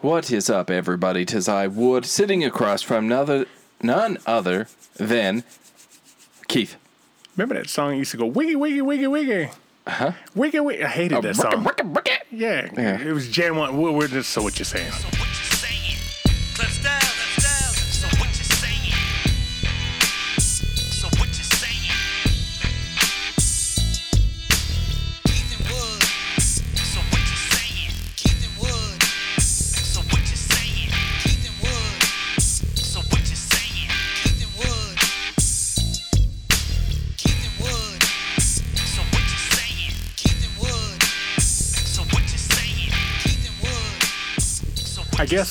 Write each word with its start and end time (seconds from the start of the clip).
What 0.00 0.30
is 0.30 0.48
up, 0.48 0.70
everybody? 0.70 1.24
Tis 1.24 1.48
I, 1.48 1.66
Wood, 1.66 2.04
sitting 2.06 2.44
across 2.44 2.82
from 2.82 3.08
none, 3.08 3.46
none 3.82 4.18
other 4.26 4.68
than 4.96 5.42
Keith. 6.46 6.76
Remember 7.36 7.54
that 7.56 7.68
song 7.68 7.96
used 7.96 8.12
to 8.12 8.16
go 8.16 8.26
wiggy 8.26 8.56
wiggy 8.56 8.82
wiggy 8.82 9.06
wiggy. 9.06 9.50
Huh? 9.86 10.12
Wiggy 10.34 10.60
wiggy. 10.60 10.84
I 10.84 10.88
hated 10.88 11.22
that 11.22 11.30
uh, 11.30 11.50
song. 11.50 11.66
Yeah, 12.30 12.70
Yeah. 12.76 13.00
it 13.00 13.12
was 13.12 13.28
Jam 13.28 13.56
One. 13.56 13.76
We're, 13.80 13.90
we're 13.90 14.08
just 14.08 14.30
so 14.30 14.42
what 14.42 14.58
you're. 14.58 14.64
So 14.64 14.78
what 14.82 14.88
you 14.92 14.92
saying? 15.00 15.17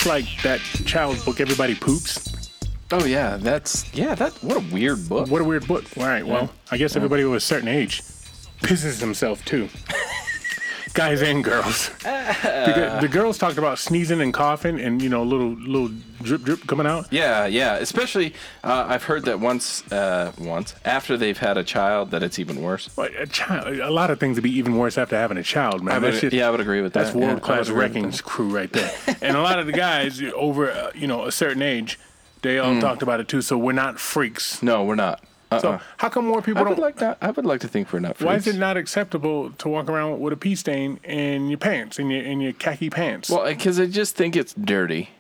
Like 0.07 0.25
that 0.41 0.59
child's 0.85 1.23
book, 1.25 1.41
Everybody 1.41 1.75
Poops. 1.75 2.49
Oh 2.91 3.03
yeah, 3.03 3.35
that's 3.35 3.93
yeah. 3.93 4.16
That 4.16 4.31
what 4.41 4.55
a 4.55 4.61
weird 4.73 5.09
book. 5.09 5.30
What 5.30 5.41
a 5.41 5.43
weird 5.43 5.67
book. 5.67 5.83
All 5.97 6.05
right, 6.05 6.25
well, 6.25 6.49
I 6.71 6.77
guess 6.77 6.95
everybody 6.95 7.23
of 7.23 7.33
a 7.33 7.39
certain 7.39 7.67
age 7.67 8.02
pisses 8.61 8.99
himself 9.02 9.43
too. 9.43 9.67
Guys 10.97 11.21
and 11.21 11.43
girls. 11.43 11.89
the, 11.99 12.97
the 13.01 13.07
girls 13.07 13.38
talked 13.38 13.59
about 13.59 13.77
sneezing 13.77 14.19
and 14.19 14.33
coughing 14.33 14.79
and 14.79 14.99
you 14.99 15.09
know 15.09 15.21
little 15.21 15.49
little 15.49 15.91
drip 16.23 16.41
drip 16.41 16.65
coming 16.65 16.88
out. 16.88 17.05
Yeah, 17.13 17.45
yeah. 17.45 17.75
Especially, 17.75 18.33
uh, 18.63 18.85
I've 18.89 19.03
heard 19.03 19.25
that 19.25 19.39
once, 19.39 19.89
uh, 19.91 20.31
once 20.39 20.73
after 20.83 21.16
they've 21.16 21.38
had 21.38 21.55
a 21.55 21.63
child, 21.63 22.09
that 22.11 22.23
it's 22.23 22.39
even 22.39 22.63
worse. 22.63 22.88
But 22.89 23.11
a 23.16 23.27
child, 23.27 23.77
a 23.80 23.91
lot 23.91 24.09
of 24.09 24.19
things 24.19 24.38
would 24.38 24.44
be 24.44 24.57
even 24.57 24.75
worse 24.75 24.97
after 24.97 25.16
having 25.16 25.38
a 25.38 25.44
child, 25.44 25.83
man. 25.83 25.95
I 25.95 25.99
would- 25.99 26.19
just- 26.19 26.33
yeah, 26.33 26.47
I 26.47 26.49
would 26.49 26.61
agree 26.61 26.81
with 26.81 26.94
that. 26.94 27.03
That's 27.03 27.16
world 27.16 27.41
class 27.44 27.69
agree 27.69 28.11
crew 28.23 28.50
right 28.50 28.72
there. 28.73 28.91
and 29.22 29.38
a 29.38 29.41
lot 29.41 29.59
of 29.59 29.67
the 29.67 29.73
guys 29.73 30.22
over 30.35 30.72
uh, 30.72 30.89
you 30.95 31.05
know 31.05 31.25
a 31.25 31.31
certain 31.31 31.61
age, 31.61 32.00
they 32.41 32.57
all 32.57 32.81
talked 32.81 33.03
about 33.03 33.19
it 33.19 33.27
too. 33.27 33.44
So 33.44 33.55
we're 33.55 33.72
not 33.73 34.00
freaks. 34.00 34.63
No, 34.63 34.83
we're 34.83 34.95
not. 34.95 35.23
Uh-uh. 35.50 35.59
So 35.59 35.80
how 35.98 36.09
come 36.09 36.26
more 36.26 36.42
people 36.42 36.64
would 36.64 36.72
don't? 36.72 36.80
like 36.80 36.98
that. 36.98 37.17
I 37.22 37.31
would 37.31 37.45
like 37.45 37.62
to 37.62 37.67
think 37.67 37.94
we're 37.94 38.00
not. 38.00 38.22
Why 38.22 38.36
is 38.36 38.48
it 38.48 38.58
not 38.58 38.76
acceptable 38.78 39.52
to 39.52 39.70
walk 39.70 39.90
around 39.90 40.20
with 40.20 40.34
a 40.34 40.38
pee 40.38 40.56
stain 40.56 41.00
in 41.03 41.50
your 41.50 41.58
pants, 41.58 42.00
in 42.00 42.09
your 42.09 42.23
in 42.23 42.42
your 42.42 42.53
khaki 42.53 42.90
pants? 42.90 43.30
Well, 43.30 43.45
because 43.45 43.80
I 43.80 43.86
just 43.86 44.16
think 44.16 44.36
it's 44.36 44.53
dirty. 44.53 45.12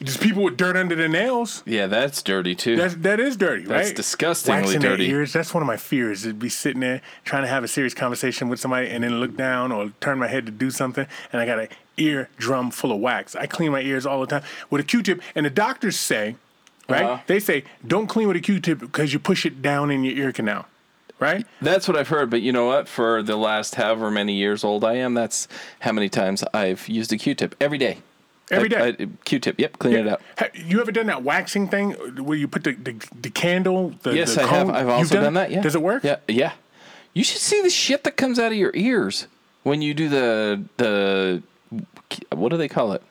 Just 0.00 0.20
people 0.20 0.44
with 0.44 0.56
dirt 0.56 0.76
under 0.76 0.94
their 0.94 1.08
nails. 1.08 1.64
Yeah, 1.66 1.88
that's 1.88 2.22
dirty 2.22 2.54
too. 2.54 2.76
That's 2.76 2.94
that 2.96 3.18
is 3.18 3.36
dirty, 3.36 3.62
right? 3.62 3.78
That's 3.78 3.92
disgustingly 3.92 4.62
Waxing 4.62 4.80
dirty. 4.80 5.08
Their 5.08 5.20
ears. 5.20 5.32
That's 5.32 5.52
one 5.52 5.62
of 5.62 5.66
my 5.66 5.76
fears. 5.76 6.22
To 6.22 6.32
be 6.32 6.48
sitting 6.48 6.80
there 6.80 7.00
trying 7.24 7.42
to 7.42 7.48
have 7.48 7.64
a 7.64 7.68
serious 7.68 7.94
conversation 7.94 8.48
with 8.48 8.60
somebody 8.60 8.88
and 8.88 9.02
then 9.02 9.18
look 9.18 9.36
down 9.36 9.72
or 9.72 9.92
turn 10.00 10.18
my 10.18 10.28
head 10.28 10.46
to 10.46 10.52
do 10.52 10.70
something, 10.70 11.06
and 11.32 11.40
I 11.40 11.46
got 11.46 11.58
an 11.58 11.68
ear 11.96 12.28
drum 12.36 12.70
full 12.70 12.92
of 12.92 13.00
wax. 13.00 13.34
I 13.34 13.46
clean 13.46 13.72
my 13.72 13.80
ears 13.80 14.06
all 14.06 14.20
the 14.20 14.26
time 14.28 14.42
with 14.70 14.80
a 14.80 14.84
Q-tip, 14.84 15.20
and 15.34 15.44
the 15.44 15.50
doctors 15.50 15.98
say, 15.98 16.36
right? 16.88 17.04
Uh-huh. 17.04 17.22
They 17.26 17.40
say 17.40 17.64
don't 17.86 18.06
clean 18.06 18.28
with 18.28 18.36
a 18.36 18.40
Q-tip 18.40 18.78
because 18.80 19.12
you 19.12 19.18
push 19.18 19.44
it 19.46 19.60
down 19.62 19.90
in 19.90 20.04
your 20.04 20.16
ear 20.16 20.32
canal, 20.32 20.66
right? 21.18 21.46
That's 21.60 21.86
what 21.88 21.96
I've 21.96 22.08
heard, 22.08 22.30
but 22.30 22.40
you 22.42 22.52
know 22.52 22.66
what? 22.66 22.88
For 22.88 23.22
the 23.22 23.36
last 23.36 23.74
however 23.76 24.10
many 24.10 24.34
years 24.34 24.64
old 24.64 24.84
I 24.84 24.94
am, 24.94 25.14
that's 25.14 25.48
how 25.80 25.92
many 25.92 26.08
times 26.08 26.42
I've 26.54 26.88
used 26.88 27.12
a 27.12 27.18
Q-tip 27.18 27.54
every 27.60 27.78
day. 27.78 27.98
Every 28.50 28.74
I- 28.74 28.90
day. 28.92 29.04
I- 29.04 29.08
Q-tip. 29.24 29.58
Yep, 29.60 29.78
clean 29.78 29.94
it 29.96 30.06
up. 30.08 30.22
Ha- 30.38 30.48
You 30.54 30.80
ever 30.80 30.90
done 30.90 31.06
that 31.06 31.22
waxing 31.22 31.68
thing 31.68 31.90
where 32.24 32.36
you 32.38 32.48
put 32.48 32.64
the 32.64 32.72
the, 32.72 32.94
the 33.20 33.30
candle? 33.30 33.92
The, 34.02 34.14
Yes, 34.14 34.34
the 34.34 34.42
I 34.42 34.46
have. 34.46 34.66
cone? 34.68 34.74
I've 34.76 34.86
You've 34.86 34.94
also 34.94 35.14
done, 35.20 35.26
it? 35.36 35.40
that. 35.40 35.50
Yeah. 35.50 35.60
Does 35.60 35.74
it 35.74 35.82
work? 35.82 36.02
Yeah, 36.02 36.16
yeah. 36.26 36.52
You 37.12 37.24
should 37.24 37.40
see 37.42 37.60
the 37.62 37.68
shit 37.70 38.04
that 38.04 38.16
comes 38.16 38.38
out 38.38 38.52
of 38.52 38.56
your 38.58 38.70
ears 38.74 39.26
when 39.64 39.82
you 39.82 39.92
do 39.92 40.08
the 40.08 40.62
the 40.78 41.42
what 42.34 42.48
do 42.50 42.56
they 42.56 42.68
call 42.68 42.92
it? 42.92 43.02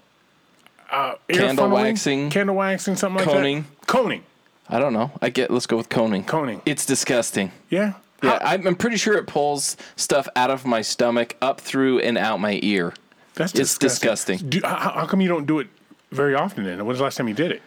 Uh, 0.89 1.15
ear 1.29 1.39
Candle 1.39 1.67
funneling? 1.67 1.71
waxing? 1.71 2.29
candle 2.29 2.55
waxing, 2.55 2.95
something 2.95 3.25
like 3.25 3.33
Coning? 3.33 3.65
that. 3.79 3.87
Coning. 3.87 4.21
Coning. 4.21 4.21
I 4.69 4.79
don't 4.79 4.93
know. 4.93 5.11
I 5.21 5.29
get. 5.29 5.51
Let's 5.51 5.65
go 5.65 5.77
with 5.77 5.89
coning. 5.89 6.23
Coning. 6.25 6.61
It's 6.65 6.85
disgusting. 6.85 7.51
Yeah. 7.69 7.93
Yeah, 8.23 8.39
I'm, 8.41 8.65
I'm 8.65 8.75
pretty 8.75 8.97
sure 8.97 9.15
it 9.15 9.27
pulls 9.27 9.77
stuff 9.95 10.27
out 10.35 10.49
of 10.49 10.65
my 10.65 10.81
stomach, 10.81 11.35
up 11.39 11.61
through 11.61 11.99
and 11.99 12.17
out 12.17 12.39
my 12.39 12.59
ear. 12.63 12.93
That's 13.35 13.53
It's 13.53 13.77
disgusting. 13.77 14.39
Do, 14.39 14.59
how, 14.63 14.75
how 14.75 15.05
come 15.05 15.21
you 15.21 15.27
don't 15.27 15.45
do 15.45 15.59
it 15.59 15.67
very 16.11 16.33
often 16.33 16.63
then? 16.63 16.79
When 16.79 16.87
was 16.87 16.97
the 16.97 17.03
last 17.03 17.17
time 17.17 17.27
you 17.27 17.35
did 17.35 17.51
it? 17.51 17.61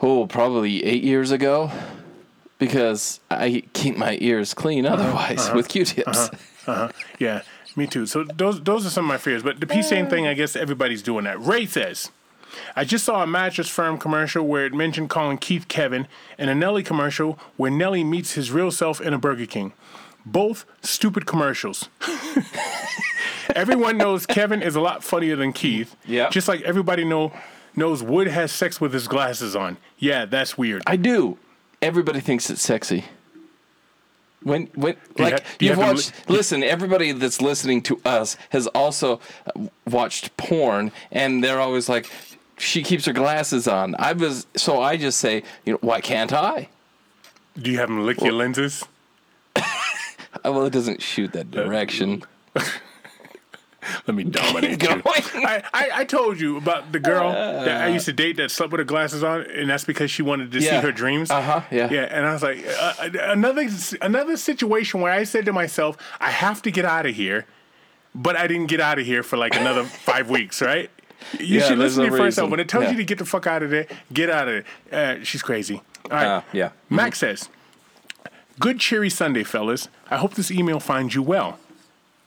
Oh, 0.00 0.26
probably 0.26 0.82
eight 0.84 1.04
years 1.04 1.30
ago, 1.30 1.70
because 2.58 3.20
I 3.30 3.64
keep 3.74 3.98
my 3.98 4.16
ears 4.22 4.54
clean 4.54 4.86
uh-huh. 4.86 4.94
otherwise 4.94 5.40
uh-huh. 5.40 5.56
with 5.56 5.68
Q-tips. 5.68 6.06
Uh-huh. 6.08 6.72
uh-huh. 6.72 6.88
Yeah, 7.18 7.42
me 7.76 7.86
too. 7.86 8.06
So 8.06 8.24
those 8.24 8.62
those 8.62 8.86
are 8.86 8.90
some 8.90 9.04
of 9.04 9.08
my 9.08 9.18
fears. 9.18 9.42
But 9.42 9.60
the 9.60 9.66
pee 9.66 9.82
stain 9.82 10.08
thing, 10.08 10.26
I 10.26 10.32
guess 10.32 10.56
everybody's 10.56 11.02
doing 11.02 11.24
that. 11.24 11.38
Ray 11.38 11.66
says, 11.66 12.10
I 12.76 12.84
just 12.84 13.04
saw 13.04 13.22
a 13.22 13.26
mattress 13.26 13.68
firm 13.68 13.98
commercial 13.98 14.46
where 14.46 14.66
it 14.66 14.74
mentioned 14.74 15.10
calling 15.10 15.38
Keith 15.38 15.68
Kevin, 15.68 16.06
and 16.38 16.50
a 16.50 16.54
Nelly 16.54 16.82
commercial 16.82 17.38
where 17.56 17.70
Nelly 17.70 18.04
meets 18.04 18.32
his 18.32 18.50
real 18.50 18.70
self 18.70 19.00
in 19.00 19.14
a 19.14 19.18
Burger 19.18 19.46
King. 19.46 19.72
Both 20.24 20.64
stupid 20.82 21.26
commercials. 21.26 21.88
Everyone 23.54 23.96
knows 23.96 24.26
Kevin 24.26 24.62
is 24.62 24.76
a 24.76 24.80
lot 24.80 25.02
funnier 25.02 25.36
than 25.36 25.52
Keith. 25.52 25.96
Yeah. 26.06 26.30
Just 26.30 26.48
like 26.48 26.62
everybody 26.62 27.04
know 27.04 27.32
knows 27.74 28.02
Wood 28.02 28.28
has 28.28 28.52
sex 28.52 28.80
with 28.80 28.92
his 28.92 29.08
glasses 29.08 29.56
on. 29.56 29.76
Yeah, 29.98 30.24
that's 30.24 30.56
weird. 30.56 30.82
I 30.86 30.96
do. 30.96 31.38
Everybody 31.80 32.20
thinks 32.20 32.50
it's 32.50 32.62
sexy. 32.62 33.04
When 34.42 34.66
when 34.74 34.96
you 35.16 35.24
like 35.24 35.44
you 35.60 35.68
you've 35.68 35.78
have 35.78 35.94
watched 35.94 36.28
listen, 36.28 36.62
everybody 36.62 37.12
that's 37.12 37.40
listening 37.40 37.82
to 37.82 38.00
us 38.04 38.36
has 38.50 38.66
also 38.68 39.20
watched 39.88 40.36
porn 40.36 40.90
and 41.12 41.44
they're 41.44 41.60
always 41.60 41.88
like 41.88 42.10
she 42.62 42.82
keeps 42.82 43.04
her 43.06 43.12
glasses 43.12 43.66
on. 43.66 43.94
I 43.98 44.12
was 44.12 44.46
so 44.56 44.80
I 44.80 44.96
just 44.96 45.18
say, 45.18 45.42
you 45.64 45.72
know, 45.74 45.78
why 45.82 46.00
can't 46.00 46.32
I? 46.32 46.68
Do 47.60 47.70
you 47.70 47.78
have 47.78 47.88
him 47.90 48.06
lick 48.06 48.20
your 48.20 48.32
lenses? 48.32 48.84
Uh, 49.56 49.62
Well, 50.44 50.64
it 50.64 50.72
doesn't 50.72 51.02
shoot 51.02 51.32
that 51.34 51.50
direction. 51.50 52.22
Let 54.06 54.14
me 54.14 54.24
dominate 54.38 54.82
you. 54.82 55.02
I, 55.04 55.62
I, 55.74 55.90
I 55.94 56.04
told 56.04 56.40
you 56.40 56.56
about 56.56 56.92
the 56.92 57.00
girl 57.00 57.32
that 57.32 57.82
I 57.82 57.88
used 57.88 58.06
to 58.06 58.12
date 58.12 58.36
that 58.36 58.50
slept 58.50 58.72
with 58.72 58.78
her 58.78 58.84
glasses 58.84 59.22
on, 59.24 59.42
and 59.42 59.68
that's 59.68 59.84
because 59.84 60.10
she 60.10 60.22
wanted 60.22 60.52
to 60.52 60.60
see 60.60 60.68
her 60.68 60.92
dreams. 60.92 61.30
Uh-huh, 61.30 61.62
yeah. 61.70 61.90
Yeah, 61.90 62.02
and 62.10 62.24
I 62.24 62.32
was 62.32 62.42
like, 62.42 62.64
uh, 62.80 63.10
another 63.22 63.68
another 64.00 64.36
situation 64.36 65.00
where 65.00 65.12
I 65.12 65.24
said 65.24 65.44
to 65.46 65.52
myself, 65.52 65.96
I 66.20 66.30
have 66.30 66.62
to 66.62 66.70
get 66.70 66.84
out 66.84 67.06
of 67.06 67.14
here, 67.14 67.44
but 68.14 68.36
I 68.36 68.46
didn't 68.46 68.66
get 68.68 68.80
out 68.80 68.98
of 68.98 69.04
here 69.06 69.22
for 69.22 69.36
like 69.36 69.54
another 69.56 69.84
five 69.84 70.30
weeks, 70.30 70.62
right? 70.62 70.88
You 71.38 71.58
Yeah, 71.60 71.68
should 71.68 71.78
listen 71.78 72.04
to 72.04 72.08
your 72.10 72.16
first 72.18 72.38
reason. 72.38 72.50
When 72.50 72.60
it 72.60 72.68
tells 72.68 72.84
Yeah. 72.84 72.90
you 72.92 72.96
to 72.98 73.04
get 73.04 73.18
the 73.18 73.24
fuck 73.24 73.46
out 73.46 73.62
of 73.62 73.70
there, 73.70 73.86
get 74.12 74.30
out 74.30 74.48
of 74.48 74.64
there. 74.90 75.18
Uh, 75.20 75.24
she's 75.24 75.42
crazy. 75.42 75.82
All 76.10 76.10
right. 76.16 76.26
Uh, 76.26 76.42
yeah. 76.52 76.70
Max 76.90 77.18
says, 77.18 77.48
Good 78.60 78.78
cheery 78.80 79.10
Sunday, 79.10 79.44
fellas. 79.44 79.88
I 80.10 80.18
hope 80.18 80.34
this 80.34 80.50
email 80.50 80.78
finds 80.78 81.14
you 81.14 81.22
well. 81.22 81.58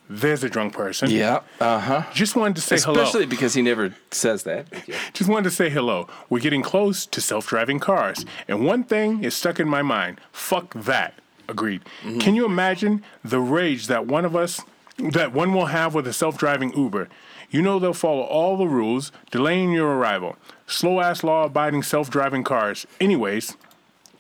There's 0.09 0.43
a 0.43 0.49
drunk 0.49 0.73
person. 0.73 1.09
Yeah. 1.09 1.41
Uh-huh. 1.59 2.03
Just 2.13 2.35
wanted 2.35 2.55
to 2.57 2.61
say 2.61 2.77
hello. 2.79 3.01
Especially 3.01 3.25
because 3.25 3.53
he 3.55 3.61
never 3.61 3.95
says 4.11 4.43
that. 4.43 4.67
Just 5.13 5.29
wanted 5.29 5.45
to 5.45 5.51
say 5.51 5.69
hello. 5.69 6.07
We're 6.29 6.39
getting 6.41 6.61
close 6.61 7.05
to 7.07 7.21
self 7.21 7.47
driving 7.47 7.79
cars. 7.79 8.25
And 8.47 8.65
one 8.65 8.83
thing 8.83 9.23
is 9.23 9.33
stuck 9.35 9.59
in 9.59 9.67
my 9.67 9.81
mind 9.81 10.19
fuck 10.31 10.73
that. 10.73 11.15
Agreed. 11.47 11.83
Can 12.19 12.35
you 12.35 12.45
imagine 12.45 13.03
the 13.23 13.39
rage 13.39 13.87
that 13.87 14.07
one 14.07 14.25
of 14.25 14.35
us, 14.35 14.61
that 14.97 15.31
one 15.31 15.53
will 15.53 15.67
have 15.67 15.93
with 15.95 16.07
a 16.07 16.13
self 16.13 16.37
driving 16.37 16.75
Uber? 16.77 17.07
You 17.51 17.61
know 17.61 17.79
they'll 17.79 17.93
follow 17.93 18.21
all 18.23 18.57
the 18.57 18.67
rules, 18.67 19.11
delaying 19.31 19.71
your 19.71 19.87
arrival. 19.97 20.35
Slow 20.67 20.99
ass 20.99 21.23
law 21.23 21.45
abiding 21.45 21.83
self 21.83 22.09
driving 22.09 22.43
cars. 22.43 22.85
Anyways, 22.99 23.55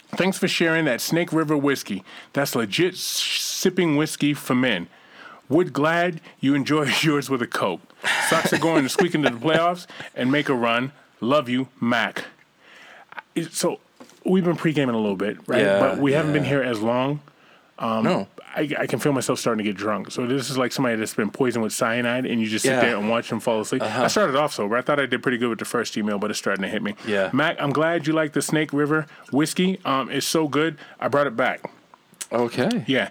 thanks 0.09 0.37
for 0.37 0.47
sharing 0.47 0.85
that 0.85 1.01
Snake 1.01 1.33
River 1.33 1.57
whiskey. 1.57 2.03
That's 2.33 2.55
legit 2.55 2.93
s- 2.93 2.99
sipping 2.99 3.95
whiskey 3.97 4.33
for 4.33 4.55
men. 4.55 4.87
Would 5.49 5.73
glad 5.73 6.21
you 6.39 6.55
enjoy 6.55 6.85
yours 7.01 7.29
with 7.29 7.41
a 7.41 7.47
Coke. 7.47 7.81
Sox 8.29 8.53
are 8.53 8.57
going 8.59 8.83
to 8.83 8.89
squeak 8.89 9.15
into 9.15 9.29
the 9.29 9.37
playoffs 9.37 9.87
and 10.15 10.31
make 10.31 10.49
a 10.49 10.53
run. 10.55 10.91
Love 11.21 11.49
you, 11.49 11.67
Mac. 11.81 12.25
So 13.51 13.79
we've 14.23 14.43
been 14.45 14.55
pre-gaming 14.55 14.95
a 14.95 14.99
little 14.99 15.15
bit, 15.17 15.37
right? 15.47 15.61
Yeah, 15.61 15.79
but 15.79 15.97
we 15.99 16.13
haven't 16.13 16.33
been 16.33 16.43
here 16.43 16.61
as 16.63 16.81
long. 16.81 17.21
Um, 17.77 18.03
no. 18.03 18.27
I, 18.55 18.69
I 18.79 18.87
can 18.87 18.99
feel 18.99 19.11
myself 19.13 19.39
starting 19.39 19.63
to 19.65 19.69
get 19.69 19.77
drunk. 19.77 20.11
So 20.11 20.25
this 20.25 20.49
is 20.49 20.57
like 20.57 20.71
somebody 20.71 20.95
that's 20.95 21.13
been 21.13 21.29
poisoned 21.29 21.63
with 21.63 21.73
cyanide, 21.73 22.25
and 22.25 22.39
you 22.41 22.47
just 22.47 22.63
sit 22.63 22.69
Yeah. 22.71 22.77
Uh-huh. 22.77 22.85
there 22.87 22.97
and 22.97 23.09
watch 23.09 23.29
them 23.29 23.39
fall 23.39 23.61
asleep. 23.61 23.81
I 23.81 24.07
started 24.07 24.35
off 24.35 24.53
sober. 24.53 24.77
I 24.77 24.81
thought 24.81 24.99
I 24.99 25.05
did 25.05 25.21
pretty 25.21 25.37
good 25.37 25.49
with 25.49 25.59
the 25.59 25.65
first 25.65 25.97
email, 25.97 26.17
but 26.17 26.29
it's 26.31 26.39
starting 26.39 26.61
to 26.63 26.69
hit 26.69 26.81
me. 26.81 26.95
Yeah. 27.05 27.29
Mac, 27.33 27.57
I'm 27.61 27.71
glad 27.71 28.07
you 28.07 28.13
like 28.13 28.33
the 28.33 28.41
Snake 28.41 28.71
River 28.73 29.05
whiskey. 29.31 29.79
Um, 29.85 30.09
it's 30.09 30.25
so 30.25 30.47
good. 30.47 30.77
I 30.99 31.07
brought 31.07 31.27
it 31.27 31.35
back. 31.35 31.69
Okay. 32.31 32.83
Yeah. 32.87 33.09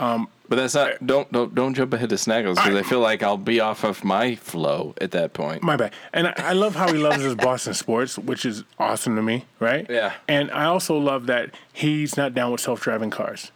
Um, 0.00 0.28
but 0.48 0.56
that's 0.56 0.74
not. 0.74 1.06
Don't 1.06 1.30
don't 1.32 1.54
don't 1.54 1.74
jump 1.74 1.92
ahead 1.94 2.10
to 2.10 2.16
Snaggles 2.16 2.54
because 2.56 2.66
I 2.66 2.68
Alright. 2.70 2.86
feel 2.86 3.00
like 3.00 3.22
I'll 3.22 3.36
be 3.38 3.60
off 3.60 3.84
of 3.84 4.04
my 4.04 4.34
flow 4.34 4.94
at 5.00 5.12
that 5.12 5.32
point. 5.32 5.62
My 5.62 5.76
bad. 5.76 5.92
And 6.12 6.28
I, 6.28 6.34
I 6.38 6.52
love 6.52 6.74
how 6.74 6.92
he 6.92 6.98
loves 6.98 7.22
his 7.22 7.34
Boston 7.34 7.72
sports, 7.74 8.18
which 8.18 8.44
is 8.44 8.64
awesome 8.78 9.16
to 9.16 9.22
me, 9.22 9.46
right? 9.60 9.86
Yeah. 9.88 10.12
And 10.28 10.50
I 10.50 10.64
also 10.64 10.98
love 10.98 11.26
that 11.26 11.50
he's 11.72 12.16
not 12.18 12.34
down 12.34 12.52
with 12.52 12.60
self-driving 12.60 13.10
cars, 13.10 13.50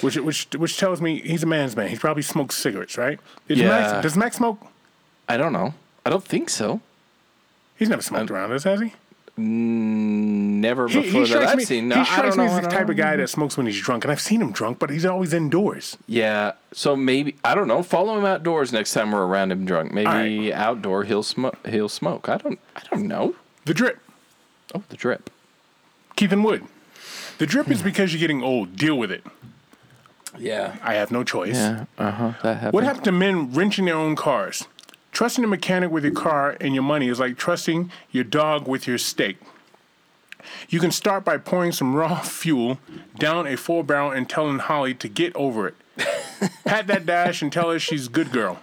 which 0.00 0.16
which 0.16 0.48
which 0.56 0.76
tells 0.78 1.00
me 1.00 1.20
he's 1.20 1.42
a 1.42 1.46
man's 1.46 1.76
man. 1.76 1.88
He 1.88 1.96
probably 1.96 2.22
smokes 2.22 2.56
cigarettes, 2.56 2.96
right? 2.98 3.18
Did 3.48 3.58
Yeah. 3.58 3.68
Max, 3.68 4.02
does 4.02 4.16
Max 4.16 4.36
smoke? 4.36 4.60
I 5.28 5.36
don't 5.36 5.52
know. 5.52 5.74
I 6.04 6.10
don't 6.10 6.24
think 6.24 6.50
so. 6.50 6.80
He's 7.76 7.88
never 7.88 8.02
smoked 8.02 8.30
around 8.30 8.52
us, 8.52 8.64
has 8.64 8.80
he? 8.80 8.92
Mm, 9.38 10.60
never 10.60 10.88
He, 10.88 11.00
before 11.02 11.12
he 11.12 11.18
that 11.20 11.26
strikes 11.26 11.50
I've 11.52 11.58
me. 11.58 11.64
seen. 11.64 11.88
No, 11.88 11.96
he 11.96 12.00
I 12.00 12.04
strikes 12.04 12.36
me 12.38 12.44
as 12.46 12.60
the 12.62 12.68
type 12.68 12.88
of 12.88 12.96
guy 12.96 13.16
that 13.16 13.28
smokes 13.28 13.56
when 13.58 13.66
he's 13.66 13.78
drunk, 13.78 14.04
and 14.04 14.10
I've 14.10 14.20
seen 14.20 14.40
him 14.40 14.50
drunk, 14.50 14.78
but 14.78 14.88
he's 14.88 15.04
always 15.04 15.34
indoors. 15.34 15.98
Yeah. 16.06 16.52
So 16.72 16.96
maybe 16.96 17.36
I 17.44 17.54
don't 17.54 17.68
know. 17.68 17.82
Follow 17.82 18.18
him 18.18 18.24
outdoors 18.24 18.72
next 18.72 18.92
time 18.94 19.12
we're 19.12 19.26
around 19.26 19.52
him 19.52 19.66
drunk. 19.66 19.92
Maybe 19.92 20.06
Alright. 20.06 20.52
outdoor 20.52 21.04
he'll 21.04 21.22
smoke. 21.22 21.58
He'll 21.66 21.88
smoke. 21.90 22.28
I 22.30 22.38
don't. 22.38 22.58
I 22.74 22.82
don't 22.90 23.06
know. 23.06 23.34
The 23.66 23.74
drip, 23.74 23.98
Oh, 24.74 24.82
the 24.88 24.96
drip. 24.96 25.28
Keith 26.16 26.32
and 26.32 26.42
Wood. 26.44 26.64
The 27.38 27.46
drip 27.46 27.68
is 27.70 27.80
hmm. 27.80 27.84
because 27.88 28.12
you're 28.14 28.20
getting 28.20 28.42
old. 28.42 28.76
Deal 28.76 28.96
with 28.96 29.10
it. 29.10 29.22
Yeah. 30.38 30.76
I 30.82 30.94
have 30.94 31.10
no 31.10 31.24
choice. 31.24 31.54
Yeah. 31.54 31.84
Uh 31.98 32.10
huh. 32.10 32.32
That 32.42 32.54
happened. 32.56 32.72
What 32.74 32.84
happened 32.84 33.04
to 33.04 33.12
men 33.12 33.52
wrenching 33.52 33.84
their 33.84 33.96
own 33.96 34.16
cars? 34.16 34.66
Trusting 35.12 35.42
a 35.44 35.46
mechanic 35.46 35.90
with 35.90 36.04
your 36.04 36.12
car 36.12 36.56
and 36.60 36.74
your 36.74 36.82
money 36.82 37.08
is 37.08 37.18
like 37.18 37.38
trusting 37.38 37.90
your 38.10 38.24
dog 38.24 38.68
with 38.68 38.86
your 38.86 38.98
steak. 38.98 39.38
You 40.68 40.78
can 40.78 40.90
start 40.90 41.24
by 41.24 41.38
pouring 41.38 41.72
some 41.72 41.94
raw 41.94 42.20
fuel 42.22 42.78
down 43.18 43.46
a 43.46 43.56
four 43.56 43.82
barrel 43.82 44.10
and 44.10 44.28
telling 44.28 44.58
Holly 44.58 44.94
to 44.94 45.08
get 45.08 45.34
over 45.34 45.68
it. 45.68 45.74
Pat 46.64 46.86
that 46.88 47.06
dash 47.06 47.40
and 47.42 47.52
tell 47.52 47.70
her 47.70 47.78
she's 47.78 48.06
a 48.06 48.10
good 48.10 48.30
girl. 48.30 48.60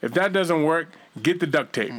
If 0.00 0.14
that 0.14 0.32
doesn't 0.32 0.62
work, 0.62 0.88
get 1.20 1.40
the 1.40 1.46
duct 1.46 1.72
tape. 1.72 1.92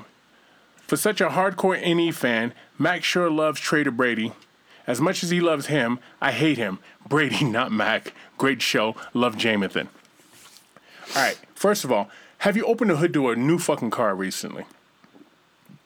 For 0.77 0.95
such 0.95 1.19
a 1.19 1.27
hardcore 1.29 1.81
NE 1.81 2.11
fan, 2.11 2.53
Mac 2.77 3.03
sure 3.03 3.29
loves 3.29 3.59
Trader 3.59 3.91
Brady. 3.91 4.31
As 4.87 5.01
much 5.01 5.21
as 5.23 5.29
he 5.29 5.41
loves 5.41 5.67
him, 5.67 5.99
I 6.21 6.31
hate 6.31 6.57
him. 6.57 6.79
Brady, 7.07 7.43
not 7.57 7.71
Mac. 7.71 8.13
Great 8.37 8.61
show. 8.61 8.95
Love 9.13 9.35
Jamathan. 9.35 9.87
All 11.15 11.21
right. 11.23 11.37
First 11.53 11.83
of 11.83 11.91
all, 11.91 12.09
have 12.39 12.55
you 12.55 12.65
opened 12.65 12.91
the 12.91 12.95
hood 12.97 13.13
to 13.13 13.29
a 13.29 13.35
new 13.35 13.57
fucking 13.59 13.89
car 13.91 14.15
recently? 14.15 14.65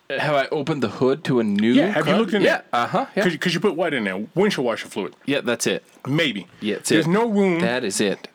Have 0.09 0.35
I 0.35 0.47
opened 0.47 0.83
the 0.83 0.89
hood 0.89 1.23
to 1.25 1.39
a 1.39 1.43
new? 1.43 1.71
Yeah. 1.71 1.87
Have 1.87 2.03
car? 2.03 2.13
you 2.15 2.19
looked 2.19 2.33
in 2.33 2.41
Yeah. 2.41 2.61
Uh 2.73 2.85
huh. 2.87 3.05
Yeah. 3.15 3.23
Because 3.29 3.53
you 3.53 3.61
put 3.61 3.75
what 3.77 3.93
in 3.93 4.03
there? 4.03 4.27
Windshield 4.35 4.65
washer 4.65 4.87
fluid. 4.89 5.15
yeah. 5.25 5.39
That's 5.41 5.65
it. 5.65 5.85
Maybe. 6.05 6.47
Yeah. 6.59 6.75
It's 6.75 6.89
There's 6.89 7.07
it. 7.07 7.09
no 7.09 7.27
room 7.29 7.61
That 7.61 7.85
is 7.85 8.01
it. 8.01 8.27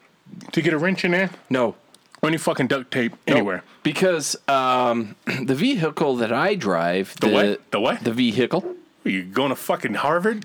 to 0.52 0.62
get 0.62 0.72
a 0.72 0.78
wrench 0.78 1.04
in 1.04 1.10
there 1.10 1.30
No. 1.50 1.74
or 2.22 2.28
any 2.30 2.38
fucking 2.38 2.68
duct 2.68 2.90
tape 2.90 3.12
No, 3.28 3.34
anywhere. 3.36 3.62
Because 3.82 4.36
um, 4.48 5.16
the 5.44 5.54
vehicle 5.54 6.16
that 6.16 6.32
I 6.32 6.54
drive, 6.54 7.14
The 7.20 7.28
what? 7.28 7.70
The 7.72 7.80
what? 7.80 8.04
The 8.04 8.12
vehicle. 8.12 8.74
Are 9.06 9.10
you 9.10 9.22
going 9.22 9.50
to 9.50 9.56
fucking 9.56 9.94
Harvard? 9.94 10.44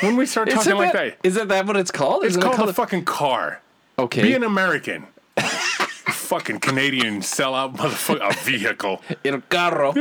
when 0.00 0.16
we 0.16 0.26
start 0.26 0.50
talking 0.50 0.74
like 0.74 0.92
that, 0.92 1.22
that, 1.22 1.26
Isn't 1.26 1.48
that 1.48 1.64
what 1.64 1.78
it's 1.78 1.90
called? 1.90 2.24
it's 2.24 2.36
Isn't 2.36 2.42
it 2.46 2.54
called 2.54 2.68
a 2.68 2.74
fucking 2.74 3.06
car. 3.06 3.62
Okay. 3.98 4.20
Be 4.20 4.34
an 4.34 4.42
American. 4.42 5.06
Fucking 5.38 6.60
Canadian 6.60 7.20
sellout 7.20 7.74
motherfucker. 7.74 8.30
A 8.30 8.44
vehicle. 8.44 9.00
El 9.24 9.40
carro. 9.48 9.94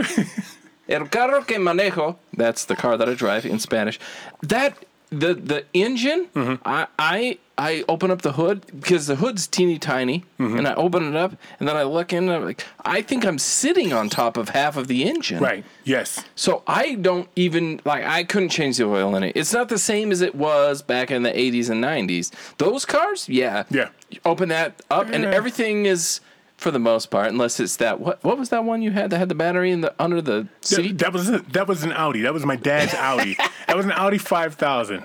El 0.89 1.07
carro 1.07 1.43
que 1.43 1.57
manejo. 1.57 2.17
That's 2.35 2.65
the 2.65 2.75
car 2.75 2.97
that 2.97 3.07
I 3.07 3.13
drive 3.13 3.45
in 3.45 3.59
Spanish. 3.59 3.97
That 4.41 4.77
the 5.11 5.33
the 5.35 5.65
engine. 5.73 6.27
Mm-hmm. 6.33 6.55
I 6.65 6.87
I 6.97 7.37
I 7.57 7.83
open 7.87 8.09
up 8.09 8.23
the 8.23 8.31
hood 8.31 8.65
because 8.79 9.05
the 9.05 9.17
hood's 9.17 9.45
teeny 9.45 9.77
tiny, 9.77 10.23
Mm-hmm. 10.39 10.57
and 10.57 10.67
I 10.67 10.73
open 10.73 11.03
it 11.07 11.15
up, 11.15 11.33
and 11.59 11.67
then 11.69 11.77
I 11.77 11.83
look 11.83 12.11
in, 12.11 12.23
and 12.23 12.31
I'm 12.31 12.45
like, 12.45 12.65
I 12.83 13.03
think 13.03 13.23
I'm 13.23 13.37
sitting 13.37 13.93
on 13.93 14.09
top 14.09 14.35
of 14.37 14.49
half 14.49 14.77
of 14.77 14.87
the 14.87 15.03
engine. 15.07 15.43
Right. 15.43 15.63
Yes. 15.83 16.23
So 16.35 16.63
I 16.65 16.95
don't 16.95 17.29
even 17.35 17.81
like 17.85 18.03
I 18.03 18.23
couldn't 18.23 18.49
change 18.49 18.77
the 18.77 18.85
oil 18.85 19.15
in 19.15 19.23
it. 19.23 19.33
It's 19.35 19.53
not 19.53 19.69
the 19.69 19.77
same 19.77 20.11
as 20.11 20.21
it 20.21 20.33
was 20.33 20.81
back 20.81 21.11
in 21.11 21.21
the 21.23 21.31
80s 21.31 21.69
and 21.69 21.83
90s. 21.83 22.31
Those 22.57 22.85
cars, 22.85 23.29
yeah. 23.29 23.65
Yeah. 23.69 23.89
You 24.09 24.19
open 24.25 24.49
that 24.49 24.81
up 24.89 25.09
and 25.11 25.23
everything 25.25 25.85
is 25.85 26.19
for 26.61 26.69
the 26.71 26.79
most 26.79 27.07
part 27.09 27.27
unless 27.27 27.59
it's 27.59 27.77
that 27.77 27.99
what 27.99 28.23
what 28.23 28.37
was 28.37 28.49
that 28.49 28.63
one 28.63 28.81
you 28.83 28.91
had 28.91 29.09
that 29.09 29.17
had 29.17 29.27
the 29.29 29.35
battery 29.35 29.71
in 29.71 29.81
the 29.81 29.91
under 29.99 30.21
the 30.21 30.47
That, 30.61 30.65
seat? 30.67 30.97
that 30.99 31.11
was 31.11 31.27
a, 31.27 31.39
that 31.53 31.67
was 31.67 31.83
an 31.83 31.91
Audi. 31.91 32.21
That 32.21 32.33
was 32.33 32.45
my 32.45 32.55
dad's 32.55 32.93
Audi. 32.93 33.35
That 33.67 33.77
was 33.77 33.85
an 33.85 33.93
Audi 33.93 34.17
5000. 34.17 35.01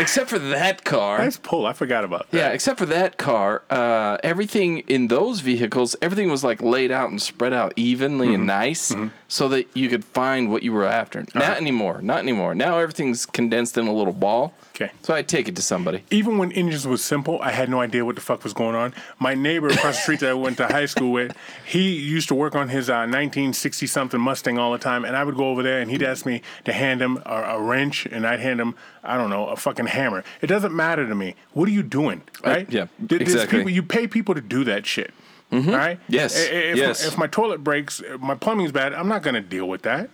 Except 0.00 0.30
for 0.30 0.38
that 0.38 0.82
car. 0.84 1.18
Nice 1.18 1.36
pull. 1.36 1.66
I 1.66 1.74
forgot 1.74 2.04
about 2.04 2.30
that. 2.30 2.36
Yeah, 2.38 2.48
except 2.48 2.78
for 2.78 2.86
that 2.86 3.18
car, 3.18 3.62
uh, 3.68 4.16
everything 4.22 4.78
in 4.88 5.08
those 5.08 5.40
vehicles, 5.40 5.94
everything 6.00 6.30
was 6.30 6.42
like 6.42 6.62
laid 6.62 6.90
out 6.90 7.10
and 7.10 7.20
spread 7.20 7.52
out 7.52 7.74
evenly 7.76 8.28
Mm-hmm. 8.28 8.34
and 8.36 8.46
nice, 8.46 8.94
so 9.28 9.48
that 9.48 9.68
you 9.74 9.88
could 9.88 10.04
find 10.04 10.50
what 10.50 10.62
you 10.62 10.72
were 10.72 10.86
after. 10.86 11.24
Not 11.34 11.56
anymore. 11.56 12.00
Not 12.02 12.18
anymore. 12.18 12.54
Now 12.54 12.78
everything's 12.78 13.26
condensed 13.26 13.76
in 13.76 13.86
a 13.86 13.92
little 13.92 14.12
ball. 14.12 14.54
Okay. 14.74 14.90
So 15.02 15.14
I 15.14 15.22
take 15.22 15.48
it 15.48 15.56
to 15.56 15.62
somebody. 15.62 16.04
Even 16.10 16.38
when 16.38 16.52
engines 16.52 16.86
was 16.86 17.02
simple, 17.02 17.40
I 17.40 17.50
had 17.50 17.68
no 17.68 17.80
idea 17.80 18.04
what 18.04 18.14
the 18.14 18.20
fuck 18.20 18.44
was 18.44 18.52
going 18.52 18.74
on. 18.74 18.94
My 19.18 19.34
neighbor 19.34 19.68
across 19.68 19.96
the 19.96 20.02
street 20.02 20.20
that 20.20 20.30
I 20.30 20.34
went 20.34 20.58
to 20.58 20.66
high 20.66 20.86
school 20.86 21.12
with, 21.12 21.36
he 21.64 21.96
used 21.96 22.28
to 22.28 22.34
work 22.34 22.54
on 22.54 22.68
his 22.68 22.90
uh, 22.90 23.08
1960 23.08 23.86
something 23.86 24.20
Mustang 24.20 24.58
all 24.58 24.72
the 24.72 24.78
time, 24.78 25.04
and 25.04 25.16
I 25.16 25.24
would 25.24 25.36
go 25.36 25.48
over 25.48 25.62
there 25.62 25.80
and 25.80 25.90
he'd 25.90 26.02
ask 26.02 26.26
me 26.26 26.42
to 26.64 26.72
hand 26.72 27.00
him 27.00 27.22
a, 27.24 27.42
a 27.42 27.62
wrench, 27.62 28.06
and 28.06 28.26
I'd 28.26 28.40
hand 28.40 28.60
him 28.60 28.74
I 29.06 29.16
don't 29.16 29.30
know 29.30 29.46
a 29.46 29.56
fucking 29.56 29.86
hammer. 29.86 30.24
It 30.42 30.48
doesn't 30.48 30.74
matter 30.74 31.06
to 31.06 31.14
me. 31.14 31.36
What 31.52 31.68
are 31.68 31.72
you 31.72 31.82
doing, 31.82 32.22
right? 32.44 32.70
yeah, 32.70 32.86
exactly. 33.08 33.58
People, 33.58 33.70
you 33.70 33.82
pay 33.82 34.06
people 34.06 34.34
to 34.34 34.40
do 34.40 34.64
that 34.64 34.84
shit. 34.84 35.14
All 35.52 35.60
right. 35.60 35.98
Yes, 36.08 36.36
If, 36.36 36.76
yes. 36.76 37.06
if 37.06 37.16
my 37.16 37.26
toilet 37.28 37.62
breaks, 37.64 38.02
my 38.18 38.34
plumbing's 38.34 38.72
bad. 38.72 38.92
I'm 38.92 39.08
not 39.08 39.22
gonna 39.22 39.40
deal 39.40 39.66
with 39.68 39.82
that. 39.82 40.10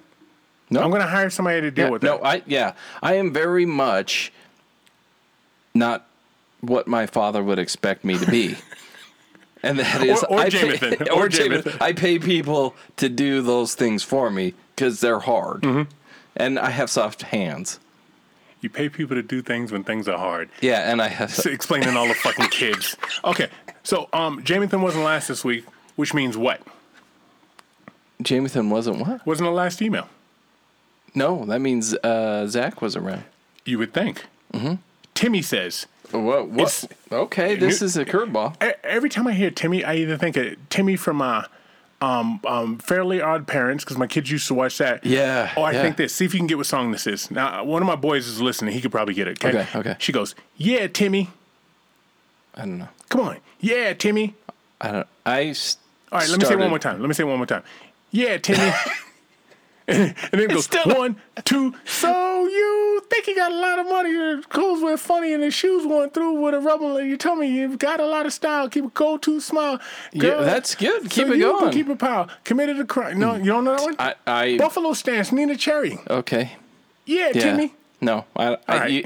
No, 0.70 0.80
I'm 0.82 0.90
gonna 0.90 1.06
hire 1.06 1.30
somebody 1.30 1.60
to 1.62 1.70
deal 1.70 1.86
Yeah, 1.86 1.90
with 1.90 2.02
no, 2.02 2.16
that. 2.18 2.22
No, 2.22 2.28
I 2.28 2.42
yeah, 2.46 2.72
I 3.02 3.14
am 3.14 3.32
very 3.32 3.66
much 3.66 4.32
not 5.74 6.06
what 6.60 6.86
my 6.86 7.06
father 7.06 7.42
would 7.42 7.58
expect 7.58 8.04
me 8.04 8.18
to 8.18 8.26
be. 8.30 8.56
And 9.64 9.78
that 9.78 10.02
is, 10.02 10.24
or 10.24 10.40
I 10.40 10.50
pay, 10.50 10.72
or 10.72 10.72
or 10.72 11.28
Jamathan. 11.28 11.62
Jamathan. 11.62 11.80
I 11.80 11.92
pay 11.92 12.18
people 12.18 12.74
to 12.96 13.08
do 13.08 13.42
those 13.42 13.76
things 13.76 14.02
for 14.02 14.28
me 14.28 14.54
because 14.74 14.98
they're 15.00 15.20
hard, 15.20 15.60
Mm-hmm. 15.62 15.88
and 16.34 16.58
I 16.58 16.70
have 16.70 16.90
soft 16.90 17.22
hands. 17.22 17.78
you 18.60 18.68
pay 18.68 18.88
people 18.88 19.14
to 19.14 19.22
do 19.22 19.40
things 19.40 19.70
when 19.70 19.84
things 19.84 20.08
are 20.08 20.18
hard. 20.18 20.48
Yeah, 20.60 20.90
and 20.90 21.00
I 21.00 21.06
have. 21.06 21.30
S- 21.30 21.46
explaining 21.46 21.96
all 21.96 22.08
the 22.08 22.14
fucking 22.14 22.48
kids. 22.48 22.96
Okay, 23.24 23.50
so 23.82 24.08
um, 24.12 24.42
Jamison 24.44 24.82
wasn't 24.82 25.04
last 25.04 25.28
this 25.28 25.44
week, 25.44 25.64
which 25.96 26.14
means 26.14 26.36
what? 26.36 26.60
Jamathan 28.22 28.68
wasn't 28.70 29.00
what? 29.00 29.26
Wasn't 29.26 29.46
the 29.46 29.52
last 29.52 29.82
email. 29.82 30.08
No, 31.14 31.44
that 31.46 31.60
means 31.60 31.94
uh, 31.94 32.46
Zach 32.46 32.80
was 32.80 32.96
around. 32.96 33.24
You 33.64 33.78
would 33.78 33.92
think. 33.92 34.24
Mm-hmm. 34.52 34.74
Timmy 35.14 35.42
says. 35.42 35.86
What? 36.10 36.48
What? 36.48 36.84
Okay, 37.10 37.54
this 37.56 37.80
New- 37.80 37.86
is 37.86 37.96
a 37.96 38.04
curveball. 38.04 38.54
Every 38.84 39.08
time 39.08 39.26
I 39.26 39.32
hear 39.32 39.50
Timmy, 39.50 39.84
I 39.84 39.94
either 39.96 40.16
think 40.16 40.36
of 40.36 40.56
Timmy 40.68 40.96
from 40.96 41.20
uh, 41.22 41.44
um, 42.00 42.40
um, 42.46 42.78
Fairly 42.78 43.20
Odd 43.20 43.46
Parents 43.46 43.84
because 43.84 43.96
my 43.98 44.06
kids 44.06 44.30
used 44.30 44.46
to 44.48 44.54
watch 44.54 44.78
that. 44.78 45.04
Yeah, 45.04 45.52
Or 45.56 45.66
I 45.66 45.72
yeah. 45.72 45.82
think 45.82 45.96
this. 45.96 46.14
See 46.14 46.24
if 46.24 46.32
you 46.34 46.40
can 46.40 46.46
get 46.46 46.58
what 46.58 46.66
song 46.66 46.92
this 46.92 47.06
is. 47.06 47.30
Now, 47.30 47.64
one 47.64 47.82
of 47.82 47.86
my 47.86 47.96
boys 47.96 48.26
is 48.26 48.40
listening. 48.40 48.74
He 48.74 48.80
could 48.80 48.92
probably 48.92 49.14
get 49.14 49.26
it. 49.28 49.42
Okay. 49.44 49.58
Okay, 49.60 49.78
okay. 49.78 49.96
She 49.98 50.12
goes, 50.12 50.34
"Yeah, 50.56 50.86
Timmy. 50.86 51.30
I 52.54 52.60
don't 52.60 52.78
know. 52.78 52.88
Come 53.08 53.20
on. 53.22 53.36
Yeah, 53.62 53.94
Timmy. 53.94 54.34
I 54.80 54.92
don't. 54.92 55.06
I. 55.24 55.44
s- 55.46 55.78
All 56.10 56.18
right, 56.18 56.28
let 56.28 56.38
me 56.40 56.44
say 56.44 56.56
one 56.56 56.68
more 56.68 56.78
time. 56.78 57.00
Let 57.00 57.08
me 57.08 57.14
say 57.14 57.24
one 57.24 57.38
more 57.38 57.46
time. 57.46 57.62
Yeah, 58.10 58.36
Timmy. 58.36 58.72
and 59.88 60.14
then 60.32 60.40
it 60.40 60.50
goes 60.50 60.64
still- 60.64 60.84
one, 60.94 61.16
two. 61.44 61.74
So 61.86 62.46
you 62.46 63.02
think 63.08 63.26
you 63.28 63.36
got 63.36 63.52
a 63.52 63.54
lot 63.54 63.78
of 63.78 63.86
money? 63.86 64.10
Your 64.10 64.42
clothes 64.42 64.82
were 64.82 64.96
funny 64.96 65.32
and 65.32 65.42
the 65.42 65.50
shoes 65.50 65.86
went 65.86 66.12
through 66.12 66.40
with 66.40 66.54
a 66.54 66.60
rubber. 66.60 67.00
And 67.00 67.08
you 67.08 67.16
tell 67.16 67.36
me 67.36 67.46
you've 67.48 67.78
got 67.78 68.00
a 68.00 68.06
lot 68.06 68.26
of 68.26 68.32
style. 68.32 68.68
Keep 68.68 68.84
a 68.84 68.88
go-to 68.88 69.40
smile. 69.40 69.80
Yeah, 70.12 70.42
that's 70.42 70.74
good. 70.74 71.08
Keep 71.08 71.28
so 71.28 71.32
it 71.32 71.38
you 71.38 71.44
going. 71.44 71.64
Can 71.64 71.72
keep 71.72 71.88
a 71.88 71.96
pal. 71.96 72.28
Committed 72.44 72.78
a 72.80 72.84
crime. 72.84 73.18
No, 73.18 73.36
you 73.36 73.44
don't 73.46 73.64
know 73.64 73.76
that 73.76 73.80
mm. 73.80 73.84
one. 73.84 73.96
I. 73.98 74.14
I 74.26 74.58
Buffalo 74.58 74.92
stance. 74.92 75.30
Neneh 75.30 75.58
Cherry. 75.58 75.98
okay. 76.10 76.56
Yeah, 77.06 77.30
Yeah. 77.34 77.42
Timmy. 77.42 77.74
No, 78.02 78.24
I, 78.36 78.58
I, 78.66 78.78
right. 78.78 78.90
you, 78.90 79.04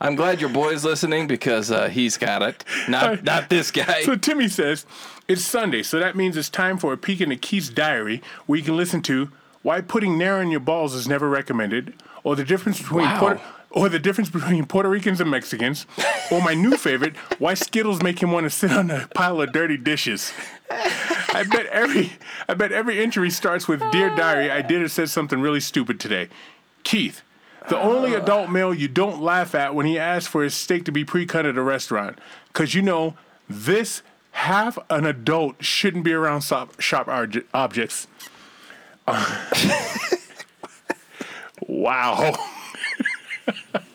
I'm 0.00 0.14
glad 0.14 0.40
your 0.40 0.48
boy's 0.48 0.82
listening 0.82 1.26
because 1.26 1.70
uh, 1.70 1.90
he's 1.90 2.16
got 2.16 2.40
it. 2.40 2.64
Not 2.88 3.04
right. 3.04 3.22
not 3.22 3.50
this 3.50 3.70
guy. 3.70 4.02
So 4.04 4.16
Timmy 4.16 4.48
says, 4.48 4.86
it's 5.28 5.44
Sunday, 5.44 5.82
so 5.82 5.98
that 5.98 6.16
means 6.16 6.34
it's 6.34 6.48
time 6.48 6.78
for 6.78 6.94
a 6.94 6.96
peek 6.96 7.20
into 7.20 7.36
Keith's 7.36 7.68
diary 7.68 8.22
where 8.46 8.58
you 8.58 8.64
can 8.64 8.74
listen 8.76 9.02
to 9.02 9.30
why 9.60 9.82
putting 9.82 10.16
Nair 10.16 10.40
in 10.40 10.50
your 10.50 10.60
balls 10.60 10.94
is 10.94 11.06
never 11.06 11.28
recommended, 11.28 11.92
or 12.24 12.36
the 12.36 12.44
difference 12.44 12.78
between 12.78 13.04
Wow. 13.04 13.18
Puerto, 13.18 13.42
or 13.70 13.90
the 13.90 13.98
difference 13.98 14.30
between 14.30 14.64
Puerto 14.64 14.88
Ricans 14.88 15.20
and 15.20 15.30
Mexicans, 15.30 15.84
or 16.32 16.40
my 16.40 16.54
new 16.54 16.74
favorite, 16.78 17.16
why 17.38 17.52
Skittles 17.52 18.02
make 18.02 18.22
him 18.22 18.32
want 18.32 18.44
to 18.44 18.50
sit 18.50 18.72
on 18.72 18.90
a 18.90 19.08
pile 19.14 19.42
of 19.42 19.52
dirty 19.52 19.76
dishes. 19.76 20.32
I 20.70 21.44
bet 21.50 21.66
every 21.66 22.12
I 22.48 22.54
bet 22.54 22.72
every 22.72 22.98
entry 23.02 23.28
starts 23.28 23.68
with 23.68 23.82
Dear 23.92 24.14
Diary, 24.16 24.50
I 24.50 24.62
did 24.62 24.80
or 24.80 24.88
said 24.88 25.10
something 25.10 25.38
really 25.38 25.60
stupid 25.60 26.00
today. 26.00 26.28
Keith, 26.82 27.20
the 27.68 27.78
only 27.80 28.14
adult 28.14 28.50
male 28.50 28.74
you 28.74 28.88
don't 28.88 29.22
laugh 29.22 29.54
at 29.54 29.74
when 29.74 29.86
he 29.86 29.98
asks 29.98 30.28
for 30.28 30.42
his 30.42 30.54
steak 30.54 30.84
to 30.86 30.92
be 30.92 31.04
pre-cut 31.04 31.46
at 31.46 31.56
a 31.56 31.62
restaurant. 31.62 32.18
Cause 32.52 32.74
you 32.74 32.82
know 32.82 33.14
This 33.48 34.02
half 34.32 34.78
an 34.90 35.06
adult 35.06 35.62
shouldn't 35.64 36.04
be 36.04 36.12
around 36.12 36.42
shop, 36.42 36.80
shop 36.80 37.06
arj- 37.06 37.44
objects. 37.54 38.06
wow. 41.66 42.34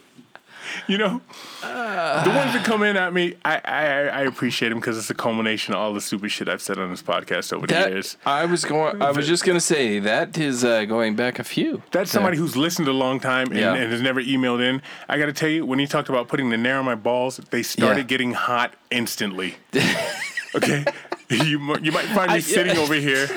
you 0.87 0.97
know, 0.97 1.21
the 1.61 2.29
ones 2.35 2.53
that 2.53 2.63
come 2.65 2.83
in 2.83 2.97
at 2.97 3.13
me, 3.13 3.35
I 3.45 3.61
I, 3.63 3.85
I 4.07 4.21
appreciate 4.21 4.69
them 4.69 4.79
because 4.79 4.97
it's 4.97 5.09
a 5.09 5.13
culmination 5.13 5.73
of 5.73 5.79
all 5.79 5.93
the 5.93 6.01
stupid 6.01 6.31
shit 6.31 6.47
I've 6.49 6.61
said 6.61 6.77
on 6.79 6.89
this 6.89 7.01
podcast 7.03 7.53
over 7.53 7.67
the 7.67 7.73
years. 7.89 8.17
I 8.25 8.45
was 8.45 8.65
going. 8.65 9.01
I 9.01 9.11
was 9.11 9.27
just 9.27 9.45
gonna 9.45 9.59
say 9.59 9.99
that 9.99 10.37
is 10.37 10.63
uh, 10.63 10.85
going 10.85 11.15
back 11.15 11.39
a 11.39 11.43
few. 11.43 11.81
That's 11.91 12.11
somebody 12.11 12.37
who's 12.37 12.55
listened 12.57 12.87
a 12.87 12.93
long 12.93 13.19
time 13.19 13.47
and, 13.47 13.59
Yeah. 13.59 13.73
and 13.73 13.91
has 13.91 14.01
never 14.01 14.21
emailed 14.21 14.61
in. 14.61 14.81
I 15.07 15.17
got 15.17 15.27
to 15.27 15.33
tell 15.33 15.49
you, 15.49 15.65
when 15.65 15.79
he 15.79 15.87
talked 15.87 16.09
about 16.09 16.27
putting 16.27 16.49
the 16.49 16.57
nair 16.57 16.77
on 16.79 16.85
my 16.85 16.95
balls, 16.95 17.37
they 17.49 17.63
started 17.63 17.97
Yeah. 17.97 18.03
getting 18.03 18.33
hot 18.33 18.73
instantly. 18.91 19.55
okay, 20.55 20.85
you 21.29 21.59
you 21.81 21.91
might 21.91 22.05
find 22.13 22.29
me 22.31 22.37
I- 22.37 22.39
sitting 22.39 22.77
over 22.77 22.93
here 22.95 23.27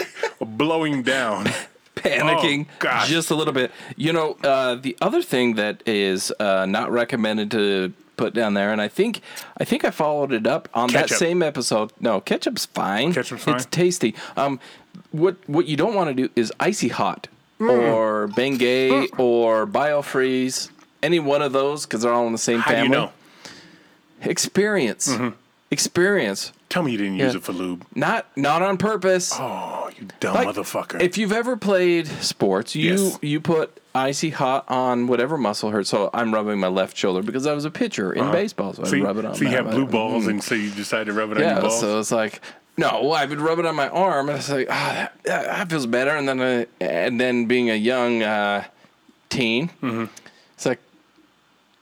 blowing 0.40 1.02
down. 1.02 1.46
panicking 2.10 2.66
Oh, 2.84 3.04
just 3.06 3.30
a 3.30 3.34
little 3.34 3.52
bit. 3.54 3.70
You 3.96 4.12
know, 4.12 4.36
uh, 4.44 4.74
the 4.76 4.96
other 5.00 5.22
thing 5.22 5.54
that 5.56 5.82
is 5.86 6.32
uh, 6.40 6.66
not 6.66 6.90
recommended 6.90 7.50
to 7.52 7.92
put 8.16 8.32
down 8.34 8.54
there, 8.54 8.72
and 8.72 8.80
I 8.80 8.88
think 8.88 9.20
I 9.58 9.64
think 9.64 9.84
I 9.84 9.90
followed 9.90 10.32
it 10.32 10.46
up 10.46 10.68
on 10.74 10.90
that 10.92 11.10
same 11.10 11.42
episode. 11.42 11.92
No, 12.00 12.20
ketchup's 12.20 12.66
fine. 12.66 13.12
Ketchup's 13.12 13.44
fine? 13.44 13.56
It's 13.56 13.66
tasty. 13.66 14.14
Um, 14.36 14.58
what 15.10 15.36
what 15.46 15.66
you 15.66 15.76
don't 15.76 15.94
want 15.94 16.08
to 16.08 16.14
do 16.14 16.32
is 16.36 16.52
icy 16.60 16.88
hot 16.88 17.28
Mm. 17.58 17.70
or 17.94 18.28
Bengay 18.28 19.18
or 19.18 19.66
Biofreeze. 19.66 20.68
Any 21.02 21.18
one 21.20 21.40
of 21.40 21.52
those 21.54 21.86
because 21.86 22.02
they're 22.02 22.12
all 22.12 22.26
in 22.26 22.32
the 22.32 22.38
same 22.38 22.58
How 22.60 22.70
do 22.72 22.76
family. 22.76 22.88
you 22.98 23.02
know? 23.04 23.10
Experience, 24.22 25.14
experience. 25.70 26.52
Tell 26.68 26.82
me 26.82 26.92
you 26.92 26.98
didn't 26.98 27.16
use 27.16 27.34
it 27.34 27.42
for 27.42 27.52
lube. 27.52 27.86
Not 27.94 28.26
not 28.36 28.60
on 28.62 28.76
purpose. 28.76 29.32
Oh, 29.34 29.85
you 30.00 30.08
dumb 30.20 30.34
Like, 30.34 30.48
motherfucker. 30.48 31.00
If 31.00 31.16
you've 31.18 31.32
ever 31.32 31.56
played 31.56 32.06
sports, 32.06 32.74
you 32.74 32.90
Yes. 32.94 33.18
you 33.22 33.40
put 33.40 33.80
icy 33.94 34.30
hot 34.30 34.64
on 34.68 35.06
whatever 35.06 35.36
muscle 35.38 35.70
hurts. 35.70 35.88
So 35.90 36.10
I'm 36.12 36.32
rubbing 36.34 36.58
my 36.60 36.68
left 36.68 36.96
shoulder 36.96 37.22
because 37.22 37.46
I 37.46 37.54
was 37.54 37.64
a 37.64 37.70
pitcher 37.70 38.12
in 38.12 38.30
baseball, 38.30 38.72
so, 38.74 38.82
Uh-huh. 38.82 38.90
so 38.90 38.96
I 38.96 39.00
rub 39.00 39.16
it 39.18 39.24
on. 39.24 39.34
so 39.34 39.42
you 39.42 39.48
have 39.50 39.70
blue 39.70 39.86
balls, 39.86 40.26
and 40.26 40.42
so 40.42 40.54
you 40.54 40.70
decide 40.70 41.06
to 41.06 41.12
rub 41.12 41.30
it 41.32 41.38
on 41.38 41.42
yeah. 41.42 41.52
your 41.54 41.62
balls. 41.62 41.80
So 41.80 41.98
it's 41.98 42.12
like 42.12 42.40
no, 42.78 43.00
well, 43.04 43.14
I 43.14 43.24
would 43.24 43.40
rub 43.40 43.58
it 43.58 43.64
on 43.64 43.74
my 43.74 43.88
arm. 43.88 44.28
And 44.28 44.38
it's 44.38 44.50
like 44.50 44.68
ah, 44.70 44.92
that, 44.94 45.22
that 45.24 45.44
that 45.46 45.70
feels 45.70 45.86
better. 45.86 46.10
And 46.10 46.28
then 46.28 46.40
I, 46.42 46.66
and 46.84 47.18
then 47.20 47.46
being 47.46 47.70
a 47.70 47.74
young 47.74 48.22
uh, 48.22 48.64
teen, 49.30 49.68
Mm-hmm. 49.82 50.04
it's 50.54 50.66
like. 50.66 50.80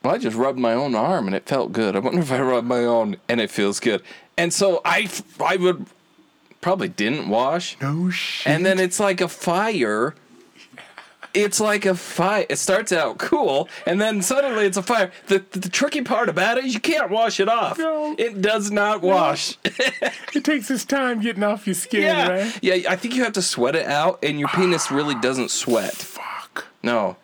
Well, 0.03 0.15
I 0.15 0.19
just 0.19 0.37
rubbed 0.37 0.59
my 0.59 0.75
own 0.75 0.95
arm 0.95 1.27
and 1.27 1.35
it 1.35 1.47
felt 1.47 1.73
good. 1.73 1.97
I 1.97 1.99
wonder 1.99 2.21
if 2.21 2.31
I 2.31 2.39
rub 2.39 2.65
my 2.65 2.85
own 2.85 3.17
and 3.27 3.41
it 3.41 3.51
feels 3.51 3.81
good. 3.81 4.03
And 4.37 4.53
so 4.53 4.83
I, 4.85 5.09
I 5.43 5.57
would 5.57 5.87
probably 6.65 6.89
didn't 6.89 7.29
wash. 7.29 7.77
no 7.83 8.09
shit. 8.09 8.51
And 8.51 8.65
then 8.65 8.79
it's 8.81 8.99
like 8.99 9.21
a 9.21 9.29
fire. 9.29 10.15
It's 11.35 11.61
like 11.61 11.85
a 11.85 11.95
fire. 11.95 12.47
It 12.49 12.57
starts 12.57 12.91
out 12.91 13.19
cool, 13.19 13.69
and 13.87 14.01
then 14.01 14.23
suddenly 14.23 14.65
it's 14.65 14.79
a 14.79 14.83
fire. 14.83 15.13
The, 15.27 15.45
the, 15.51 15.59
the 15.59 15.69
tricky 15.69 16.01
part 16.01 16.31
about 16.31 16.57
it 16.57 16.65
is 16.65 16.73
you 16.73 16.81
can't 16.81 17.11
wash 17.11 17.39
it 17.39 17.51
off. 17.51 17.77
No. 17.79 18.17
It 18.19 18.41
does 18.41 18.71
not 18.71 19.03
wash. 19.03 19.59
it 19.65 20.43
takes 20.43 20.71
its 20.71 20.87
time 20.87 21.21
getting 21.21 21.43
off 21.43 21.67
your 21.67 21.75
skin, 21.75 22.03
yeah. 22.03 22.29
right? 22.29 22.59
Yeah, 22.63 22.91
I 22.91 22.97
think 22.97 23.15
you 23.15 23.25
have 23.25 23.35
to 23.35 23.43
sweat 23.43 23.77
it 23.77 23.85
out, 23.85 24.19
and 24.23 24.39
your 24.39 24.49
penis 24.49 24.87
ah, 24.91 24.95
really 24.95 25.17
doesn't 25.17 25.51
sweat. 25.51 25.93
Fuck. 25.93 26.69
No. 26.83 27.19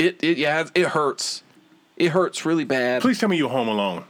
It, 0.00 0.20
it, 0.20 0.36
yeah, 0.36 0.66
it 0.74 0.86
hurts. 0.88 1.44
It 1.96 2.08
hurts 2.08 2.44
really 2.44 2.64
bad. 2.64 3.02
Please 3.02 3.20
tell 3.20 3.28
me 3.28 3.36
you're 3.36 3.50
home 3.50 3.68
alone. 3.68 4.02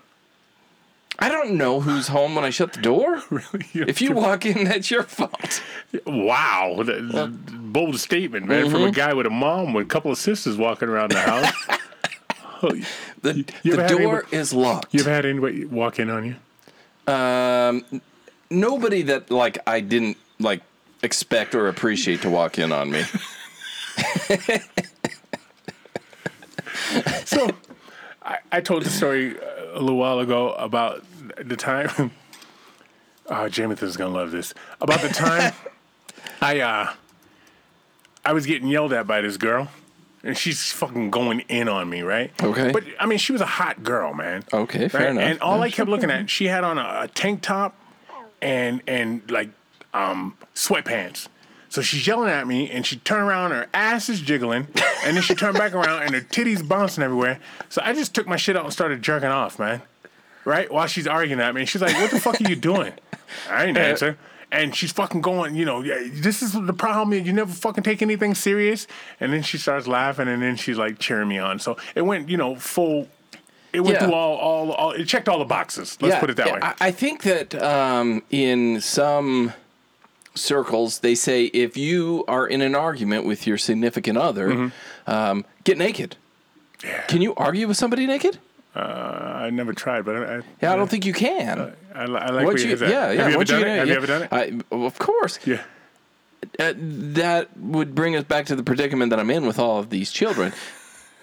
I 1.23 1.29
don't 1.29 1.53
know 1.53 1.81
who's 1.81 2.09
home 2.09 2.35
when 2.35 2.45
I 2.45 2.51
shut 2.51 2.73
the 2.73 2.81
door. 2.81 3.23
Really? 3.31 3.67
If 3.75 4.01
you 4.01 4.13
walk 4.13 4.47
in, 4.47 4.65
that's 4.65 4.91
your 4.91 5.03
fault. 5.03 5.63
Wow, 6.07 6.83
that- 6.85 7.73
bold 7.73 7.99
statement, 8.01 8.47
man, 8.47 8.71
from 8.71 8.81
Mm-hmm. 8.81 8.89
a 8.89 8.93
guy 8.93 9.13
with 9.15 9.27
a 9.27 9.31
mom 9.31 9.73
with 9.75 9.87
a 9.87 9.89
couple 9.89 10.11
of 10.11 10.19
sisters 10.19 10.57
walking 10.57 10.89
around 10.89 11.11
the 11.13 11.21
house. 11.21 11.53
Oh, 12.63 12.75
you, 12.75 12.85
The, 13.23 13.35
you 13.63 13.75
the 13.77 13.87
door 13.89 14.01
anybody- 14.01 14.37
is 14.37 14.53
locked. 14.53 14.93
You've 14.93 15.07
had 15.07 15.25
anybody 15.25 15.65
walk 15.65 15.99
in 15.99 16.11
on 16.11 16.27
you? 16.27 16.37
Um, 17.11 18.03
nobody 18.51 19.01
that 19.03 19.31
like 19.31 19.57
I 19.67 19.81
didn't 19.81 20.19
like 20.39 20.61
expect 21.03 21.55
or 21.55 21.69
appreciate 21.69 22.21
to 22.21 22.29
walk 22.29 22.59
in 22.59 22.71
on 22.71 22.91
me. 22.91 23.03
So, 27.25 27.49
I, 28.23 28.39
I 28.53 28.61
told 28.61 28.83
the 28.85 28.91
story 28.91 29.37
uh, 29.39 29.60
a 29.73 29.81
little 29.81 29.97
while 29.99 30.19
ago 30.21 30.53
about 30.53 31.05
the 31.37 31.57
time. 31.57 32.11
Oh, 33.33 33.49
Jameson's 33.49 33.97
gonna 33.97 34.13
love 34.13 34.33
this. 34.33 34.53
About 34.81 35.03
the 35.03 35.09
time 35.09 35.53
I 36.43 36.59
uh, 36.59 36.93
I 38.25 38.33
was 38.33 38.45
getting 38.45 38.67
yelled 38.67 38.93
at 38.93 39.07
by 39.07 39.21
this 39.21 39.37
girl, 39.37 39.69
and 40.25 40.37
she's 40.37 40.73
fucking 40.73 41.11
going 41.11 41.41
in 41.49 41.69
on 41.69 41.89
me, 41.89 42.03
right? 42.03 42.33
Okay. 42.43 42.73
But 42.73 42.83
I 42.99 43.07
mean, 43.07 43.19
she 43.19 43.31
was 43.31 43.41
a 43.41 43.47
hot 43.47 43.85
girl, 43.85 44.15
man. 44.15 44.43
Okay, 44.53 44.89
fair 44.89 45.03
right? 45.03 45.11
enough. 45.11 45.23
And 45.23 45.41
all 45.43 45.59
Yeah, 45.59 45.63
I 45.63 45.71
kept 45.71 45.89
looking 45.89 46.11
at, 46.11 46.29
she 46.29 46.47
had 46.47 46.65
on 46.65 46.77
a, 46.79 47.03
a 47.03 47.09
tank 47.09 47.43
top 47.43 47.77
and 48.43 48.83
and 48.89 49.31
like 49.31 49.51
um 49.95 50.37
sweatpants. 50.57 51.29
So 51.71 51.83
she's 51.83 52.05
yelling 52.07 52.29
at 52.29 52.47
me, 52.49 52.69
and 52.69 52.85
she 52.85 52.97
turned 52.97 53.29
around, 53.29 53.53
her 53.53 53.69
ass 53.73 54.09
is 54.09 54.21
jiggling, 54.21 54.67
and 55.05 55.17
then 55.17 55.23
she 55.23 55.37
turned 55.37 55.57
back 55.57 55.73
around, 55.73 56.03
and 56.03 56.15
her 56.15 56.21
titties 56.21 56.67
bouncing 56.67 57.03
everywhere. 57.05 57.39
So 57.69 57.81
I 57.85 57.93
just 57.93 58.13
took 58.13 58.27
my 58.27 58.37
shit 58.37 58.57
out 58.57 58.65
and 58.65 58.73
started 58.73 59.01
jerking 59.03 59.29
off, 59.29 59.59
man. 59.59 59.81
Right 60.45 60.71
while 60.73 60.87
she's 60.89 61.07
arguing 61.07 61.41
at 61.41 61.55
me, 61.55 61.65
she's 61.67 61.81
like, 61.81 61.95
"What 61.95 62.11
the 62.11 62.19
fuck 62.19 62.41
are 62.41 62.49
you 62.49 62.57
doing?" 62.57 62.93
I 63.49 63.67
didn't 63.67 63.79
answer. 63.79 64.19
And 64.51 64.75
she's 64.75 64.91
fucking 64.91 65.21
going, 65.21 65.55
you 65.55 65.65
know, 65.65 65.81
"Yeah, 65.83 66.09
this 66.11 66.43
is 66.43 66.53
the 66.55 66.73
problem. 66.73 67.25
You 67.25 67.33
never 67.33 67.53
fucking 67.53 67.85
take 67.85 68.03
anything 68.03 68.35
serious. 68.35 68.89
And 69.21 69.33
then 69.33 69.43
she 69.43 69.59
starts 69.59 69.87
laughing, 69.87 70.27
and 70.27 70.43
then 70.43 70.57
she's 70.57 70.77
like 70.77 70.99
cheering 70.99 71.29
me 71.29 71.39
on. 71.39 71.61
So 71.61 71.77
it 71.95 72.03
went, 72.03 72.29
you 72.29 72.37
know, 72.37 72.57
full. 72.57 73.07
It 73.73 73.81
went 73.83 74.01
Yeah. 74.01 74.07
through 74.07 74.15
all, 74.15 74.37
all, 74.39 74.73
all. 74.73 74.91
It 74.93 75.05
checked 75.05 75.29
all 75.29 75.39
the 75.39 75.45
boxes. 75.45 75.97
Let's 76.01 76.19
put 76.19 76.31
it 76.31 76.37
that 76.39 76.47
yeah, 76.49 76.55
way. 76.55 76.61
I, 76.63 76.75
I 76.81 76.91
think 76.91 77.23
that 77.23 77.55
um, 77.63 78.23
in 78.31 78.81
some 78.81 79.53
circles 80.35 81.01
they 81.01 81.15
say 81.15 81.45
if 81.47 81.77
you 81.77 82.25
are 82.29 82.47
in 82.47 82.61
an 82.63 82.75
argument 82.75 83.25
with 83.27 83.47
your 83.47 83.59
significant 83.59 84.17
other, 84.19 84.49
Mm-hmm. 84.51 85.11
um, 85.11 85.45
get 85.65 85.77
naked. 85.79 86.17
Can 87.09 87.21
you 87.21 87.35
argue 87.35 87.69
with 87.69 87.77
somebody 87.77 88.07
naked? 88.07 88.39
Uh, 88.75 88.79
I 88.79 89.51
never 89.51 89.73
tried, 89.73 90.05
but 90.05 90.17
I, 90.17 90.37
I, 90.37 90.43
Yeah, 90.63 90.73
I 90.73 90.77
don't 90.77 90.89
think 90.89 91.05
you 91.05 91.13
can. 91.13 91.75
I, 91.95 92.03
I 92.03 92.05
like 92.07 92.47
where 92.47 92.57
you, 92.59 92.77
yeah, 92.77 93.11
yeah. 93.11 93.23
Have 93.23 93.29
you 93.31 93.35
ever 93.35 93.45
done 93.45 93.61
you 93.61 93.67
it? 93.67 93.79
Have 93.79 93.89
yeah. 93.89 93.93
you 93.93 93.97
ever 93.99 94.07
done 94.07 94.23
it? 94.23 94.29
I, 94.33 94.61
of 94.75 94.99
course. 94.99 95.39
yeah. 95.45 95.63
Uh, 96.59 96.73
that 96.77 97.55
would 97.59 97.95
bring 97.95 98.17
us 98.17 98.25
back 98.25 98.47
to 98.47 98.57
the 98.57 98.63
predicament 98.63 99.11
that 99.11 99.21
I'm 99.21 99.31
in 99.31 99.45
with 99.47 99.59
all 99.59 99.79
of 99.79 99.91
these 99.91 100.11
children. 100.11 100.53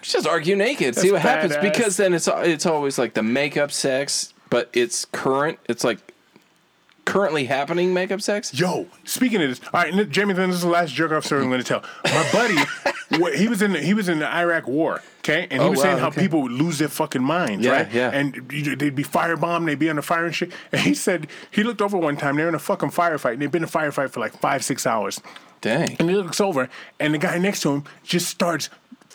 Just 0.02 0.28
argue 0.28 0.54
naked, 0.54 0.94
see 0.94 1.10
what 1.10 1.22
happens, 1.22 1.56
because 1.56 1.96
then 1.96 2.14
it's 2.14 2.28
it's 2.28 2.66
always 2.66 2.98
like 2.98 3.14
the 3.14 3.22
makeup 3.24 3.72
sex, 3.72 4.32
but 4.48 4.70
it's 4.72 5.06
current. 5.06 5.58
It's 5.68 5.82
like 5.82 5.98
currently 7.08 7.44
happening 7.46 7.92
makeup 7.94 8.20
sex. 8.20 8.52
Yo, 8.58 8.86
speaking 9.04 9.42
of 9.42 9.48
this, 9.48 9.60
all 9.72 9.82
right, 9.82 10.10
Jamie, 10.10 10.34
this 10.34 10.54
is 10.56 10.62
the 10.62 10.68
last 10.68 10.92
jerk 10.94 11.10
off 11.12 11.24
story 11.24 11.42
I'm 11.42 11.48
going 11.48 11.62
to 11.62 11.66
tell. 11.66 11.82
My 12.04 12.28
buddy, 12.32 13.36
he 13.38 13.48
was 13.48 13.62
in 13.62 13.72
the, 13.72 13.80
he 13.80 13.94
was 13.94 14.08
in 14.08 14.18
the 14.18 14.28
Iraq 14.32 14.66
War, 14.68 15.02
okay, 15.20 15.46
and 15.50 15.52
he 15.54 15.58
Oh, 15.60 15.70
was 15.70 15.78
wow, 15.78 15.82
saying 15.84 15.98
how 15.98 16.08
okay. 16.08 16.20
people 16.20 16.42
would 16.42 16.52
lose 16.52 16.78
their 16.78 16.88
fucking 16.88 17.22
minds, 17.22 17.64
Yeah, 17.64 17.72
right? 17.72 17.92
yeah. 17.92 18.10
And 18.10 18.34
they'd 18.34 18.94
be 18.94 19.04
firebombed, 19.04 19.66
they'd 19.66 19.78
be 19.78 19.88
under 19.90 20.02
fire 20.02 20.26
and 20.26 20.34
shit. 20.34 20.52
And 20.72 20.80
he 20.82 20.94
said 20.94 21.26
he 21.50 21.62
looked 21.62 21.80
over 21.82 21.96
one 21.96 22.16
time, 22.16 22.36
they're 22.36 22.48
in 22.48 22.54
a 22.54 22.58
fucking 22.58 22.90
firefight, 22.90 23.32
and 23.34 23.42
they've 23.42 23.50
been 23.50 23.62
in 23.62 23.68
a 23.68 23.72
firefight 23.72 24.10
for 24.10 24.20
like 24.20 24.32
five, 24.38 24.64
six 24.64 24.86
hours. 24.86 25.20
Dang. 25.60 25.96
And 25.98 26.08
he 26.08 26.14
looks 26.16 26.40
over, 26.40 26.68
and 27.00 27.14
the 27.14 27.18
guy 27.18 27.36
next 27.38 27.60
to 27.62 27.70
him 27.72 27.84
just 28.04 28.28
starts 28.28 28.68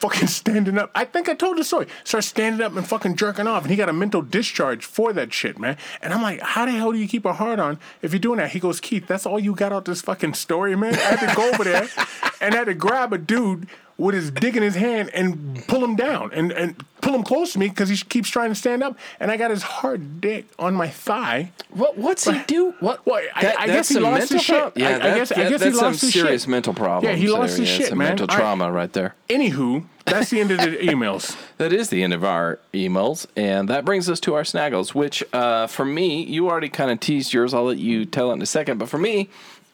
fucking 0.04 0.28
standing 0.28 0.78
up. 0.78 0.92
I 0.94 1.06
think 1.06 1.30
I 1.30 1.34
told 1.34 1.58
the 1.58 1.64
story. 1.64 1.88
Starts 2.04 2.28
standing 2.28 2.62
up 2.62 2.76
and 2.76 2.86
fucking 2.86 3.16
jerking 3.16 3.48
off, 3.48 3.64
and 3.64 3.72
he 3.72 3.78
got 3.78 3.88
a 3.88 3.94
mental 3.94 4.22
discharge 4.22 4.84
for 4.84 5.14
that 5.14 5.32
shit, 5.32 5.58
man. 5.58 5.78
And 6.02 6.14
I'm 6.14 6.22
like, 6.22 6.42
how 6.42 6.66
the 6.66 6.74
hell 6.74 6.92
do 6.92 6.98
you 6.98 7.08
keep 7.08 7.24
a 7.24 7.32
heart 7.32 7.58
on 7.58 7.80
if 8.02 8.12
you're 8.12 8.20
doing 8.20 8.40
that? 8.40 8.52
He 8.52 8.60
goes, 8.60 8.82
Keith, 8.82 9.08
that's 9.08 9.26
all 9.26 9.40
you 9.40 9.56
got 9.56 9.72
out 9.72 9.86
this 9.86 10.02
fucking 10.02 10.34
story, 10.34 10.76
man. 10.76 10.94
I 10.96 10.98
had 10.98 11.30
to 11.30 11.36
go 11.36 11.50
over 11.50 11.64
there 11.64 11.88
and 12.42 12.54
I 12.54 12.58
had 12.58 12.66
to 12.66 12.74
grab 12.74 13.14
a 13.14 13.18
dude 13.18 13.70
with 13.98 14.14
his 14.14 14.30
dick 14.30 14.58
in 14.58 14.64
his 14.64 14.76
hand 14.76 15.10
and 15.14 15.66
pull 15.68 15.82
him 15.82 15.96
down 15.96 16.32
and, 16.34 16.52
and 16.52 16.84
pull 17.04 17.14
him 17.14 17.24
close 17.24 17.54
to 17.54 17.60
me 17.60 17.68
because 17.70 17.90
he 17.90 17.98
keeps 17.98 18.30
trying 18.30 18.50
to 18.50 18.56
stand 18.56 18.82
up. 18.82 18.98
And 19.20 19.30
I 19.30 19.38
got 19.38 19.52
his 19.52 19.62
hard 19.62 20.22
dick 20.22 20.46
on 20.58 20.74
my 20.74 20.88
thigh. 20.88 21.52
What 21.70 21.98
what's 21.98 22.26
he 22.28 22.40
do? 22.48 22.74
What? 22.80 23.06
Well, 23.06 23.22
I- 23.36 23.42
That- 23.42 23.60
I 23.60 23.68
that's 23.68 23.78
guess 23.78 23.88
he 23.90 23.94
some 23.96 24.04
lost 24.04 24.20
mental 24.20 24.38
his 24.38 24.46
shit. 24.46 24.74
Yeah, 24.76 24.88
I- 24.88 24.94
I 24.96 24.98
that- 25.00 25.16
guess- 25.18 25.32
I 25.32 25.36
that- 25.44 25.50
guess 25.50 25.62
he 25.64 25.70
that's 25.70 25.80
some 25.80 25.92
his 25.94 26.14
serious 26.14 26.42
shit. 26.44 26.50
mental 26.50 26.74
problems. 26.74 27.04
Yeah, 27.04 27.16
he 27.16 27.28
lost 27.30 27.58
there. 27.58 27.66
his 27.66 27.70
Yeah, 27.72 27.78
shit, 27.78 27.88
some 27.90 27.98
man. 28.00 28.08
Mental 28.10 28.28
All 28.30 28.36
right. 28.38 28.42
trauma 28.42 28.72
right 28.72 28.92
there. 28.94 29.16
Anywho, 29.30 29.84
that's 30.06 30.30
the 30.30 30.40
end 30.40 30.52
of 30.52 30.58
the 30.60 30.66
emails. 30.92 31.36
That 31.58 31.74
is 31.74 31.90
the 31.90 32.04
end 32.04 32.14
of 32.14 32.24
our 32.24 32.60
emails, 32.74 33.26
and 33.36 33.68
that 33.70 33.84
brings 33.86 34.10
us 34.10 34.20
to 34.22 34.34
our 34.36 34.44
snaggles. 34.44 34.94
Which, 34.96 35.24
uh, 35.34 35.68
for 35.68 35.86
me, 35.86 36.24
you 36.24 36.50
already 36.50 36.70
kind 36.70 36.90
of 36.92 37.00
teased 37.00 37.34
yours. 37.34 37.54
I'll 37.54 37.66
let 37.66 37.78
you 37.78 38.06
tell 38.06 38.32
it 38.32 38.36
in 38.36 38.42
a 38.42 38.46
second. 38.46 38.78
But 38.78 38.88
for 38.90 38.98
me, 38.98 39.30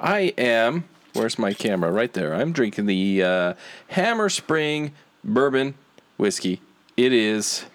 I 0.00 0.32
am. 0.38 0.84
Where's 1.14 1.38
my 1.38 1.54
camera? 1.54 1.90
Right 1.90 2.12
there. 2.12 2.34
I'm 2.34 2.52
drinking 2.52 2.86
the 2.86 3.22
uh, 3.22 3.54
Hammer 3.88 4.28
Spring 4.28 4.92
Bourbon 5.24 5.74
whiskey. 6.16 6.60
It 6.96 7.12
is 7.12 7.66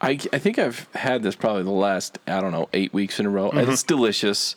I, 0.00 0.18
I 0.32 0.38
think 0.38 0.58
I've 0.58 0.88
had 0.94 1.22
this 1.22 1.34
probably 1.34 1.62
the 1.62 1.70
last 1.70 2.18
I 2.26 2.40
don't 2.40 2.52
know 2.52 2.68
eight 2.72 2.92
weeks 2.92 3.18
in 3.20 3.26
a 3.26 3.30
row. 3.30 3.50
Mm-hmm. 3.50 3.70
It's 3.70 3.82
delicious. 3.82 4.56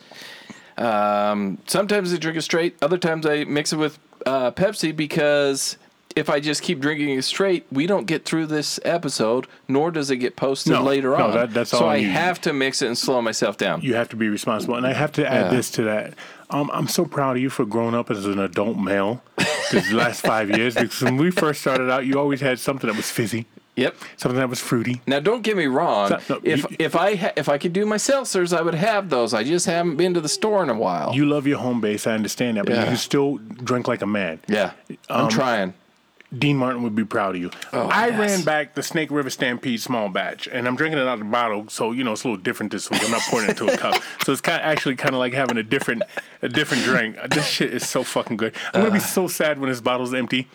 Um, 0.77 1.58
sometimes 1.67 2.13
I 2.13 2.17
drink 2.17 2.38
it 2.38 2.41
straight. 2.44 2.75
Other 2.82 2.98
times 2.98 3.25
I 3.25 3.44
mix 3.46 3.74
it 3.74 3.77
with 3.77 3.98
uh, 4.25 4.51
Pepsi 4.51 4.96
because 4.96 5.77
if 6.15 6.29
I 6.29 6.39
just 6.39 6.62
keep 6.63 6.79
drinking 6.79 7.10
it 7.10 7.22
straight, 7.24 7.65
we 7.72 7.88
don't 7.88 8.06
get 8.06 8.25
through 8.25 8.48
this 8.48 8.79
episode, 8.84 9.48
nor 9.67 9.89
does 9.91 10.10
it 10.12 10.17
get 10.17 10.36
posted 10.36 10.74
No, 10.74 10.84
later 10.84 11.10
no, 11.17 11.25
on. 11.27 11.32
that- 11.34 11.53
that's 11.53 11.70
so 11.72 11.79
all 11.79 11.89
I 11.89 11.98
you- 11.98 12.10
have 12.10 12.41
to 12.41 12.53
mix 12.53 12.82
it 12.82 12.88
and 12.88 12.98
slow 12.98 13.22
myself 13.22 13.58
down. 13.58 13.82
You 13.82 13.96
have 13.96 14.10
to 14.10 14.15
be 14.15 14.27
responsible, 14.27 14.75
and 14.75 14.86
I 14.86 14.94
have 14.94 15.12
to 15.13 15.27
add 15.27 15.46
Yeah. 15.51 15.58
this 15.58 15.72
to 15.72 15.84
that. 15.84 16.13
Um, 16.50 16.72
I'm 16.74 16.88
so 16.88 17.06
proud 17.06 17.36
of 17.36 17.42
you 17.42 17.50
for 17.50 17.66
growing 17.66 17.94
up 17.94 18.10
as 18.10 18.25
an 18.25 18.39
adult 18.39 18.77
male 18.77 19.22
these 19.72 19.92
last 20.04 20.22
five 20.22 20.50
years. 20.50 20.75
Because 20.75 21.01
when 21.01 21.18
we 21.18 21.30
first 21.32 21.62
started 21.62 21.89
out, 21.92 22.06
you 22.06 22.18
always 22.20 22.39
had 22.42 22.58
something 22.60 22.88
that 22.89 22.96
was 22.96 23.12
fizzy, 23.12 23.46
yep. 23.75 23.96
something 24.16 24.39
that 24.39 24.48
was 24.50 24.62
fruity. 24.62 25.01
Now, 25.08 25.20
don't 25.20 25.42
get 25.42 25.58
me 25.58 25.66
wrong. 25.66 26.08
So- 26.10 26.20
no, 26.36 26.39
if 26.44 26.63
you- 26.63 26.75
if 26.80 26.96
I 26.96 27.16
ha- 27.16 27.34
if 27.36 27.50
I 27.50 27.58
could 27.58 27.74
do 27.74 27.86
my 27.86 27.98
seltzers, 27.98 28.58
I 28.58 28.62
would 28.62 28.75
have 28.75 29.10
those. 29.10 29.34
I 29.34 29.44
just 29.44 29.66
haven't 29.66 29.98
been 29.98 30.13
to 30.13 30.22
the 30.22 30.30
store 30.30 30.63
in 30.63 30.70
a 30.70 30.77
while. 30.77 31.13
You 31.13 31.25
love 31.25 31.48
your 31.48 31.58
home 31.60 31.82
base, 31.82 32.08
I 32.08 32.13
understand 32.13 32.56
that, 32.58 32.66
but 32.66 32.75
Yeah. 32.75 32.92
you 32.92 32.96
still 32.96 33.38
drink 33.38 33.88
like 33.89 34.01
a 34.01 34.08
man. 34.08 34.39
yeah, 34.48 34.72
I'm 35.10 35.25
Um, 35.25 35.30
trying. 35.30 35.74
Dean 36.38 36.57
Martin 36.57 36.84
would 36.84 36.96
be 36.96 37.05
proud 37.05 37.36
of 37.36 37.41
you. 37.41 37.51
Oh, 37.72 37.88
I 37.88 38.07
yes. 38.07 38.19
ran 38.19 38.43
back 38.43 38.74
the 38.75 38.84
Snake 38.84 39.12
River 39.12 39.29
Stampede 39.29 39.79
small 39.79 40.10
batch, 40.10 40.48
and 40.51 40.67
I'm 40.67 40.75
drinking 40.75 41.00
it 41.00 41.07
out 41.07 41.13
of 41.13 41.19
the 41.19 41.25
bottle, 41.25 41.69
so 41.69 41.91
you 41.93 42.03
know 42.03 42.12
it's 42.12 42.24
a 42.25 42.27
little 42.27 42.41
different 42.43 42.72
this 42.74 42.89
week. 42.89 43.01
I'm 43.03 43.12
not 43.12 43.22
pouring 43.22 43.46
it 43.50 43.51
into 43.51 43.72
a 43.74 43.77
cup, 43.77 43.96
so 44.25 44.34
it's 44.34 44.41
kind 44.41 44.60
of 44.62 44.65
actually 44.65 44.96
kind 44.98 45.15
of 45.15 45.19
like 45.19 45.34
having 45.34 45.57
a 45.57 45.63
different 45.63 46.03
a 46.41 46.50
different 46.50 46.84
drink. 46.84 47.15
This 47.29 47.48
shit 47.48 47.74
is 47.74 47.88
so 47.88 48.03
fucking 48.03 48.36
good. 48.38 48.53
I'm 48.74 48.81
gonna 48.81 48.93
be 48.93 49.00
so 49.00 49.27
sad 49.29 49.60
when 49.60 49.69
this 49.69 49.79
bottle's 49.79 50.13
empty 50.13 50.48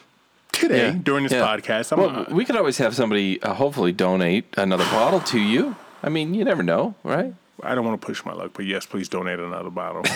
today 0.52 0.88
Uh. 0.88 0.92
Yeah. 0.92 0.98
during 1.02 1.22
this 1.22 1.32
Yeah. 1.32 1.46
podcast. 1.46 1.92
I'm, 1.92 1.98
Well, 2.00 2.26
we 2.30 2.44
could 2.44 2.56
always 2.56 2.76
have 2.76 2.94
somebody 2.94 3.42
uh, 3.42 3.54
hopefully 3.54 3.92
donate 3.92 4.44
another 4.58 4.84
bottle 4.84 5.20
to 5.20 5.40
you. 5.40 5.76
I 6.02 6.10
mean, 6.10 6.34
you 6.34 6.44
never 6.44 6.62
know, 6.62 6.96
right? 7.02 7.32
I 7.62 7.75
don't 7.75 7.85
want 7.85 8.00
to 8.00 8.07
push 8.07 8.25
my 8.25 8.33
luck, 8.33 8.52
but 8.54 8.66
yes, 8.66 8.87
please 8.87 9.09
donate 9.09 9.38
another 9.38 9.71
bottle. 9.71 10.04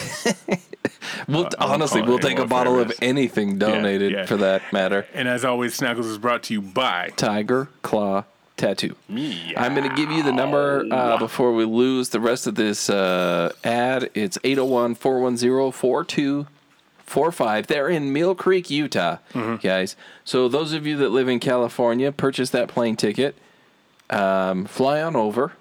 We'll 1.28 1.46
I'm 1.58 1.72
honestly, 1.72 2.02
we'll 2.02 2.18
take 2.18 2.38
a 2.38 2.46
bottle 2.46 2.78
of 2.78 2.92
anything 3.00 3.58
donated 3.58 4.12
yeah. 4.12 4.26
for 4.26 4.36
that 4.38 4.72
matter. 4.72 5.06
and 5.12 5.28
as 5.28 5.44
always, 5.44 5.78
Snaggles 5.78 6.10
is 6.10 6.18
brought 6.18 6.42
to 6.44 6.54
you 6.54 6.60
by. 6.60 7.10
Tiger 7.16 7.68
Claw 7.82 8.24
Tattoo. 8.56 8.96
Me. 9.08 9.54
I'm 9.56 9.74
going 9.74 9.88
to 9.88 9.94
give 9.94 10.10
you 10.10 10.22
the 10.22 10.32
number 10.32 10.86
uh, 10.90 11.18
before 11.18 11.52
we 11.52 11.64
lose 11.64 12.10
the 12.10 12.20
rest 12.20 12.46
of 12.46 12.54
this 12.54 12.88
uh, 12.88 13.52
ad. 13.64 14.10
It's 14.14 14.38
801 14.44 14.94
410 14.94 15.72
4245. 15.72 17.66
They're 17.66 17.88
in 17.88 18.12
Mill 18.12 18.34
Creek, 18.34 18.70
Utah, 18.70 19.18
guys. 19.62 19.96
So, 20.24 20.48
those 20.48 20.72
of 20.72 20.86
you 20.86 20.96
that 20.98 21.10
live 21.10 21.28
in 21.28 21.40
California, 21.40 22.12
purchase 22.12 22.50
that 22.50 22.68
plane 22.68 22.96
ticket, 22.96 23.36
um, 24.10 24.64
fly 24.64 25.02
on 25.02 25.16
over, 25.16 25.52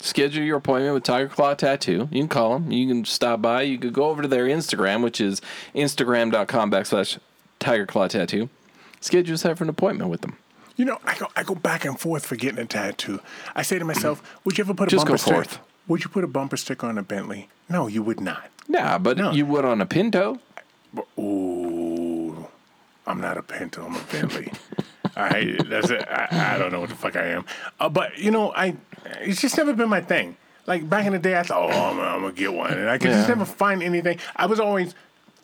schedule 0.00 0.42
your 0.44 0.56
appointment 0.58 0.94
with 0.94 1.02
Tiger 1.04 1.28
Claw 1.28 1.54
Tattoo. 1.54 2.08
You 2.10 2.20
can 2.22 2.28
call 2.28 2.58
them, 2.58 2.70
you 2.72 2.86
can 2.88 3.04
stop 3.04 3.40
by, 3.42 3.62
you 3.62 3.78
could 3.78 3.92
go 3.92 4.04
over 4.10 4.22
to 4.22 4.28
their 4.28 4.46
Instagram, 4.46 5.02
which 5.02 5.20
is 5.20 5.40
instagram.com 5.74 6.70
backslash 6.70 7.18
Tiger 7.58 7.86
Claw 7.86 8.08
Tattoo. 8.08 8.48
Schedule 9.00 9.32
yourself 9.32 9.58
for 9.58 9.64
an 9.64 9.70
appointment 9.70 10.10
with 10.10 10.20
them. 10.22 10.36
You 10.76 10.84
know, 10.86 10.98
I 11.04 11.14
go 11.18 11.26
I 11.36 11.42
go 11.42 11.54
back 11.54 11.84
and 11.84 11.98
forth 12.00 12.24
for 12.24 12.36
getting 12.36 12.58
a 12.58 12.64
tattoo. 12.64 13.20
I 13.54 13.62
say 13.62 13.78
to 13.78 13.84
myself, 13.84 14.22
would 14.44 14.56
you 14.58 14.64
ever 14.64 14.72
put 14.74 14.88
a 14.88 14.90
Just 14.90 15.02
bumper 15.06 15.12
go 15.12 15.16
sticker? 15.16 15.34
forth. 15.36 15.58
Would 15.88 16.04
you 16.04 16.10
put 16.10 16.24
a 16.24 16.26
bumper 16.28 16.56
sticker 16.56 16.86
on 16.86 16.96
a 16.98 17.02
Bentley? 17.02 17.48
No, 17.68 17.86
you 17.86 18.02
would 18.02 18.20
not. 18.20 18.48
Nah, 18.68 18.98
but 18.98 19.16
No. 19.18 19.32
you 19.32 19.44
would 19.46 19.64
on 19.64 19.80
a 19.80 19.86
Pinto. 19.86 20.38
Ooh, 21.18 22.46
I'm 23.06 23.20
not 23.20 23.36
a 23.36 23.42
Pinto. 23.42 23.84
I'm 23.86 23.96
a 23.96 24.00
Bentley. 24.12 24.52
Right, 25.16 25.60
that's 25.68 25.90
it. 25.90 26.06
I, 26.08 26.54
I 26.54 26.58
don't 26.58 26.72
know 26.72 26.80
what 26.80 26.88
the 26.88 26.94
fuck 26.94 27.16
I 27.16 27.26
am. 27.26 27.44
Uh, 27.78 27.88
but 27.88 28.18
you 28.18 28.30
know, 28.30 28.52
I 28.52 28.76
it's 29.20 29.40
just 29.40 29.56
never 29.56 29.72
been 29.72 29.88
my 29.88 30.00
thing. 30.00 30.36
Like 30.66 30.88
back 30.88 31.06
in 31.06 31.12
the 31.12 31.18
day, 31.18 31.38
I 31.38 31.42
thought, 31.42 31.70
oh, 31.70 31.90
I'm, 31.90 31.98
I'm 32.00 32.20
gonna 32.20 32.32
get 32.32 32.52
one, 32.52 32.72
and 32.72 32.88
I 32.88 32.98
could 32.98 33.10
just 33.10 33.28
never 33.28 33.44
find 33.44 33.82
anything. 33.82 34.18
I 34.36 34.46
was 34.46 34.60
always, 34.60 34.94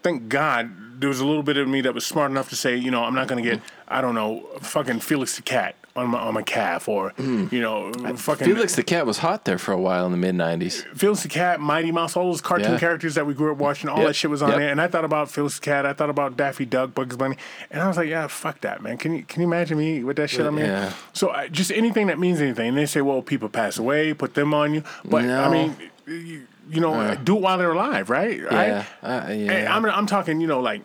thank 0.02 0.28
God, 0.28 1.00
there 1.00 1.08
was 1.08 1.20
a 1.20 1.26
little 1.26 1.42
bit 1.42 1.56
of 1.56 1.66
me 1.68 1.80
that 1.80 1.94
was 1.94 2.06
smart 2.06 2.30
enough 2.30 2.49
to 2.50 2.56
say, 2.56 2.76
you 2.76 2.90
know, 2.90 3.02
I'm 3.04 3.14
not 3.14 3.26
gonna 3.26 3.42
get, 3.42 3.61
I 3.88 4.00
don't 4.00 4.14
know, 4.14 4.46
fucking 4.61 5.00
Felix 5.00 5.37
the 5.37 5.42
cat 5.42 5.75
on 5.96 6.08
my 6.10 6.18
on 6.18 6.35
my 6.35 6.42
calf, 6.42 6.88
or 6.88 7.12
you 7.18 7.61
know, 7.61 7.92
fucking 8.16 8.46
Felix 8.46 8.74
the 8.76 8.82
Cat 8.82 9.06
was 9.06 9.18
hot 9.18 9.44
there 9.44 9.59
for 9.59 9.72
a 9.72 9.80
while 9.80 10.06
in 10.06 10.12
the 10.12 10.18
mid 10.18 10.35
90s. 10.35 10.85
Felix 10.96 11.22
the 11.22 11.28
Cat, 11.28 11.61
Mighty 11.61 11.90
Mouse, 11.92 12.16
all 12.16 12.30
those 12.30 12.40
cartoon 12.40 12.72
Yeah. 12.72 12.78
characters 12.78 13.14
that 13.14 13.26
we 13.26 13.35
grew 13.35 13.52
up 13.52 13.59
watching, 13.59 13.88
all 13.88 13.98
Yep. 13.98 14.06
that 14.09 14.14
shit 14.14 14.30
was 14.30 14.42
on 14.42 14.50
Yep. 14.50 14.59
there. 14.59 14.68
And 14.70 14.80
I 14.80 14.88
thought 14.88 15.04
about 15.04 15.30
Felix 15.30 15.56
the 15.59 15.62
Cat, 15.64 15.87
I 15.87 15.92
thought 15.92 16.11
about 16.11 16.37
Daffy 16.37 16.64
Duck, 16.66 16.94
Bugs 16.94 17.16
Bunny, 17.16 17.37
and 17.70 17.82
I 17.82 17.88
was 17.88 17.96
like, 17.96 18.09
yeah, 18.09 18.26
fuck 18.26 18.61
that, 18.61 18.82
man. 18.82 18.98
Can 18.98 19.14
you 19.16 19.22
can 19.24 19.40
you 19.42 19.46
imagine 19.48 19.78
me 19.78 20.04
with 20.04 20.16
that 20.16 20.30
shit 20.30 20.46
on 20.46 20.54
me? 20.54 20.62
Yeah. 20.62 20.92
So 21.12 21.30
I, 21.30 21.48
just 21.48 21.70
anything 21.72 22.06
that 22.09 22.18
means 22.18 22.40
anything. 22.40 22.68
And 22.68 22.78
they 22.78 22.87
say, 22.87 23.00
well, 23.00 23.22
people 23.22 23.48
pass 23.48 23.78
away, 23.78 24.12
put 24.14 24.35
them 24.35 24.52
on 24.54 24.74
you, 24.74 24.82
but 25.04 25.24
I 25.24 25.48
mean, 25.48 25.76
you, 26.06 26.46
you 26.70 26.80
know, 26.80 27.14
do 27.22 27.37
it 27.37 27.42
while 27.42 27.59
they're 27.59 27.72
alive, 27.72 28.11
right? 28.11 28.38
Yeah, 28.38 28.85
I, 29.02 29.06
uh, 29.06 29.20
and 29.28 29.40
yeah. 29.46 29.74
I'm 29.76 29.85
I'm 29.87 30.06
talking, 30.06 30.40
you 30.40 30.46
know, 30.46 30.61
like 30.61 30.82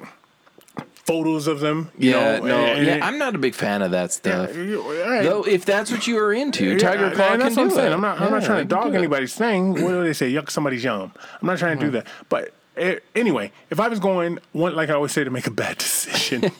photos 1.05 1.47
of 1.47 1.59
them. 1.59 1.91
You 1.97 2.11
Yeah, 2.11 2.37
know, 2.37 2.45
no, 2.45 2.65
and- 2.65 2.85
yeah, 2.85 2.93
and- 2.93 3.03
I'm 3.03 3.17
not 3.17 3.35
a 3.35 3.37
big 3.37 3.55
fan 3.55 3.81
of 3.81 3.91
that 3.91 4.11
stuff. 4.11 4.49
right. 4.55 5.23
Though, 5.23 5.43
if 5.43 5.65
that's 5.65 5.91
what 5.91 6.07
you 6.07 6.17
are 6.19 6.33
into, 6.33 6.73
Yeah, 6.73 6.77
Tiger 6.77 7.11
Claw 7.11 7.37
can 7.37 7.53
do 7.53 7.61
I'm 7.61 7.69
it. 7.69 7.93
I'm 7.93 8.01
not. 8.01 8.21
I'm 8.21 8.31
not 8.31 8.43
trying 8.43 8.59
to 8.59 8.65
dog 8.65 8.91
do 8.91 8.97
anybody's 8.97 9.35
thing. 9.35 9.71
What 9.71 9.91
do 9.91 10.03
they 10.03 10.13
say? 10.13 10.31
Yuck 10.31 10.49
somebody's 10.49 10.83
yum. 10.83 11.11
I'm 11.41 11.47
not 11.47 11.57
trying 11.57 11.77
to 11.77 11.85
do 11.85 11.87
mm-hmm. 11.87 11.95
that. 11.97 12.07
But 12.29 12.53
anyway, 12.77 13.51
if 13.69 13.79
I 13.79 13.87
was 13.87 13.99
going 13.99 14.39
one, 14.53 14.75
like 14.75 14.89
I 14.89 14.93
always 14.93 15.11
say, 15.11 15.23
to 15.23 15.29
make 15.29 15.47
a 15.47 15.51
bad 15.51 15.77
decision, 15.79 16.51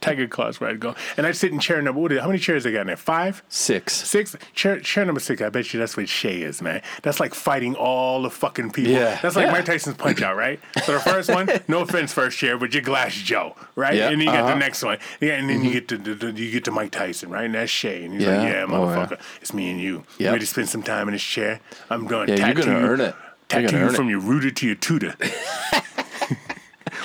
Tiger 0.00 0.26
Claw's 0.28 0.60
where 0.60 0.70
I'd 0.70 0.80
go, 0.80 0.94
and 1.16 1.26
I'd 1.26 1.36
sit 1.36 1.52
in 1.52 1.58
chair 1.60 1.80
number. 1.82 2.00
What 2.00 2.12
how 2.12 2.26
many 2.26 2.38
chairs 2.38 2.64
they 2.64 2.72
got 2.72 2.82
in 2.82 2.86
there? 2.88 2.96
Five. 2.96 3.42
Six. 3.48 3.94
Six 3.94 4.36
chair, 4.54 4.80
chair 4.80 5.04
number 5.04 5.20
six. 5.20 5.40
I 5.42 5.48
bet 5.48 5.72
you 5.72 5.80
that's 5.80 5.96
what 5.96 6.08
Shay 6.08 6.42
is, 6.42 6.60
man. 6.62 6.82
That's 7.02 7.20
like 7.20 7.34
fighting 7.34 7.74
all 7.74 8.22
the 8.22 8.30
fucking 8.30 8.70
people. 8.72 8.92
Yeah. 8.92 9.18
That's 9.22 9.36
like 9.36 9.46
Yeah. 9.46 9.52
Mike 9.52 9.64
Tyson's 9.64 9.96
punch 9.96 10.22
out, 10.22 10.36
right? 10.36 10.60
So 10.84 10.94
the 10.94 11.00
first 11.00 11.30
one, 11.30 11.48
no 11.68 11.80
offense, 11.82 12.12
first 12.12 12.38
chair, 12.38 12.58
but 12.58 12.72
you're 12.72 12.82
Glass 12.82 13.14
Joe, 13.14 13.56
right? 13.76 13.94
Yeah, 13.94 14.08
And 14.08 14.12
then 14.12 14.20
you 14.20 14.26
get 14.32 14.44
uh-huh. 14.44 14.54
the 14.54 14.58
next 14.60 14.82
one, 14.82 14.98
yeah, 15.20 15.34
and 15.34 15.48
then 15.48 15.64
you 15.64 15.72
get 15.72 15.88
to 15.88 15.98
the, 15.98 16.14
the- 16.14 16.32
you 16.32 16.50
get 16.52 16.64
to 16.66 16.70
Mike 16.70 16.90
Tyson, 16.92 17.30
right? 17.30 17.44
And 17.44 17.54
that's 17.54 17.70
Shay, 17.70 18.04
and 18.04 18.14
he's 18.14 18.22
Yeah. 18.22 18.36
like, 18.38 18.48
yeah, 18.52 18.64
Oh, 18.68 18.88
yeah. 18.90 18.96
motherfucker, 19.06 19.20
it's 19.40 19.52
me 19.54 19.70
and 19.70 19.80
you. 19.80 20.04
Yep. 20.18 20.32
Ready 20.32 20.40
to 20.40 20.46
spend 20.46 20.68
some 20.68 20.82
time 20.82 21.08
in 21.08 21.12
this 21.14 21.22
chair? 21.22 21.60
I'm 21.90 22.06
going 22.06 22.28
Yeah, 22.28 22.36
to 22.36 22.46
you're 22.46 22.54
gonna 22.54 22.78
earn 22.86 23.00
it. 23.00 23.14
Tattoo 23.48 23.78
you 23.78 23.92
from 23.92 24.08
your 24.08 24.20
rooter 24.20 24.50
to 24.50 24.66
your 24.66 24.76
tutor. 24.76 25.14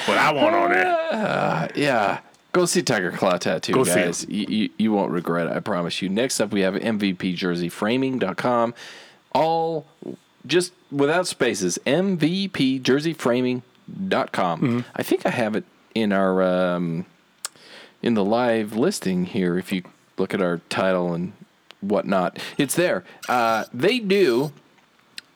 what 0.06 0.18
I 0.18 0.32
want 0.34 0.56
on 0.56 0.72
there. 0.72 1.70
Yeah. 1.76 2.20
Go 2.54 2.66
see 2.66 2.82
Tiger 2.84 3.12
Claw 3.12 3.38
Tattoo, 3.38 3.74
Go 3.74 3.84
guys. 3.84 4.26
You, 4.30 4.46
you, 4.48 4.70
you 4.78 4.92
won't 4.92 5.12
regret 5.12 5.48
it, 5.48 5.54
I 5.54 5.60
promise 5.60 6.04
you. 6.04 6.10
Next 6.10 6.40
up, 6.40 6.52
we 6.52 6.62
have 6.62 6.76
MVPJerseyFraming.com. 6.76 8.76
All 9.34 9.88
just 10.46 10.74
without 10.92 11.26
spaces. 11.26 11.80
MVPJerseyFraming.com. 11.88 14.62
Mm-hmm. 14.62 14.80
I 14.96 15.04
think 15.04 15.26
I 15.26 15.32
have 15.32 15.56
it 15.56 15.64
in 15.96 16.14
our 16.14 16.44
um, 16.44 17.08
in 18.04 18.14
the 18.14 18.24
live 18.24 18.76
listing 18.76 19.26
here. 19.26 19.58
If 19.58 19.72
you 19.72 19.82
look 20.18 20.36
at 20.36 20.42
our 20.42 20.60
title 20.70 21.14
and 21.14 21.34
whatnot, 21.82 22.38
it's 22.60 22.76
there. 22.76 23.04
Uh, 23.28 23.64
they 23.74 23.98
do 23.98 24.54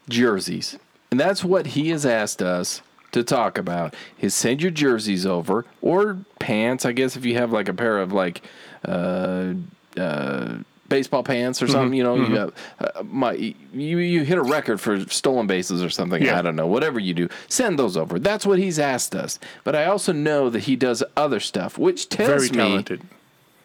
jerseys. 0.07 0.77
And 1.11 1.19
that's 1.19 1.43
what 1.43 1.67
he 1.67 1.89
has 1.89 2.05
asked 2.05 2.41
us 2.41 2.81
to 3.13 3.23
talk 3.23 3.57
about. 3.57 3.93
Is 4.19 4.33
send 4.35 4.61
your 4.61 4.71
jerseys 4.71 5.25
over 5.25 5.65
or 5.81 6.17
pants, 6.39 6.85
I 6.85 6.91
guess 6.91 7.15
if 7.15 7.25
you 7.25 7.35
have 7.35 7.51
like 7.51 7.69
a 7.69 7.73
pair 7.73 7.99
of 7.99 8.11
like 8.11 8.41
uh 8.85 9.53
uh 9.97 10.57
baseball 10.89 11.23
pants 11.23 11.61
or 11.61 11.67
something, 11.67 11.97
you 11.97 12.03
know, 12.03 12.15
you 12.15 12.33
got 12.33 12.53
uh, 12.79 13.03
my 13.03 13.33
you 13.33 13.97
you 13.97 14.23
hit 14.23 14.37
a 14.37 14.41
record 14.41 14.79
for 14.79 14.99
stolen 15.09 15.47
bases 15.47 15.83
or 15.83 15.89
something. 15.89 16.21
Yeah. 16.23 16.39
I 16.39 16.41
don't 16.41 16.55
know. 16.55 16.67
Whatever 16.67 16.99
you 16.99 17.13
do, 17.13 17.29
send 17.47 17.77
those 17.79 17.97
over. 17.97 18.19
That's 18.19 18.45
what 18.45 18.59
he's 18.59 18.79
asked 18.79 19.15
us. 19.15 19.39
But 19.63 19.75
I 19.75 19.85
also 19.85 20.11
know 20.13 20.49
that 20.49 20.61
he 20.61 20.75
does 20.75 21.03
other 21.15 21.39
stuff, 21.39 21.77
which 21.77 22.09
tells 22.09 22.29
Very 22.29 22.49
me 22.49 22.69
talented. 22.69 23.01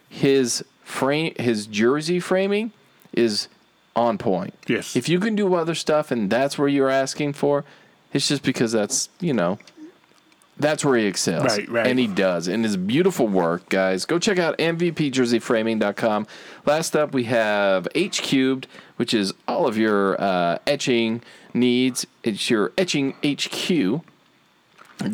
his 0.09 0.65
frame 0.85 1.35
his 1.39 1.67
jersey 1.67 2.19
framing 2.21 2.73
is 3.13 3.49
on 3.95 4.19
point. 4.19 4.55
Yes. 4.67 4.97
If 4.97 5.09
you 5.09 5.21
can 5.21 5.35
do 5.35 5.55
other 5.55 5.75
stuff 5.75 6.11
and 6.11 6.31
that's 6.31 6.59
where 6.59 6.69
you're 6.69 6.91
asking 6.91 7.35
for, 7.35 7.65
it's 8.13 8.29
just 8.29 8.43
because 8.43 8.73
that's, 8.73 9.09
you 9.21 9.33
know, 9.33 9.59
that's 10.59 10.85
where 10.85 10.97
he 10.97 11.07
excels. 11.07 11.45
Right, 11.45 11.69
right. 11.69 11.87
And 11.87 11.99
he 11.99 12.07
does. 12.07 12.47
And 12.49 12.65
his 12.65 12.77
beautiful 12.77 13.27
work, 13.27 13.69
guys. 13.69 14.05
Go 14.05 14.19
check 14.19 14.39
out 14.39 14.59
MVPJerseyFraming.com. 14.59 16.27
Last 16.67 16.95
up, 16.95 17.13
we 17.15 17.25
have 17.25 17.89
H 17.95 18.23
Cubed, 18.23 18.67
which 18.97 19.15
is 19.15 19.33
all 19.49 19.67
of 19.67 19.77
your 19.77 20.21
uh, 20.21 20.59
etching 20.67 21.23
needs. 21.55 22.07
It's 22.23 22.51
your 22.51 22.73
etching 22.77 23.15
HQ. 23.25 24.03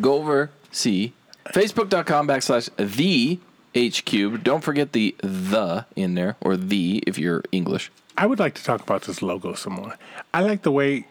Go 0.01 0.13
over, 0.13 0.51
see 0.71 1.13
Facebook.com 1.47 2.27
backslash 2.27 2.69
the 2.77 3.39
H 3.73 4.05
Cube. 4.05 4.43
Don't 4.43 4.63
forget 4.63 4.91
the 4.91 5.15
the 5.21 5.85
in 5.95 6.15
there, 6.15 6.35
or 6.41 6.57
the 6.57 7.03
if 7.07 7.17
you're 7.17 7.43
English. 7.51 7.91
I 8.19 8.25
would 8.25 8.37
like 8.37 8.53
to 8.55 8.63
talk 8.63 8.81
about 8.81 9.03
this 9.03 9.21
logo 9.21 9.53
some 9.53 9.73
more. 9.73 9.95
I 10.33 10.41
like 10.41 10.63
the 10.63 10.71
way 10.71 11.05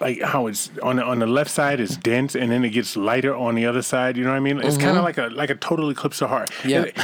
like 0.00 0.22
how 0.22 0.46
it's 0.46 0.70
on 0.82 0.96
the, 0.96 1.04
on 1.04 1.18
the 1.18 1.26
left 1.26 1.50
side 1.50 1.80
is 1.80 1.96
dense 1.98 2.34
and 2.34 2.50
then 2.50 2.64
it 2.64 2.70
gets 2.70 2.96
lighter 2.96 3.34
on 3.36 3.54
the 3.54 3.66
other 3.66 3.82
side. 3.82 4.16
You 4.16 4.24
know 4.24 4.30
what 4.30 4.36
I 4.36 4.40
mean? 4.40 4.60
It's 4.60 4.78
kind 4.78 4.90
of 4.90 4.96
mm-hmm. 4.96 5.04
like 5.04 5.18
a 5.18 5.26
like 5.28 5.50
a 5.50 5.54
total 5.54 5.90
eclipse 5.90 6.22
of 6.22 6.30
heart. 6.30 6.50
Yeah. 6.64 6.84
It- 6.84 6.96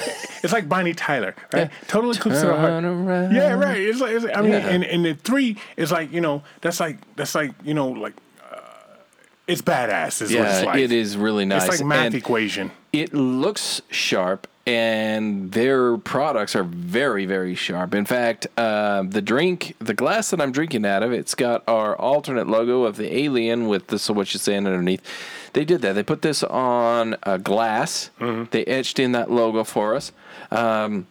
it's 0.42 0.52
like 0.52 0.68
Bonnie 0.68 0.94
Tyler, 0.94 1.36
right? 1.52 1.70
Yeah. 1.70 1.86
Total 1.86 2.10
eclipse 2.10 2.42
of 2.42 2.48
the 2.48 2.56
heart. 2.56 2.84
Around. 2.84 3.34
Yeah, 3.34 3.52
right. 3.52 3.78
It's 3.78 4.00
like 4.00 4.12
it's, 4.12 4.26
I 4.34 4.40
mean, 4.40 4.52
Yeah. 4.52 4.70
and 4.70 4.84
and 4.84 5.04
the 5.04 5.14
three 5.14 5.56
is 5.76 5.92
like 5.92 6.10
you 6.12 6.20
know 6.20 6.42
that's 6.62 6.80
like 6.80 6.96
that's 7.16 7.34
like 7.34 7.52
you 7.62 7.74
know 7.74 7.88
like. 7.88 8.14
It's 9.46 9.62
badass. 9.62 10.22
Is 10.22 10.31
what 10.31 10.38
Yeah, 10.38 10.57
it's 10.57 10.66
like. 10.66 10.78
it 10.81 10.92
is 10.92 11.16
really 11.16 11.44
nice. 11.44 11.66
It's 11.66 11.78
like 11.81 11.87
math 11.87 12.07
And 12.07 12.14
equation. 12.14 12.70
it 12.92 13.12
looks 13.12 13.83
sharp, 13.90 14.46
and 14.66 15.50
their 15.52 15.96
products 15.98 16.55
are 16.55 16.62
very, 16.62 17.26
very 17.26 17.55
sharp. 17.57 17.92
In 17.94 18.05
fact, 18.05 18.46
uh, 18.57 19.02
the 19.02 19.20
drink, 19.20 19.74
the 19.81 19.94
glass 19.94 20.31
that 20.31 20.40
I'm 20.40 20.52
drinking 20.52 20.87
out 20.87 21.02
of, 21.02 21.12
it's 21.12 21.35
got 21.35 21.64
our 21.66 21.96
alternate 21.96 22.46
logo 22.46 22.85
of 22.85 22.96
the 22.96 23.14
alien 23.16 23.66
with 23.66 23.88
the 23.88 23.98
so 23.98 24.14
what 24.14 24.33
you're 24.33 24.38
saying 24.40 24.66
underneath. 24.66 25.02
They 25.55 25.64
did 25.64 25.83
that. 25.83 25.94
They 25.94 26.02
put 26.05 26.22
this 26.22 26.42
on 26.44 27.16
a 27.24 27.38
glass. 27.38 28.11
They 28.20 28.64
etched 28.64 28.98
in 29.00 29.12
that 29.12 29.31
logo 29.31 29.64
for 29.64 29.94
us. 29.96 30.12
Um, 30.50 31.07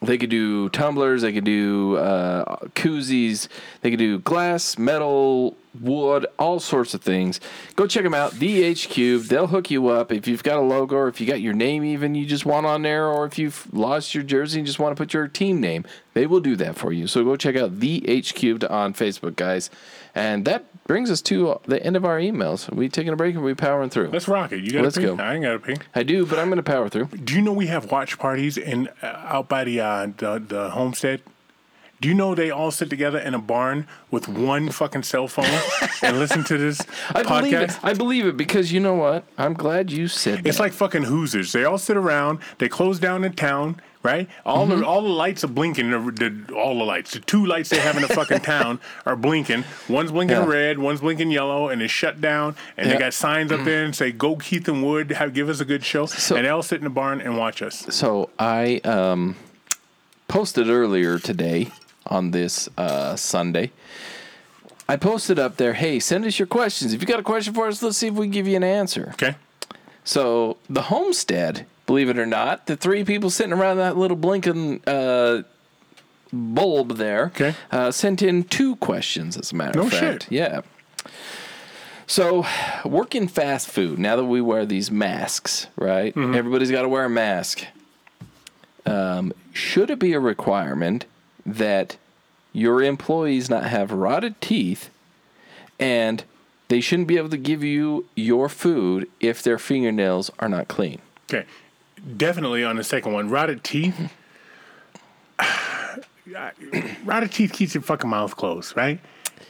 they 0.00 0.18
could 0.18 0.30
do 0.30 0.68
tumblers. 0.70 1.22
They 1.22 1.32
could 1.32 1.44
do 1.44 1.96
uh, 1.96 2.56
koozies. 2.74 3.48
They 3.82 3.90
could 3.90 3.98
do 3.98 4.18
glass, 4.20 4.78
metal, 4.78 5.56
wood, 5.80 6.26
all 6.38 6.60
sorts 6.60 6.94
of 6.94 7.02
things. 7.02 7.40
Go 7.76 7.86
check 7.86 8.04
them 8.04 8.14
out. 8.14 8.32
The 8.32 8.62
H 8.62 8.88
Cube. 8.88 9.24
They'll 9.24 9.46
hook 9.46 9.70
you 9.70 9.88
up 9.88 10.12
if 10.12 10.26
you've 10.28 10.42
got 10.42 10.58
a 10.58 10.62
logo, 10.62 10.96
or 10.96 11.08
if 11.08 11.20
you 11.20 11.26
got 11.26 11.40
your 11.40 11.54
name 11.54 11.84
even 11.84 12.14
you 12.14 12.26
just 12.26 12.44
want 12.46 12.66
on 12.66 12.82
there, 12.82 13.06
or 13.06 13.24
if 13.26 13.38
you've 13.38 13.72
lost 13.72 14.14
your 14.14 14.22
jersey 14.24 14.60
and 14.60 14.66
just 14.66 14.78
want 14.78 14.96
to 14.96 15.00
put 15.00 15.12
your 15.14 15.28
team 15.28 15.60
name. 15.60 15.84
They 16.14 16.26
will 16.26 16.40
do 16.40 16.56
that 16.56 16.76
for 16.76 16.92
you. 16.92 17.06
So 17.06 17.24
go 17.24 17.36
check 17.36 17.56
out 17.56 17.80
the 17.80 18.06
H 18.08 18.34
Cubed 18.34 18.64
on 18.64 18.92
Facebook, 18.92 19.34
guys. 19.34 19.70
And 20.14 20.44
that 20.44 20.66
brings 20.84 21.10
us 21.10 21.22
to 21.22 21.58
the 21.64 21.82
end 21.82 21.96
of 21.96 22.04
our 22.04 22.18
emails. 22.18 22.70
we 22.70 22.90
taking 22.90 23.14
a 23.14 23.16
break 23.16 23.34
or 23.34 23.40
we 23.40 23.54
powering 23.54 23.88
through? 23.88 24.08
Let's 24.08 24.28
rock 24.28 24.52
it. 24.52 24.62
You 24.62 24.72
got 24.72 24.82
Let's 24.82 24.96
to 24.96 25.00
pee? 25.00 25.06
go. 25.06 25.16
I 25.22 25.34
ain't 25.34 25.42
got 25.44 25.52
to 25.52 25.58
pee. 25.58 25.76
I 25.94 26.02
do, 26.02 26.26
but 26.26 26.38
I'm 26.38 26.48
going 26.48 26.58
to 26.58 26.62
power 26.62 26.90
through. 26.90 27.06
Do 27.06 27.34
you 27.34 27.40
know 27.40 27.52
we 27.54 27.68
have 27.68 27.90
watch 27.90 28.18
parties 28.18 28.58
in 28.58 28.88
uh, 29.02 29.06
out 29.06 29.48
by 29.48 29.64
the, 29.64 29.80
uh, 29.80 30.06
the 30.18 30.38
the 30.46 30.70
homestead? 30.70 31.22
Do 32.02 32.08
you 32.08 32.14
know 32.14 32.34
they 32.34 32.50
all 32.50 32.72
sit 32.72 32.90
together 32.90 33.18
in 33.20 33.32
a 33.32 33.38
barn 33.38 33.86
with 34.10 34.26
one 34.26 34.70
fucking 34.70 35.04
cell 35.04 35.28
phone 35.28 35.46
and 36.02 36.18
listen 36.18 36.42
to 36.44 36.58
this 36.58 36.80
I 37.14 37.22
believe 37.22 37.54
it. 37.54 37.78
I 37.84 37.94
believe 37.94 38.26
it 38.26 38.36
because 38.36 38.72
you 38.72 38.80
know 38.80 38.94
what? 38.94 39.22
I'm 39.38 39.54
glad 39.54 39.92
you 39.92 40.08
said 40.08 40.38
that. 40.38 40.46
It's 40.48 40.58
like 40.58 40.72
fucking 40.72 41.04
Hoosiers. 41.04 41.52
They 41.52 41.62
all 41.64 41.78
sit 41.78 41.96
around. 41.96 42.40
They 42.58 42.68
close 42.68 42.98
down 42.98 43.22
the 43.22 43.30
town, 43.30 43.80
right? 44.02 44.28
All 44.44 44.66
Mm-hmm. 44.66 44.80
the 44.80 44.86
all 44.86 45.02
the 45.02 45.08
lights 45.10 45.44
are 45.44 45.48
blinking. 45.48 45.90
The, 45.92 45.98
the, 46.10 46.54
all 46.54 46.76
the 46.76 46.84
lights, 46.84 47.12
the 47.12 47.20
two 47.20 47.46
lights 47.46 47.68
they 47.70 47.78
have 47.78 47.94
in 47.94 48.02
the 48.02 48.08
fucking 48.08 48.40
town 48.54 48.80
are 49.06 49.14
blinking. 49.14 49.62
One's 49.88 50.10
blinking 50.10 50.36
Yeah. 50.38 50.46
red, 50.46 50.80
one's 50.80 51.02
blinking 51.02 51.30
yellow, 51.30 51.68
and 51.68 51.80
it's 51.82 51.92
shut 51.92 52.20
down. 52.20 52.56
And 52.76 52.88
Yeah. 52.88 52.94
they 52.94 52.98
got 52.98 53.14
signs 53.14 53.52
up 53.52 53.64
there 53.64 53.84
and 53.84 53.94
say, 53.94 54.10
"Go 54.10 54.34
Keith 54.34 54.66
and 54.66 54.82
Wood, 54.84 55.12
have 55.12 55.34
give 55.34 55.48
us 55.48 55.60
a 55.60 55.64
good 55.64 55.84
show." 55.84 56.06
So- 56.06 56.34
and 56.34 56.44
they'll 56.46 56.64
sit 56.64 56.78
in 56.78 56.84
the 56.84 56.90
barn 56.90 57.20
and 57.20 57.38
watch 57.38 57.62
us. 57.62 57.86
So 57.94 58.28
I 58.40 58.80
um, 58.82 59.36
posted 60.26 60.68
earlier 60.68 61.20
today 61.20 61.70
on 62.06 62.30
this 62.30 62.68
uh, 62.76 63.16
Sunday. 63.16 63.70
I 64.88 64.96
posted 64.96 65.38
up 65.38 65.56
there, 65.56 65.72
hey, 65.74 66.00
send 66.00 66.24
us 66.24 66.38
your 66.38 66.46
questions. 66.46 66.92
If 66.92 67.00
you 67.00 67.06
got 67.06 67.20
a 67.20 67.22
question 67.22 67.54
for 67.54 67.66
us, 67.68 67.82
let's 67.82 67.96
see 67.96 68.08
if 68.08 68.14
we 68.14 68.26
can 68.26 68.32
give 68.32 68.48
you 68.48 68.56
an 68.56 68.64
answer. 68.64 69.10
Okay. 69.14 69.36
So 70.04 70.56
the 70.68 70.82
homestead, 70.82 71.66
believe 71.86 72.08
it 72.08 72.18
or 72.18 72.26
not, 72.26 72.66
the 72.66 72.76
three 72.76 73.04
people 73.04 73.30
sitting 73.30 73.52
around 73.52 73.76
that 73.78 73.96
little 73.96 74.16
blinking 74.16 74.82
uh, 74.86 75.42
bulb 76.32 76.96
there, 76.96 77.26
Okay. 77.26 77.54
uh, 77.70 77.90
sent 77.90 78.20
in 78.22 78.42
two 78.44 78.76
questions. 78.76 79.36
As 79.36 79.52
a 79.52 79.54
matter 79.56 79.78
No 79.78 79.86
of 79.86 79.92
fact, 79.92 80.24
shit. 80.24 80.32
yeah. 80.32 80.62
So, 82.06 82.44
working 82.84 83.28
fast 83.28 83.68
food. 83.68 83.98
Now 83.98 84.16
that 84.16 84.24
we 84.24 84.40
wear 84.42 84.66
these 84.66 84.90
masks, 84.90 85.68
right? 85.76 86.14
Mm-hmm. 86.14 86.34
Everybody's 86.34 86.70
got 86.70 86.82
to 86.82 86.88
wear 86.88 87.04
a 87.04 87.08
mask. 87.10 87.64
Um, 88.84 89.32
should 89.52 89.88
it 89.90 89.98
be 90.00 90.12
a 90.12 90.20
requirement 90.20 91.06
that 91.44 91.96
your 92.52 92.82
employees 92.82 93.48
not 93.48 93.64
have 93.64 93.92
rotted 93.92 94.40
teeth 94.40 94.90
and 95.78 96.24
they 96.68 96.80
shouldn't 96.80 97.08
be 97.08 97.16
able 97.16 97.28
to 97.28 97.36
give 97.36 97.62
you 97.62 98.06
your 98.14 98.48
food 98.48 99.08
if 99.20 99.42
their 99.42 99.58
fingernails 99.58 100.30
are 100.38 100.48
not 100.48 100.68
clean. 100.68 101.00
Okay. 101.28 101.46
Definitely 102.16 102.64
on 102.64 102.76
the 102.76 102.84
second 102.84 103.12
one, 103.12 103.28
rotted 103.30 103.62
teeth. 103.62 104.12
rotted 107.04 107.32
teeth 107.32 107.52
keeps 107.52 107.74
your 107.74 107.82
fucking 107.82 108.08
mouth 108.08 108.36
closed, 108.36 108.76
right? 108.76 109.00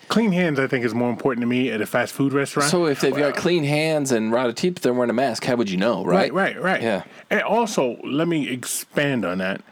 Clean 0.08 0.32
hands, 0.32 0.58
I 0.58 0.66
think, 0.66 0.84
is 0.84 0.94
more 0.94 1.10
important 1.10 1.42
to 1.42 1.46
me 1.46 1.70
at 1.70 1.80
a 1.80 1.86
fast 1.86 2.12
food 2.12 2.32
restaurant. 2.32 2.70
So 2.70 2.86
if 2.86 3.00
they've 3.00 3.14
got 3.14 3.36
clean 3.36 3.64
hands 3.64 4.12
and 4.12 4.32
rotted 4.32 4.56
teeth, 4.56 4.74
but 4.74 4.82
they're 4.82 4.92
wearing 4.92 5.10
a 5.10 5.14
mask, 5.14 5.44
how 5.44 5.56
would 5.56 5.70
you 5.70 5.76
know, 5.76 6.04
right? 6.04 6.32
Right, 6.32 6.54
right, 6.54 6.62
right. 6.62 6.82
Yeah. 6.82 7.04
And 7.30 7.42
also, 7.42 7.98
let 8.04 8.28
me 8.28 8.48
expand 8.48 9.24
on 9.24 9.38
that. 9.38 9.62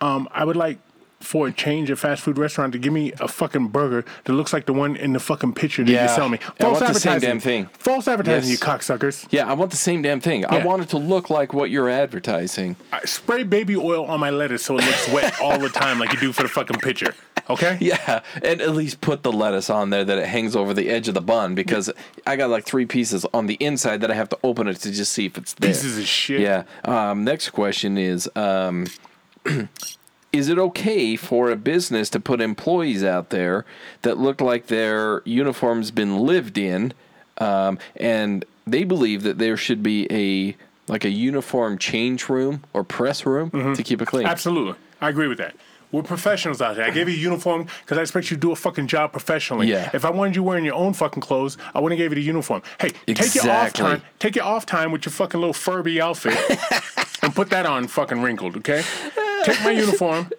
Um, 0.00 0.28
I 0.32 0.44
would 0.44 0.56
like 0.56 0.78
for 1.22 1.46
a 1.48 1.52
change 1.52 1.90
at 1.90 1.98
fast 1.98 2.22
food 2.22 2.36
restaurant 2.38 2.72
to 2.72 2.78
give 2.78 2.92
me 2.92 3.12
a 3.20 3.28
fucking 3.28 3.68
burger 3.68 4.04
that 4.24 4.32
looks 4.32 4.52
like 4.52 4.66
the 4.66 4.72
one 4.72 4.96
in 4.96 5.12
the 5.12 5.20
fucking 5.20 5.52
picture 5.54 5.84
that 5.84 5.90
Yeah. 5.92 6.02
you 6.02 6.08
sell 6.14 6.28
me. 6.28 6.38
I 6.60 6.64
want 6.68 6.78
the 6.80 6.86
same 6.94 7.12
advertising. 7.12 7.20
damn 7.28 7.40
thing. 7.40 7.66
False 7.78 8.08
advertising, 8.08 8.50
Yes. 8.50 8.60
you 8.60 8.66
cocksuckers. 8.66 9.26
Yeah, 9.30 9.48
I 9.48 9.52
want 9.54 9.70
the 9.70 9.76
same 9.76 10.02
damn 10.02 10.20
thing. 10.20 10.44
I 10.46 10.64
want 10.64 10.82
it 10.82 10.88
to 10.90 10.98
look 10.98 11.30
like 11.30 11.52
what 11.54 11.70
you're 11.70 11.88
advertising. 11.88 12.76
I 12.92 13.00
spray 13.04 13.42
baby 13.44 13.76
oil 13.76 14.04
on 14.06 14.20
my 14.20 14.30
lettuce 14.30 14.64
so 14.64 14.76
it 14.78 14.84
looks 14.84 15.08
wet 15.10 15.38
all 15.42 15.58
the 15.58 15.68
time, 15.68 15.98
like 15.98 16.12
you 16.12 16.18
do 16.18 16.32
for 16.32 16.42
the 16.42 16.48
fucking 16.48 16.80
picture. 16.80 17.14
Okay? 17.50 17.76
Yeah, 17.80 18.20
and 18.42 18.60
at 18.60 18.70
least 18.70 19.00
put 19.00 19.22
the 19.24 19.32
lettuce 19.32 19.68
on 19.68 19.90
there 19.90 20.04
that 20.04 20.16
it 20.18 20.26
hangs 20.26 20.54
over 20.54 20.72
the 20.72 20.88
edge 20.88 21.08
of 21.08 21.14
the 21.14 21.20
bun 21.20 21.54
because 21.56 21.90
I 22.26 22.36
got 22.36 22.50
like 22.50 22.64
three 22.64 22.86
pieces 22.86 23.26
on 23.34 23.46
the 23.46 23.54
inside 23.54 24.00
that 24.02 24.10
I 24.10 24.14
have 24.14 24.28
to 24.30 24.38
open 24.44 24.68
it 24.68 24.76
to 24.76 24.92
just 24.92 25.12
see 25.12 25.26
if 25.26 25.36
it's 25.36 25.52
there. 25.54 25.70
Pieces 25.70 25.98
of 25.98 26.06
shit. 26.06 26.40
Yeah. 26.40 26.62
Um, 26.84 27.24
next 27.24 27.50
question 27.50 27.98
is 27.98 28.30
um, 28.36 28.86
Is 30.32 30.48
it 30.48 30.58
okay 30.58 31.14
for 31.16 31.50
a 31.50 31.56
business 31.56 32.08
to 32.10 32.20
put 32.20 32.40
employees 32.40 33.04
out 33.04 33.30
there 33.30 33.64
that 34.02 34.16
look 34.18 34.40
like 34.40 34.68
their 34.68 35.20
uniform's 35.24 35.90
been 35.90 36.18
lived 36.18 36.56
in 36.56 36.94
um, 37.38 37.78
and 37.96 38.44
they 38.66 38.84
believe 38.84 39.22
that 39.24 39.38
there 39.38 39.56
should 39.56 39.82
be 39.82 40.06
a 40.10 40.56
like 40.90 41.04
a 41.04 41.10
uniform 41.10 41.78
change 41.78 42.28
room 42.28 42.62
or 42.72 42.82
press 42.84 43.24
room 43.26 43.50
Mm-hmm. 43.50 43.74
to 43.74 43.82
keep 43.82 44.00
it 44.02 44.06
clean? 44.06 44.26
Absolutely. 44.26 44.74
I 45.00 45.08
agree 45.10 45.28
with 45.28 45.38
that. 45.38 45.54
We're 45.90 46.02
professionals 46.02 46.62
out 46.62 46.76
here. 46.76 46.84
I 46.84 46.90
gave 46.90 47.06
you 47.08 47.14
a 47.14 47.18
uniform 47.18 47.66
because 47.84 47.98
I 47.98 48.00
expect 48.00 48.30
you 48.30 48.36
to 48.36 48.40
do 48.40 48.50
a 48.52 48.56
fucking 48.56 48.86
job 48.86 49.12
professionally. 49.12 49.68
Yeah. 49.68 49.90
If 49.92 50.06
I 50.06 50.10
wanted 50.10 50.34
you 50.36 50.42
wearing 50.42 50.64
your 50.64 50.74
own 50.74 50.94
fucking 50.94 51.20
clothes, 51.20 51.58
I 51.74 51.80
wouldn't 51.80 51.98
have 52.00 52.04
gave 52.06 52.16
you 52.16 52.22
the 52.22 52.26
uniform. 52.26 52.62
Hey, 52.80 52.92
take 53.06 53.34
your 53.34 53.50
off 53.50 53.74
time. 53.74 54.00
Take 54.18 54.34
your 54.36 54.46
off 54.46 54.64
time 54.64 54.90
with 54.90 55.04
your 55.04 55.12
fucking 55.12 55.38
little 55.38 55.52
Furby 55.52 56.00
outfit 56.00 56.32
and 57.22 57.34
put 57.34 57.50
that 57.50 57.66
on 57.66 57.88
fucking 57.88 58.22
wrinkled, 58.22 58.56
okay? 58.58 58.82
Take 59.44 59.62
my 59.62 59.70
uniform. 59.84 60.30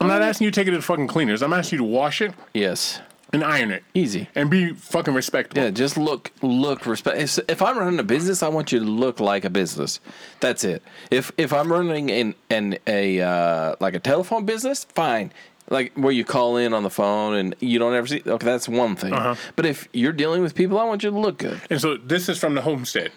I'm 0.00 0.08
not 0.08 0.22
asking 0.22 0.46
you 0.46 0.50
to 0.50 0.54
take 0.60 0.66
it 0.68 0.72
to 0.72 0.78
the 0.78 0.82
fucking 0.82 1.06
cleaners. 1.06 1.42
I'm 1.42 1.52
asking 1.52 1.78
you 1.78 1.84
to 1.86 1.90
wash 1.90 2.20
it 2.20 2.32
Yes. 2.54 3.00
and 3.32 3.44
iron 3.44 3.70
it. 3.70 3.84
Easy. 3.94 4.28
And 4.34 4.50
be 4.50 4.72
fucking 4.74 5.14
respectable. 5.14 5.62
Yeah, 5.62 5.70
just 5.70 5.96
look, 5.96 6.32
look, 6.42 6.86
respect. 6.86 7.18
If, 7.18 7.38
if 7.48 7.62
I'm 7.62 7.78
running 7.78 8.00
a 8.00 8.02
business, 8.02 8.42
I 8.42 8.48
want 8.48 8.72
you 8.72 8.80
to 8.80 8.84
look 8.84 9.20
like 9.20 9.44
a 9.44 9.50
business. 9.50 10.00
That's 10.40 10.64
it. 10.64 10.82
If 11.10 11.30
if 11.36 11.52
I'm 11.52 11.70
running 11.70 12.10
an 12.10 12.34
an 12.50 12.78
a 12.86 13.20
uh, 13.20 13.76
like 13.80 13.94
a 13.94 14.00
telephone 14.00 14.44
business, 14.44 14.84
fine. 14.84 15.32
Like 15.70 15.92
where 15.94 16.12
you 16.12 16.24
call 16.24 16.56
in 16.56 16.74
on 16.74 16.82
the 16.82 16.90
phone 16.90 17.34
and 17.34 17.54
you 17.60 17.78
don't 17.78 17.94
ever 17.94 18.06
see. 18.08 18.22
Okay, 18.26 18.44
that's 18.44 18.68
one 18.68 18.96
thing. 18.96 19.12
Uh-huh. 19.14 19.36
But 19.54 19.64
if 19.66 19.88
you're 19.92 20.12
dealing 20.12 20.42
with 20.42 20.54
people, 20.56 20.78
I 20.78 20.84
want 20.84 21.04
you 21.04 21.10
to 21.10 21.18
look 21.18 21.38
good. 21.38 21.60
And 21.70 21.80
so 21.80 21.96
this 21.96 22.28
is 22.28 22.38
from 22.38 22.54
the 22.56 22.62
homestead. 22.62 23.12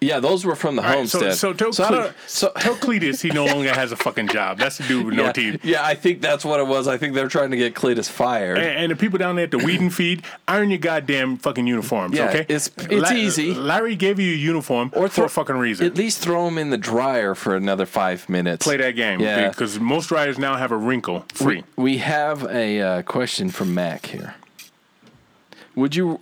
Yeah, 0.00 0.20
those 0.20 0.44
were 0.44 0.54
from 0.56 0.76
the 0.76 0.82
right, 0.82 0.96
homestead. 0.96 1.34
so, 1.34 1.52
so, 1.52 1.70
tell, 1.70 1.84
I 1.84 1.88
Cle- 1.88 1.96
don't- 2.02 2.14
so- 2.26 2.52
tell 2.58 2.74
Cletus 2.76 3.20
he 3.22 3.30
no 3.30 3.44
longer 3.52 3.72
has 3.74 3.92
a 3.92 3.96
fucking 3.96 4.28
job. 4.28 4.58
That's 4.58 4.78
the 4.78 4.84
dude 4.84 5.06
with 5.06 5.14
no 5.14 5.24
yeah, 5.24 5.32
teeth. 5.32 5.64
yeah, 5.64 5.84
I 5.84 5.94
think 5.94 6.20
that's 6.20 6.44
what 6.44 6.60
it 6.60 6.66
was. 6.66 6.86
I 6.88 6.98
think 6.98 7.14
they're 7.14 7.28
trying 7.28 7.50
to 7.52 7.56
get 7.56 7.74
Cletus 7.74 8.08
fired. 8.10 8.58
And, 8.58 8.66
and 8.66 8.92
the 8.92 8.96
people 8.96 9.18
down 9.18 9.36
there 9.36 9.44
at 9.44 9.50
the 9.50 9.58
weed 9.64 9.80
and 9.80 9.92
feed, 9.92 10.22
iron 10.46 10.70
your 10.70 10.78
goddamn 10.78 11.36
fucking 11.38 11.66
uniforms, 11.66 12.16
Yeah, 12.16 12.28
okay? 12.28 12.40
it's- 12.40 12.70
it's 12.78 13.12
easy. 13.12 13.54
Larry 13.54 13.96
gave 13.96 14.18
you 14.20 14.32
a 14.32 14.36
uniform 14.36 14.90
or 14.94 15.08
for 15.08 15.24
a 15.24 15.28
fucking 15.28 15.56
reason. 15.56 15.86
At 15.86 15.96
least 15.96 16.18
throw 16.18 16.44
them 16.44 16.58
in 16.58 16.70
the 16.70 16.78
dryer 16.78 17.34
for 17.34 17.56
another 17.56 17.86
five 17.86 18.28
minutes. 18.28 18.64
Play 18.66 18.76
that 18.78 18.92
game. 18.92 19.20
Yeah. 19.20 19.48
Because 19.48 19.78
most 19.80 20.10
riders 20.10 20.38
now 20.38 20.56
have 20.56 20.70
a 20.72 20.76
wrinkle 20.76 21.24
free. 21.32 21.64
We 21.76 21.98
have 21.98 22.44
a 22.44 22.80
uh, 22.80 23.02
question 23.02 23.50
from 23.50 23.74
Mac 23.74 24.06
here. 24.06 24.34
Would 25.74 25.96
you, 25.96 26.20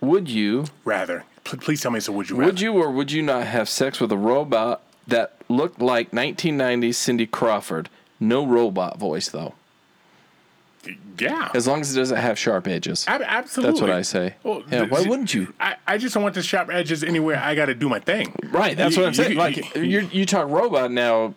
would 0.00 0.28
you, 0.28 0.64
Rather. 0.84 1.24
Please 1.60 1.80
tell 1.80 1.90
me 1.90 2.00
so 2.00 2.12
would 2.12 2.28
you 2.30 2.36
rather. 2.36 2.52
would 2.52 2.60
you, 2.60 2.72
or 2.74 2.90
would 2.90 3.10
you 3.12 3.22
not 3.22 3.44
have 3.46 3.68
sex 3.68 4.00
with 4.00 4.12
a 4.12 4.16
robot 4.16 4.82
that 5.06 5.34
looked 5.48 5.80
like 5.80 6.10
1990s 6.12 6.94
Cindy 6.96 7.26
Crawford? 7.26 7.88
No 8.20 8.44
robot 8.46 8.98
voice 8.98 9.28
though, 9.28 9.54
Yeah. 11.18 11.50
as 11.54 11.66
long 11.66 11.80
as 11.80 11.94
it 11.94 11.98
doesn't 11.98 12.16
have 12.16 12.38
sharp 12.38 12.66
edges. 12.68 13.04
Ab- 13.08 13.22
absolutely. 13.24 13.72
That's 13.72 13.80
what 13.80 13.90
I 13.90 14.02
say. 14.02 14.34
Well, 14.42 14.62
yeah, 14.70 14.80
th- 14.80 14.90
why 14.90 15.02
wouldn't 15.02 15.34
you? 15.34 15.52
I, 15.60 15.76
I 15.86 15.98
just 15.98 16.14
don't 16.14 16.22
want 16.22 16.34
the 16.34 16.42
sharp 16.42 16.70
edges 16.70 17.02
anywhere 17.04 17.36
I 17.38 17.54
got 17.54 17.66
to 17.66 17.74
do 17.74 17.88
my 17.88 18.00
thing. 18.00 18.34
Right, 18.50 18.76
that's 18.76 18.96
You- 18.96 19.02
what 19.02 19.08
I'm 19.08 19.14
saying. 19.14 19.32
you- 19.32 19.38
like 19.38 19.74
you- 19.76 19.82
you, 19.82 20.08
you 20.12 20.26
talk 20.26 20.48
robot 20.48 20.90
now. 20.92 21.34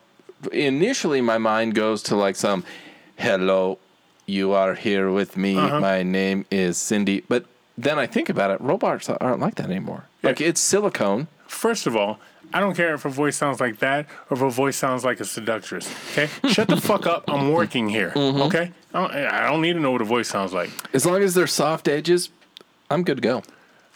Initially, 0.51 1.21
my 1.21 1.37
mind 1.37 1.75
goes 1.75 2.01
to 2.03 2.15
like 2.15 2.35
some, 2.35 2.63
"Hello, 3.15 3.77
you 4.25 4.53
are 4.53 4.73
here 4.73 5.11
with 5.11 5.37
me. 5.37 5.55
Uh-huh. 5.55 5.79
My 5.79 6.01
name 6.01 6.45
is 6.49 6.77
Cindy." 6.79 7.23
But 7.27 7.45
then 7.83 7.99
I 7.99 8.07
think 8.07 8.29
about 8.29 8.51
it, 8.51 8.61
robots 8.61 9.09
aren't 9.09 9.39
like 9.39 9.55
that 9.55 9.67
anymore. 9.69 10.05
Like 10.23 10.41
it's 10.41 10.59
silicone. 10.61 11.27
First 11.47 11.87
of 11.87 11.95
all, 11.95 12.19
I 12.53 12.59
don't 12.59 12.75
care 12.75 12.93
if 12.93 13.03
her 13.03 13.09
voice 13.09 13.37
sounds 13.37 13.59
like 13.59 13.79
that 13.79 14.05
or 14.29 14.35
if 14.35 14.39
her 14.39 14.49
voice 14.49 14.75
sounds 14.77 15.03
like 15.05 15.19
a 15.19 15.25
seductress. 15.25 15.89
Okay, 16.11 16.29
shut 16.49 16.67
the 16.67 16.79
fuck 16.79 17.05
up. 17.07 17.23
I'm 17.29 17.51
working 17.51 17.87
here. 17.89 18.11
Mm-hmm. 18.11 18.41
Okay, 18.43 18.71
I 18.93 18.99
don't, 19.01 19.11
I 19.13 19.49
don't 19.49 19.61
need 19.61 19.73
to 19.73 19.79
know 19.79 19.91
what 19.91 20.01
a 20.01 20.05
voice 20.05 20.27
sounds 20.27 20.53
like. 20.53 20.69
As 20.93 21.05
long 21.05 21.21
as 21.23 21.33
they're 21.33 21.47
soft 21.47 21.87
edges, 21.87 22.29
I'm 22.89 23.03
good 23.03 23.17
to 23.17 23.21
go. 23.21 23.37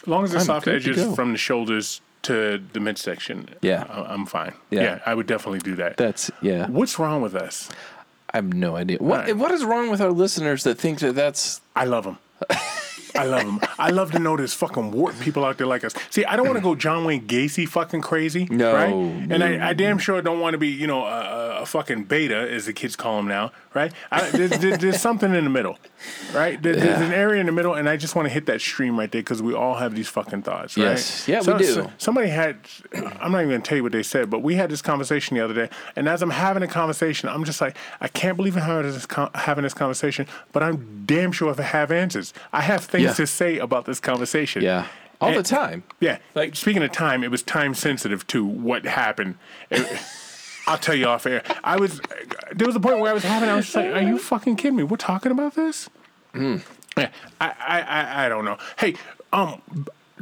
As 0.02 0.06
long 0.08 0.24
as 0.24 0.32
the 0.32 0.38
I'm 0.38 0.44
soft 0.44 0.68
edges 0.68 1.14
from 1.14 1.32
the 1.32 1.38
shoulders 1.38 2.00
to 2.22 2.60
the 2.72 2.80
midsection, 2.80 3.48
Yeah. 3.60 3.84
I- 3.88 4.12
I'm 4.14 4.26
fine. 4.26 4.52
Yeah. 4.70 4.82
Yeah. 4.82 4.98
I 5.06 5.14
would 5.14 5.26
definitely 5.26 5.60
do 5.60 5.76
that. 5.76 5.96
That's 5.96 6.30
yeah. 6.40 6.66
What's 6.68 6.98
wrong 6.98 7.20
with 7.22 7.34
us? 7.34 7.68
I 8.32 8.38
have 8.38 8.52
no 8.52 8.74
idea. 8.76 8.98
What 8.98 9.20
Right. 9.26 9.36
what 9.36 9.50
is 9.52 9.64
wrong 9.64 9.90
with 9.90 10.00
our 10.00 10.10
listeners 10.10 10.64
that 10.64 10.76
think 10.78 10.98
that 11.00 11.14
that's 11.14 11.60
I 11.76 11.84
love 11.84 12.04
them. 12.04 12.18
I 13.18 13.24
love 13.24 13.44
them. 13.44 13.60
I 13.78 13.90
love 13.90 14.12
to 14.12 14.18
know 14.18 14.36
there's 14.36 14.54
fucking 14.54 14.90
warped 14.92 15.20
people 15.20 15.44
out 15.44 15.58
there 15.58 15.66
like 15.66 15.84
us. 15.84 15.94
See, 16.10 16.24
I 16.24 16.36
don't 16.36 16.46
want 16.46 16.56
to 16.58 16.62
go 16.62 16.74
John 16.74 17.04
Wayne 17.04 17.26
Gacy 17.26 17.68
fucking 17.68 18.00
crazy. 18.02 18.46
No, 18.50 18.72
Right? 18.74 18.92
And 19.32 19.42
I, 19.42 19.70
I 19.70 19.72
damn 19.72 19.98
sure 19.98 20.20
don't 20.22 20.40
want 20.40 20.54
to 20.54 20.58
be, 20.58 20.68
you 20.68 20.86
know, 20.86 21.04
a, 21.04 21.60
a- 21.62 21.66
fucking 21.66 22.04
beta, 22.04 22.36
as 22.36 22.66
the 22.66 22.72
kids 22.72 22.94
call 22.94 23.16
them 23.16 23.26
now. 23.26 23.50
Right? 23.74 23.92
I, 24.12 24.30
there's, 24.30 24.50
there's, 24.58 24.78
there's 24.78 25.00
something 25.00 25.34
in 25.34 25.42
the 25.42 25.50
middle. 25.50 25.78
Right? 26.32 26.62
There, 26.62 26.76
There's 26.76 27.00
an 27.00 27.12
area 27.12 27.40
in 27.40 27.46
the 27.46 27.52
middle, 27.52 27.74
and 27.74 27.88
I 27.88 27.96
just 27.96 28.14
want 28.14 28.26
to 28.28 28.32
hit 28.32 28.46
that 28.46 28.60
stream 28.60 28.96
right 28.98 29.10
there 29.10 29.20
because 29.20 29.42
we 29.42 29.52
all 29.52 29.74
have 29.74 29.94
these 29.96 30.08
fucking 30.08 30.42
thoughts. 30.42 30.76
Right? 30.76 30.84
Yes. 30.84 31.26
Yeah, 31.26 31.40
we 31.40 31.44
do. 31.74 31.90
somebody 31.98 32.28
had, 32.28 32.56
I'm 32.94 33.32
not 33.32 33.38
even 33.40 33.48
going 33.50 33.62
to 33.62 33.68
tell 33.68 33.76
you 33.76 33.82
what 33.82 33.90
they 33.92 34.04
said, 34.04 34.30
but 34.30 34.42
we 34.42 34.54
had 34.54 34.70
this 34.70 34.80
conversation 34.80 35.36
the 35.36 35.44
other 35.44 35.54
day. 35.54 35.68
And 35.96 36.08
as 36.08 36.22
I'm 36.22 36.30
having 36.30 36.62
a 36.62 36.68
conversation, 36.68 37.28
I'm 37.28 37.42
just 37.44 37.60
like, 37.60 37.76
I 38.00 38.06
can't 38.08 38.36
believe 38.36 38.56
I'm 38.56 38.62
having 38.62 38.92
this, 38.92 39.06
con- 39.06 39.30
having 39.34 39.64
this 39.64 39.74
conversation, 39.74 40.26
but 40.52 40.62
I'm 40.62 41.02
damn 41.04 41.32
sure 41.32 41.50
if 41.50 41.58
I 41.58 41.64
have 41.64 41.90
answers. 41.90 42.32
I 42.52 42.60
have 42.62 42.84
things 42.84 43.05
Yeah. 43.06 43.12
to 43.14 43.26
say 43.26 43.58
about 43.58 43.84
this 43.86 44.00
conversation. 44.00 44.62
yeah 44.62 44.86
all 45.18 45.32
the 45.32 45.42
time. 45.42 45.82
Yeah. 45.98 46.18
Like- 46.34 46.54
speaking 46.56 46.82
of 46.82 46.92
time, 46.92 47.24
it 47.24 47.30
was 47.30 47.42
time 47.42 47.72
sensitive 47.74 48.26
to 48.26 48.44
what 48.44 48.84
happened. 48.84 49.36
It- 49.70 49.86
I'll 50.66 50.76
tell 50.78 50.94
you 50.94 51.06
off 51.06 51.26
air. 51.26 51.42
I 51.64 51.76
was 51.76 52.00
there 52.54 52.66
was 52.66 52.76
a 52.76 52.80
point 52.80 52.98
where 52.98 53.10
I 53.10 53.14
was 53.14 53.22
having. 53.22 53.48
I 53.48 53.54
was 53.54 53.64
just 53.66 53.76
like, 53.76 53.86
"Are 53.94 54.02
you 54.02 54.18
fucking 54.18 54.56
kidding 54.56 54.76
me? 54.76 54.82
We're 54.82 54.96
talking 54.98 55.30
about 55.32 55.54
this." 55.54 55.88
Hmm. 56.34 56.56
Yeah. 56.98 57.10
I, 57.40 57.46
I 57.66 57.80
I 57.80 58.26
I 58.26 58.28
don't 58.28 58.44
know. 58.44 58.58
Hey, 58.78 58.96
um, 59.32 59.62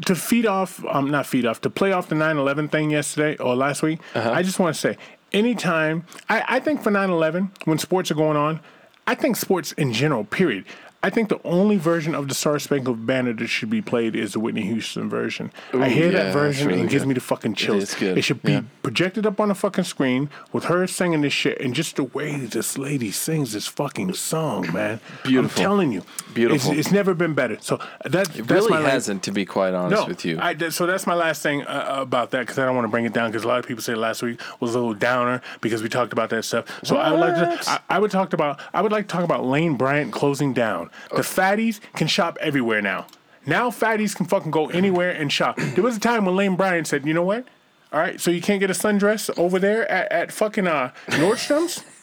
to 0.06 0.14
feed 0.14 0.44
off, 0.44 0.84
um, 0.86 1.10
not 1.10 1.24
feed 1.26 1.46
off, 1.46 1.60
to 1.62 1.70
play 1.70 1.92
off 1.92 2.08
the 2.08 2.14
9/11 2.14 2.70
thing 2.70 2.90
yesterday 2.90 3.36
or 3.42 3.56
last 3.56 3.82
week. 3.82 4.00
Uh-huh. 4.14 4.30
I 4.32 4.42
just 4.42 4.58
want 4.58 4.74
to 4.74 4.80
say, 4.80 4.96
anytime 5.32 6.04
I 6.28 6.44
I 6.56 6.60
think 6.60 6.82
for 6.82 6.90
9/11 6.90 7.50
when 7.64 7.78
sports 7.78 8.10
are 8.10 8.14
going 8.14 8.36
on, 8.36 8.60
I 9.06 9.14
think 9.14 9.36
sports 9.36 9.72
in 9.72 9.92
general, 9.92 10.24
period. 10.24 10.64
I 11.04 11.10
think 11.10 11.28
the 11.28 11.40
only 11.44 11.76
version 11.76 12.14
of 12.14 12.28
the 12.28 12.34
Star 12.34 12.58
Spangled 12.58 13.04
Banner 13.04 13.34
that 13.34 13.48
should 13.48 13.68
be 13.68 13.82
played 13.82 14.16
is 14.16 14.32
the 14.32 14.40
Whitney 14.40 14.62
Houston 14.62 15.10
version. 15.10 15.52
I 15.74 15.90
hear 15.90 16.06
yeah, 16.06 16.24
that 16.24 16.32
version 16.32 16.68
really 16.68 16.80
and 16.80 16.88
it 16.88 16.90
gives 16.90 17.04
me 17.04 17.12
the 17.12 17.20
fucking 17.20 17.56
chills. 17.56 17.94
good, 17.94 18.16
It 18.16 18.22
should 18.22 18.40
be 18.40 18.52
yeah. 18.52 18.62
projected 18.82 19.26
up 19.26 19.38
on 19.38 19.50
a 19.50 19.54
fucking 19.54 19.84
screen 19.84 20.30
with 20.50 20.64
her 20.64 20.86
singing 20.86 21.20
this 21.20 21.34
shit 21.34 21.60
and 21.60 21.74
just 21.74 21.96
the 21.96 22.04
way 22.04 22.38
that 22.38 22.52
this 22.52 22.78
lady 22.78 23.10
sings 23.10 23.52
this 23.52 23.66
fucking 23.66 24.14
song, 24.14 24.72
man. 24.72 24.98
Beautiful. 25.24 25.60
I'm 25.60 25.62
telling 25.62 25.92
you. 25.92 26.04
Beautiful. 26.32 26.70
It's, 26.70 26.86
it's 26.86 26.90
never 26.90 27.12
been 27.12 27.34
better. 27.34 27.58
So 27.60 27.76
that, 28.06 28.34
It 28.34 28.46
that's 28.46 28.48
really 28.48 28.70
my 28.70 28.88
hasn't, 28.88 29.22
to 29.24 29.30
be 29.30 29.44
quite 29.44 29.74
honest 29.74 30.00
no, 30.00 30.08
with 30.08 30.24
you. 30.24 30.38
I, 30.40 30.56
so 30.70 30.86
that's 30.86 31.06
my 31.06 31.14
last 31.14 31.42
thing 31.42 31.64
uh, 31.64 31.96
about 31.98 32.30
that 32.30 32.40
because 32.40 32.58
I 32.58 32.64
don't 32.64 32.76
want 32.76 32.86
to 32.86 32.90
bring 32.90 33.04
it 33.04 33.12
down 33.12 33.30
because 33.30 33.44
a 33.44 33.48
lot 33.48 33.58
of 33.58 33.66
people 33.66 33.82
say 33.82 33.94
last 33.94 34.22
week 34.22 34.40
was 34.58 34.74
a 34.74 34.78
little 34.78 34.94
downer 34.94 35.42
because 35.60 35.82
we 35.82 35.90
talked 35.90 36.14
about 36.14 36.30
that 36.30 36.46
stuff. 36.46 36.64
So 36.82 36.96
I 36.96 37.10
would 37.10 37.20
like 37.20 37.34
to. 37.34 37.70
I, 37.70 37.80
I 37.90 37.98
would 37.98 38.10
talk 38.10 38.32
about. 38.32 38.58
I 38.72 38.80
would 38.80 38.90
like 38.90 39.06
to 39.06 39.12
talk 39.12 39.24
about 39.24 39.44
Lane 39.44 39.76
Bryant 39.76 40.10
closing 40.10 40.54
down. 40.54 40.88
The 41.10 41.22
fatties 41.22 41.80
can 41.94 42.06
shop 42.06 42.38
everywhere 42.40 42.82
now. 42.82 43.06
Now 43.46 43.70
fatties 43.70 44.14
can 44.16 44.26
fucking 44.26 44.50
go 44.50 44.68
anywhere 44.70 45.10
and 45.10 45.30
shop. 45.32 45.56
There 45.58 45.84
was 45.84 45.96
a 45.96 46.00
time 46.00 46.24
when 46.24 46.34
Lane 46.36 46.56
Bryant 46.56 46.86
said, 46.86 47.06
"You 47.06 47.12
know 47.14 47.22
what? 47.22 47.46
All 47.92 48.00
right, 48.00 48.20
so 48.20 48.30
you 48.30 48.40
can't 48.40 48.58
get 48.60 48.70
a 48.70 48.74
sundress 48.74 49.30
over 49.38 49.58
there 49.58 49.88
at, 49.90 50.10
at 50.10 50.32
fucking 50.32 50.66
uh, 50.66 50.90
Nordstrom's." 51.08 51.82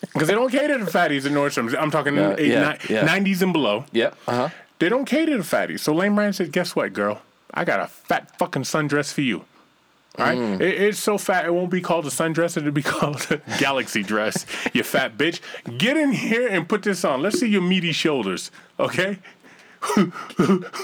Because 0.00 0.26
they 0.26 0.34
don't 0.34 0.50
cater 0.50 0.78
to 0.78 0.84
fatties 0.86 1.26
at 1.26 1.32
Nordstrom's. 1.32 1.74
I'm 1.74 1.90
talking 1.90 2.16
Yeah, 2.16 2.34
eight, 2.36 2.48
yeah, 2.50 2.76
ni- 2.88 2.94
yeah. 2.94 3.06
90s 3.06 3.42
and 3.42 3.52
below. 3.52 3.84
yep. 3.92 4.16
Uh 4.26 4.32
huh. 4.32 4.48
They 4.80 4.88
don't 4.88 5.04
cater 5.04 5.36
to 5.36 5.42
fatties. 5.44 5.80
So 5.80 5.92
Lane 5.94 6.14
Bryant 6.16 6.34
said, 6.34 6.50
"Guess 6.50 6.74
what, 6.74 6.92
girl? 6.92 7.22
I 7.54 7.64
got 7.64 7.78
a 7.78 7.86
fat 7.86 8.36
fucking 8.38 8.62
sundress 8.62 9.12
for 9.12 9.20
you." 9.20 9.44
All 10.18 10.26
right, 10.26 10.36
Mm. 10.38 10.60
it, 10.60 10.80
it's 10.80 10.98
so 11.00 11.16
fat 11.16 11.46
it 11.46 11.54
won't 11.54 11.70
be 11.70 11.80
called 11.80 12.04
a 12.06 12.10
sundress; 12.10 12.56
it'll 12.56 12.70
be 12.70 12.82
called 12.94 13.26
a 13.30 13.40
galaxy 13.58 14.02
dress. 14.02 14.44
You 14.74 14.82
fat 14.82 15.16
bitch, 15.18 15.40
get 15.78 15.96
in 15.96 16.12
here 16.12 16.48
and 16.48 16.68
put 16.68 16.82
this 16.82 17.04
on. 17.04 17.22
Let's 17.22 17.38
see 17.40 17.48
your 17.48 17.62
meaty 17.62 17.92
shoulders, 17.92 18.50
okay? 18.78 19.18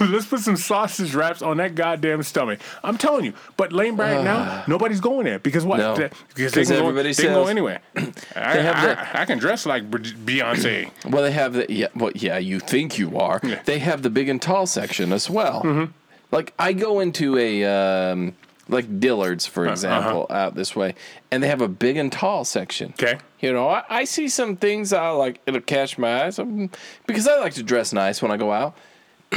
Let's 0.01 0.27
put 0.27 0.41
some 0.41 0.57
sausage 0.57 1.14
wraps 1.14 1.41
on 1.41 1.59
that 1.59 1.75
goddamn 1.77 2.23
stomach. 2.25 2.59
I'm 2.83 2.99
telling 2.99 3.25
you. 3.25 3.33
But 3.57 3.73
Lane 3.73 3.95
Bryant 3.97 4.25
now, 4.25 4.64
nobody's 4.67 5.01
going 5.01 5.25
there 5.25 5.38
because 5.38 5.64
what? 5.64 5.79
No. 5.79 5.95
They- 5.95 6.11
Because 6.35 6.53
'Cause 6.53 6.69
they 6.69 6.75
can, 6.75 6.83
go, 6.83 6.88
everybody 6.88 7.12
they 7.12 7.23
can 7.23 7.33
go 7.33 7.47
anywhere. 7.47 7.81
I, 8.37 8.57
have 8.57 8.99
I- 9.14 9.21
I 9.23 9.25
can 9.25 9.38
dress 9.38 9.67
like 9.67 9.88
Beyonce. 9.91 10.91
Well, 11.09 11.23
they 11.23 11.31
have 11.33 11.53
the 11.53 11.67
yeah. 11.73 11.87
Well, 11.95 12.11
yeah, 12.14 12.38
you 12.38 12.59
think 12.61 12.99
you 12.99 13.19
are. 13.19 13.41
They 13.67 13.79
have 13.79 14.03
the 14.03 14.11
big 14.11 14.29
and 14.29 14.41
tall 14.43 14.67
section 14.67 15.12
as 15.12 15.31
well. 15.31 15.62
Mm-hmm. 15.62 15.93
Like 16.33 16.53
I 16.59 16.73
go 16.73 17.01
into 17.01 17.38
a 17.38 17.64
um, 17.64 18.35
like 18.69 19.01
Dillard's, 19.01 19.47
for 19.47 19.67
example, 19.67 20.27
out 20.31 20.55
this 20.55 20.77
way, 20.77 20.95
and 21.31 21.43
they 21.43 21.49
have 21.49 21.61
a 21.63 21.69
big 21.69 21.97
and 21.97 22.13
tall 22.13 22.45
section. 22.45 22.93
Okay. 23.01 23.19
You 23.41 23.53
know, 23.53 23.69
I, 23.69 23.85
I 23.89 24.05
see 24.05 24.29
some 24.29 24.57
things 24.57 24.93
I 24.93 25.11
like. 25.11 25.41
It'll 25.47 25.61
catch 25.61 25.97
my 25.99 26.25
eyes 26.25 26.39
um, 26.39 26.71
because 27.07 27.27
I 27.29 27.39
like 27.39 27.55
to 27.55 27.63
dress 27.63 27.93
nice 27.93 28.21
when 28.21 28.31
I 28.31 28.37
go 28.37 28.53
out. 28.53 28.75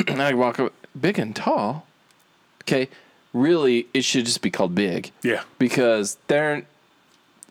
and 0.07 0.21
I 0.21 0.33
walk 0.33 0.59
up 0.59 0.73
big 0.99 1.17
and 1.19 1.35
tall. 1.35 1.85
Okay, 2.63 2.89
really, 3.33 3.87
it 3.93 4.03
should 4.03 4.25
just 4.25 4.41
be 4.41 4.51
called 4.51 4.75
big. 4.75 5.11
Yeah. 5.23 5.43
Because 5.59 6.17
they're 6.27 6.63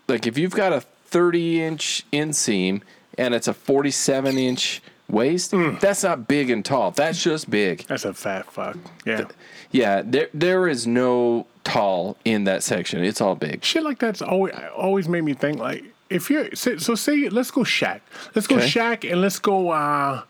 like 0.08 0.26
if 0.26 0.36
you've 0.38 0.54
got 0.54 0.72
a 0.72 0.80
30 0.80 1.62
inch 1.62 2.04
inseam 2.12 2.82
and 3.18 3.34
it's 3.34 3.48
a 3.48 3.54
47 3.54 4.38
inch 4.38 4.82
waist, 5.08 5.50
Mm. 5.52 5.80
that's 5.80 6.02
not 6.04 6.28
big 6.28 6.50
and 6.50 6.64
tall. 6.64 6.90
That's 6.92 7.22
just 7.22 7.50
big. 7.50 7.84
That's 7.86 8.04
a 8.04 8.14
fat 8.14 8.50
fuck. 8.52 8.76
Yeah. 9.04 9.24
Yeah, 9.70 10.02
there 10.04 10.28
there 10.34 10.66
is 10.68 10.86
no 10.86 11.46
tall 11.64 12.16
in 12.24 12.44
that 12.44 12.62
section. 12.62 13.04
It's 13.04 13.20
all 13.20 13.34
big. 13.36 13.64
shit 13.64 13.82
like 13.82 13.98
that's 13.98 14.22
always 14.22 14.54
always 14.76 15.08
made 15.08 15.22
me 15.22 15.34
think 15.34 15.58
like 15.58 15.84
if 16.08 16.28
you're 16.30 16.54
so, 16.54 16.76
so 16.78 16.94
say 16.94 17.28
let's 17.28 17.50
go 17.50 17.60
Shaq, 17.62 18.00
let's 18.34 18.46
go 18.46 18.56
Okay. 18.56 18.66
Shaq, 18.66 19.10
and 19.10 19.20
let's 19.20 19.38
go 19.38 19.70
uh 19.70 20.22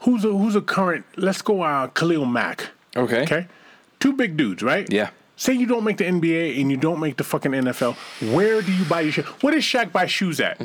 who's 0.00 0.24
a 0.24 0.28
who's 0.28 0.54
a 0.56 0.60
current 0.60 1.04
let's 1.16 1.40
go 1.42 1.62
uh 1.62 1.86
Khalil 1.88 2.26
Mack. 2.26 2.68
Okay. 2.96 3.22
Okay, 3.22 3.46
two 4.00 4.12
big 4.12 4.36
dudes, 4.36 4.62
right? 4.62 4.90
Yeah. 4.92 5.10
Say 5.36 5.54
you 5.54 5.66
don't 5.66 5.82
make 5.82 5.96
the 5.96 6.04
NBA 6.04 6.60
and 6.60 6.70
you 6.70 6.76
don't 6.76 7.00
make 7.00 7.16
the 7.16 7.24
fucking 7.24 7.50
NFL. 7.52 7.96
Where 8.34 8.62
do 8.62 8.72
you 8.72 8.84
buy 8.84 9.00
your 9.00 9.12
shoes? 9.12 9.24
Where 9.42 9.52
does 9.52 9.64
Shaq 9.64 9.90
buy 9.90 10.06
shoes 10.06 10.38
at? 10.40 10.60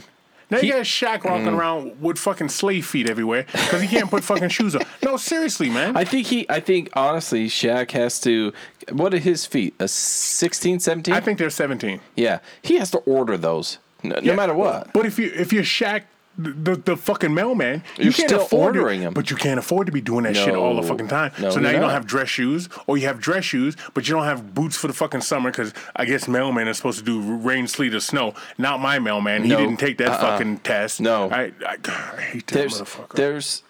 Now 0.51 0.59
you 0.59 0.73
got 0.73 0.81
Shaq 0.83 1.23
walking 1.25 1.45
Mm. 1.47 1.57
around 1.57 2.01
with 2.01 2.17
fucking 2.17 2.49
slave 2.49 2.85
feet 2.85 3.09
everywhere 3.09 3.45
because 3.51 3.81
he 3.81 3.87
can't 3.87 4.09
put 4.09 4.23
fucking 4.23 4.49
shoes 4.49 4.75
on. 4.75 4.81
No, 5.03 5.15
seriously, 5.17 5.69
man. 5.69 5.95
I 5.95 6.03
think 6.03 6.27
he 6.27 6.45
I 6.49 6.59
think 6.59 6.89
honestly 6.93 7.47
Shaq 7.47 7.91
has 7.91 8.19
to 8.21 8.51
what 8.91 9.13
are 9.13 9.19
his 9.19 9.45
feet? 9.45 9.75
A 9.79 9.87
16, 9.87 10.79
17? 10.79 11.13
I 11.13 11.19
think 11.19 11.37
they're 11.37 11.49
17. 11.51 11.99
yeah. 12.15 12.39
He 12.63 12.75
has 12.77 12.89
to 12.91 12.97
order 12.99 13.37
those. 13.37 13.77
No, 14.01 14.19
no 14.23 14.33
matter 14.33 14.53
what. 14.53 14.91
But 14.93 15.05
if 15.05 15.19
you 15.19 15.31
if 15.35 15.53
you're 15.53 15.63
Shaq, 15.63 16.03
the, 16.39 16.75
the, 16.77 16.97
fucking 16.97 17.33
mailman, 17.33 17.83
you 17.97 18.05
You're 18.05 18.13
can't 18.13 18.29
still 18.29 18.41
afford 18.43 18.73
to- 18.75 18.79
ordering 18.79 19.03
'em. 19.03 19.13
But 19.13 19.29
you 19.29 19.35
can't 19.35 19.59
afford 19.59 19.85
to 19.87 19.91
be 19.91 20.01
doing 20.01 20.23
that 20.23 20.35
shit 20.35 20.55
all 20.55 20.75
the 20.75 20.83
fucking 20.87 21.07
time. 21.09 21.31
No, 21.39 21.49
so 21.49 21.59
now 21.59 21.69
you 21.71 21.79
don't 21.79 21.89
have 21.89 22.05
dress 22.07 22.29
shoes, 22.29 22.69
or 22.87 22.97
you 22.97 23.07
have 23.07 23.19
dress 23.19 23.43
shoes, 23.45 23.75
but 23.93 24.07
you 24.07 24.15
don't 24.15 24.23
have 24.25 24.55
boots 24.55 24.75
for 24.77 24.87
the 24.87 24.93
fucking 24.93 25.21
summer 25.21 25.51
because 25.51 25.73
I 25.95 26.05
guess 26.05 26.27
mailman 26.27 26.67
is 26.67 26.77
supposed 26.77 26.99
to 26.99 27.05
do 27.05 27.19
rain, 27.37 27.67
sleet, 27.67 27.93
or 27.93 27.99
snow. 27.99 28.33
Not 28.57 28.79
my 28.79 28.99
mailman. 28.99 29.43
He 29.43 29.49
No. 29.49 29.57
didn't 29.57 29.77
take 29.77 29.97
that 29.97 30.09
Uh-uh. 30.09 30.19
fucking 30.21 30.59
test. 30.59 31.01
No. 31.01 31.29
I, 31.29 31.51
I, 31.67 31.77
God, 31.77 32.15
I 32.17 32.21
hate 32.21 32.47
that 32.47 32.53
There's 32.53 32.81
motherfucker. 32.81 33.13
there's 33.15 33.63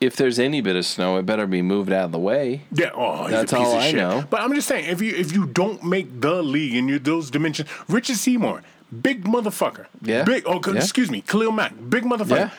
if 0.00 0.14
there's 0.14 0.38
any 0.38 0.60
bit 0.60 0.76
of 0.76 0.86
snow, 0.86 1.16
it 1.18 1.26
better 1.26 1.44
be 1.44 1.60
moved 1.60 1.90
out 1.92 2.04
of 2.04 2.12
the 2.12 2.20
way. 2.20 2.62
Yeah, 2.72 2.90
oh, 2.94 3.28
That's 3.28 3.52
all 3.52 3.74
I 3.76 3.88
shit. 3.88 3.96
know. 3.96 4.22
But 4.30 4.40
I'm 4.42 4.54
just 4.54 4.68
saying, 4.68 4.84
if 4.86 5.02
you 5.02 5.12
if 5.14 5.32
you 5.32 5.46
don't 5.46 5.82
make 5.82 6.20
the 6.20 6.40
league 6.42 6.74
in 6.76 6.86
you 6.88 7.00
those 7.00 7.30
dimensions, 7.32 7.68
Richard 7.88 8.14
Seymour, 8.16 8.62
big 9.02 9.24
motherfucker. 9.24 9.86
Yeah. 10.02 10.24
Big. 10.24 10.44
Oh, 10.46 10.60
Yeah. 10.66 10.74
excuse 10.74 11.10
me, 11.10 11.20
Khalil 11.22 11.52
Mack, 11.52 11.72
big 11.88 12.04
motherfucker. 12.04 12.30
Yeah. 12.36 12.50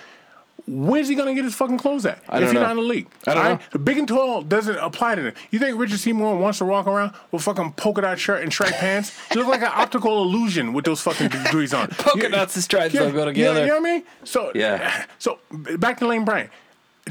Where's 0.68 1.08
he 1.08 1.16
gonna 1.16 1.34
get 1.34 1.46
his 1.46 1.56
fucking 1.56 1.80
clothes 1.80 2.06
at? 2.06 2.22
I 2.30 2.38
if 2.38 2.44
he's 2.44 2.54
not 2.54 2.70
in 2.72 2.78
the 2.78 2.84
league, 2.84 3.08
I 3.26 3.34
don't 3.34 3.44
All 3.46 3.60
know. 3.74 3.80
Big 3.80 3.98
and 3.98 4.08
tall 4.08 4.44
doesn't 4.44 4.76
apply 4.78 5.16
to 5.16 5.22
them. 5.24 5.34
You 5.50 5.58
think 5.58 5.80
Richard 5.80 6.00
Seymour 6.00 6.38
wants 6.38 6.60
to 6.60 6.66
walk 6.66 6.86
around 6.86 7.14
with 7.32 7.42
fucking 7.42 7.72
polka 7.74 8.02
dot 8.02 8.20
shirt 8.20 8.44
and 8.44 8.54
striped 8.54 8.76
pants? 8.76 9.18
You 9.34 9.40
look 9.40 9.48
like 9.48 9.62
an 9.62 9.72
optical 9.74 10.22
illusion 10.22 10.74
with 10.74 10.86
those 10.86 11.02
fucking 11.02 11.30
degrees 11.30 11.74
on. 11.74 11.88
Polka 11.88 12.20
You- 12.20 12.30
dots 12.30 12.56
and 12.56 12.64
stripes 12.64 12.94
yeah, 12.94 13.00
don't 13.02 13.14
go 13.16 13.26
together. 13.26 13.62
You 13.62 13.68
know 13.68 13.80
what 13.80 13.90
I 13.90 13.94
mean? 13.94 14.04
So 14.26 14.52
Yeah. 14.54 15.06
So 15.18 15.40
back 15.52 15.98
to 16.00 16.08
Lane 16.08 16.24
Bryant. 16.26 16.52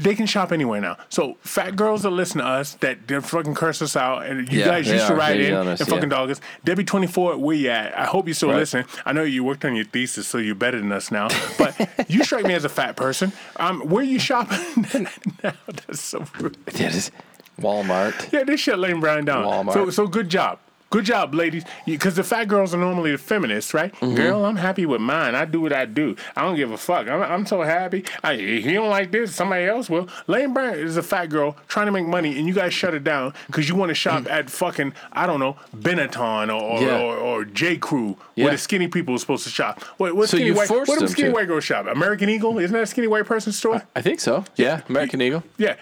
They 0.01 0.15
can 0.15 0.25
shop 0.25 0.51
anywhere 0.51 0.81
now. 0.81 0.97
So 1.09 1.37
fat 1.41 1.75
girls 1.75 2.03
that 2.03 2.09
listen 2.11 2.39
to 2.39 2.45
us 2.47 2.73
that 2.75 3.07
they 3.07 3.19
fucking 3.19 3.55
curse 3.55 3.81
us 3.81 3.95
out, 3.95 4.25
and 4.25 4.51
you 4.51 4.59
Yeah, 4.59 4.65
guys 4.65 4.87
used 4.87 5.07
to 5.07 5.13
are 5.13 5.21
hating 5.21 5.47
in 5.53 5.67
and 5.67 5.79
fucking 5.79 5.95
yeah. 6.03 6.17
dog 6.17 6.31
us. 6.31 6.41
Debbie 6.63 6.83
twenty 6.83 7.07
four, 7.07 7.37
where 7.37 7.55
you 7.55 7.69
at? 7.69 7.97
I 7.97 8.05
hope 8.05 8.27
you 8.27 8.33
still 8.33 8.49
Right. 8.49 8.57
listen. 8.57 8.85
I 9.05 9.13
know 9.13 9.23
you 9.23 9.43
worked 9.43 9.65
on 9.65 9.75
your 9.75 9.85
thesis, 9.85 10.27
so 10.27 10.37
you're 10.37 10.55
better 10.55 10.79
than 10.79 10.91
us 10.91 11.11
now. 11.11 11.27
But 11.57 11.89
you 12.09 12.23
strike 12.23 12.45
me 12.45 12.53
as 12.53 12.65
a 12.65 12.69
fat 12.69 12.95
person. 12.95 13.31
Um, 13.57 13.81
where 13.81 14.03
you 14.03 14.19
shopping 14.19 14.57
now? 15.43 15.53
That's 15.65 16.01
so 16.01 16.25
rude. 16.39 16.57
Is, 16.79 17.11
Walmart. 17.59 18.31
Yeah, 18.31 18.43
this 18.45 18.61
shit 18.61 18.79
Lane 18.79 18.99
Bryant 18.99 19.25
down. 19.25 19.45
Walmart. 19.45 19.73
So, 19.73 19.89
so 19.89 20.07
good 20.07 20.29
job. 20.29 20.59
Good 20.91 21.05
job, 21.05 21.35
ladies. 21.35 21.63
Because 21.85 22.15
the 22.15 22.23
fat 22.23 22.45
girls 22.47 22.73
are 22.73 22.77
normally 22.77 23.11
the 23.11 23.19
feminists, 23.19 23.75
right? 23.75 23.93
Mm-hmm. 23.95 24.15
Girl, 24.15 24.43
I'm 24.45 24.55
happy 24.55 24.87
with 24.87 25.01
mine. 25.01 25.35
I 25.35 25.45
do 25.45 25.61
what 25.61 25.71
I 25.71 25.85
do. 25.85 26.15
I 26.35 26.41
don't 26.41 26.55
give 26.55 26.71
a 26.71 26.77
fuck. 26.77 27.07
I'm, 27.07 27.21
I'm 27.21 27.45
so 27.45 27.61
happy. 27.61 28.05
I, 28.23 28.33
if 28.33 28.65
you 28.65 28.73
don't 28.73 28.89
like 28.89 29.11
this, 29.11 29.35
somebody 29.35 29.65
else 29.65 29.87
will. 29.87 30.07
Lane 30.25 30.51
Bryant 30.51 30.77
is 30.77 30.97
a 30.97 31.03
fat 31.03 31.27
girl 31.27 31.55
trying 31.67 31.85
to 31.85 31.91
make 31.91 32.07
money, 32.07 32.37
and 32.39 32.47
you 32.47 32.55
guys 32.55 32.73
shut 32.73 32.95
it 32.95 33.03
down 33.03 33.35
because 33.45 33.69
you 33.69 33.75
want 33.75 33.89
to 33.89 33.93
shop 33.95 34.25
at 34.31 34.49
fucking, 34.49 34.93
I 35.13 35.27
don't 35.27 35.39
know, 35.39 35.57
Benetton 35.77 36.49
or, 36.49 36.53
or, 36.63 36.79
Mm. 36.79 36.81
Yeah. 36.81 37.01
or, 37.01 37.17
or 37.17 37.45
J. 37.45 37.77
Crew, 37.77 38.17
Yeah. 38.35 38.45
where 38.45 38.53
the 38.53 38.57
skinny 38.57 38.87
people 38.87 39.13
are 39.13 39.19
supposed 39.19 39.43
to 39.43 39.51
shop. 39.51 39.83
What, 39.97 40.15
what 40.15 40.27
So 40.29 40.37
skinny 40.37 40.51
white, 40.51 40.69
what 40.71 40.87
do 40.87 40.95
them 40.95 41.07
skinny 41.07 41.29
to. 41.29 41.35
white 41.35 41.47
girls 41.47 41.63
shop? 41.65 41.85
American 41.85 42.29
Eagle? 42.29 42.57
Isn't 42.57 42.73
that 42.73 42.83
a 42.83 42.87
skinny 42.87 43.07
white 43.07 43.25
person 43.25 43.51
store? 43.53 43.83
I 43.95 44.01
think 44.01 44.19
so. 44.19 44.43
Yeah, 44.55 44.81
American 44.89 45.21
Eagle. 45.21 45.43
yeah. 45.57 45.75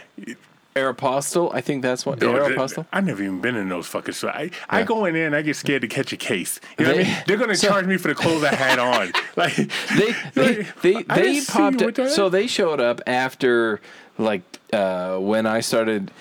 Aeropostale. 0.77 1.53
I 1.53 1.61
think 1.61 1.81
that's 1.81 2.05
what 2.05 2.19
Aeropostale. 2.19 2.85
I 2.93 3.01
never 3.01 3.23
even 3.23 3.41
been 3.41 3.55
in 3.55 3.69
those 3.69 3.87
fucking 3.87 4.13
stores. 4.13 4.33
I, 4.35 4.51
I 4.69 4.79
Yeah. 4.79 4.85
go 4.85 5.05
in 5.05 5.13
there 5.13 5.25
and 5.27 5.35
I 5.35 5.41
get 5.41 5.55
scared 5.55 5.81
to 5.81 5.87
catch 5.87 6.13
a 6.13 6.17
case. 6.17 6.59
You 6.77 6.85
know 6.85 6.91
what 6.93 7.01
I 7.01 7.03
mean? 7.03 7.17
They're 7.27 7.37
gonna 7.37 7.55
so- 7.57 7.67
charge 7.69 7.85
me 7.85 7.97
for 7.97 8.09
the 8.09 8.15
clothes 8.15 8.43
I 8.43 8.53
had 8.55 8.79
on. 8.79 9.11
Like 9.35 9.55
They 9.55 10.13
they 10.33 10.67
they, 10.81 10.95
I 11.09 11.21
they 11.21 11.41
popped 11.41 11.81
up. 11.99 12.09
So 12.09 12.29
they 12.29 12.47
showed 12.47 12.79
up 12.79 13.01
after 13.05 13.79
like 14.17 14.41
uh, 14.73 15.17
when 15.17 15.45
I 15.45 15.59
started 15.61 16.11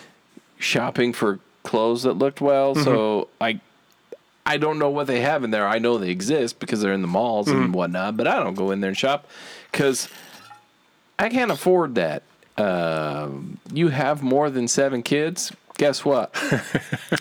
shopping 0.59 1.13
for 1.13 1.39
clothes 1.63 2.03
that 2.05 2.15
looked 2.15 2.41
well. 2.41 2.75
Mm-hmm. 2.75 2.85
So 2.85 3.29
I 3.41 3.61
I 4.45 4.59
don't 4.59 4.79
know 4.79 4.91
what 4.91 5.07
they 5.09 5.21
have 5.23 5.43
in 5.45 5.51
there. 5.51 5.67
I 5.67 5.79
know 5.79 5.99
they 5.99 6.11
exist 6.11 6.59
because 6.61 6.81
they're 6.81 6.93
in 6.93 7.03
the 7.03 7.09
malls 7.09 7.49
Mm-hmm. 7.49 7.63
and 7.63 7.75
whatnot, 7.75 8.17
but 8.17 8.27
I 8.27 8.43
don't 8.43 8.55
go 8.55 8.71
in 8.71 8.81
there 8.81 8.89
and 8.91 8.97
shop 8.97 9.27
because 9.73 10.09
I 11.19 11.29
can't 11.31 11.51
afford 11.51 11.95
that. 11.97 12.23
Um, 12.59 13.59
you 13.73 13.89
have 13.89 14.23
more 14.23 14.51
than 14.51 14.69
seven 14.69 15.03
kids. 15.03 15.53
Guess 15.79 16.05
what? 16.05 16.35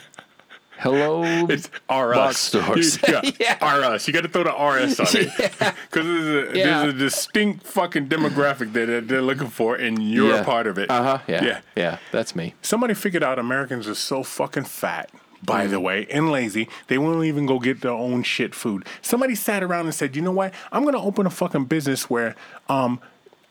Hello, 0.78 1.24
it's 1.48 1.68
RS 1.90 2.16
Box 2.16 2.38
stores. 2.38 3.00
You- 3.08 3.32
yeah, 3.40 3.58
Yeah. 3.62 3.94
RS. 3.96 4.08
You 4.08 4.14
got 4.14 4.22
to 4.22 4.28
throw 4.30 4.44
the 4.44 4.52
RS 4.52 5.00
on 5.00 5.08
it 5.10 5.32
because 5.38 6.06
there's, 6.06 6.50
a- 6.54 6.58
Yeah. 6.58 6.66
there's 6.84 6.94
a 6.94 6.98
distinct 6.98 7.66
fucking 7.66 8.08
demographic 8.08 8.74
that 8.74 8.86
they're, 8.88 9.02
they're 9.02 9.22
looking 9.22 9.48
for, 9.48 9.76
and 9.76 10.02
you're 10.04 10.36
a 10.36 10.44
part 10.44 10.68
of 10.68 10.78
it. 10.78 10.90
Uh 10.90 11.04
huh. 11.04 11.20
Yeah. 11.28 11.44
yeah. 11.44 11.62
Yeah. 11.76 11.98
That's 12.12 12.36
me. 12.36 12.54
Somebody 12.62 12.94
figured 12.94 13.24
out 13.24 13.40
Americans 13.40 13.88
are 13.88 13.96
so 13.96 14.22
fucking 14.22 14.66
fat, 14.66 15.10
by 15.44 15.66
Mm. 15.66 15.70
the 15.72 15.80
way, 15.80 16.08
and 16.12 16.30
lazy, 16.32 16.68
they 16.88 16.98
won't 16.98 17.24
even 17.26 17.46
go 17.46 17.58
get 17.60 17.82
their 17.82 17.92
own 17.92 18.24
shit 18.24 18.54
food. 18.54 18.86
Somebody 19.02 19.36
sat 19.36 19.64
around 19.64 19.86
and 19.86 19.96
said, 19.96 20.16
you 20.16 20.22
know 20.22 20.32
what? 20.32 20.54
I'm 20.72 20.84
going 20.84 20.94
to 20.96 21.00
open 21.02 21.26
a 21.26 21.30
fucking 21.30 21.66
business 21.66 22.10
where, 22.10 22.36
um, 22.68 23.00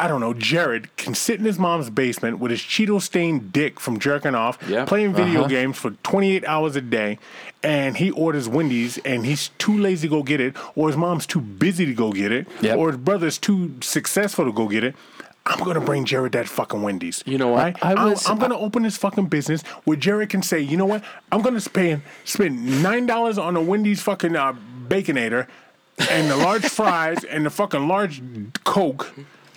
I 0.04 0.06
don't 0.06 0.20
know, 0.20 0.34
Jared 0.34 0.94
can 0.98 1.14
sit 1.14 1.38
in 1.38 1.46
his 1.46 1.58
mom's 1.58 1.88
basement 1.88 2.38
with 2.38 2.50
his 2.50 2.60
Cheeto 2.60 3.00
stained 3.00 3.54
dick 3.54 3.80
from 3.80 3.98
jerking 3.98 4.34
off, 4.34 4.58
Yep. 4.68 4.86
playing 4.86 5.14
video 5.14 5.40
Uh-huh. 5.40 5.48
games 5.48 5.78
for 5.78 5.92
28 6.02 6.44
hours 6.46 6.76
a 6.76 6.82
day, 6.82 7.18
and 7.62 7.96
he 7.96 8.10
orders 8.10 8.46
Wendy's 8.46 8.98
and 8.98 9.24
he's 9.24 9.48
too 9.56 9.78
lazy 9.78 10.06
to 10.08 10.14
go 10.14 10.22
get 10.22 10.42
it, 10.42 10.54
or 10.76 10.88
his 10.88 10.96
mom's 10.98 11.24
too 11.24 11.40
busy 11.40 11.86
to 11.86 11.94
go 11.94 12.12
get 12.12 12.32
it, 12.32 12.46
Yep. 12.60 12.76
or 12.76 12.88
his 12.88 12.98
brother's 12.98 13.38
too 13.38 13.72
successful 13.80 14.44
to 14.44 14.52
go 14.52 14.68
get 14.68 14.84
it. 14.84 14.94
I'm 15.46 15.64
gonna 15.64 15.80
bring 15.80 16.04
Jared 16.04 16.32
that 16.32 16.48
fucking 16.50 16.82
Wendy's. 16.82 17.22
You 17.24 17.38
know 17.38 17.48
what? 17.48 17.62
Right? 17.64 17.76
I 17.82 18.04
was- 18.04 18.28
am 18.28 18.38
gonna 18.38 18.58
open 18.58 18.82
this 18.82 18.98
fucking 18.98 19.26
business 19.28 19.62
where 19.84 19.96
Jared 19.96 20.28
can 20.28 20.42
say, 20.42 20.60
you 20.60 20.76
know 20.76 20.84
what? 20.86 21.02
I'm 21.32 21.40
gonna 21.40 21.60
spend 21.62 22.02
spend 22.26 22.82
nine 22.82 23.06
dollars 23.06 23.38
on 23.38 23.56
a 23.56 23.62
Wendy's 23.62 24.02
fucking 24.02 24.36
uh, 24.36 24.52
baconator 24.86 25.46
and 26.10 26.30
the 26.30 26.36
large 26.36 26.66
fries 26.66 27.24
and 27.24 27.46
the 27.46 27.50
fucking 27.50 27.88
large 27.88 28.20
Coke. 28.64 29.14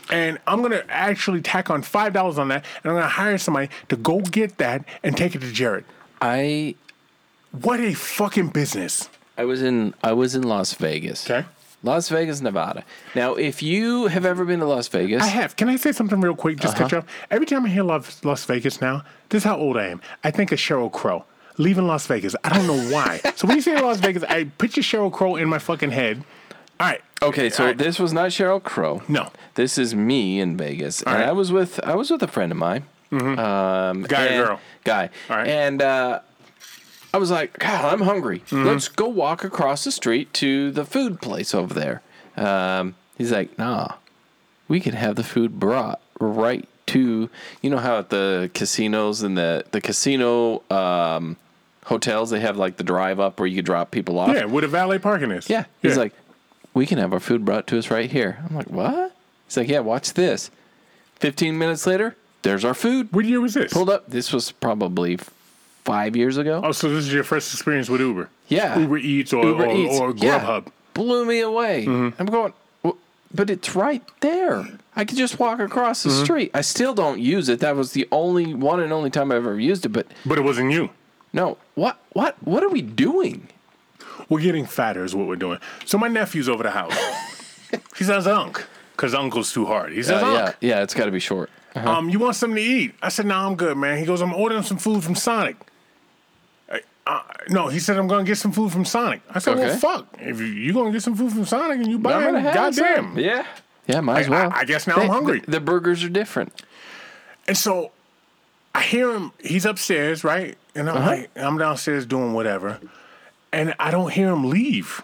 And 0.09 0.39
I'm 0.47 0.61
gonna 0.61 0.83
actually 0.89 1.41
tack 1.41 1.69
on 1.69 1.81
five 1.81 2.13
dollars 2.13 2.37
on 2.37 2.47
that, 2.49 2.63
and 2.83 2.91
I'm 2.91 2.97
gonna 2.97 3.07
hire 3.09 3.37
somebody 3.37 3.69
to 3.89 3.95
go 3.97 4.19
get 4.21 4.57
that 4.57 4.85
and 5.03 5.15
take 5.17 5.35
it 5.35 5.41
to 5.41 5.51
Jared. 5.51 5.85
I 6.21 6.75
What 7.51 7.79
a 7.79 7.93
fucking 7.93 8.49
business! 8.49 9.09
I 9.37 9.45
was 9.45 9.61
in 9.61 9.93
I 10.03 10.13
was 10.13 10.35
in 10.35 10.43
Las 10.43 10.73
Vegas. 10.73 11.29
Okay. 11.29 11.45
Las 11.83 12.09
Vegas, 12.09 12.41
Nevada. 12.41 12.83
Now, 13.13 13.35
if 13.35 13.61
you 13.61 14.07
have 14.07 14.25
ever 14.25 14.43
been 14.45 14.59
to 14.61 14.65
Las 14.65 14.87
Vegas, 14.87 15.21
I 15.21 15.27
have. 15.27 15.55
Can 15.55 15.69
I 15.69 15.75
say 15.75 15.91
something 15.91 16.19
real 16.19 16.35
quick? 16.35 16.57
Just 16.59 16.75
catch 16.75 16.91
Uh-huh. 16.91 16.99
up. 17.01 17.07
Every 17.29 17.45
time 17.45 17.65
I 17.65 17.69
hear 17.69 17.83
Las, 17.83 18.23
Las 18.25 18.43
Vegas 18.45 18.81
now, 18.81 19.03
this 19.29 19.41
is 19.41 19.43
how 19.43 19.57
old 19.57 19.77
I 19.77 19.85
am. 19.87 20.01
I 20.23 20.31
think 20.31 20.51
of 20.51 20.57
Sheryl 20.57 20.91
Crow 20.91 21.23
leaving 21.59 21.85
Las 21.87 22.07
Vegas. 22.07 22.35
I 22.43 22.49
don't 22.49 22.65
know 22.67 22.93
why. 22.93 23.19
so 23.35 23.47
when 23.47 23.57
you 23.57 23.61
say 23.61 23.79
Las 23.79 23.99
Vegas, 23.99 24.23
I 24.23 24.45
picture 24.45 24.81
Sheryl 24.81 25.11
Crow 25.13 25.35
in 25.35 25.47
my 25.49 25.59
fucking 25.59 25.91
head. 25.91 26.23
All 26.79 26.87
right. 26.87 27.01
Okay, 27.21 27.49
so 27.49 27.63
All 27.63 27.69
right. 27.69 27.77
this 27.77 27.99
was 27.99 28.13
not 28.13 28.29
Sheryl 28.29 28.61
Crow. 28.61 29.01
No. 29.07 29.31
this 29.55 29.77
is 29.77 29.95
me 29.95 30.39
in 30.39 30.55
Vegas, 30.55 31.01
and 31.01 31.15
right. 31.15 31.27
I 31.27 31.31
was 31.31 31.51
with 31.51 31.79
I 31.83 31.95
was 31.95 32.11
with 32.11 32.21
a 32.21 32.27
friend 32.27 32.51
of 32.51 32.57
mine, 32.57 32.83
um, 33.11 34.03
Guy 34.03 34.25
or 34.25 34.27
and- 34.29 34.45
girl? 34.47 34.59
guy, 34.83 35.09
All 35.29 35.37
right. 35.37 35.47
and 35.47 35.81
uh, 35.81 36.19
I 37.13 37.17
was 37.17 37.31
like, 37.31 37.57
God, 37.57 37.85
I'm 37.91 38.01
hungry. 38.01 38.39
Mm-hmm. 38.49 38.65
Let's 38.65 38.87
go 38.87 39.07
walk 39.07 39.43
across 39.43 39.83
the 39.83 39.91
street 39.91 40.31
to 40.35 40.71
the 40.71 40.85
food 40.85 41.19
place 41.21 41.55
over 41.55 41.73
there. 41.73 42.01
Um, 42.35 42.95
he's 43.17 43.31
like, 43.31 43.57
Nah, 43.57 43.95
we 44.67 44.79
can 44.79 44.93
have 44.93 45.15
the 45.15 45.23
food 45.23 45.59
brought 45.59 45.99
right 46.19 46.67
to 46.87 47.29
you 47.61 47.69
know 47.69 47.77
how 47.79 47.97
at 47.99 48.09
the 48.11 48.49
casinos 48.53 49.21
and 49.23 49.37
the 49.37 49.65
the 49.71 49.81
casino 49.81 50.61
um, 50.71 51.35
hotels 51.85 52.29
they 52.29 52.39
have 52.39 52.57
like 52.57 52.77
the 52.77 52.83
drive 52.83 53.19
up 53.19 53.39
where 53.39 53.47
you 53.47 53.61
drop 53.63 53.89
people 53.91 54.19
off. 54.19 54.33
Yeah, 54.35 54.45
where 54.45 54.61
the 54.61 54.67
valet 54.67 54.99
parking 54.99 55.31
is. 55.31 55.49
Yeah. 55.49 55.65
He's 55.81 55.97
like, 55.97 56.13
we 56.77 56.85
can 56.85 56.97
have 56.97 57.11
our 57.13 57.19
food 57.19 57.43
brought 57.43 57.67
to 57.67 57.77
us 57.77 57.89
right 57.91 58.09
here. 58.09 58.39
I'm 58.49 58.55
like, 58.55 58.69
what? 58.69 59.13
He's 59.47 59.57
like, 59.57 59.67
yeah, 59.67 59.79
watch 59.79 60.13
this. 60.13 60.51
15 61.15 61.57
minutes 61.57 61.87
later, 61.87 62.15
there's 62.43 62.63
our 62.63 62.73
food. 62.73 63.11
what 63.11 63.25
year 63.25 63.41
was 63.41 63.55
this? 63.55 63.73
Pulled 63.73 63.89
up. 63.89 64.07
This 64.07 64.31
was 64.31 64.51
probably 64.51 65.17
five 65.83 66.15
years 66.15 66.37
ago. 66.37 66.61
Oh, 66.63 66.71
so 66.71 66.89
this 66.89 67.05
is 67.05 67.13
your 67.13 67.23
first 67.23 67.51
experience 67.53 67.89
with 67.89 68.01
Uber? 68.01 68.29
Yeah. 68.47 68.77
Uber 68.77 68.97
Eats 68.97 69.33
or, 69.33 69.43
Uber 69.45 69.65
or, 69.65 69.75
Eats. 69.75 69.99
or 69.99 70.13
Yeah. 70.15 70.61
Blew 70.93 71.25
me 71.25 71.39
away. 71.41 71.85
Mm-hmm. 71.85 72.19
I'm 72.21 72.25
going, 72.27 72.53
"Well, 72.83 72.97
but 73.33 73.49
it's 73.49 73.75
right 73.75 74.03
there. 74.21 74.67
I 74.95 75.05
could 75.05 75.17
just 75.17 75.39
walk 75.39 75.59
across 75.59 75.99
Mm-hmm. 76.01 76.09
the 76.09 76.23
street. 76.25 76.51
I 76.53 76.61
still 76.61 76.93
don't 76.93 77.19
use 77.19 77.49
it. 77.49 77.59
That 77.59 77.75
was 77.75 77.91
the 77.93 78.07
only 78.11 78.53
one 78.53 78.79
and 78.79 78.91
only 78.93 79.09
time 79.09 79.31
I've 79.31 79.37
ever 79.45 79.59
used 79.59 79.85
it. 79.85 79.89
But 79.89 80.07
But 80.25 80.37
it 80.37 80.41
wasn't 80.43 80.71
you. 80.71 80.89
no, 81.33 81.57
what, 81.75 81.97
what, 82.13 82.35
what 82.43 82.63
are 82.63 82.69
we 82.69 82.81
doing? 82.81 83.47
We're 84.29 84.41
getting 84.41 84.65
fatter, 84.65 85.03
is 85.03 85.15
what 85.15 85.27
we're 85.27 85.35
doing. 85.35 85.59
So 85.85 85.97
my 85.97 86.07
nephew's 86.07 86.49
over 86.49 86.63
the 86.63 86.71
house. 86.71 86.97
he 87.97 88.03
says, 88.03 88.27
Unc, 88.27 88.65
because 88.93 89.13
Uncle's 89.13 89.51
too 89.53 89.65
hard. 89.65 89.93
He 89.93 90.03
says, 90.03 90.21
Uh, 90.21 90.25
Unc. 90.25 90.55
yeah, 90.61 90.69
yeah, 90.77 90.83
it's 90.83 90.93
got 90.93 91.05
to 91.05 91.11
be 91.11 91.19
short. 91.19 91.49
Um, 91.75 92.09
you 92.09 92.17
want 92.17 92.35
something 92.35 92.55
to 92.55 92.61
eat? 92.61 92.95
I 93.01 93.09
said, 93.09 93.25
Nah, 93.27 93.45
I'm 93.47 93.55
good, 93.55 93.77
man. 93.77 93.97
He 93.99 94.05
goes, 94.05 94.21
I'm 94.21 94.33
ordering 94.33 94.63
some 94.63 94.77
food 94.79 95.03
from 95.03 95.13
Sonic. 95.15 95.57
Uh, 96.69 96.77
uh, 97.05 97.21
no, 97.49 97.67
he 97.67 97.79
said 97.79 97.97
I'm 97.97 98.07
gonna 98.07 98.23
get 98.23 98.37
some 98.37 98.51
food 98.51 98.71
from 98.71 98.83
Sonic. 98.83 99.21
I 99.29 99.39
said, 99.39 99.57
Okay. 99.57 99.67
well, 99.67 99.77
fuck. 99.77 100.07
If 100.19 100.39
you, 100.39 100.47
you 100.47 100.73
gonna 100.73 100.91
get 100.91 101.03
some 101.03 101.15
food 101.15 101.31
from 101.31 101.45
Sonic 101.45 101.77
and 101.77 101.87
you 101.87 101.99
buy 101.99 102.27
it, 102.29 102.53
goddamn. 102.53 103.17
Yeah. 103.19 103.45
Yeah, 103.85 104.01
might 104.01 104.21
as 104.21 104.27
I- 104.27 104.29
well. 104.31 104.51
I 104.53 104.65
guess 104.65 104.87
now 104.87 104.95
I'm 104.95 105.07
hungry. 105.09 105.39
The, 105.41 105.51
the 105.51 105.59
burgers 105.61 106.03
are 106.03 106.09
different. 106.09 106.51
And 107.47 107.55
so 107.55 107.91
I 108.75 108.81
hear 108.81 109.11
him. 109.13 109.31
He's 109.39 109.65
upstairs, 109.65 110.23
right? 110.23 110.57
And 110.75 110.89
I'm 110.89 110.97
Uh-huh. 110.97 111.09
like, 111.11 111.29
I'm 111.37 111.57
downstairs 111.57 112.05
doing 112.05 112.33
whatever, 112.33 112.79
and 113.57 113.73
I 113.79 113.91
don't 113.91 114.11
hear 114.13 114.29
him 114.29 114.49
leave. 114.49 115.01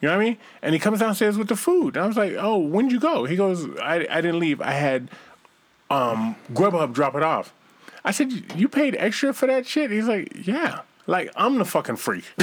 You 0.00 0.08
know 0.08 0.16
what 0.16 0.22
I 0.22 0.24
mean? 0.30 0.36
And 0.62 0.72
he 0.74 0.78
comes 0.78 1.00
downstairs 1.00 1.36
with 1.36 1.48
the 1.48 1.56
food. 1.56 1.96
And 1.96 2.04
I 2.04 2.08
was 2.08 2.16
like, 2.16 2.34
"Oh, 2.38 2.58
when'd 2.58 2.90
you 2.92 2.98
go?" 3.00 3.24
He 3.26 3.36
goes, 3.36 3.66
"I, 3.80 4.06
I 4.10 4.20
didn't 4.20 4.38
leave. 4.40 4.60
I 4.60 4.72
had 4.72 5.08
um, 5.90 6.36
Grubhub 6.52 6.92
drop 6.94 7.14
it 7.14 7.22
off." 7.22 7.52
I 8.04 8.10
said, 8.12 8.32
"You 8.58 8.68
paid 8.68 8.96
extra 8.98 9.32
for 9.34 9.46
that 9.46 9.66
shit?" 9.66 9.90
He's 9.90 10.06
like, 10.08 10.46
"Yeah." 10.46 10.80
Like 11.06 11.30
I'm 11.36 11.58
the 11.58 11.64
fucking 11.64 11.96
freak. 11.96 12.24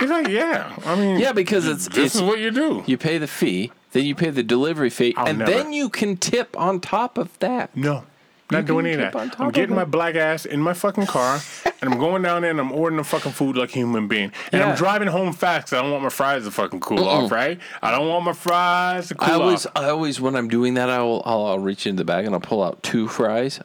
He's 0.00 0.10
like, 0.10 0.28
"Yeah." 0.28 0.72
I 0.86 0.94
mean, 0.94 1.18
Yeah, 1.18 1.32
because 1.32 1.66
it's 1.66 1.88
this 1.88 2.06
it's 2.06 2.14
is 2.16 2.22
what 2.22 2.38
you 2.38 2.50
do. 2.50 2.84
you 2.86 2.96
pay 2.96 3.18
the 3.18 3.26
fee, 3.26 3.72
then 3.92 4.04
you 4.04 4.14
pay 4.14 4.30
the 4.30 4.42
delivery 4.44 4.90
fee, 4.90 5.12
I'll 5.16 5.26
and 5.26 5.38
never- 5.40 5.50
then 5.50 5.72
you 5.72 5.88
can 5.88 6.16
tip 6.16 6.56
on 6.58 6.80
top 6.80 7.18
of 7.18 7.36
that. 7.40 7.76
No. 7.76 8.04
Not 8.50 8.64
doing 8.64 8.86
any 8.86 9.02
of 9.02 9.12
that. 9.12 9.40
I'm 9.40 9.50
getting 9.50 9.74
my 9.76 9.84
black 9.84 10.14
ass 10.14 10.46
in 10.46 10.60
my 10.62 10.72
fucking 10.72 11.06
car 11.06 11.38
and 11.82 11.92
I'm 11.92 11.98
going 11.98 12.22
down 12.22 12.42
there 12.42 12.50
and 12.50 12.58
I'm 12.58 12.72
ordering 12.72 12.96
the 12.96 13.04
fucking 13.04 13.32
food 13.32 13.56
like 13.56 13.70
a 13.70 13.72
human 13.74 14.08
being. 14.08 14.32
And 14.52 14.60
Yeah. 14.60 14.70
I'm 14.70 14.76
driving 14.76 15.08
home 15.08 15.32
fast 15.34 15.66
'cause 15.68 15.78
I 15.78 15.82
don't 15.82 15.90
want 15.90 16.02
my 16.04 16.08
fries 16.08 16.44
to 16.44 16.50
fucking 16.50 16.80
cool 16.80 17.06
off, 17.06 17.30
right? 17.30 17.58
I 17.82 17.90
don't 17.90 18.08
want 18.08 18.24
my 18.24 18.32
fries 18.32 19.08
to 19.08 19.14
cool 19.16 19.28
I 19.28 19.32
always, 19.34 19.66
off. 19.66 19.72
I 19.76 19.88
always, 19.90 20.18
when 20.20 20.34
I'm 20.34 20.48
doing 20.48 20.74
that, 20.74 20.88
I 20.88 21.00
will, 21.02 21.22
I'll, 21.26 21.44
I'll 21.44 21.58
reach 21.58 21.86
into 21.86 21.98
the 22.00 22.04
bag 22.06 22.24
and 22.24 22.34
I'll 22.34 22.40
pull 22.40 22.62
out 22.62 22.82
two 22.82 23.06
fries, 23.06 23.60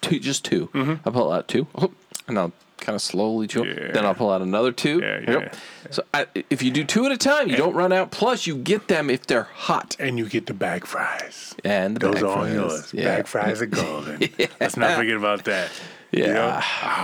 two, 0.00 0.18
just 0.18 0.44
2 0.46 0.68
Mm-hmm. 0.72 0.94
I'll 1.04 1.12
pull 1.12 1.30
out 1.32 1.46
two, 1.46 1.66
and 2.28 2.38
I'll 2.38 2.52
kind 2.90 2.96
of 2.96 3.02
slowly 3.02 3.46
chew. 3.46 3.64
Yeah. 3.64 3.92
Then 3.92 4.04
I'll 4.04 4.14
pull 4.14 4.30
out 4.30 4.42
another 4.42 4.72
two. 4.72 5.00
Yeah, 5.00 5.20
Yep. 5.32 5.42
yeah. 5.54 5.58
So 5.90 6.02
I, 6.12 6.26
if 6.50 6.62
you 6.62 6.70
do 6.70 6.84
two 6.84 7.06
at 7.06 7.12
a 7.12 7.16
time, 7.16 7.48
you 7.48 7.56
don't 7.56 7.74
run 7.74 7.92
out. 7.92 8.10
Plus, 8.10 8.46
you 8.46 8.56
get 8.56 8.88
them 8.88 9.08
if 9.10 9.26
they're 9.26 9.44
hot. 9.54 9.96
And 9.98 10.18
you 10.18 10.28
get 10.28 10.46
the 10.46 10.54
bag 10.54 10.86
fries. 10.86 11.54
And 11.64 11.96
the 11.96 12.00
Those 12.00 12.14
bag 12.16 12.22
are 12.24 12.26
all 12.28 12.38
fries. 12.42 12.54
yours. 12.54 12.94
Yeah. 12.94 13.04
Bag 13.16 13.26
fries 13.26 13.62
are 13.62 13.66
golden. 13.66 14.28
Let's 14.60 14.76
not 14.76 14.96
forget 14.96 15.16
about 15.16 15.44
that. 15.44 15.70
You 16.12 16.24
Yeah. 16.24 16.32
know? 16.32 16.60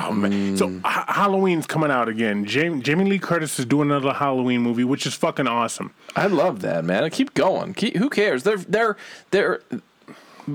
Oh, 0.09 0.12
man. 0.12 0.57
So 0.57 0.68
mm. 0.68 0.80
ha- 0.84 1.05
Halloween's 1.09 1.66
coming 1.66 1.91
out 1.91 2.09
again. 2.09 2.45
Jamie, 2.45 2.80
Jamie 2.82 3.05
Lee 3.09 3.18
Curtis 3.20 3.59
is 3.59 3.64
doing 3.66 3.89
another 3.91 4.12
Halloween 4.12 4.62
movie, 4.62 4.84
which 4.84 5.07
is 5.07 5.14
fucking 5.14 5.47
awesome. 5.47 5.93
I 6.16 6.26
love 6.26 6.61
that, 6.62 6.84
man. 6.84 7.09
Keep 7.11 7.34
going. 7.34 7.74
Keep, 7.74 7.97
who 7.97 8.11
cares? 8.11 8.43
They're 8.43 8.57
they're 8.57 8.97
they're 9.30 9.61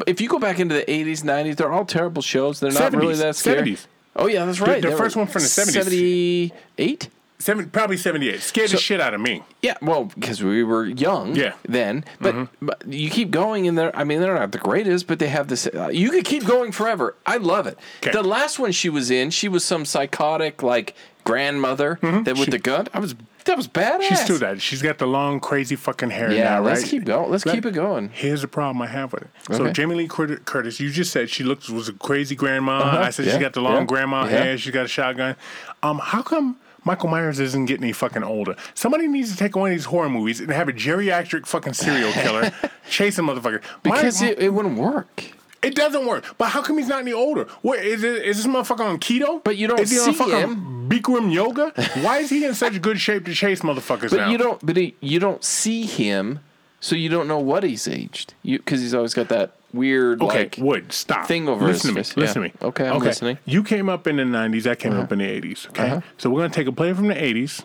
if 0.07 0.21
you 0.21 0.29
go 0.29 0.39
back 0.39 0.59
into 0.59 0.73
the 0.75 0.83
80s, 0.83 1.21
90s, 1.23 1.55
they're 1.57 1.71
all 1.71 1.83
terrible 1.85 2.21
shows. 2.21 2.59
They're 2.61 2.71
not 2.71 2.93
really 2.93 3.15
that 3.15 3.35
scary. 3.35 3.73
70s. 3.73 3.87
Oh 4.15 4.27
yeah, 4.27 4.45
that's 4.45 4.59
right. 4.59 4.81
the 4.81 4.89
They 4.89 4.95
first 4.95 5.15
one 5.15 5.27
from 5.27 5.41
the 5.41 5.47
70s. 5.47 5.71
78? 5.71 7.09
Seven, 7.39 7.69
probably 7.71 7.97
78. 7.97 8.39
Scared 8.41 8.69
the 8.69 8.77
shit 8.77 9.01
out 9.01 9.15
of 9.15 9.21
me. 9.21 9.41
Yeah, 9.63 9.75
well, 9.81 10.05
because 10.05 10.43
we 10.43 10.63
were 10.63 10.85
young 10.85 11.35
Yeah. 11.35 11.53
then. 11.67 12.05
But, 12.19 12.49
but 12.61 12.87
you 12.87 13.09
keep 13.09 13.31
going, 13.31 13.67
and 13.67 13.75
they're, 13.75 13.95
I 13.95 14.03
mean, 14.03 14.21
they're 14.21 14.35
not 14.35 14.51
the 14.51 14.59
greatest, 14.59 15.07
but 15.07 15.17
they 15.17 15.27
have 15.29 15.47
this. 15.47 15.65
Uh, 15.65 15.87
you 15.87 16.11
could 16.11 16.23
keep 16.25 16.45
going 16.45 16.71
forever. 16.71 17.15
I 17.25 17.37
love 17.37 17.65
it. 17.65 17.79
'Kay. 18.01 18.11
The 18.11 18.21
last 18.21 18.59
one 18.59 18.71
she 18.71 18.89
was 18.89 19.09
in, 19.09 19.31
she 19.31 19.47
was 19.47 19.65
some 19.65 19.85
psychotic, 19.85 20.61
like, 20.61 20.93
grandmother 21.23 21.99
that 22.01 22.25
with 22.37 22.45
She- 22.45 22.51
the 22.51 22.59
gun. 22.59 22.87
I 22.93 22.99
was, 22.99 23.15
that 23.45 23.57
was 23.57 23.67
badass. 23.67 24.03
She's 24.03 24.21
still 24.21 24.37
that. 24.39 24.61
She's 24.61 24.81
got 24.81 24.97
the 24.99 25.07
long, 25.07 25.39
crazy 25.39 25.75
fucking 25.75 26.09
hair 26.11 26.31
Yeah, 26.31 26.43
now, 26.43 26.61
let's 26.61 26.81
right? 26.81 26.89
keep 26.91 27.05
going. 27.05 27.31
Let's 27.31 27.45
Let- 27.45 27.55
keep 27.55 27.65
it 27.65 27.73
going. 27.73 28.09
Here's 28.13 28.41
the 28.41 28.47
problem 28.47 28.81
I 28.81 28.87
have 28.87 29.13
with 29.13 29.23
it. 29.23 29.29
So 29.51 29.71
Jamie 29.71 29.95
Lee 29.95 30.07
Curtis, 30.07 30.79
you 30.79 30.89
just 30.91 31.11
said 31.11 31.29
she 31.29 31.43
looks 31.43 31.69
was 31.69 31.89
a 31.89 31.93
crazy 31.93 32.35
grandma. 32.35 32.79
Uh-huh. 32.79 32.97
I 32.99 33.09
said 33.09 33.25
Yeah, 33.25 33.33
she 33.33 33.39
got 33.39 33.53
the 33.53 33.61
long 33.61 33.77
yeah, 33.79 33.85
grandma 33.85 34.23
yeah. 34.25 34.29
hair. 34.29 34.57
She 34.57 34.71
got 34.71 34.85
a 34.85 34.87
shotgun. 34.87 35.35
Um, 35.81 35.99
how 35.99 36.21
come 36.21 36.57
Michael 36.83 37.09
Myers 37.09 37.39
isn't 37.39 37.65
getting 37.65 37.83
any 37.83 37.93
fucking 37.93 38.23
older? 38.23 38.55
Somebody 38.73 39.07
needs 39.07 39.31
to 39.31 39.37
take 39.37 39.55
one 39.55 39.69
of 39.71 39.75
these 39.75 39.85
horror 39.85 40.09
movies 40.09 40.39
and 40.39 40.51
have 40.51 40.67
a 40.67 40.73
geriatric 40.73 41.45
fucking 41.47 41.73
serial 41.73 42.11
killer 42.11 42.51
chasing 42.89 43.25
motherfucker. 43.25 43.61
Because 43.83 44.21
it, 44.21 44.39
it 44.39 44.53
wouldn't 44.53 44.77
work. 44.77 45.23
It 45.63 45.75
doesn't 45.75 46.05
work. 46.05 46.25
But 46.37 46.49
how 46.49 46.61
come 46.61 46.77
he's 46.77 46.87
not 46.87 47.01
any 47.01 47.13
older? 47.13 47.45
What 47.61 47.79
is 47.79 48.03
it? 48.03 48.23
Is 48.25 48.37
this 48.37 48.47
motherfucker 48.47 48.81
on 48.81 48.99
keto? 48.99 49.43
But 49.43 49.57
you 49.57 49.67
don't 49.67 49.79
is 49.79 49.91
he 49.91 49.99
on 49.99 50.05
see 50.05 50.13
fucking 50.13 50.35
him. 50.35 50.89
Bikram 50.89 51.31
yoga? 51.33 51.71
Why 52.01 52.17
is 52.19 52.29
he 52.29 52.43
in 52.45 52.53
such 52.53 52.81
good 52.81 52.99
shape 52.99 53.25
to 53.25 53.33
chase 53.33 53.61
motherfuckers 53.61 54.09
But 54.09 54.17
now? 54.17 54.29
you 54.29 54.37
don't. 54.37 54.65
But 54.65 54.77
he, 54.77 54.95
you 54.99 55.19
don't 55.19 55.43
see 55.43 55.85
him, 55.85 56.39
so 56.79 56.95
you 56.95 57.09
don't 57.09 57.27
know 57.27 57.39
what 57.39 57.63
he's 57.63 57.87
aged. 57.87 58.33
You 58.43 58.57
because 58.57 58.81
he's 58.81 58.93
always 58.93 59.13
got 59.13 59.29
that 59.29 59.51
weird 59.73 60.21
Okay, 60.21 60.39
like. 60.39 60.57
Wood, 60.59 60.91
stop. 60.91 61.27
thing 61.27 61.47
over 61.47 61.65
listen 61.65 61.95
his 61.95 62.09
to 62.09 62.19
me. 62.19 62.21
Yeah. 62.23 62.27
Listen 62.27 62.41
to 62.41 62.47
me. 62.49 62.53
Okay, 62.61 62.87
I'm 62.87 62.99
listening. 62.99 63.35
Uh-huh. 63.37 63.43
You 63.45 63.63
came 63.63 63.87
up 63.87 64.05
in 64.07 64.17
the 64.17 64.23
'90s. 64.23 64.69
I 64.69 64.75
came 64.75 64.93
up 64.93 65.11
in 65.11 65.19
the 65.19 65.25
'80s. 65.41 65.69
Okay, 65.69 66.01
so 66.17 66.29
we're 66.29 66.41
gonna 66.41 66.53
take 66.53 66.67
a 66.67 66.71
play 66.73 66.91
from 66.93 67.07
the 67.07 67.13
'80s, 67.15 67.63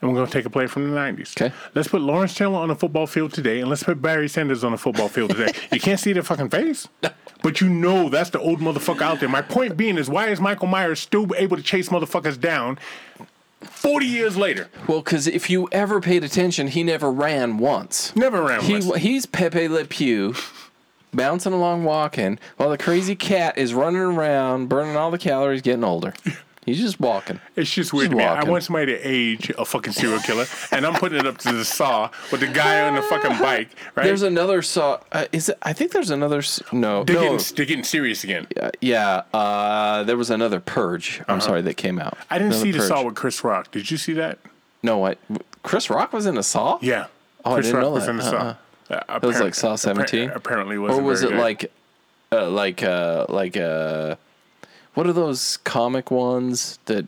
and 0.00 0.10
we're 0.10 0.16
gonna 0.18 0.30
take 0.30 0.44
a 0.44 0.50
play 0.50 0.66
from 0.66 0.90
the 0.90 0.96
'90s. 0.96 1.34
Mm-hmm. 1.34 1.44
Okay. 1.44 1.54
Let's 1.74 1.88
put 1.88 2.00
Lawrence 2.02 2.34
Taylor 2.34 2.58
on 2.58 2.70
a 2.70 2.74
football 2.74 3.06
field 3.06 3.32
today, 3.32 3.60
and 3.60 3.68
let's 3.68 3.82
put 3.82 4.00
Barry 4.02 4.28
Sanders 4.28 4.64
on 4.64 4.72
a 4.72 4.78
football 4.78 5.08
field 5.08 5.30
today. 5.30 5.52
you 5.72 5.80
can't 5.80 5.98
see 6.00 6.12
their 6.12 6.22
fucking 6.22 6.50
face. 6.50 6.88
But 7.42 7.60
you 7.60 7.68
know 7.68 8.08
that's 8.08 8.30
the 8.30 8.40
old 8.40 8.58
motherfucker 8.60 9.02
out 9.02 9.20
there. 9.20 9.28
My 9.28 9.42
point 9.42 9.76
being 9.76 9.96
is, 9.96 10.08
why 10.10 10.28
is 10.28 10.40
Michael 10.40 10.66
Myers 10.66 10.98
still 11.00 11.26
able 11.36 11.56
to 11.56 11.62
chase 11.62 11.88
motherfuckers 11.88 12.38
down 12.40 12.78
40 13.60 14.06
years 14.06 14.36
later? 14.36 14.68
Well, 14.88 15.02
because 15.02 15.26
if 15.28 15.48
you 15.48 15.68
ever 15.70 16.00
paid 16.00 16.24
attention, 16.24 16.66
he 16.68 16.82
never 16.82 17.10
ran 17.12 17.58
once. 17.58 18.14
Never 18.16 18.42
ran 18.42 18.62
He 18.62 18.74
once. 18.74 18.96
he's 18.96 19.24
Pepe 19.26 19.68
Le 19.68 19.84
Pew, 19.84 20.34
bouncing 21.14 21.52
along, 21.52 21.84
walking, 21.84 22.40
while 22.56 22.70
the 22.70 22.78
crazy 22.78 23.14
cat 23.14 23.56
is 23.56 23.72
running 23.72 24.00
around, 24.00 24.68
burning 24.68 24.96
all 24.96 25.10
the 25.12 25.18
calories, 25.18 25.62
getting 25.62 25.84
older. 25.84 26.14
He's 26.68 26.80
just 26.80 27.00
walking. 27.00 27.40
It's 27.56 27.70
just 27.72 27.92
weird 27.92 28.10
to 28.10 28.16
me. 28.16 28.24
I 28.24 28.34
walking. 28.34 28.50
want 28.50 28.62
somebody 28.64 28.86
to 28.92 28.98
age 29.00 29.50
a 29.58 29.64
fucking 29.64 29.92
serial 29.94 30.20
killer, 30.20 30.46
and 30.70 30.86
I'm 30.86 30.94
putting 30.94 31.18
it 31.18 31.26
up 31.26 31.38
to 31.38 31.52
the 31.52 31.64
saw 31.64 32.10
with 32.30 32.40
the 32.40 32.46
guy 32.46 32.86
on 32.86 32.94
the 32.94 33.02
fucking 33.02 33.38
bike, 33.42 33.70
right? 33.94 34.04
There's 34.04 34.22
another 34.22 34.62
saw. 34.62 35.00
Uh, 35.10 35.26
is 35.32 35.48
it? 35.48 35.58
I 35.62 35.72
think 35.72 35.92
there's 35.92 36.10
another. 36.10 36.38
s- 36.38 36.62
No, 36.72 37.04
they're, 37.04 37.16
no. 37.16 37.22
getting, 37.36 37.56
they're 37.56 37.66
getting 37.66 37.84
serious 37.84 38.22
again. 38.24 38.46
Uh, 38.60 38.70
yeah, 38.80 39.22
uh, 39.34 40.02
there 40.04 40.16
was 40.16 40.30
another 40.30 40.60
Purge. 40.60 41.22
I'm 41.28 41.40
sorry 41.40 41.62
that 41.62 41.74
came 41.74 41.98
out. 41.98 42.12
Uh-huh. 42.12 42.24
I 42.30 42.38
didn't 42.38 42.52
Another 42.52 42.64
see 42.64 42.70
the 42.72 42.78
Purge. 42.78 42.88
saw 42.88 43.02
with 43.04 43.14
Chris 43.16 43.42
Rock. 43.42 43.70
Did 43.70 43.90
you 43.90 43.96
see 43.96 44.12
that? 44.14 44.38
No, 44.82 44.98
what? 44.98 45.18
Chris 45.62 45.90
Rock 45.90 46.12
was 46.12 46.26
in 46.26 46.36
a 46.38 46.42
Saw. 46.42 46.78
Yeah. 46.82 47.06
Oh, 47.44 47.52
I 47.52 47.54
Chris 47.54 47.66
didn't 47.66 47.76
Rock 47.80 47.84
know 47.86 47.90
was 47.92 48.04
that. 48.04 48.10
in 48.10 48.16
the 48.18 48.24
Uh-uh. 48.24 48.30
saw. 48.30 48.94
Uh, 49.14 49.18
It 49.22 49.26
was 49.26 49.40
like 49.40 49.54
Saw 49.54 49.74
17. 49.76 50.28
appar- 50.30 50.36
Apparently, 50.36 50.76
or 50.76 50.80
wasn't 50.82 51.00
Or 51.00 51.02
was 51.04 51.22
it 51.22 51.28
very 51.30 51.38
good. 51.38 51.42
like, 51.42 51.72
uh, 52.32 52.50
like, 52.50 52.82
uh, 52.82 53.26
like, 53.28 53.56
uh, 53.56 54.16
what 54.98 55.06
are 55.06 55.12
those 55.12 55.58
comic 55.58 56.10
ones 56.10 56.80
that, 56.86 57.06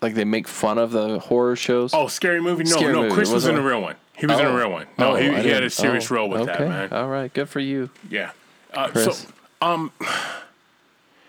like, 0.00 0.14
they 0.14 0.24
make 0.24 0.46
fun 0.46 0.78
of 0.78 0.92
the 0.92 1.18
horror 1.18 1.56
shows? 1.56 1.92
Oh, 1.92 2.06
scary 2.06 2.40
movie? 2.40 2.62
No, 2.62 2.70
Scary 2.70 2.92
no. 2.92 3.02
movie. 3.02 3.14
Chris 3.14 3.28
was 3.28 3.42
Wasn't 3.42 3.58
in 3.58 3.64
a 3.64 3.66
real 3.66 3.82
one. 3.82 3.96
He 4.16 4.26
was 4.26 4.38
in 4.38 4.46
a 4.46 4.56
real 4.56 4.70
one. 4.70 4.86
No, 4.96 5.10
Oh, 5.10 5.14
he, 5.16 5.24
he 5.24 5.48
had 5.48 5.64
a 5.64 5.70
serious 5.70 6.12
oh, 6.12 6.14
role 6.14 6.28
with 6.28 6.42
okay. 6.42 6.52
that, 6.52 6.68
man. 6.68 6.92
All 6.92 7.08
right, 7.08 7.34
good 7.34 7.48
for 7.48 7.58
you. 7.58 7.90
Yeah. 8.08 8.30
Uh, 8.72 8.86
Chris. 8.86 9.18
so, 9.18 9.28
um, 9.60 9.90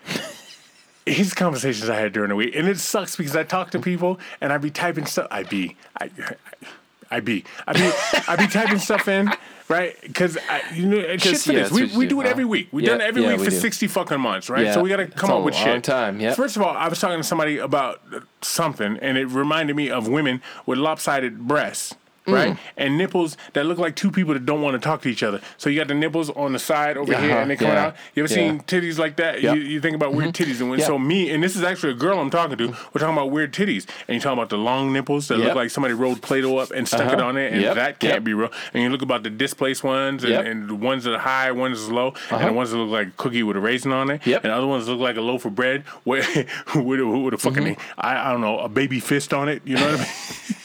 his 1.06 1.34
conversations 1.34 1.90
I 1.90 1.96
had 1.96 2.12
during 2.12 2.28
the 2.28 2.36
week, 2.36 2.54
and 2.54 2.68
it 2.68 2.78
sucks 2.78 3.16
because 3.16 3.34
I 3.34 3.42
talk 3.42 3.72
to 3.72 3.80
people 3.80 4.20
and 4.40 4.52
I'd 4.52 4.62
be 4.62 4.70
typing 4.70 5.06
stuff. 5.06 5.26
I'd 5.32 5.48
be, 5.48 5.76
I, 6.00 6.04
I 6.04 6.36
be, 7.20 7.44
I 7.66 7.72
be, 7.72 7.90
I 8.28 8.36
be 8.36 8.46
typing 8.46 8.78
stuff 8.78 9.08
in, 9.08 9.30
right? 9.68 9.96
Because 10.02 10.36
you 10.72 10.86
know, 10.86 11.16
shit 11.16 11.38
for 11.38 11.52
yeah, 11.52 11.62
this. 11.64 11.70
We, 11.72 11.96
we 11.96 12.06
do, 12.06 12.20
it 12.20 12.26
every 12.26 12.44
week. 12.44 12.68
We've 12.72 12.84
Yeah, 12.84 12.92
done 12.92 13.00
it 13.00 13.04
every 13.04 13.22
yeah, 13.22 13.28
week 13.30 13.38
we 13.40 13.44
for 13.46 13.50
do. 13.50 13.56
sixty 13.58 13.86
fucking 13.86 14.20
months, 14.20 14.48
right? 14.50 14.64
Yeah, 14.64 14.74
So 14.74 14.80
we 14.82 14.88
got 14.88 14.96
to 14.96 15.06
come 15.06 15.30
up 15.30 15.42
with 15.44 15.54
long 15.54 15.64
shit. 15.64 15.84
time, 15.84 16.20
yep. 16.20 16.36
First 16.36 16.56
of 16.56 16.62
all, 16.62 16.76
I 16.76 16.88
was 16.88 16.98
talking 17.00 17.18
to 17.18 17.24
somebody 17.24 17.58
about 17.58 18.00
something, 18.42 18.98
and 19.00 19.16
it 19.18 19.26
reminded 19.26 19.76
me 19.76 19.90
of 19.90 20.08
women 20.08 20.42
with 20.66 20.78
lopsided 20.78 21.46
breasts. 21.46 21.94
Right 22.26 22.52
Mm. 22.54 22.58
and 22.78 22.96
nipples 22.98 23.36
that 23.52 23.66
look 23.66 23.76
like 23.76 23.96
two 23.96 24.10
people 24.10 24.32
that 24.32 24.46
don't 24.46 24.62
want 24.62 24.74
to 24.74 24.78
talk 24.78 25.02
to 25.02 25.08
each 25.10 25.22
other. 25.22 25.40
So 25.58 25.68
you 25.68 25.78
got 25.78 25.88
the 25.88 25.94
nipples 25.94 26.30
on 26.30 26.52
the 26.54 26.58
side 26.58 26.96
over 26.96 27.12
here, 27.14 27.30
Uh-huh, 27.32 27.40
and 27.42 27.50
they 27.50 27.56
come 27.56 27.68
yeah, 27.68 27.86
out. 27.88 27.96
You 28.14 28.24
ever 28.24 28.32
yeah. 28.32 28.48
seen 28.50 28.60
titties 28.60 28.98
like 28.98 29.16
that? 29.16 29.42
Yep. 29.42 29.56
You, 29.56 29.60
you 29.62 29.80
think 29.80 29.94
about 29.94 30.14
weird 30.14 30.32
titties, 30.34 30.60
and 30.60 30.70
when, 30.70 30.78
Yeah. 30.78 30.86
so 30.86 30.98
me 30.98 31.30
and 31.30 31.42
this 31.42 31.54
is 31.54 31.62
actually 31.62 31.92
a 31.92 31.96
girl 31.96 32.18
I'm 32.18 32.30
talking 32.30 32.56
to. 32.56 32.68
We're 32.68 33.00
talking 33.00 33.12
about 33.14 33.30
weird 33.30 33.52
titties, 33.52 33.84
and 34.08 34.14
you're 34.14 34.20
talking 34.20 34.38
about 34.38 34.48
the 34.48 34.56
long 34.56 34.90
nipples 34.92 35.28
that 35.28 35.36
Yep. 35.38 35.48
look 35.48 35.54
like 35.56 35.68
somebody 35.70 35.92
rolled 35.92 36.22
Play-Doh 36.22 36.56
up 36.56 36.70
and 36.70 36.88
stuck 36.88 37.12
it 37.12 37.18
Uh-huh. 37.18 37.26
on 37.28 37.36
it, 37.36 37.52
and 37.52 37.60
Yep, 37.60 37.74
that 37.74 37.98
can't 38.00 38.14
yep. 38.14 38.24
be 38.24 38.32
real. 38.32 38.50
And 38.72 38.82
you 38.82 38.88
look 38.88 39.02
about 39.02 39.22
the 39.22 39.28
displaced 39.30 39.84
ones, 39.84 40.24
and, 40.24 40.32
Yep. 40.32 40.46
and 40.46 40.68
the 40.70 40.74
ones 40.74 41.04
that 41.04 41.12
are 41.14 41.18
high, 41.18 41.52
ones 41.52 41.84
that 41.86 41.92
are 41.92 41.94
low, 41.94 42.06
and 42.30 42.36
Uh-huh. 42.38 42.46
the 42.46 42.52
ones 42.54 42.70
that 42.70 42.78
look 42.78 42.90
like 42.90 43.08
a 43.08 43.12
cookie 43.18 43.42
with 43.42 43.56
a 43.56 43.60
raisin 43.60 43.92
on 43.92 44.08
it, 44.10 44.22
Yep. 44.26 44.44
and 44.44 44.52
other 44.52 44.66
ones 44.66 44.88
look 44.88 44.98
like 44.98 45.16
a 45.18 45.20
loaf 45.20 45.44
of 45.44 45.54
bread 45.54 45.84
with 46.06 46.26
with, 46.74 47.00
a, 47.00 47.06
with 47.06 47.34
a 47.34 47.38
fucking 47.38 47.64
Mm-hmm. 47.64 48.00
I, 48.00 48.28
I 48.28 48.32
don't 48.32 48.40
know 48.40 48.58
a 48.60 48.68
baby 48.70 48.98
fist 49.00 49.34
on 49.34 49.48
it. 49.50 49.60
You 49.66 49.76
know 49.76 49.84
what 49.90 49.94
I 49.94 49.98
mean? 49.98 50.06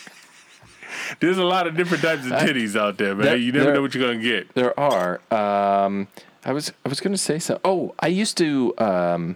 There's 1.20 1.38
a 1.38 1.44
lot 1.44 1.68
of 1.68 1.76
different 1.76 2.04
types 2.04 2.26
of 2.26 2.32
titties 2.34 2.76
out 2.80 2.98
there, 2.98 3.16
man. 3.16 3.26
There- 3.26 3.36
you 3.38 3.52
never 3.52 3.66
there- 3.66 3.74
know 3.76 3.82
what 3.82 3.94
you're 3.94 4.08
gonna 4.08 4.22
get. 4.24 4.54
There 4.56 4.78
are. 4.80 5.20
Um, 5.32 6.08
I 6.46 6.54
was 6.54 6.72
I 6.86 6.90
was 6.90 7.00
going 7.00 7.12
to 7.14 7.18
say 7.18 7.38
something. 7.40 7.62
Oh, 7.66 7.94
I 8.00 8.08
used 8.08 8.38
to. 8.38 8.74
Um, 8.78 9.36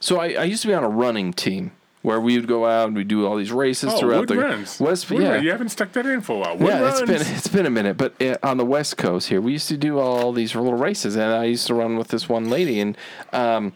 so 0.00 0.18
I, 0.18 0.28
I 0.32 0.44
used 0.44 0.62
to 0.62 0.68
be 0.68 0.74
on 0.74 0.82
a 0.84 0.88
running 0.88 1.32
team 1.32 1.72
where 2.02 2.20
we 2.20 2.36
would 2.38 2.46
go 2.46 2.64
out 2.64 2.86
and 2.86 2.96
we'd 2.96 3.08
do 3.08 3.26
all 3.26 3.36
these 3.36 3.50
races 3.52 3.92
Oh, 3.92 3.98
throughout 3.98 4.28
the 4.28 4.36
runs. 4.36 4.80
West. 4.80 5.10
Wood 5.10 5.22
yeah, 5.22 5.32
run. 5.34 5.44
You 5.44 5.50
haven't 5.50 5.68
stuck 5.70 5.92
that 5.92 6.06
in 6.06 6.20
for 6.22 6.36
a 6.36 6.38
while. 6.38 6.56
Wood 6.56 6.68
yeah. 6.68 6.88
It's 6.88 7.00
runs. 7.00 7.10
been 7.24 7.34
it's 7.36 7.48
been 7.48 7.66
a 7.66 7.70
minute, 7.70 7.96
but 7.98 8.20
uh, 8.22 8.36
on 8.42 8.56
the 8.56 8.64
West 8.64 8.96
Coast 8.96 9.28
here, 9.28 9.40
we 9.40 9.52
used 9.52 9.68
to 9.68 9.76
do 9.76 9.98
all 9.98 10.32
these 10.32 10.54
little 10.54 10.74
races, 10.74 11.16
and 11.16 11.24
I 11.24 11.44
used 11.44 11.66
to 11.66 11.74
run 11.74 11.96
with 11.98 12.08
this 12.08 12.28
one 12.28 12.48
lady, 12.48 12.80
and 12.80 12.96
um, 13.32 13.72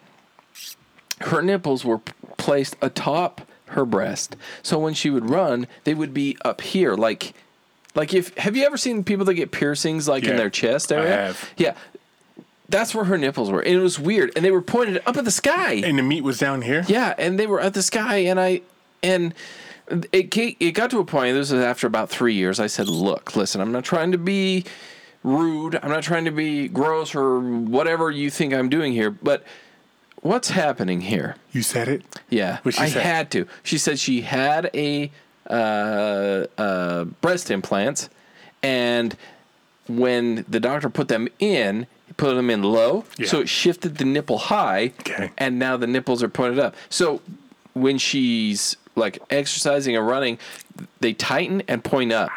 her 1.22 1.42
nipples 1.42 1.84
were 1.84 1.98
placed 2.38 2.76
atop 2.80 3.42
her 3.72 3.84
breast. 3.84 4.36
So 4.62 4.78
when 4.78 4.94
she 4.94 5.10
would 5.10 5.28
run, 5.30 5.66
they 5.84 5.94
would 5.94 6.14
be 6.14 6.36
up 6.44 6.60
here, 6.60 6.94
like, 6.94 7.34
like 7.94 8.14
if 8.14 8.34
have 8.38 8.56
you 8.56 8.64
ever 8.64 8.76
seen 8.76 9.04
people 9.04 9.24
that 9.26 9.34
get 9.34 9.50
piercings 9.50 10.08
like 10.08 10.24
Yeah, 10.24 10.30
in 10.30 10.36
their 10.36 10.50
chest 10.50 10.90
I 10.92 10.96
area? 10.96 11.16
have. 11.16 11.50
Yeah, 11.56 11.74
that's 12.68 12.94
where 12.94 13.04
her 13.04 13.18
nipples 13.18 13.50
were, 13.50 13.60
and 13.60 13.74
it 13.74 13.80
was 13.80 13.98
weird, 13.98 14.32
and 14.34 14.44
they 14.44 14.50
were 14.50 14.62
pointed 14.62 15.02
up 15.04 15.16
at 15.16 15.24
the 15.24 15.30
sky. 15.30 15.74
and 15.74 15.98
the 15.98 16.02
meat 16.02 16.22
was 16.22 16.38
down 16.38 16.62
here. 16.62 16.84
Yeah, 16.88 17.14
and 17.18 17.38
they 17.38 17.46
were 17.46 17.60
at 17.60 17.74
the 17.74 17.82
sky, 17.82 18.16
and 18.18 18.40
I 18.40 18.62
and 19.02 19.34
it 20.12 20.34
it 20.36 20.72
got 20.72 20.90
to 20.90 20.98
a 21.00 21.04
point. 21.04 21.34
This 21.34 21.50
was 21.50 21.62
after 21.62 21.86
about 21.86 22.08
three 22.08 22.34
years. 22.34 22.58
I 22.60 22.66
said, 22.68 22.88
"Look, 22.88 23.36
listen, 23.36 23.60
I'm 23.60 23.72
not 23.72 23.84
trying 23.84 24.12
to 24.12 24.18
be 24.18 24.64
rude. 25.22 25.78
I'm 25.82 25.90
not 25.90 26.02
trying 26.02 26.24
to 26.24 26.30
be 26.30 26.68
gross 26.68 27.14
or 27.14 27.40
whatever 27.40 28.10
you 28.10 28.30
think 28.30 28.54
I'm 28.54 28.68
doing 28.70 28.92
here, 28.92 29.10
but." 29.10 29.44
What's 30.22 30.50
happening 30.50 31.02
here? 31.02 31.36
You 31.52 31.62
said 31.62 31.88
it. 31.88 32.02
Yeah, 32.30 32.58
What'd 32.62 32.78
she 32.78 32.84
I 32.84 32.88
say? 32.88 33.00
had 33.00 33.30
to. 33.32 33.46
She 33.62 33.76
said 33.76 33.98
she 33.98 34.22
had 34.22 34.70
a 34.72 35.10
uh, 35.50 36.46
uh, 36.56 37.04
breast 37.20 37.50
implants, 37.50 38.08
and 38.62 39.16
when 39.88 40.44
the 40.48 40.60
doctor 40.60 40.88
put 40.88 41.08
them 41.08 41.28
in, 41.40 41.86
he 42.06 42.12
put 42.14 42.34
them 42.34 42.50
in 42.50 42.62
low, 42.62 43.04
Yeah. 43.18 43.26
so 43.26 43.40
it 43.40 43.48
shifted 43.48 43.96
the 43.98 44.04
nipple 44.04 44.38
high, 44.38 44.92
Okay. 45.00 45.30
and 45.38 45.58
now 45.58 45.76
the 45.76 45.88
nipples 45.88 46.22
are 46.22 46.28
pointed 46.28 46.60
up. 46.60 46.76
So 46.88 47.20
when 47.74 47.98
she's 47.98 48.76
like 48.94 49.20
exercising 49.30 49.96
or 49.96 50.02
running, 50.04 50.38
they 51.00 51.14
tighten 51.14 51.62
and 51.66 51.82
point 51.82 52.12
up. 52.12 52.30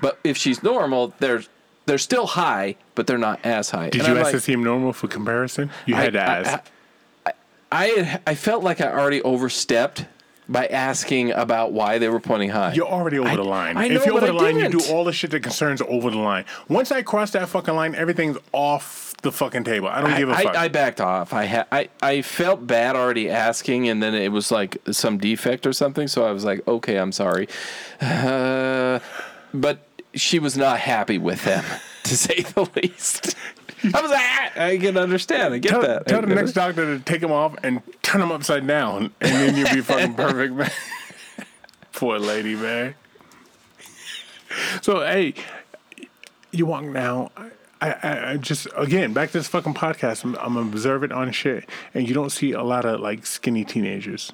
But 0.00 0.18
if 0.24 0.36
she's 0.36 0.62
normal, 0.64 1.14
they're 1.20 1.42
they're 1.86 1.96
still 1.98 2.26
high, 2.26 2.74
but 2.96 3.06
they're 3.06 3.16
not 3.18 3.38
as 3.44 3.70
high. 3.70 3.88
Did 3.90 4.00
And 4.00 4.08
you 4.08 4.14
I'm 4.14 4.18
ask 4.18 4.24
like, 4.26 4.34
to 4.34 4.40
seem 4.40 4.62
normal 4.64 4.92
for 4.92 5.06
comparison? 5.08 5.70
You 5.86 5.94
I- 5.94 6.00
had 6.02 6.12
to 6.14 6.20
I- 6.20 6.24
ask. 6.40 6.66
I 7.70 8.20
I 8.26 8.34
felt 8.34 8.62
like 8.64 8.80
I 8.80 8.90
already 8.92 9.22
overstepped 9.22 10.06
by 10.48 10.66
asking 10.66 11.32
about 11.32 11.72
why 11.72 11.98
they 11.98 12.08
were 12.08 12.20
pointing 12.20 12.48
high. 12.48 12.72
You're 12.72 12.86
already 12.88 13.18
over 13.18 13.28
I- 13.28 13.36
the 13.36 13.44
line. 13.44 13.76
I 13.76 13.84
if 13.84 13.92
know, 13.92 14.04
you're 14.04 14.12
over 14.14 14.20
but 14.20 14.26
the 14.32 14.38
I 14.38 14.42
line, 14.46 14.56
you 14.56 14.62
didn't. 14.68 14.86
do 14.86 14.92
all 14.94 15.04
the 15.04 15.12
shit 15.12 15.30
that 15.32 15.40
concerns 15.42 15.82
over 15.82 16.10
the 16.10 16.16
line. 16.18 16.46
Once 16.68 16.90
I 16.90 17.02
cross 17.02 17.32
that 17.32 17.48
fucking 17.50 17.74
line, 17.74 17.94
everything's 17.94 18.38
off 18.52 19.14
the 19.22 19.30
fucking 19.32 19.64
table. 19.64 19.88
I 19.88 20.00
don't 20.00 20.12
I, 20.12 20.18
give 20.18 20.28
a 20.30 20.34
fuck. 20.36 20.56
I, 20.56 20.64
I 20.64 20.68
backed 20.68 21.00
off. 21.02 21.34
I, 21.34 21.44
ha- 21.46 21.66
I 21.70 21.88
I 22.00 22.22
felt 22.22 22.66
bad 22.66 22.96
already 22.96 23.28
asking, 23.28 23.88
and 23.90 24.02
then 24.02 24.14
it 24.14 24.32
was 24.32 24.50
like 24.50 24.78
some 24.90 25.18
defect 25.18 25.66
or 25.66 25.72
something. 25.74 26.08
So 26.08 26.24
I 26.26 26.32
was 26.32 26.44
like, 26.44 26.66
okay, 26.66 26.96
I'm 26.96 27.12
sorry. 27.12 27.48
Uh, 28.00 29.00
but 29.52 29.80
she 30.14 30.38
was 30.38 30.56
not 30.56 30.78
happy 30.80 31.18
with 31.18 31.44
them, 31.44 31.64
to 32.04 32.16
say 32.16 32.40
the 32.40 32.66
least. 32.74 33.34
I 33.84 34.00
was 34.00 34.10
like, 34.10 34.20
ah, 34.20 34.50
I 34.64 34.78
can 34.78 34.96
understand. 34.96 35.54
I 35.54 35.58
get 35.58 35.70
Tell, 35.70 35.82
that. 35.82 36.06
tell 36.06 36.18
I 36.18 36.26
the 36.26 36.34
next 36.34 36.52
doctor 36.52 36.96
to 36.98 37.04
take 37.04 37.22
him 37.22 37.32
off 37.32 37.54
and 37.62 37.80
turn 38.02 38.20
him 38.20 38.32
upside 38.32 38.66
down, 38.66 39.12
and 39.20 39.32
then 39.32 39.56
you'll 39.56 39.72
be 39.74 39.80
fucking 39.80 40.14
perfect, 40.14 40.54
man. 40.54 40.70
Poor 41.92 42.18
lady, 42.18 42.54
man. 42.54 42.94
So, 44.82 45.00
hey, 45.00 45.34
you 46.52 46.66
walk 46.66 46.84
now. 46.84 47.30
I, 47.80 47.90
I, 47.92 48.30
I 48.32 48.36
just 48.38 48.66
again 48.76 49.12
back 49.12 49.30
to 49.30 49.38
this 49.38 49.46
fucking 49.48 49.74
podcast. 49.74 50.24
I'm, 50.24 50.34
I'm 50.36 50.56
observant 50.56 51.12
on 51.12 51.30
shit, 51.32 51.68
and 51.94 52.08
you 52.08 52.14
don't 52.14 52.30
see 52.30 52.52
a 52.52 52.62
lot 52.62 52.84
of 52.84 53.00
like 53.00 53.26
skinny 53.26 53.64
teenagers. 53.64 54.32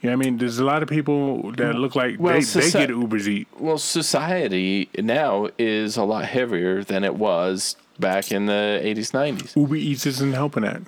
You 0.00 0.10
know 0.10 0.16
what 0.18 0.26
I 0.26 0.30
mean? 0.30 0.38
There's 0.38 0.58
a 0.58 0.64
lot 0.64 0.82
of 0.82 0.88
people 0.90 1.50
that 1.52 1.76
look 1.76 1.96
like 1.96 2.20
Well, 2.20 2.34
they, 2.34 2.40
soci- 2.40 2.72
they 2.72 2.86
get 2.86 2.90
Ubers 2.90 3.26
eat. 3.26 3.48
Well, 3.58 3.78
society 3.78 4.90
now 4.98 5.48
is 5.58 5.96
a 5.96 6.04
lot 6.04 6.26
heavier 6.26 6.84
than 6.84 7.04
it 7.04 7.14
was 7.16 7.76
back 7.98 8.30
in 8.32 8.46
the 8.46 8.80
80s, 8.82 9.10
90s. 9.12 9.56
Uber 9.56 9.76
Eats 9.76 10.06
isn't 10.06 10.32
helping 10.34 10.62
that. 10.64 10.82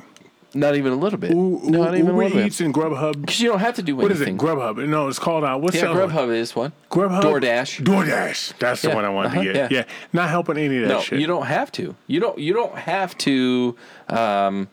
Not 0.54 0.74
even 0.74 0.92
a 0.92 0.96
little 0.96 1.18
bit. 1.18 1.32
U- 1.32 1.61
Not 1.64 1.94
even 1.94 2.07
a 2.09 2.11
Uber 2.12 2.24
little 2.24 2.40
Eats 2.40 2.59
bit. 2.59 2.64
and 2.66 2.74
Grubhub. 2.74 3.20
Because 3.20 3.40
you 3.40 3.50
don't 3.50 3.59
have 3.59 3.74
to 3.74 3.82
do 3.82 3.92
anything. 3.92 4.02
What 4.02 4.12
is 4.12 4.20
it? 4.22 4.28
anything. 4.28 4.46
Grubhub? 4.46 4.88
No, 4.88 5.07
it's 5.09 5.18
called 5.18 5.44
uh, 5.44 5.57
what's 5.59 5.76
yeah, 5.76 5.82
the 5.82 5.90
other 5.90 6.07
one? 6.07 6.11
Grubhub 6.11 6.34
is 6.34 6.57
one. 6.57 6.72
Grubhub, 6.90 7.20
DoorDash. 7.22 7.84
DoorDash. 7.84 8.59
That's 8.59 8.80
the 8.80 8.88
Yeah, 8.88 8.94
one 8.94 9.04
I 9.04 9.11
wanted 9.11 9.28
uh-huh, 9.32 9.38
to 9.44 9.52
get. 9.52 9.70
yeah. 9.72 9.78
Yeah. 9.80 9.84
not 10.14 10.30
helping 10.30 10.57
any 10.57 10.76
of 10.78 10.88
that 10.88 10.94
No, 10.94 11.00
shit. 11.00 11.20
you 11.20 11.26
don't 11.26 11.44
have 11.46 11.70
to. 11.72 11.94
You 12.07 12.20
don't. 12.20 12.38
You 12.38 12.54
don't 12.54 12.74
have 12.76 13.18
to. 13.18 13.76
Um, 14.09 14.68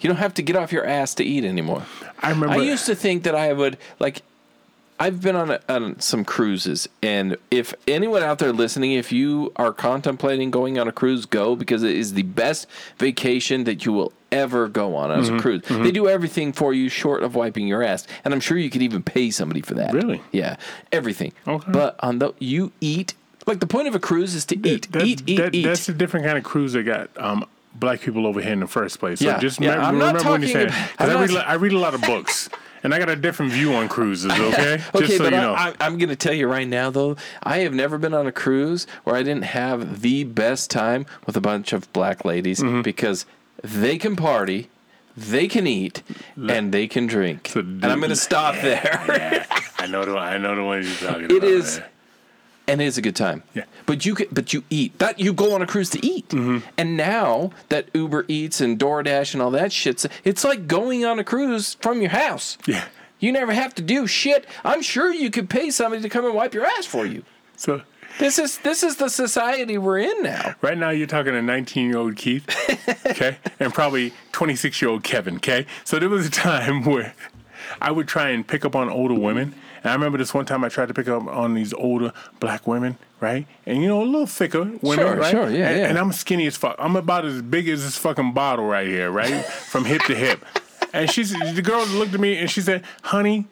you 0.00 0.08
don't 0.08 0.18
have 0.18 0.34
to 0.34 0.42
get 0.42 0.54
off 0.54 0.70
your 0.72 0.86
ass 0.86 1.14
to 1.14 1.24
eat 1.24 1.42
anymore. 1.44 1.82
I 2.20 2.30
remember. 2.30 2.54
I 2.54 2.58
used 2.58 2.86
to 2.86 2.94
think 2.94 3.24
that 3.24 3.34
I 3.34 3.52
would 3.52 3.78
like. 3.98 4.22
I've 4.98 5.20
been 5.20 5.36
on, 5.36 5.50
a, 5.50 5.60
on 5.68 6.00
some 6.00 6.24
cruises, 6.24 6.88
and 7.02 7.36
if 7.50 7.74
anyone 7.86 8.22
out 8.22 8.38
there 8.38 8.52
listening, 8.52 8.92
if 8.92 9.12
you 9.12 9.52
are 9.56 9.72
contemplating 9.72 10.50
going 10.50 10.78
on 10.78 10.88
a 10.88 10.92
cruise, 10.92 11.26
go 11.26 11.54
because 11.54 11.82
it 11.82 11.94
is 11.94 12.14
the 12.14 12.22
best 12.22 12.66
vacation 12.98 13.64
that 13.64 13.84
you 13.84 13.92
will 13.92 14.12
ever 14.32 14.68
go 14.68 14.96
on 14.96 15.10
as 15.12 15.26
Mm-hmm. 15.28 15.36
a 15.36 15.40
cruise. 15.42 15.62
They 15.68 15.90
do 15.92 16.08
everything 16.08 16.52
for 16.52 16.72
you 16.72 16.88
short 16.88 17.22
of 17.22 17.34
wiping 17.34 17.66
your 17.68 17.82
ass, 17.82 18.06
and 18.24 18.32
I'm 18.32 18.40
sure 18.40 18.56
you 18.56 18.70
could 18.70 18.82
even 18.82 19.02
pay 19.02 19.30
somebody 19.30 19.60
for 19.60 19.74
that. 19.74 19.92
Really? 19.92 20.22
Yeah, 20.32 20.56
everything. 20.92 21.32
Okay. 21.46 21.70
But 21.70 21.96
on 22.00 22.18
the 22.18 22.32
you 22.38 22.72
eat 22.80 23.14
like 23.46 23.60
the 23.60 23.66
point 23.66 23.86
of 23.88 23.94
a 23.94 24.00
cruise 24.00 24.34
is 24.34 24.44
to 24.46 24.56
eat, 24.68 24.90
That- 24.92 25.04
eat, 25.04 25.22
eat, 25.26 25.36
that- 25.36 25.54
eat. 25.54 25.64
That's 25.64 25.88
a 25.88 25.92
different 25.94 26.24
kind 26.26 26.36
of 26.38 26.42
cruise 26.44 26.72
that 26.72 26.82
got 26.84 27.10
um, 27.16 27.44
black 27.74 28.00
people 28.00 28.26
over 28.26 28.40
here 28.40 28.52
in 28.52 28.60
the 28.60 28.66
first 28.66 28.98
place. 28.98 29.20
So 29.20 29.26
Yeah, 29.26 29.38
just 29.38 29.60
yeah, 29.60 29.70
remember, 29.74 29.86
I'm 29.88 29.98
not 29.98 30.06
remember 30.16 30.30
when 30.32 30.42
you 30.42 30.48
talking 30.54 30.70
say 30.70 30.76
ab- 30.76 30.90
I'm 30.98 31.08
Because 31.08 31.08
I, 31.08 31.12
not- 31.12 31.28
read, 31.28 31.36
a- 31.36 31.48
I 31.50 31.54
read 31.54 31.72
a 31.72 31.78
lot 31.78 31.94
of 31.94 32.00
books, 32.02 32.48
and 32.86 32.94
I 32.94 32.98
got 32.98 33.10
a 33.10 33.16
different 33.16 33.52
view 33.52 33.74
on 33.74 33.88
cruises. 33.88 34.32
Okay, 34.36 34.80
Okay, 34.94 35.06
just 35.06 35.16
so 35.18 35.24
but 35.24 35.32
you 35.32 35.40
know. 35.40 35.54
I, 35.54 35.74
I'm 35.80 35.98
going 35.98 36.08
to 36.08 36.16
tell 36.16 36.32
you 36.32 36.46
right 36.48 36.66
now, 36.68 36.88
though, 36.90 37.16
I 37.42 37.58
have 37.58 37.74
never 37.74 37.98
been 37.98 38.14
on 38.14 38.26
a 38.26 38.32
cruise 38.32 38.86
where 39.04 39.16
I 39.16 39.22
didn't 39.22 39.42
have 39.44 40.00
the 40.02 40.22
best 40.24 40.70
time 40.70 41.04
with 41.26 41.36
a 41.36 41.40
bunch 41.40 41.72
of 41.72 41.92
black 41.92 42.24
ladies 42.24 42.60
Mm-hmm. 42.60 42.82
because 42.82 43.26
they 43.62 43.98
can 43.98 44.14
party, 44.16 44.70
they 45.16 45.48
can 45.48 45.66
eat, 45.66 46.02
and 46.36 46.72
they 46.72 46.86
can 46.86 47.06
drink. 47.06 47.54
And 47.56 47.84
I'm 47.84 47.98
going 47.98 48.10
to 48.10 48.16
stop 48.16 48.54
there. 48.62 49.46
I 49.78 49.86
know 49.86 50.04
the 50.04 50.16
I 50.16 50.38
know 50.38 50.54
the 50.54 50.62
one 50.64 50.82
you're 50.82 50.94
talking 50.94 51.24
It 51.24 51.30
about. 51.32 51.44
It 51.44 51.44
is. 51.44 51.78
man. 51.78 51.88
And 52.68 52.80
it's 52.82 52.96
a 52.96 53.02
good 53.02 53.16
time. 53.16 53.42
Yeah. 53.54 53.64
But 53.86 54.04
you 54.04 54.14
can, 54.14 54.26
but 54.32 54.52
you 54.52 54.64
eat. 54.70 54.98
That 54.98 55.18
you 55.20 55.32
go 55.32 55.54
on 55.54 55.62
a 55.62 55.66
cruise 55.66 55.90
to 55.90 56.04
eat. 56.04 56.28
Mm-hmm. 56.30 56.66
And 56.76 56.96
now 56.96 57.50
that 57.68 57.88
Uber 57.94 58.24
Eats 58.28 58.60
and 58.60 58.78
DoorDash 58.78 59.32
and 59.34 59.42
all 59.42 59.50
that 59.52 59.72
shit's 59.72 60.06
it's 60.24 60.44
like 60.44 60.66
going 60.66 61.04
on 61.04 61.18
a 61.18 61.24
cruise 61.24 61.74
from 61.80 62.00
your 62.00 62.10
house. 62.10 62.58
Yeah. 62.66 62.84
You 63.18 63.32
never 63.32 63.52
have 63.52 63.74
to 63.76 63.82
do 63.82 64.06
shit. 64.06 64.46
I'm 64.64 64.82
sure 64.82 65.12
you 65.12 65.30
could 65.30 65.48
pay 65.48 65.70
somebody 65.70 66.02
to 66.02 66.08
come 66.08 66.24
and 66.26 66.34
wipe 66.34 66.52
your 66.54 66.66
ass 66.66 66.84
for 66.86 67.06
you. 67.06 67.22
So 67.56 67.80
This 68.18 68.38
is 68.38 68.58
this 68.58 68.82
is 68.82 68.96
the 68.96 69.08
society 69.08 69.78
we're 69.78 69.98
in 70.00 70.22
now. 70.22 70.54
right 70.60 70.76
now 70.76 70.90
you're 70.90 71.06
talking 71.06 71.32
to 71.32 71.40
19 71.42 71.86
year 71.88 71.96
old 71.98 72.16
Keith, 72.16 72.44
okay, 73.06 73.38
and 73.60 73.72
probably 73.72 74.12
26 74.32 74.82
year 74.82 74.90
old 74.90 75.02
Kevin. 75.04 75.36
Okay, 75.36 75.66
so 75.84 75.98
there 75.98 76.08
was 76.10 76.26
a 76.26 76.30
time 76.30 76.84
where 76.92 77.14
I 77.80 77.90
would 77.90 78.06
try 78.08 78.30
and 78.30 78.46
pick 78.46 78.64
up 78.64 78.76
on 78.76 78.88
older 78.90 79.14
women. 79.14 79.54
And 79.82 79.90
I 79.90 79.94
remember 79.94 80.18
this 80.18 80.32
one 80.34 80.44
time 80.46 80.64
I 80.64 80.68
tried 80.68 80.88
to 80.88 80.94
pick 80.94 81.08
up 81.08 81.26
on 81.26 81.54
these 81.54 81.72
older 81.74 82.12
black 82.40 82.66
women, 82.66 82.98
right? 83.20 83.46
And 83.66 83.82
you 83.82 83.88
know, 83.88 84.02
a 84.02 84.04
little 84.04 84.26
thicker 84.26 84.64
women, 84.82 85.06
Sure, 85.06 85.16
right? 85.16 85.30
sure, 85.30 85.50
yeah, 85.50 85.68
and, 85.68 85.78
yeah. 85.78 85.88
and 85.88 85.98
I'm 85.98 86.12
skinny 86.12 86.46
as 86.46 86.56
fuck. 86.56 86.76
I'm 86.78 86.96
about 86.96 87.24
as 87.24 87.42
big 87.42 87.68
as 87.68 87.84
this 87.84 87.96
fucking 87.96 88.32
bottle 88.32 88.66
right 88.66 88.86
here, 88.86 89.10
right? 89.10 89.44
From 89.70 89.84
hip 89.84 90.02
to 90.02 90.14
hip. 90.14 90.44
And 90.92 91.10
she's 91.10 91.32
the 91.32 91.62
girl 91.62 91.84
looked 91.86 92.14
at 92.14 92.20
me 92.20 92.38
and 92.38 92.50
she 92.50 92.60
said, 92.62 92.82
"Honey, 93.02 93.46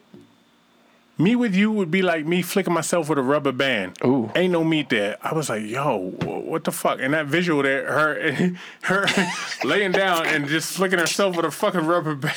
me 1.18 1.36
with 1.36 1.54
you 1.54 1.70
would 1.70 1.90
be 1.90 2.02
like 2.02 2.26
me 2.26 2.42
flicking 2.42 2.72
myself 2.72 3.08
with 3.08 3.18
a 3.18 3.22
rubber 3.22 3.52
band. 3.52 3.98
Ooh. 4.04 4.30
Ain't 4.34 4.52
no 4.52 4.64
meat 4.64 4.88
there. 4.88 5.16
I 5.22 5.32
was 5.32 5.48
like, 5.48 5.62
yo, 5.62 6.10
what 6.24 6.64
the 6.64 6.72
fuck? 6.72 6.98
And 7.00 7.14
that 7.14 7.26
visual 7.26 7.62
there, 7.62 7.86
her 7.92 8.56
her 8.82 9.06
laying 9.64 9.92
down 9.92 10.26
and 10.26 10.48
just 10.48 10.72
flicking 10.76 10.98
herself 10.98 11.36
with 11.36 11.44
a 11.44 11.50
fucking 11.50 11.86
rubber 11.86 12.14
band. 12.14 12.34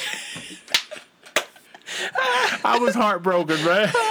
I 2.63 2.77
was 2.81 2.95
heartbroken, 2.95 3.63
man. 3.65 3.91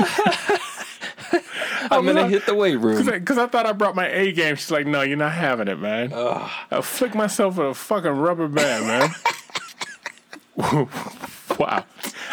I'm 1.90 2.04
gonna 2.04 2.22
like- 2.22 2.30
hit 2.30 2.46
the 2.46 2.54
weight 2.54 2.76
room. 2.76 3.04
Because 3.04 3.38
I 3.38 3.46
thought 3.46 3.66
I 3.66 3.72
brought 3.72 3.94
my 3.94 4.08
A 4.08 4.32
game. 4.32 4.56
She's 4.56 4.70
like, 4.70 4.86
no, 4.86 5.02
you're 5.02 5.16
not 5.16 5.32
having 5.32 5.68
it, 5.68 5.78
man. 5.78 6.12
I 6.12 6.80
flick 6.82 7.14
myself 7.14 7.56
with 7.58 7.68
a 7.68 7.74
fucking 7.74 8.10
rubber 8.10 8.48
band, 8.48 8.86
man. 8.86 9.10
wow. 11.58 11.84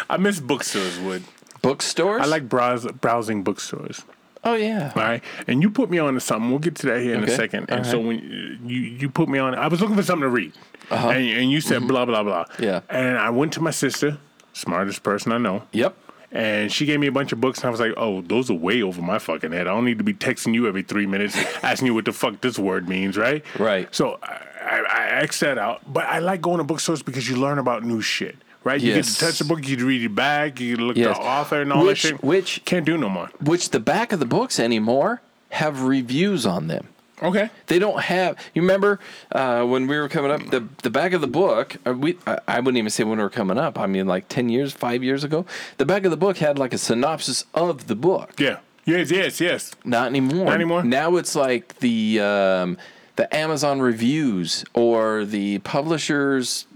I 0.08 0.16
miss 0.18 0.40
bookstores, 0.40 0.98
Wood. 1.00 1.22
Bookstores? 1.62 2.22
I 2.22 2.26
like 2.26 2.48
browse, 2.48 2.86
browsing 2.92 3.42
bookstores. 3.42 4.02
Oh 4.46 4.54
yeah. 4.54 4.92
All 4.94 5.02
right, 5.02 5.22
and 5.46 5.62
you 5.62 5.70
put 5.70 5.88
me 5.88 5.98
on 5.98 6.12
to 6.14 6.20
something. 6.20 6.50
We'll 6.50 6.58
get 6.58 6.74
to 6.76 6.86
that 6.88 7.00
here 7.00 7.14
in 7.14 7.22
Okay, 7.24 7.32
a 7.32 7.36
second. 7.36 7.70
And 7.70 7.86
all 7.86 7.90
so 7.90 7.98
when 7.98 8.60
you 8.66 8.78
you 8.80 9.08
put 9.08 9.30
me 9.30 9.38
on, 9.38 9.54
I 9.54 9.68
was 9.68 9.80
looking 9.80 9.96
for 9.96 10.02
something 10.02 10.20
to 10.24 10.28
read, 10.28 10.52
and, 10.90 11.16
and 11.26 11.50
you 11.50 11.62
said 11.62 11.88
blah 11.88 12.04
blah 12.04 12.22
blah. 12.22 12.40
Uh-huh. 12.42 12.52
Mm-hmm. 12.52 12.62
Yeah. 12.62 12.80
and 12.90 13.16
I 13.16 13.30
went 13.30 13.54
to 13.54 13.62
my 13.62 13.70
sister, 13.70 14.18
smartest 14.54 15.02
person 15.02 15.30
I 15.32 15.38
know, 15.38 15.64
Yep. 15.72 15.94
and 16.32 16.72
she 16.72 16.86
gave 16.86 16.98
me 17.00 17.06
a 17.06 17.12
bunch 17.12 17.32
of 17.32 17.40
books, 17.40 17.58
and 17.58 17.66
I 17.66 17.70
was 17.70 17.80
like, 17.80 17.92
oh, 17.96 18.22
those 18.22 18.50
are 18.50 18.54
way 18.54 18.82
over 18.82 19.02
my 19.02 19.18
fucking 19.18 19.52
head. 19.52 19.66
I 19.68 19.70
don't 19.74 19.84
need 19.84 19.98
to 19.98 20.04
be 20.04 20.14
texting 20.14 20.54
you 20.54 20.66
every 20.66 20.82
three 20.82 21.06
minutes, 21.06 21.36
asking 21.62 21.86
you 21.86 21.94
what 21.94 22.06
the 22.06 22.12
fuck 22.12 22.40
this 22.40 22.58
word 22.58 22.88
means, 22.88 23.16
right? 23.18 23.44
Right. 23.58 23.94
So 23.94 24.18
I, 24.22 24.40
I, 24.64 24.82
I 24.88 25.06
X 25.22 25.40
that 25.40 25.58
out, 25.58 25.92
but 25.92 26.06
I 26.06 26.20
like 26.20 26.40
going 26.40 26.58
to 26.58 26.64
bookstores 26.64 27.02
because 27.02 27.28
you 27.28 27.36
learn 27.36 27.58
about 27.58 27.84
new 27.84 28.00
shit. 28.00 28.36
Right, 28.64 28.80
Yes. 28.80 28.88
you 28.88 28.94
get 28.94 29.04
to 29.04 29.18
touch 29.26 29.38
the 29.40 29.44
book, 29.44 29.58
you 29.58 29.76
get 29.76 29.80
to 29.80 29.84
read 29.86 30.02
it 30.02 30.14
back, 30.14 30.58
you 30.58 30.76
look 30.76 30.96
Yes. 30.96 31.14
at 31.18 31.22
the 31.22 31.28
author 31.28 31.60
and 31.60 31.70
all 31.70 31.84
Which- 31.84 32.02
that 32.04 32.08
shit. 32.08 32.24
which- 32.24 32.62
can't 32.64 32.86
do 32.86 32.96
no 32.96 33.10
more. 33.10 33.28
Which 33.42 33.68
the 33.68 33.78
back 33.80 34.10
of 34.10 34.20
the 34.20 34.24
books 34.26 34.58
anymore 34.58 35.20
have 35.50 35.82
reviews 35.82 36.46
on 36.46 36.68
them. 36.68 36.88
Okay, 37.24 37.48
They 37.66 37.78
don't 37.78 38.00
have. 38.00 38.36
You 38.54 38.62
remember 38.62 39.00
uh, 39.32 39.64
when 39.64 39.86
we 39.86 39.96
were 39.98 40.08
coming 40.08 40.30
up, 40.30 40.50
the 40.50 40.68
the 40.82 40.90
back 40.90 41.12
of 41.14 41.20
the 41.20 41.26
book. 41.26 41.76
uh, 41.86 41.94
We 41.94 42.18
I, 42.26 42.38
I 42.46 42.60
wouldn't 42.60 42.76
even 42.78 42.90
say 42.90 43.02
when 43.04 43.18
we 43.18 43.24
were 43.24 43.30
coming 43.30 43.58
up. 43.58 43.78
I 43.78 43.86
mean, 43.86 44.06
like 44.06 44.28
ten 44.28 44.48
years, 44.48 44.72
five 44.72 45.02
years 45.02 45.24
ago. 45.24 45.46
The 45.78 45.86
back 45.86 46.04
of 46.04 46.10
the 46.10 46.16
book 46.16 46.36
had 46.38 46.58
like 46.58 46.72
a 46.74 46.78
synopsis 46.78 47.44
of 47.54 47.86
the 47.86 47.94
book. 47.96 48.32
yeah, 48.38 48.58
yes, 48.84 49.10
yes, 49.10 49.40
yes. 49.40 49.72
Not 49.84 50.06
anymore. 50.08 50.44
Not 50.46 50.54
anymore? 50.54 50.82
Now 50.84 51.16
it's 51.16 51.34
like 51.34 51.78
the 51.78 52.20
um, 52.20 52.78
the 53.16 53.34
Amazon 53.34 53.80
reviews 53.80 54.64
or 54.74 55.24
the 55.24 55.58
publisher's 55.60 56.66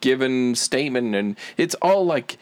given 0.00 0.54
statement, 0.54 1.14
and 1.14 1.36
it's 1.56 1.74
all 1.82 2.04
like 2.06 2.38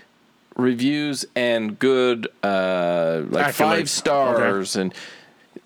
reviews 0.56 1.24
and 1.34 1.78
good 1.78 2.28
uh, 2.42 3.22
like 3.30 3.46
Accolades. 3.46 3.52
five 3.54 3.90
stars 3.90 4.76
and 4.76 4.94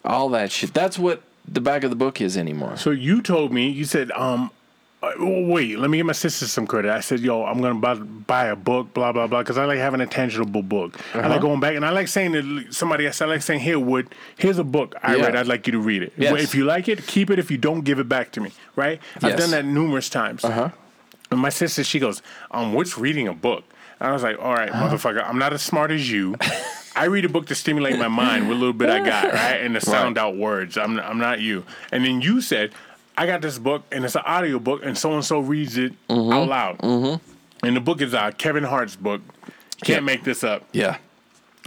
all 0.05 0.29
that 0.31 0.51
shit. 0.53 0.73
That's 0.73 0.99
what 0.99 1.23
the 1.53 1.61
back 1.61 1.85
of 1.85 1.91
the 1.91 1.97
book 1.97 2.21
is 2.21 2.37
anymore. 2.37 2.77
So 2.77 2.91
you 2.91 3.23
told 3.23 3.53
me, 3.53 3.69
you 3.71 3.85
said, 3.85 4.11
um, 4.13 4.51
uh, 5.03 5.13
wait, 5.19 5.79
let 5.79 5.91
me 5.91 5.99
give 5.99 6.07
my 6.07 6.13
sister 6.13 6.47
some 6.47 6.67
credit. 6.67 6.91
I 6.91 7.01
said, 7.01 7.21
yo, 7.21 7.45
I'm 7.45 7.61
gonna 7.61 7.77
buy, 7.79 7.95
buy 7.95 8.47
a 8.47 8.57
book, 8.57 8.93
blah 8.95 9.13
blah 9.13 9.27
blah, 9.29 9.43
because 9.43 9.57
I 9.57 9.65
like 9.65 9.79
having 9.79 10.01
a 10.01 10.07
tangible 10.07 10.63
book. 10.63 10.99
I 11.15 11.19
Uh-huh. 11.21 11.29
like 11.29 11.41
going 11.41 11.61
back, 11.61 11.77
and 11.77 11.85
I 11.87 11.91
like 11.91 12.09
saying 12.09 12.33
to 12.33 12.73
somebody 12.73 13.07
else, 13.07 13.23
I 13.23 13.27
like 13.27 13.43
saying, 13.43 13.61
here, 13.61 13.79
Wood, 13.79 14.09
here's 14.37 14.59
a 14.59 14.65
book 14.65 14.97
I 15.03 15.15
Yeah. 15.17 15.27
read. 15.27 15.37
I'd 15.37 15.47
like 15.47 15.67
you 15.69 15.73
to 15.73 15.79
read 15.79 16.03
it. 16.03 16.13
Yes. 16.17 16.43
If 16.43 16.55
you 16.55 16.65
like 16.65 16.89
it, 16.89 17.07
keep 17.07 17.31
it. 17.31 17.39
If 17.39 17.51
you 17.51 17.59
don't, 17.59 17.83
give 17.83 17.99
it 18.01 18.09
back 18.09 18.33
to 18.33 18.41
me. 18.41 18.51
Right? 18.75 19.01
I've 19.23 19.37
done 19.37 19.51
that 19.53 19.65
numerous 19.65 20.09
times. 20.09 20.45
Uh-huh. 20.45 20.71
And 21.31 21.39
my 21.41 21.51
sister, 21.51 21.85
she 21.85 21.99
goes, 22.01 22.21
um, 22.51 22.73
what's 22.73 22.97
reading 22.99 23.29
a 23.29 23.35
book? 23.35 23.63
And 24.01 24.09
I 24.09 24.13
was 24.13 24.23
like, 24.23 24.39
all 24.41 24.55
right, 24.55 24.71
motherfucker, 24.73 25.23
I'm 25.29 25.39
not 25.39 25.53
as 25.53 25.63
smart 25.63 25.91
as 25.91 26.11
you. 26.11 26.35
I 27.01 27.05
read 27.05 27.25
a 27.25 27.29
book 27.29 27.47
to 27.47 27.55
stimulate 27.55 27.99
my 27.99 28.09
mind 28.09 28.49
with 28.49 28.57
a 28.57 28.61
little 28.61 28.73
bit 28.75 28.91
I 28.91 29.05
got, 29.05 29.25
right? 29.33 29.61
And 29.61 29.75
to 29.75 29.81
sound 29.81 30.19
out 30.19 30.37
words. 30.37 30.77
I'm, 30.77 30.99
I'm 31.01 31.19
not 31.19 31.41
you. 31.41 31.65
And 31.93 32.05
then 32.05 32.21
you 32.21 32.41
said, 32.41 32.73
I 33.17 33.27
got 33.27 33.41
this 33.41 33.59
book 33.59 33.83
and 33.93 34.05
it's 34.05 34.15
an 34.15 34.23
audio 34.25 34.59
book 34.59 34.81
and 34.85 34.97
so 34.97 35.13
and 35.15 35.25
so 35.25 35.41
reads 35.41 35.77
it 35.77 35.93
out 36.11 36.49
loud. 36.49 36.79
Mm-hmm. 36.79 37.67
And 37.67 37.77
the 37.77 37.81
book 37.81 38.01
is 38.01 38.15
uh, 38.15 38.31
Kevin 38.39 38.65
Hart's 38.65 38.97
book. 38.97 39.21
Can't 39.83 39.89
Yeah. 39.89 40.01
make 40.01 40.25
this 40.25 40.43
up. 40.45 40.65
Yeah, 40.73 40.99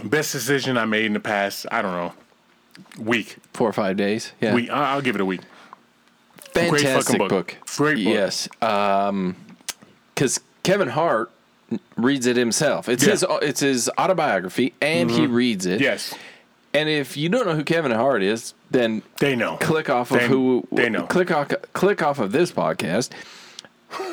Best 0.04 0.32
decision 0.32 0.76
I 0.78 0.84
made 0.86 1.04
in 1.06 1.12
the 1.12 1.20
past, 1.20 1.66
I 1.70 1.82
don't 1.82 1.92
know, 1.92 2.12
week. 2.98 3.36
four 3.52 3.68
or 3.68 3.72
five 3.72 3.96
days. 3.96 4.32
Yeah, 4.40 4.54
Week. 4.54 4.70
I- 4.70 4.92
I'll 4.92 5.02
give 5.02 5.14
it 5.14 5.20
a 5.20 5.24
week. 5.26 5.42
fantastic 6.54 6.92
fucking 7.04 7.18
book. 7.18 7.28
book. 7.28 7.56
Great 7.76 7.96
book. 7.96 8.04
Yes, 8.14 8.48
because 10.14 10.40
Kevin 10.62 10.88
Hart 10.88 11.30
reads 11.96 12.26
it 12.26 12.36
himself. 12.36 12.88
It's 12.88 13.04
Yeah. 13.04 13.10
his 13.12 13.24
it's 13.42 13.60
his 13.60 13.90
autobiography, 13.98 14.74
and 14.80 15.10
he 15.10 15.26
reads 15.26 15.66
it. 15.66 15.80
Yes. 15.80 16.14
And 16.74 16.88
if 16.88 17.16
you 17.18 17.28
don't 17.28 17.46
know 17.46 17.54
who 17.54 17.64
Kevin 17.64 17.92
Hart 17.92 18.22
is, 18.22 18.54
then 18.70 19.02
They 19.20 19.36
know. 19.36 19.56
click 19.60 19.90
off 19.90 20.10
of 20.10 20.20
They- 20.20 20.26
who 20.28 20.66
they 20.72 20.88
know. 20.88 21.02
click 21.02 21.30
off 21.30 21.48
click 21.74 22.02
off 22.02 22.18
of 22.18 22.32
this 22.32 22.50
podcast. 22.50 23.10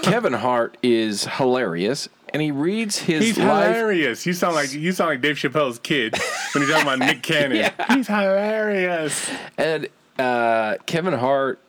Kevin 0.03 0.33
Hart 0.33 0.75
is 0.83 1.25
hilarious, 1.25 2.09
and 2.33 2.41
he 2.41 2.51
reads 2.51 2.99
his 2.99 3.23
He's 3.23 3.37
life. 3.37 3.73
hilarious. 3.73 4.25
You 4.25 4.33
sound 4.33 4.55
like 4.55 4.73
you 4.73 4.91
sound 4.91 5.09
like 5.11 5.21
Dave 5.21 5.37
Chappelle's 5.37 5.79
kid 5.79 6.17
when 6.53 6.63
he's 6.63 6.69
talking 6.69 6.85
about 6.87 6.99
Nick 6.99 7.21
Cannon. 7.23 7.71
He's 7.93 8.07
hilarious. 8.07 9.29
And 9.57 9.87
uh, 10.17 10.75
Kevin 10.85 11.13
Hart 11.13 11.59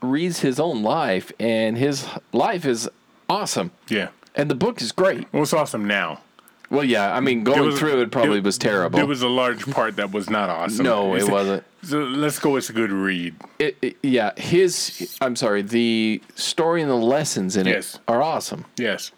reads 0.00 0.40
his 0.40 0.58
own 0.58 0.82
life, 0.82 1.30
and 1.38 1.78
his 1.78 2.04
life 2.32 2.64
is 2.64 2.88
awesome. 3.30 3.70
Yeah. 3.88 4.08
And 4.34 4.50
the 4.50 4.54
book 4.54 4.80
is 4.80 4.92
great. 4.92 5.26
Well, 5.32 5.42
it's 5.42 5.52
awesome 5.52 5.86
now. 5.86 6.20
Well, 6.70 6.84
yeah, 6.84 7.14
I 7.14 7.20
mean, 7.20 7.44
going 7.44 7.66
was- 7.66 7.78
through 7.78 8.00
it 8.00 8.10
probably 8.10 8.34
there- 8.36 8.42
was 8.42 8.56
terrible. 8.56 8.96
There 8.96 9.04
was 9.06 9.20
a 9.22 9.28
large 9.28 9.70
part 9.70 9.96
that 9.96 10.10
was 10.10 10.30
not 10.30 10.48
awesome. 10.48 10.84
No, 10.86 11.14
it 11.14 11.28
wasn't. 11.28 11.64
So 11.82 11.98
let's 12.04 12.38
go. 12.38 12.56
It's 12.56 12.70
a 12.70 12.72
good 12.72 12.90
read. 12.90 13.34
It- 13.58 13.76
it- 13.82 13.96
yeah, 14.02 14.30
his. 14.38 15.14
I'm 15.20 15.36
sorry. 15.36 15.60
The 15.60 16.22
story 16.34 16.80
and 16.80 16.90
the 16.90 16.94
lessons 16.96 17.56
in 17.56 17.66
Yes. 17.66 17.96
it 17.96 18.00
are 18.08 18.22
awesome. 18.22 18.64
Yes. 18.78 19.10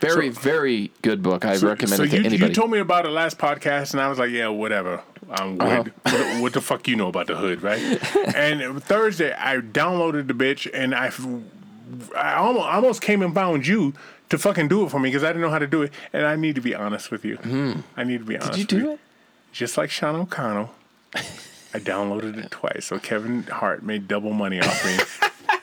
Very, 0.00 0.28
very 0.30 0.92
good 1.02 1.22
book. 1.22 1.44
I 1.44 1.56
recommend 1.56 1.88
so 1.96 2.04
it 2.04 2.10
to 2.10 2.16
you, 2.18 2.24
anybody. 2.24 2.48
you 2.48 2.54
told 2.54 2.70
me 2.70 2.78
about 2.78 3.04
it 3.04 3.10
last 3.10 3.36
podcast, 3.38 3.92
and 3.92 4.00
I 4.00 4.08
was 4.08 4.18
like, 4.18 4.30
yeah, 4.30 4.48
whatever. 4.48 5.02
I'm 5.30 5.60
Uh-huh. 5.60 5.84
what, 6.04 6.40
what 6.42 6.52
the 6.54 6.60
fuck 6.62 6.88
you 6.88 6.96
know 6.96 7.08
about 7.08 7.26
the 7.26 7.36
hood, 7.36 7.62
right? 7.62 7.80
and 8.34 8.82
Thursday, 8.82 9.34
I 9.38 9.56
downloaded 9.58 10.26
the 10.28 10.32
bitch, 10.32 10.70
and 10.72 10.94
I, 10.94 11.10
I 12.16 12.34
almost, 12.36 12.66
almost 12.66 13.02
came 13.02 13.20
and 13.20 13.34
found 13.34 13.66
you 13.66 13.92
to 14.30 14.38
fucking 14.38 14.68
do 14.68 14.84
it 14.84 14.90
for 14.90 14.98
me 14.98 15.08
because 15.10 15.22
I 15.22 15.28
didn't 15.28 15.42
know 15.42 15.50
how 15.50 15.58
to 15.58 15.66
do 15.66 15.82
it. 15.82 15.92
And 16.12 16.24
I 16.24 16.36
need 16.36 16.54
to 16.54 16.60
be 16.60 16.74
honest 16.74 17.10
with 17.10 17.24
you. 17.24 17.36
Hmm. 17.36 17.80
I 17.96 18.04
need 18.04 18.18
to 18.18 18.24
be 18.24 18.36
honest. 18.38 18.52
Did 18.52 18.72
you 18.72 18.76
with 18.78 18.84
do 18.84 18.88
you. 18.90 18.94
it? 18.94 19.00
Just 19.52 19.76
like 19.76 19.90
Sean 19.90 20.14
O'Connell, 20.16 20.70
I 21.14 21.78
downloaded 21.78 22.42
it 22.42 22.50
twice. 22.50 22.86
So 22.86 22.98
Kevin 22.98 23.42
Hart 23.44 23.82
made 23.82 24.08
double 24.08 24.32
money 24.32 24.60
off 24.60 24.84
me. 24.86 25.28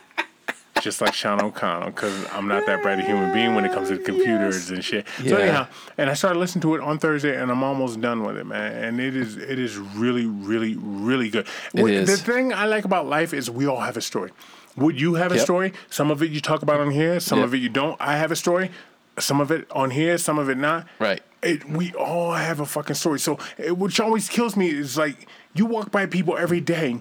Just 0.81 1.01
like 1.01 1.13
Sean 1.15 1.41
O'Connell, 1.41 1.89
because 1.89 2.13
I'm 2.33 2.47
not 2.47 2.67
that 2.67 2.83
bright 2.83 2.99
a 2.99 3.01
human 3.01 3.33
being 3.33 3.55
when 3.55 3.65
it 3.65 3.73
comes 3.73 3.89
to 3.89 3.97
computers 3.97 4.69
and 4.69 4.83
shit. 4.85 5.07
So 5.25 5.35
anyhow, 5.35 5.67
and 5.97 6.07
I 6.09 6.13
started 6.13 6.37
listening 6.39 6.61
to 6.61 6.75
it 6.75 6.81
on 6.81 6.99
Thursday, 6.99 7.35
and 7.35 7.49
I'm 7.49 7.63
almost 7.63 7.99
done 7.99 8.23
with 8.23 8.37
it, 8.37 8.45
man. 8.45 8.83
And 8.83 8.99
it 8.99 9.15
is, 9.15 9.37
it 9.37 9.57
is 9.57 9.75
really, 9.77 10.27
really, 10.27 10.75
really 10.77 11.29
good. 11.29 11.47
What- 11.71 11.89
is. 11.89 12.07
The 12.07 12.31
thing 12.31 12.53
I 12.53 12.65
like 12.65 12.85
about 12.85 13.07
life 13.07 13.33
is 13.33 13.49
we 13.49 13.65
all 13.65 13.79
have 13.81 13.97
a 13.97 14.01
story. 14.01 14.31
Would 14.77 15.01
you 15.01 15.15
have 15.15 15.31
a 15.31 15.35
Yep. 15.35 15.43
story? 15.43 15.73
Some 15.89 16.11
of 16.11 16.21
it 16.21 16.29
you 16.31 16.39
talk 16.39 16.61
about 16.61 16.79
on 16.79 16.91
here, 16.91 17.19
some 17.19 17.39
Yep. 17.39 17.47
of 17.47 17.53
it 17.55 17.57
you 17.57 17.69
don't. 17.69 17.97
I 17.99 18.17
have 18.17 18.31
a 18.31 18.35
story. 18.35 18.69
Some 19.19 19.41
of 19.41 19.49
it 19.51 19.67
on 19.71 19.89
here, 19.91 20.17
some 20.19 20.37
of 20.37 20.49
it 20.49 20.57
not. 20.57 20.85
Right. 20.99 21.21
It, 21.41 21.67
we 21.69 21.91
all 21.93 22.33
have 22.33 22.59
a 22.59 22.65
fucking 22.65 22.95
story. 22.95 23.19
So, 23.19 23.39
it, 23.57 23.77
which 23.77 23.99
always 23.99 24.29
kills 24.29 24.55
me 24.55 24.69
is 24.69 24.97
like 24.97 25.27
you 25.55 25.65
walk 25.65 25.91
by 25.91 26.05
people 26.05 26.37
every 26.37 26.61
day 26.61 26.97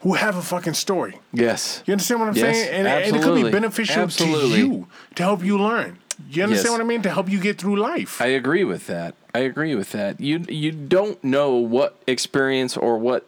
who 0.00 0.14
have 0.14 0.36
a 0.36 0.42
fucking 0.42 0.74
story. 0.74 1.18
Yes. 1.32 1.82
You 1.84 1.92
understand 1.92 2.20
what 2.20 2.28
I'm 2.30 2.36
Yes, 2.36 2.56
saying? 2.56 2.68
And, 2.74 2.86
and 2.88 3.16
it 3.16 3.22
could 3.22 3.34
be 3.44 3.50
beneficial 3.50 4.02
Absolutely. 4.02 4.50
to 4.52 4.56
you 4.58 4.86
to 5.16 5.22
help 5.22 5.44
you 5.44 5.58
learn. 5.58 5.98
You 6.30 6.44
understand 6.44 6.64
Yes. 6.66 6.78
what 6.78 6.80
I 6.80 6.84
mean? 6.84 7.02
To 7.02 7.10
help 7.10 7.28
you 7.30 7.38
get 7.40 7.58
through 7.58 7.76
life. 7.76 8.20
I 8.22 8.26
agree 8.28 8.64
with 8.64 8.86
that. 8.86 9.14
I 9.34 9.40
agree 9.40 9.74
with 9.74 9.92
that. 9.92 10.20
You 10.20 10.44
you 10.48 10.72
don't 10.72 11.22
know 11.22 11.50
what 11.56 11.96
experience 12.06 12.76
or 12.76 12.96
what 12.98 13.24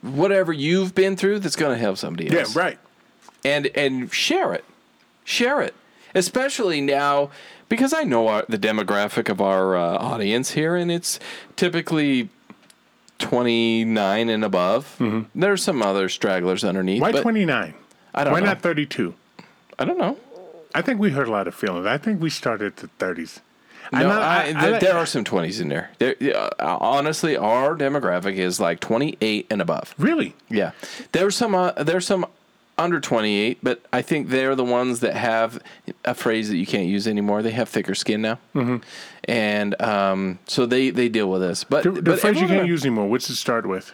whatever 0.00 0.52
you've 0.52 0.94
been 0.94 1.16
through 1.16 1.38
that's 1.40 1.56
going 1.56 1.72
to 1.72 1.78
help 1.78 1.96
somebody 1.98 2.28
yeah, 2.32 2.40
else. 2.40 2.56
right. 2.56 2.78
And 3.44 3.66
and 3.74 4.12
share 4.12 4.52
it. 4.52 4.64
Share 5.24 5.60
it. 5.60 5.74
Especially 6.14 6.80
now 6.80 7.30
because 7.68 7.92
I 7.94 8.02
know 8.02 8.28
our, 8.28 8.44
the 8.48 8.58
demographic 8.58 9.28
of 9.30 9.40
our 9.40 9.76
uh, 9.76 9.96
audience 9.96 10.50
here 10.52 10.76
and 10.76 10.92
it's 10.92 11.18
typically 11.56 12.28
29 13.18 14.28
and 14.28 14.44
above. 14.44 15.00
There's 15.34 15.62
some 15.62 15.82
other 15.82 16.08
stragglers 16.08 16.64
underneath. 16.64 17.02
Mm-hmm. 17.02 17.14
Why 17.16 17.22
29? 17.22 17.74
I 18.14 18.24
don't 18.24 18.30
know. 18.30 18.34
Why 18.34 18.40
know. 18.40 18.46
not 18.46 18.60
32? 18.60 19.14
I 19.78 19.84
don't 19.84 19.98
know. 19.98 20.18
I 20.74 20.82
think 20.82 21.00
we 21.00 21.10
hurt 21.10 21.28
a 21.28 21.30
lot 21.30 21.46
of 21.48 21.54
feelings. 21.54 21.86
I 21.86 21.98
think 21.98 22.20
we 22.20 22.30
started 22.30 22.66
at 22.66 22.76
the 22.76 22.88
30s. 23.04 23.40
No, 23.92 24.00
not- 24.08 24.22
I, 24.22 24.24
I- 24.36 24.40
I 24.48 24.52
there, 24.52 24.70
like- 24.72 24.80
there 24.80 24.96
are 24.96 25.06
some 25.06 25.24
20s 25.24 25.60
in 25.60 25.68
there. 25.68 25.90
there 25.98 26.16
uh, 26.34 26.78
honestly, 26.80 27.36
our 27.36 27.76
demographic 27.76 28.34
is 28.36 28.58
like 28.60 28.80
28 28.80 29.46
and 29.50 29.60
above. 29.62 29.94
Really? 29.98 30.34
Yeah, 30.48 30.72
there's 31.12 31.36
some 31.36 31.54
uh, 31.54 31.72
there's 31.72 32.06
some 32.06 32.26
under 32.82 33.00
28, 33.00 33.58
but 33.62 33.80
I 33.92 34.02
think 34.02 34.28
they're 34.28 34.54
the 34.54 34.64
ones 34.64 35.00
that 35.00 35.14
have 35.14 35.62
a 36.04 36.14
phrase 36.14 36.48
that 36.50 36.56
you 36.56 36.66
can't 36.66 36.86
use 36.86 37.06
anymore. 37.08 37.42
They 37.42 37.50
have 37.52 37.68
thicker 37.68 37.94
skin 37.94 38.22
now, 38.22 38.38
mm-hmm. 38.54 38.76
and 39.24 39.80
um, 39.80 40.38
so 40.46 40.66
they 40.66 40.90
they 40.90 41.08
deal 41.08 41.30
with 41.30 41.40
this. 41.42 41.64
But 41.64 41.84
The, 41.84 41.92
the 41.92 42.02
but 42.02 42.20
phrase 42.20 42.40
you 42.40 42.46
can't 42.46 42.66
use 42.68 42.84
anymore, 42.84 43.08
what's 43.08 43.28
it 43.30 43.36
start 43.36 43.66
with? 43.66 43.92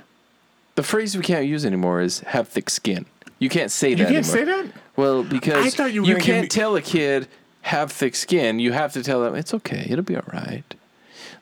the 0.74 0.82
phrase 0.84 1.16
we 1.16 1.24
can't 1.24 1.47
use 1.47 1.64
anymore 1.66 2.01
is 2.01 2.20
have 2.20 2.47
thick 2.49 2.70
skin. 2.70 3.05
You 3.41 3.49
can't 3.49 3.70
say 3.72 3.91
You 3.91 3.97
that. 3.97 4.09
can't 4.09 4.24
say 4.26 4.45
that? 4.45 4.66
Well, 4.97 5.24
because 5.24 5.66
I 5.66 5.70
thought 5.70 5.93
you 5.93 6.03
were 6.03 6.09
you 6.09 6.16
can't 6.16 6.45
me- 6.45 6.49
tell 6.49 6.76
a 6.76 6.82
kid 6.82 7.26
have 7.62 7.91
thick 7.91 8.14
skin. 8.14 8.59
You 8.61 8.72
have 8.72 8.93
to 8.93 9.03
tell 9.03 9.20
them 9.22 9.34
it's 9.34 9.53
okay. 9.55 9.86
It'll 9.91 10.05
be 10.05 10.14
all 10.16 10.22
right. 10.32 10.62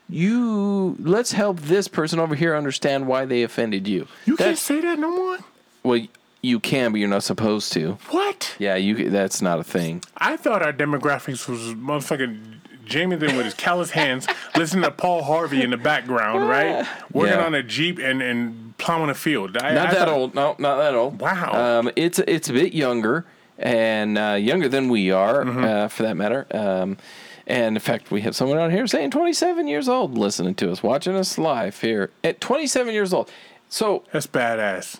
You 0.09 0.95
let's 0.99 1.33
help 1.33 1.59
this 1.59 1.87
person 1.87 2.17
over 2.19 2.33
here 2.35 2.55
understand 2.55 3.07
why 3.07 3.25
they 3.25 3.43
offended 3.43 3.87
you. 3.87 4.07
You 4.25 4.37
can't 4.37 4.57
say 4.57 4.79
that 4.81 4.97
no 4.99 5.11
more? 5.15 5.37
well, 5.83 6.01
you 6.41 6.59
can, 6.59 6.91
but 6.91 6.99
you're 6.99 7.09
not 7.09 7.23
supposed 7.23 7.73
to. 7.73 7.97
What? 8.09 8.55
Yeah, 8.59 8.75
you. 8.75 9.09
That's 9.09 9.41
not 9.41 9.59
a 9.59 9.63
thing. 9.63 10.03
I 10.17 10.37
thought 10.37 10.61
our 10.61 10.73
demographics 10.73 11.47
was 11.47 11.59
motherfucking 11.75 12.55
Jamie 12.85 13.15
then 13.17 13.35
with 13.35 13.45
his 13.45 13.53
callous 13.53 13.91
hands, 13.91 14.27
listening 14.55 14.83
to 14.83 14.91
Paul 14.91 15.23
Harvey 15.23 15.61
in 15.61 15.71
the 15.71 15.77
background, 15.77 16.47
right? 16.47 16.87
Working 17.11 17.37
Yeah. 17.39 17.45
on 17.45 17.53
a 17.55 17.63
Jeep 17.63 17.99
and, 17.99 18.21
and 18.21 18.77
plowing 18.77 19.09
a 19.09 19.13
field. 19.13 19.57
I, 19.57 19.73
Not 19.73 19.87
I 19.87 19.91
that 19.93 19.97
thought- 19.99 20.07
old. 20.09 20.35
No, 20.35 20.55
not 20.59 20.77
that 20.77 20.93
old. 20.95 21.19
Wow. 21.19 21.79
Um, 21.79 21.91
it's 21.95 22.19
it's 22.19 22.49
a 22.49 22.53
bit 22.53 22.73
younger 22.73 23.25
and 23.59 24.17
uh, 24.17 24.33
younger 24.39 24.69
than 24.69 24.87
we 24.89 25.11
are, 25.11 25.43
Mm-hmm. 25.43 25.63
uh, 25.63 25.87
for 25.89 26.03
that 26.03 26.15
matter. 26.15 26.45
Um, 26.51 26.97
and 27.45 27.75
in 27.75 27.81
fact, 27.81 28.11
we 28.11 28.21
have 28.21 28.35
someone 28.35 28.57
out 28.59 28.71
here 28.71 28.85
saying 28.87 29.11
27 29.11 29.67
years 29.67 29.87
old 29.89 30.17
listening 30.17 30.53
to 30.55 30.71
us, 30.71 30.83
watching 30.83 31.15
us 31.15 31.37
live 31.37 31.79
here 31.81 32.11
at 32.23 32.39
27 32.41 32.93
years 32.93 33.13
old. 33.13 33.31
So, 33.69 34.03
That's 34.11 34.27
badass. 34.27 34.99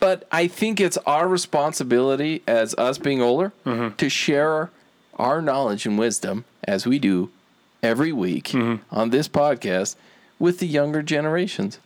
But 0.00 0.26
I 0.32 0.46
think 0.48 0.80
it's 0.80 0.98
our 1.06 1.26
responsibility 1.28 2.42
as 2.46 2.74
us 2.74 2.98
being 2.98 3.20
older 3.22 3.52
Mm-hmm. 3.64 3.96
to 3.96 4.08
share 4.08 4.70
our 5.18 5.40
knowledge 5.40 5.86
and 5.86 5.98
wisdom 5.98 6.44
as 6.64 6.86
we 6.86 6.98
do 6.98 7.30
every 7.82 8.12
week 8.12 8.46
Mm-hmm. 8.48 8.94
on 8.94 9.10
this 9.10 9.28
podcast 9.28 9.96
with 10.38 10.58
the 10.58 10.66
younger 10.66 11.02
generations. 11.02 11.78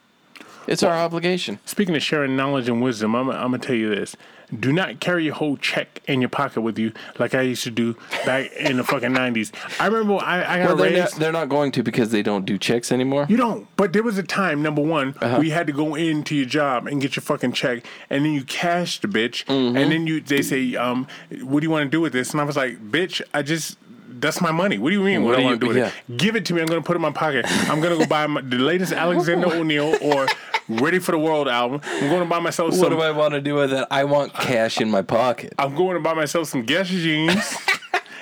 It's 0.66 0.82
our 0.82 0.94
obligation. 0.94 1.58
Speaking 1.64 1.96
of 1.96 2.02
sharing 2.02 2.36
knowledge 2.36 2.68
and 2.68 2.82
wisdom, 2.82 3.14
I'm, 3.14 3.30
I'm 3.30 3.48
going 3.50 3.60
to 3.60 3.66
tell 3.66 3.76
you 3.76 3.94
this. 3.94 4.14
Do 4.58 4.72
not 4.72 5.00
carry 5.00 5.24
your 5.24 5.34
whole 5.34 5.56
check 5.56 6.00
in 6.06 6.20
your 6.20 6.28
pocket 6.30 6.62
with 6.62 6.78
you 6.78 6.92
like 7.18 7.34
I 7.34 7.42
used 7.42 7.62
to 7.64 7.70
do 7.70 7.96
back 8.26 8.52
in 8.54 8.78
the 8.78 8.84
fucking 8.84 9.10
90s. 9.10 9.52
I 9.78 9.86
remember 9.86 10.14
I, 10.24 10.38
I 10.54 10.58
got 10.58 10.66
Well, 10.68 10.76
they're 10.76 10.90
raised. 10.90 11.12
not, 11.14 11.20
they're 11.20 11.32
not 11.32 11.48
going 11.48 11.72
to 11.72 11.82
because 11.82 12.10
they 12.10 12.22
don't 12.22 12.44
do 12.44 12.58
checks 12.58 12.90
anymore. 12.90 13.26
You 13.28 13.36
don't. 13.36 13.68
But 13.76 13.92
there 13.92 14.02
was 14.02 14.18
a 14.18 14.22
time, 14.22 14.62
number 14.62 14.82
one, 14.82 15.14
Uh-huh. 15.20 15.40
you 15.40 15.52
had 15.52 15.66
to 15.68 15.72
go 15.72 15.94
into 15.94 16.34
your 16.34 16.46
job 16.46 16.86
and 16.86 17.00
get 17.00 17.14
your 17.16 17.22
fucking 17.22 17.52
check, 17.52 17.84
and 18.10 18.24
then 18.24 18.32
you 18.32 18.44
cash 18.44 19.00
the 19.00 19.08
bitch, 19.08 19.44
Mm-hmm. 19.44 19.76
and 19.76 19.92
then 19.92 20.06
you 20.06 20.20
they 20.20 20.42
say, 20.42 20.74
um, 20.76 21.06
"What 21.42 21.60
do 21.60 21.64
you 21.66 21.70
want 21.70 21.84
to 21.86 21.90
do 21.90 22.00
with 22.00 22.12
this?" 22.12 22.32
And 22.32 22.40
I 22.40 22.44
was 22.44 22.56
like, 22.56 22.78
"Bitch, 22.90 23.20
I 23.34 23.42
just." 23.42 23.76
That's 24.18 24.40
my 24.40 24.50
money. 24.50 24.78
What 24.78 24.90
do 24.90 24.96
you 24.96 25.02
mean? 25.02 25.22
What, 25.22 25.30
What 25.30 25.36
do 25.36 25.42
I 25.42 25.44
want 25.46 25.60
to 25.60 25.66
do 25.66 25.74
with 25.74 25.76
it? 26.08 26.16
Give 26.18 26.36
it 26.36 26.44
to 26.46 26.54
me. 26.54 26.60
I'm 26.60 26.66
going 26.66 26.80
to 26.82 26.86
put 26.86 26.94
it 26.94 26.98
in 26.98 27.02
my 27.02 27.12
pocket. 27.12 27.46
I'm 27.70 27.80
going 27.80 27.92
to 27.96 28.04
go 28.04 28.08
buy 28.08 28.26
my, 28.26 28.40
the 28.40 28.58
latest 28.58 28.92
Alexander 29.06 29.46
O'Neal 29.54 29.96
or 30.02 30.26
Ready 30.68 30.98
for 30.98 31.12
the 31.12 31.18
World 31.18 31.48
album. 31.48 31.80
I'm 31.84 32.08
going 32.08 32.20
to 32.22 32.28
buy 32.28 32.38
myself 32.40 32.70
What 32.70 32.78
some. 32.80 32.90
do 32.90 33.00
I 33.00 33.10
want 33.10 33.34
to 33.34 33.40
do 33.40 33.54
with 33.54 33.70
that? 33.70 33.88
I 33.90 34.04
want 34.04 34.32
cash 34.34 34.80
in 34.80 34.90
my 34.90 35.02
pocket. 35.02 35.52
I'm 35.58 35.74
going 35.74 35.94
to 35.96 36.00
buy 36.00 36.14
myself 36.14 36.48
some 36.48 36.62
Guess 36.62 36.88
jeans, 36.88 37.56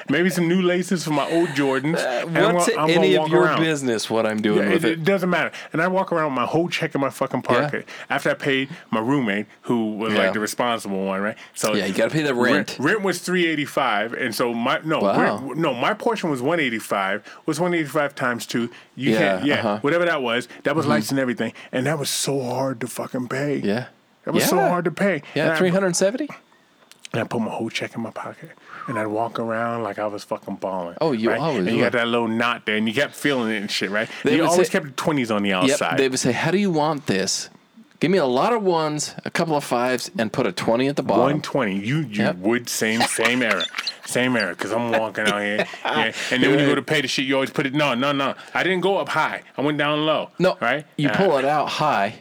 maybe 0.09 0.30
some 0.30 0.48
new 0.48 0.62
laces 0.62 1.04
for 1.04 1.11
my 1.11 1.30
old 1.30 1.48
Jordans. 1.50 1.98
and 1.98 2.36
I'm 2.38 2.54
What's 2.54 2.68
gonna- 2.74 2.92
any 2.92 3.16
of 3.16 3.28
your 3.28 3.44
around. 3.44 3.61
business 3.61 4.09
what 4.11 4.26
I'm 4.26 4.40
doing 4.40 4.64
Yeah, 4.66 4.74
with 4.74 4.84
it, 4.84 4.90
it? 4.92 4.98
it 5.00 5.04
doesn't 5.04 5.30
matter. 5.30 5.50
And 5.72 5.82
I 5.82 5.88
walk 5.88 6.12
around 6.12 6.26
with 6.26 6.34
my 6.34 6.46
whole 6.46 6.68
check 6.68 6.94
in 6.94 7.00
my 7.00 7.11
fucking 7.11 7.42
pocket 7.42 7.88
after 8.11 8.30
I 8.30 8.34
paid 8.34 8.68
my 8.90 9.00
roommate, 9.00 9.46
who 9.62 9.92
was 9.96 10.12
Yeah. 10.14 10.20
like 10.24 10.32
the 10.32 10.40
responsible 10.40 11.04
one, 11.04 11.20
right? 11.20 11.36
So 11.54 11.74
Yeah, 11.74 11.86
you 11.86 11.94
gotta 11.94 12.11
pay 12.11 12.22
the 12.22 12.34
rent. 12.34 12.76
Rent, 12.78 13.02
was 13.02 13.20
three 13.20 13.46
eighty 13.46 13.64
five, 13.64 14.12
and 14.12 14.34
so 14.34 14.52
my 14.54 14.80
no, 14.84 15.00
Wow. 15.00 15.38
rent, 15.46 15.56
no, 15.59 15.74
my 15.74 15.94
portion 15.94 16.30
was 16.30 16.40
one 16.42 16.61
eighty 16.61 16.78
five. 16.78 17.22
Was 17.46 17.61
one 17.61 17.74
eighty 17.74 17.84
five 17.88 18.14
times 18.14 18.46
two? 18.46 18.70
You 18.96 19.12
Yeah, 19.12 19.18
can't, 19.18 19.44
yeah, 19.44 19.54
uh-huh. 19.54 19.68
Mm-hmm. 19.68 19.86
whatever 19.86 20.04
that 20.04 20.22
was. 20.22 20.48
That 20.64 20.74
was 20.74 20.86
lights 20.86 21.11
and 21.11 21.20
everything, 21.20 21.52
and 21.72 21.86
that 21.86 21.98
was 21.98 22.11
so 22.11 22.40
hard 22.42 22.80
to 22.80 22.86
fucking 22.86 23.28
pay. 23.28 23.56
Yeah. 23.64 23.86
That 24.24 24.32
was 24.34 24.44
so 24.44 24.59
hard 24.59 24.84
to 24.84 24.90
pay. 24.90 25.22
Yeah, 25.34 25.56
370? 25.56 26.28
and 27.12 27.22
I 27.22 27.24
put 27.24 27.40
my 27.40 27.50
whole 27.50 27.70
check 27.70 27.94
in 27.94 28.02
my 28.02 28.11
pocket. 28.11 28.50
And 28.89 28.99
I'd 28.99 29.07
walk 29.07 29.39
around 29.39 29.82
like 29.84 29.99
I 29.99 30.07
was 30.07 30.24
fucking 30.24 30.57
balling. 30.57 30.97
Oh, 31.01 31.12
you 31.12 31.30
right? 31.30 31.39
always 31.41 31.66
And 31.66 31.76
you 31.76 31.82
got 31.82 31.93
that 31.93 32.09
little 32.09 32.26
knot 32.26 32.64
there, 32.66 32.76
and 32.76 32.89
you 32.89 32.95
kept 32.95 33.14
feeling 33.14 33.51
it 33.53 33.59
and 33.59 33.70
shit, 33.70 33.91
right? 33.91 34.09
They 34.24 34.36
you 34.36 34.45
always 34.47 34.66
say- 34.68 34.72
kept 34.72 34.86
the 34.86 34.93
20s 34.93 35.30
on 35.30 35.43
the 35.43 35.51
Yep. 35.51 35.62
outside. 35.64 35.99
They 35.99 36.09
would 36.09 36.18
say, 36.18 36.32
How 36.32 36.51
do 36.51 36.59
you 36.59 36.70
want 36.70 37.07
this? 37.07 37.51
Give 38.01 38.11
me 38.12 38.18
a 38.18 38.26
lot 38.26 38.53
of 38.53 38.62
ones, 38.62 39.14
a 39.24 39.30
couple 39.30 39.57
of 39.57 39.64
fives, 39.64 40.09
and 40.16 40.32
put 40.32 40.47
a 40.47 40.53
20 40.53 40.86
at 40.86 40.95
the 40.97 41.03
bottom. 41.03 41.20
120. 41.43 41.74
You 41.80 41.99
you 41.99 42.22
Yep. 42.24 42.36
would 42.36 42.68
same 42.68 43.01
same 43.03 43.43
error, 43.43 43.64
same 44.07 44.36
error. 44.36 44.51
Because 44.55 44.70
I'm 44.72 44.93
walking 44.93 45.26
out 45.26 45.43
here, 45.43 45.66
yeah. 45.84 46.12
and 46.30 46.43
then 46.43 46.51
when 46.53 46.61
you 46.61 46.66
go 46.66 46.76
to 46.76 46.82
pay 46.82 47.01
the 47.01 47.09
shit, 47.09 47.24
you 47.26 47.34
always 47.34 47.51
put 47.51 47.66
it. 47.66 47.74
No, 47.74 47.95
no, 47.95 48.12
no. 48.12 48.34
I 48.55 48.62
didn't 48.62 48.82
go 48.82 48.99
up 48.99 49.09
high. 49.09 49.43
I 49.57 49.62
went 49.62 49.78
down 49.78 50.07
low. 50.07 50.30
No, 50.39 50.57
right. 50.61 50.86
You 50.97 51.09
Uh, 51.09 51.16
pull 51.16 51.36
it 51.39 51.45
out 51.45 51.68
high. 51.68 52.14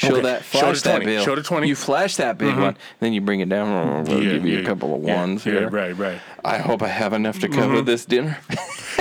Show 0.00 0.12
Okay. 0.14 0.22
that, 0.22 0.42
flash 0.44 0.80
the 0.80 0.88
that 0.88 0.96
20. 0.96 1.04
bill. 1.04 1.24
Show 1.24 1.34
the 1.36 1.42
20. 1.42 1.68
You 1.68 1.76
flash 1.76 2.16
that 2.16 2.38
big 2.38 2.56
one, 2.56 2.74
then 3.00 3.12
you 3.12 3.20
bring 3.20 3.40
it 3.40 3.48
down. 3.50 3.68
I'll 4.08 4.08
Yeah, 4.22 4.32
give 4.32 4.46
you 4.46 4.56
yeah, 4.56 4.62
a 4.62 4.64
couple 4.64 4.94
of 4.94 5.02
ones 5.02 5.44
yeah, 5.44 5.52
here. 5.52 5.68
right, 5.68 5.96
right. 5.96 6.18
I 6.42 6.56
hope 6.56 6.82
I 6.82 6.88
have 6.88 7.12
enough 7.12 7.38
to 7.40 7.48
cover 7.48 7.82
this 7.82 8.04
dinner. 8.06 8.38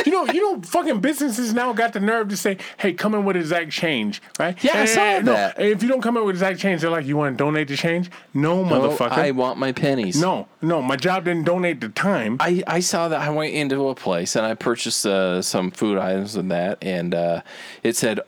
You 0.05 0.13
know, 0.13 0.25
you 0.31 0.39
know, 0.41 0.61
fucking 0.61 1.01
businesses 1.01 1.53
now 1.53 1.73
got 1.73 1.91
the 1.91 1.99
nerve 1.99 2.29
to 2.29 2.37
say, 2.37 2.57
"Hey, 2.77 2.93
come 2.93 3.13
in 3.15 3.25
with 3.25 3.35
exact 3.35 3.71
change," 3.71 4.21
right? 4.39 4.55
Yeah, 4.63 4.81
I 4.81 4.85
saw 4.85 5.01
and- 5.01 5.25
no, 5.25 5.33
that. 5.33 5.59
if 5.59 5.83
you 5.83 5.89
don't 5.89 6.01
come 6.01 6.15
in 6.15 6.23
with 6.25 6.35
exact 6.35 6.57
change, 6.59 6.81
they're 6.81 6.89
like, 6.89 7.05
"You 7.05 7.17
want 7.17 7.37
to 7.37 7.43
donate 7.43 7.67
the 7.67 7.75
change?" 7.75 8.09
No, 8.33 8.61
Oh, 8.61 8.63
motherfucker. 8.65 9.11
I 9.11 9.31
want 9.31 9.59
my 9.59 9.71
pennies. 9.73 10.19
no, 10.19 10.47
no, 10.61 10.81
my 10.81 10.95
job 10.95 11.25
didn't 11.25 11.43
donate 11.45 11.81
the 11.81 11.89
time. 11.89 12.37
I, 12.39 12.63
I 12.65 12.79
saw 12.79 13.09
that 13.09 13.19
I 13.19 13.29
went 13.29 13.53
into 13.53 13.89
a 13.89 13.95
place 13.95 14.37
and 14.37 14.45
I 14.45 14.53
purchased 14.53 15.05
uh, 15.05 15.41
some 15.41 15.69
food 15.69 15.97
items 15.97 16.35
and 16.35 16.49
that, 16.49 16.77
and 16.81 17.13
uh, 17.13 17.41
it 17.83 17.97
said 17.97 18.21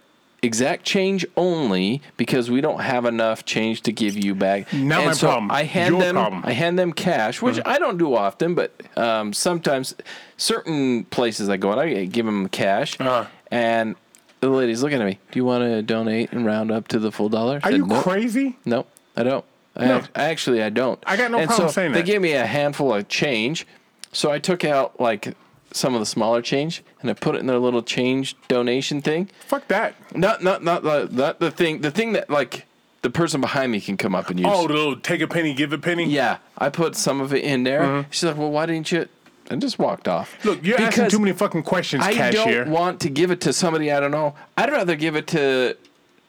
exact 0.44 0.84
change 0.84 1.26
only 1.38 2.02
because 2.18 2.50
we 2.50 2.62
don't 2.62 2.80
have 2.82 3.06
enough 3.06 3.46
change 3.46 3.82
to 3.82 3.92
give 3.92 4.18
you 4.18 4.34
back. 4.34 4.72
Not 4.74 5.00
and 5.00 5.06
my 5.08 5.14
so 5.14 5.28
problem. 5.28 5.52
I 5.52 5.64
hand 5.64 5.94
Your 5.96 6.02
them 6.04 6.16
problem. 6.16 6.42
Mm-hmm. 6.42 6.50
I 6.50 6.54
hand 6.54 6.80
them 6.80 6.94
cash, 6.94 7.42
which 7.42 7.60
I 7.66 7.78
don't 7.78 7.98
do 7.98 8.16
often, 8.16 8.56
but 8.56 8.72
um, 8.98 9.34
sometimes 9.34 9.94
certain 10.38 11.04
places 11.06 11.50
I 11.50 11.58
go 11.58 11.72
and 11.72 11.80
I 11.80 12.06
give 12.06 12.26
them 12.26 12.48
cash, 12.50 13.00
Uh-huh. 13.00 13.26
and 13.52 13.96
the 14.40 14.50
lady's 14.50 14.82
looking 14.82 15.00
at 15.00 15.06
me. 15.06 15.20
Do 15.32 15.38
you 15.38 15.46
want 15.46 15.64
to 15.64 15.82
donate 15.84 16.32
and 16.32 16.46
round 16.46 16.72
up 16.72 16.88
to 16.90 17.00
the 17.00 17.12
full 17.12 17.30
dollar? 17.30 17.58
Are 17.64 17.70
said, 17.72 17.78
you 17.78 17.86
"Nope." 17.86 18.04
crazy? 18.04 18.58
No, 18.66 18.88
I 19.16 19.24
don't. 19.24 19.46
I 19.76 19.86
No. 19.86 19.98
act- 19.98 20.10
actually, 20.16 20.64
I 20.64 20.70
don't. 20.70 20.98
I 21.06 21.16
got 21.18 21.30
no 21.32 21.38
and 21.38 21.48
problem 21.48 21.70
so 21.70 21.74
saying 21.74 21.92
that. 21.92 22.00
They 22.00 22.04
gave 22.12 22.22
me 22.22 22.34
a 22.34 22.46
handful 22.48 22.94
of 22.94 23.08
change, 23.08 23.68
so 24.12 24.32
I 24.32 24.40
took 24.40 24.66
out 24.66 25.00
like 25.00 25.36
some 25.74 25.94
of 25.94 26.00
the 26.00 26.06
smaller 26.06 26.42
change 26.42 26.84
and 27.02 27.10
I 27.10 27.14
put 27.14 27.36
it 27.36 27.40
in 27.40 27.48
their 27.48 27.60
little 27.60 27.82
change 27.84 28.36
donation 28.48 29.02
thing. 29.02 29.30
Fuck 29.48 29.68
that. 29.70 29.96
Not, 30.16 30.44
not, 30.44 30.64
not, 30.64 30.84
the 30.84 31.08
not 31.12 31.40
the 31.40 31.52
thing. 31.52 31.82
The 31.82 31.92
thing 31.92 32.14
that 32.14 32.30
like 32.30 32.66
the 33.02 33.10
person 33.10 33.42
behind 33.42 33.72
me 33.72 33.82
can 33.82 33.98
come 33.98 34.14
up 34.14 34.30
and 34.30 34.40
use. 34.40 34.48
Oh, 34.52 34.68
the 34.68 34.74
little 34.74 34.96
take 34.98 35.22
a 35.22 35.28
penny, 35.28 35.54
give 35.54 35.74
a 35.74 35.78
penny. 35.78 36.06
yeah. 36.10 36.38
I 36.58 36.70
put 36.70 36.96
some 36.96 37.20
of 37.22 37.34
it 37.34 37.44
in 37.44 37.64
there. 37.64 38.06
She's 38.12 38.24
like, 38.24 38.38
"Well, 38.38 38.52
why 38.52 38.66
didn't 38.66 38.92
you?" 38.92 39.08
I 39.50 39.56
just 39.56 39.80
walked 39.80 40.08
off. 40.08 40.38
Mm-hmm. 40.40 40.48
Look, 40.50 40.64
you're 40.64 40.80
asking 40.80 41.10
too 41.10 41.20
many 41.20 41.34
fucking 41.34 41.64
questions, 41.64 42.04
I 42.04 42.14
cashier. 42.14 42.64
don't 42.66 42.72
want 42.72 43.02
to 43.02 43.10
give 43.10 43.32
it 43.32 43.42
to 43.42 43.52
somebody 43.54 43.92
I 43.92 44.00
don't 44.00 44.12
know. 44.12 44.36
I'd 44.56 44.72
rather 44.72 44.96
give 44.96 45.16
it 45.16 45.28
to 45.28 45.76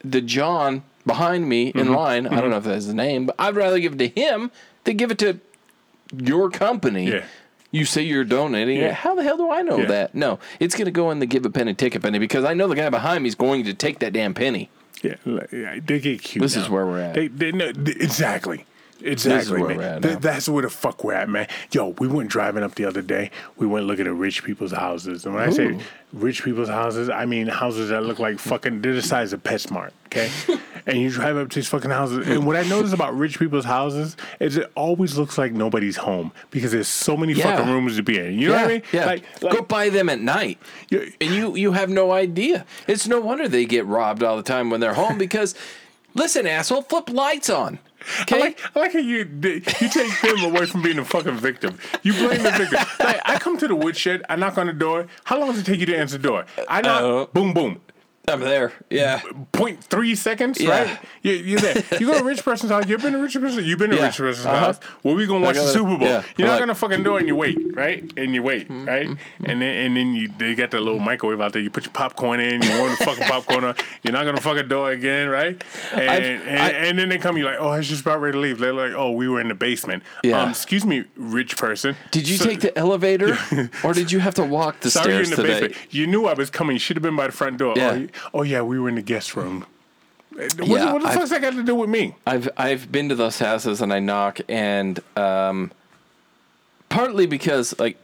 the 0.02 0.20
John 0.20 0.82
behind 1.06 1.48
me 1.48 1.68
in 1.68 1.86
Mm-hmm. 1.86 1.94
line. 1.94 2.26
I 2.26 2.40
don't 2.40 2.50
know 2.50 2.56
if 2.56 2.64
that's 2.64 2.86
his 2.86 2.94
name, 2.94 3.26
but 3.26 3.36
I'd 3.38 3.54
rather 3.54 3.78
give 3.78 3.92
it 3.92 3.98
to 3.98 4.08
him 4.20 4.50
than 4.84 4.96
give 4.96 5.10
it 5.12 5.18
to 5.18 5.38
your 6.16 6.50
company. 6.50 7.10
Yeah. 7.10 7.24
You 7.72 7.84
say 7.86 8.02
you're 8.02 8.22
donating 8.24 8.76
Yeah. 8.76 8.88
it. 8.88 8.94
How 8.94 9.14
the 9.14 9.22
hell 9.22 9.36
do 9.38 9.50
I 9.50 9.62
know 9.62 9.78
Yeah. 9.78 9.86
that? 9.86 10.14
No, 10.14 10.38
it's 10.60 10.74
going 10.76 10.84
to 10.84 10.90
go 10.92 11.10
in 11.10 11.18
the 11.18 11.26
give 11.26 11.44
a 11.46 11.50
penny, 11.50 11.72
take 11.74 11.94
a 11.94 12.00
penny 12.00 12.18
because 12.18 12.44
I 12.44 12.52
know 12.54 12.68
the 12.68 12.76
guy 12.76 12.88
behind 12.90 13.22
me 13.24 13.28
is 13.28 13.34
going 13.34 13.64
to 13.64 13.72
take 13.74 13.98
that 14.00 14.12
damn 14.12 14.34
penny. 14.34 14.68
Yeah, 15.02 15.14
they 15.84 15.98
get 15.98 16.22
cute. 16.22 16.42
This 16.42 16.54
now. 16.54 16.62
is 16.62 16.68
where 16.70 16.86
we're 16.86 17.00
at. 17.00 17.14
They, 17.14 17.26
they 17.28 17.50
th- 17.50 17.74
exactly. 17.96 18.66
Exactly, 19.04 19.62
man. 19.76 20.02
Th- 20.02 20.18
that's 20.18 20.48
where 20.48 20.62
the 20.62 20.70
fuck 20.70 21.02
we're 21.04 21.14
at, 21.14 21.28
man. 21.28 21.48
Yo, 21.70 21.88
we 21.98 22.08
went 22.08 22.30
driving 22.30 22.62
up 22.62 22.74
the 22.74 22.84
other 22.84 23.02
day. 23.02 23.30
We 23.56 23.66
went 23.66 23.86
looking 23.86 24.06
at 24.06 24.14
rich 24.14 24.44
people's 24.44 24.72
houses, 24.72 25.24
and 25.26 25.34
when 25.34 25.42
I 25.42 25.50
say 25.50 25.78
rich 26.12 26.44
people's 26.44 26.68
houses, 26.68 27.08
I 27.10 27.26
mean 27.26 27.46
houses 27.48 27.90
that 27.90 28.02
look 28.04 28.18
like 28.18 28.38
fucking. 28.38 28.82
They're 28.82 28.94
the 28.94 29.02
size 29.02 29.32
of 29.32 29.42
PetSmart, 29.42 29.90
okay? 30.06 30.30
and 30.86 30.98
you 30.98 31.10
drive 31.10 31.36
up 31.36 31.48
to 31.50 31.54
these 31.56 31.68
fucking 31.68 31.90
houses, 31.90 32.26
and 32.28 32.46
what 32.46 32.56
I 32.56 32.62
notice 32.62 32.92
about 32.92 33.16
rich 33.16 33.38
people's 33.38 33.64
houses 33.64 34.16
is 34.40 34.56
it 34.56 34.70
always 34.74 35.16
looks 35.18 35.38
like 35.38 35.52
nobody's 35.52 35.96
home 35.96 36.32
because 36.50 36.72
there's 36.72 36.88
so 36.88 37.16
many 37.16 37.32
Yeah. 37.32 37.56
fucking 37.56 37.72
rooms 37.72 37.96
to 37.96 38.02
be 38.02 38.18
in. 38.18 38.38
You 38.38 38.48
know 38.48 38.54
what 38.54 38.64
I 38.64 38.68
mean? 38.68 38.82
Yeah. 38.92 39.06
Like, 39.06 39.40
go 39.40 39.48
like 39.48 39.68
by 39.68 39.88
them 39.88 40.08
at 40.08 40.20
night. 40.20 40.58
And 40.90 41.12
you 41.34 41.56
you 41.56 41.72
have 41.72 41.88
no 41.90 42.12
idea. 42.12 42.66
It's 42.86 43.06
no 43.08 43.20
wonder 43.20 43.48
they 43.48 43.64
get 43.64 43.86
robbed 43.86 44.22
all 44.22 44.36
the 44.36 44.42
time 44.42 44.70
when 44.70 44.80
they're 44.80 44.94
home 44.94 45.18
because 45.18 45.54
listen, 46.14 46.46
asshole, 46.46 46.82
flip 46.82 47.08
lights 47.10 47.48
on. 47.50 47.78
Okay? 48.22 48.36
I 48.36 48.40
like, 48.40 48.60
I 48.74 48.78
like 48.80 48.92
how 48.92 48.98
you 48.98 49.18
you 49.40 49.60
take 49.60 50.20
them 50.20 50.44
away 50.44 50.66
from 50.66 50.82
being 50.82 50.98
a 50.98 51.04
fucking 51.04 51.36
victim. 51.36 51.78
You 52.02 52.12
blame 52.14 52.42
the 52.42 52.50
victim. 52.50 52.78
Like 53.00 53.20
I 53.24 53.38
come 53.38 53.56
to 53.58 53.68
the 53.68 53.74
woodshed, 53.76 54.22
I 54.28 54.36
knock 54.36 54.58
on 54.58 54.66
the 54.66 54.72
door. 54.72 55.06
How 55.24 55.38
long 55.38 55.50
does 55.50 55.60
it 55.60 55.66
take 55.66 55.80
you 55.80 55.86
to 55.86 55.96
answer 55.96 56.18
the 56.18 56.22
door? 56.28 56.46
I 56.68 56.80
knock, 56.82 57.02
Uh, 57.02 57.26
boom, 57.32 57.52
boom. 57.52 57.80
I'm 58.28 58.38
there. 58.40 58.72
Yeah. 58.88 59.20
Point 59.50 59.82
three 59.82 60.14
seconds, 60.14 60.60
Yeah. 60.60 60.70
right? 60.70 60.98
You, 61.22 61.32
you're 61.32 61.58
there. 61.60 61.82
You 61.98 62.06
go 62.06 62.14
to 62.14 62.20
a 62.20 62.24
rich 62.24 62.44
person's 62.44 62.70
house. 62.70 62.86
You've 62.86 63.02
been 63.02 63.12
to 63.14 63.18
a 63.18 63.22
rich 63.22 63.34
person's. 63.34 63.66
You've 63.66 63.80
been 63.80 63.90
to 63.90 63.96
a 63.96 63.98
Yeah. 63.98 64.06
rich 64.06 64.16
person's 64.18 64.46
Uh-huh. 64.46 64.58
house. 64.58 64.80
Well, 65.02 65.16
we 65.16 65.26
gonna 65.26 65.44
watch 65.44 65.56
the 65.56 65.62
gotta- 65.62 65.72
Super 65.72 65.96
Bowl. 65.98 66.06
yeah. 66.08 66.22
You're 66.36 66.46
not 66.46 66.54
Like- 66.54 66.60
gonna 66.62 66.74
fucking 66.76 67.02
door 67.02 67.18
and 67.18 67.26
you 67.26 67.34
wait, 67.34 67.58
right? 67.74 68.04
And 68.16 68.32
you 68.32 68.42
wait, 68.44 68.68
Mm-hmm. 68.68 68.84
right? 68.86 69.06
And 69.44 69.60
then 69.60 69.62
and 69.62 69.96
then 69.96 70.14
you 70.14 70.30
they 70.38 70.54
got 70.54 70.70
the 70.70 70.78
little 70.80 71.00
microwave 71.00 71.40
out 71.40 71.52
there. 71.52 71.62
You 71.62 71.70
put 71.70 71.84
your 71.84 71.92
popcorn 71.92 72.38
in. 72.38 72.62
You 72.62 72.78
warm 72.78 72.90
the 72.96 73.04
fucking 73.04 73.24
popcorn 73.24 73.64
on. 73.64 73.74
You're 74.04 74.12
not 74.12 74.24
gonna 74.24 74.40
fucking 74.40 74.68
door 74.68 74.92
again, 74.92 75.28
right? 75.28 75.60
And 75.92 76.00
and, 76.42 76.62
I- 76.62 76.68
and 76.70 76.98
then 76.98 77.08
they 77.08 77.18
come. 77.18 77.36
You're 77.36 77.46
like, 77.50 77.58
oh, 77.60 77.68
I 77.70 77.78
was 77.78 77.88
just 77.88 78.02
about 78.02 78.20
ready 78.20 78.34
to 78.34 78.38
leave. 78.38 78.58
They're 78.60 78.72
like, 78.72 78.92
oh, 78.92 79.10
we 79.10 79.28
were 79.28 79.40
in 79.40 79.48
the 79.48 79.54
basement. 79.54 80.04
Yeah. 80.22 80.42
Um, 80.42 80.50
excuse 80.50 80.86
me, 80.86 81.04
rich 81.16 81.56
person. 81.56 81.96
Did 82.12 82.28
you 82.28 82.36
So- 82.36 82.44
take 82.46 82.60
the 82.60 82.76
elevator 82.78 83.36
or 83.82 83.92
did 83.92 84.12
you 84.12 84.20
have 84.20 84.34
to 84.34 84.44
walk 84.44 84.78
the 84.80 84.90
Sorry, 84.92 85.14
you're 85.14 85.24
stairs 85.24 85.30
in 85.40 85.44
the 85.44 85.48
today? 85.54 85.66
basement. 85.68 85.92
You 85.94 86.06
knew 86.06 86.26
I 86.26 86.34
was 86.34 86.50
coming. 86.50 86.76
You 86.76 86.80
should 86.80 86.96
have 86.96 87.02
been 87.02 87.16
by 87.16 87.26
the 87.26 87.32
front 87.32 87.56
door. 87.58 87.74
Yeah. 87.76 87.90
Oh, 87.92 88.06
oh, 88.34 88.42
yeah, 88.42 88.62
we 88.62 88.78
were 88.78 88.88
in 88.88 88.94
the 88.96 89.02
guest 89.02 89.36
room. 89.36 89.66
What, 90.34 90.66
Yeah, 90.66 90.92
what 90.92 91.02
the 91.02 91.08
I've- 91.08 91.18
fuck's 91.18 91.30
that 91.30 91.42
got 91.42 91.52
to 91.52 91.62
do 91.62 91.74
with 91.74 91.90
me? 91.90 92.14
I've 92.26 92.48
I've 92.56 92.90
been 92.90 93.10
to 93.10 93.14
those 93.14 93.38
houses 93.38 93.80
and 93.82 93.92
I 93.92 93.98
knock 94.00 94.40
and 94.48 94.98
um, 95.16 95.72
partly 96.88 97.26
because 97.26 97.78
like 97.78 97.98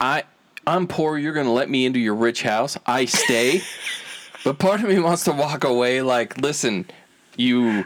I 0.00 0.22
I'm 0.66 0.86
poor, 0.86 1.18
you're 1.18 1.32
gonna 1.32 1.52
let 1.52 1.68
me 1.68 1.86
into 1.86 1.98
your 1.98 2.14
rich 2.14 2.42
house. 2.42 2.78
I 2.86 3.04
stay, 3.06 3.62
but 4.44 4.58
part 4.60 4.80
of 4.80 4.88
me 4.88 5.00
wants 5.00 5.24
to 5.24 5.32
walk 5.32 5.64
away. 5.64 6.02
Like, 6.02 6.38
listen, 6.38 6.84
you 7.36 7.84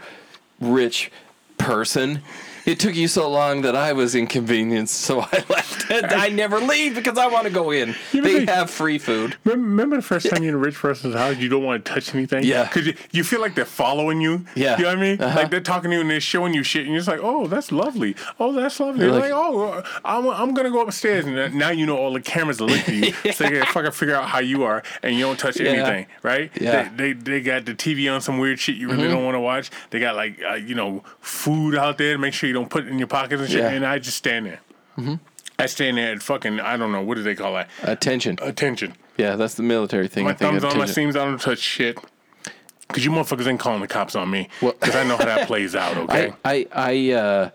rich 0.60 1.10
person. 1.56 2.20
It 2.66 2.80
took 2.80 2.94
you 2.94 3.08
so 3.08 3.28
long 3.30 3.62
that 3.62 3.76
I 3.76 3.92
was 3.92 4.14
inconvenienced, 4.14 4.94
so 4.94 5.20
I 5.20 5.44
left. 5.48 5.90
And 5.90 6.06
I 6.06 6.28
never 6.28 6.58
leave 6.60 6.94
because 6.94 7.18
I 7.18 7.26
want 7.26 7.44
to 7.46 7.52
go 7.52 7.70
in. 7.70 7.94
You 8.12 8.20
know, 8.22 8.28
They 8.32 8.44
they- 8.44 8.52
have 8.52 8.70
free 8.70 8.98
food. 8.98 9.36
Remember, 9.44 9.96
the 9.96 10.02
first 10.02 10.30
time 10.30 10.42
you're 10.42 10.50
in 10.50 10.54
a 10.54 10.58
rich 10.58 10.76
person's 10.76 11.14
house, 11.14 11.36
you 11.38 11.48
don't 11.48 11.64
want 11.64 11.84
to 11.84 11.92
touch 11.92 12.14
anything? 12.14 12.44
Yeah. 12.44 12.64
Because 12.64 12.86
you, 12.86 12.94
you 13.10 13.24
feel 13.24 13.40
like 13.40 13.54
they're 13.54 13.64
following 13.64 14.20
you. 14.20 14.44
Yeah. 14.54 14.76
You 14.76 14.84
know 14.84 14.88
what 14.90 14.98
I 14.98 15.00
mean? 15.00 15.20
Uh-huh. 15.20 15.36
Like 15.40 15.50
they're 15.50 15.60
talking 15.60 15.90
to 15.90 15.96
you 15.96 16.00
and 16.00 16.10
they're 16.10 16.20
showing 16.20 16.54
you 16.54 16.62
shit, 16.62 16.82
and 16.82 16.90
you're 16.92 16.98
just 17.00 17.08
like, 17.08 17.20
oh, 17.22 17.46
that's 17.48 17.72
lovely. 17.72 18.14
Oh, 18.38 18.52
that's 18.52 18.78
lovely. 18.80 19.04
You're 19.04 19.12
like- 19.12 19.24
like, 19.24 19.32
oh, 19.32 19.82
I'm, 20.04 20.28
I'm 20.28 20.54
going 20.54 20.64
to 20.66 20.70
go 20.70 20.82
upstairs. 20.82 21.24
And 21.26 21.54
now 21.54 21.70
you 21.70 21.86
know 21.86 21.96
all 21.96 22.12
the 22.12 22.20
cameras 22.20 22.60
are 22.60 22.66
looking 22.66 23.04
at 23.04 23.24
you. 23.24 23.32
So 23.34 23.44
they 23.44 23.50
can 23.58 23.66
fucking 23.66 23.90
figure 23.92 24.14
out 24.14 24.28
how 24.28 24.38
you 24.40 24.62
are, 24.62 24.82
and 25.02 25.16
you 25.16 25.22
don't 25.24 25.38
touch 25.38 25.58
anything, 25.60 26.06
right? 26.22 26.50
Yeah. 26.60 26.84
Mm-hmm. 26.84 26.96
They, 26.96 27.12
they, 27.14 27.20
they 27.32 27.40
got 27.40 27.64
the 27.64 27.74
TV 27.74 28.12
on 28.12 28.20
some 28.20 28.38
weird 28.38 28.58
shit 28.60 28.76
you 28.76 28.88
really 28.90 29.08
don't 29.08 29.24
want 29.24 29.34
to 29.34 29.40
watch. 29.40 29.70
They 29.90 29.98
got, 29.98 30.14
like, 30.14 30.40
uh, 30.48 30.54
you 30.54 30.74
know, 30.76 31.02
food 31.20 31.74
out 31.74 31.98
there 31.98 32.12
to 32.12 32.18
make 32.18 32.32
sure 32.32 32.46
you 32.48 32.53
don't 32.54 32.70
put 32.70 32.84
it 32.84 32.88
in 32.90 32.98
your 32.98 33.08
pockets 33.08 33.40
and 33.42 33.50
shit. 33.50 33.60
Yeah. 33.60 33.70
And 33.70 33.84
I 33.84 33.98
just 33.98 34.16
stand 34.16 34.46
there. 34.46 34.60
I 35.58 35.66
stand 35.66 35.98
there 35.98 36.12
at 36.12 36.22
fucking, 36.22 36.60
I 36.60 36.76
don't 36.76 36.90
know, 36.92 37.02
what 37.02 37.16
do 37.16 37.22
they 37.22 37.34
call 37.34 37.54
that? 37.54 37.68
Attention. 37.82 38.38
Attention. 38.42 38.94
Yeah, 39.16 39.36
that's 39.36 39.54
the 39.54 39.62
military 39.62 40.08
thing. 40.08 40.24
My 40.24 40.30
I 40.30 40.34
think 40.34 40.60
thumbs 40.60 40.64
on 40.64 40.78
my 40.78 40.86
seams. 40.86 41.14
I 41.16 41.24
don't 41.24 41.40
touch 41.40 41.58
shit. 41.60 41.98
Cause 42.88 43.04
you 43.04 43.10
motherfuckers 43.10 43.46
ain't 43.46 43.60
calling 43.60 43.80
the 43.80 43.88
cops 43.88 44.14
on 44.14 44.30
me. 44.30 44.48
Well- 44.60 44.72
Cause 44.72 44.94
I 44.94 45.04
know 45.04 45.16
how 45.16 45.24
that 45.24 45.46
plays 45.46 45.74
out. 45.74 45.96
Okay. 45.96 46.32
I, 46.44 46.66
I, 46.72 46.92
I, 46.92 47.12
uh, 47.12 47.50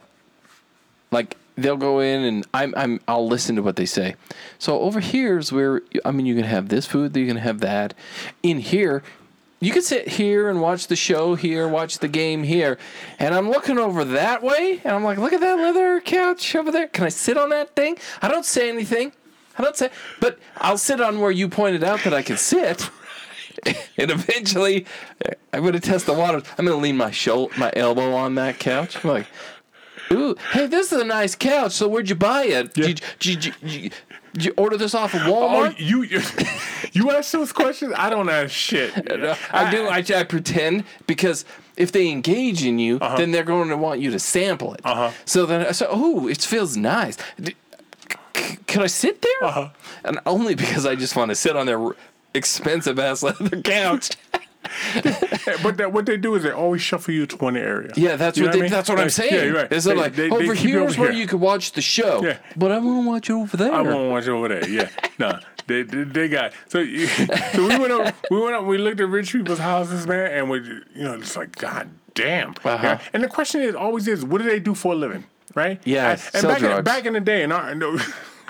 like 1.11 1.35
they'll 1.55 1.77
go 1.77 1.99
in 1.99 2.23
and 2.23 2.47
I'm, 2.53 2.73
I'm, 2.77 2.99
I'll 3.07 3.27
listen 3.27 3.55
to 3.57 3.61
what 3.61 3.75
they 3.75 3.85
say. 3.85 4.15
So 4.59 4.79
over 4.79 4.99
here 4.99 5.37
is 5.37 5.51
where 5.51 5.81
I 6.05 6.11
mean, 6.11 6.25
you 6.25 6.35
can 6.35 6.45
have 6.45 6.69
this 6.69 6.85
food, 6.85 7.15
you 7.15 7.27
can 7.27 7.37
have 7.37 7.59
that. 7.59 7.93
In 8.43 8.59
here, 8.59 9.03
you 9.59 9.71
can 9.71 9.81
sit 9.81 10.07
here 10.07 10.49
and 10.49 10.61
watch 10.61 10.87
the 10.87 10.95
show 10.95 11.35
here, 11.35 11.67
watch 11.67 11.99
the 11.99 12.07
game 12.07 12.43
here, 12.43 12.77
and 13.17 13.35
I'm 13.35 13.49
looking 13.49 13.77
over 13.77 14.05
that 14.05 14.41
way, 14.41 14.81
and 14.83 14.95
I'm 14.95 15.03
like, 15.03 15.17
look 15.17 15.33
at 15.33 15.41
that 15.41 15.57
leather 15.57 15.99
couch 16.01 16.55
over 16.55 16.71
there. 16.71 16.87
Can 16.87 17.05
I 17.05 17.09
sit 17.09 17.37
on 17.37 17.49
that 17.49 17.75
thing? 17.75 17.97
I 18.21 18.27
don't 18.29 18.45
say 18.45 18.69
anything. 18.69 19.11
I 19.57 19.63
don't 19.63 19.75
say, 19.75 19.89
but 20.21 20.39
I'll 20.57 20.77
sit 20.77 21.01
on 21.01 21.19
where 21.19 21.31
you 21.31 21.49
pointed 21.49 21.83
out 21.83 22.03
that 22.03 22.13
I 22.13 22.21
can 22.21 22.37
sit. 22.37 22.89
And 23.97 24.09
eventually, 24.09 24.85
I'm 25.51 25.61
going 25.61 25.73
to 25.73 25.81
test 25.81 26.05
the 26.05 26.13
waters. 26.13 26.43
I'm 26.57 26.65
going 26.65 26.77
to 26.77 26.81
lean 26.81 26.95
my 26.95 27.11
shoulder, 27.11 27.53
my 27.57 27.73
elbow 27.75 28.13
on 28.13 28.35
that 28.35 28.57
couch. 28.57 29.03
I'm 29.03 29.09
like, 29.09 29.27
ooh, 30.13 30.37
hey, 30.53 30.67
this 30.67 30.93
is 30.93 31.01
a 31.01 31.03
nice 31.03 31.35
couch. 31.35 31.73
So 31.73 31.89
where'd 31.89 32.07
you 32.07 32.15
buy 32.15 32.45
it? 32.45 32.73
Did, 32.73 33.01
did, 33.19 33.41
did, 33.41 33.55
did 33.61 33.93
you 34.37 34.53
order 34.57 34.77
this 34.77 34.93
off 34.93 35.13
of 35.13 35.21
Oh, 35.23 35.31
Walmart? 35.33 35.75
you 35.79 36.03
you, 36.03 36.21
you 36.93 37.11
ask 37.11 37.31
those 37.31 37.51
questions? 37.51 37.93
I 37.97 38.09
don't 38.09 38.29
ask 38.29 38.51
shit. 38.51 38.91
I 39.51 39.71
do. 39.71 39.87
I, 39.87 40.03
I 40.19 40.23
pretend 40.23 40.83
because 41.07 41.45
if 41.77 41.91
they 41.91 42.09
engage 42.09 42.63
in 42.65 42.79
you, 42.79 42.99
then 42.99 43.31
they're 43.31 43.43
going 43.43 43.69
to 43.69 43.77
want 43.77 44.01
you 44.01 44.11
to 44.11 44.19
sample 44.19 44.73
it. 44.73 44.81
Uh-huh. 44.83 45.11
So 45.25 45.45
then, 45.45 45.65
I 45.67 45.71
so 45.71 45.87
oh, 45.89 46.27
it 46.27 46.41
feels 46.41 46.75
nice. 46.77 47.17
D- 47.39 47.55
c- 48.35 48.57
Can 48.67 48.81
I 48.83 48.87
sit 48.87 49.21
there? 49.21 49.43
Uh-huh. 49.49 49.69
And 50.03 50.19
only 50.25 50.55
because 50.55 50.85
I 50.85 50.95
just 50.95 51.15
want 51.15 51.29
to 51.29 51.35
sit 51.35 51.55
on 51.55 51.65
their 51.65 51.79
expensive 52.33 52.99
ass 52.99 53.23
leather 53.23 53.61
couch. 53.63 54.09
But 55.63 55.77
that, 55.77 55.91
what 55.93 56.05
they 56.05 56.17
do 56.17 56.35
is 56.35 56.43
they 56.43 56.51
always 56.51 56.81
shuffle 56.81 57.13
you 57.13 57.25
to 57.25 57.35
one 57.37 57.55
area. 57.57 57.91
Yeah, 57.95 58.15
that's 58.15 58.37
You 58.37 58.43
what 58.45 58.53
they, 58.53 58.59
I 58.59 58.61
mean? 58.63 58.71
that's 58.71 58.89
what 58.89 58.99
I'm 58.99 59.09
saying. 59.09 59.33
Yeah, 59.33 59.43
you're 59.43 59.53
right. 59.55 59.71
Is 59.71 59.83
They- 59.85 59.93
like 59.95 60.15
they- 60.15 60.29
over 60.29 60.55
keep 60.55 60.69
here's 60.71 60.97
where 60.97 61.11
here. 61.11 61.21
you 61.21 61.27
could 61.27 61.39
watch 61.39 61.71
the 61.73 61.81
show, 61.81 62.23
Yeah. 62.23 62.37
but 62.55 62.71
I 62.71 62.77
want 62.79 63.03
to 63.03 63.07
watch 63.09 63.29
it 63.29 63.33
over 63.33 63.57
there. 63.57 63.71
I 63.73 63.81
want 63.81 63.95
to 63.95 64.09
watch 64.09 64.27
over 64.27 64.47
there. 64.49 64.67
Yeah, 64.69 64.89
no, 65.19 65.39
they, 65.67 65.83
they 65.83 66.27
got 66.27 66.53
so 66.67 66.79
you, 66.79 67.07
so 67.53 67.67
we 67.67 67.77
went 67.77 67.91
up 67.91 68.15
we 68.29 68.39
went 68.41 68.55
up 68.55 68.65
we 68.65 68.77
looked 68.77 68.99
at 68.99 69.07
rich 69.07 69.31
people's 69.31 69.59
houses, 69.59 70.05
man, 70.07 70.31
and 70.31 70.49
we 70.49 70.59
you 70.59 70.83
know 71.03 71.13
it's 71.15 71.35
like 71.35 71.55
God 71.57 71.89
damn. 72.13 72.51
Uh-huh. 72.63 72.77
Yeah? 72.83 72.99
And 73.13 73.23
the 73.23 73.27
question 73.29 73.61
is 73.61 73.75
always 73.75 74.07
is 74.07 74.25
what 74.25 74.39
do 74.41 74.43
they 74.49 74.59
do 74.59 74.75
for 74.75 74.93
a 74.93 74.95
living, 74.95 75.23
right? 75.55 75.79
Yeah, 75.85 76.17
and, 76.33 76.43
back 76.47 76.61
in, 76.61 76.83
back 76.83 77.05
in 77.05 77.13
the 77.13 77.19
day, 77.21 77.43
in 77.43 77.51
our 77.51 77.73
no, 77.75 77.97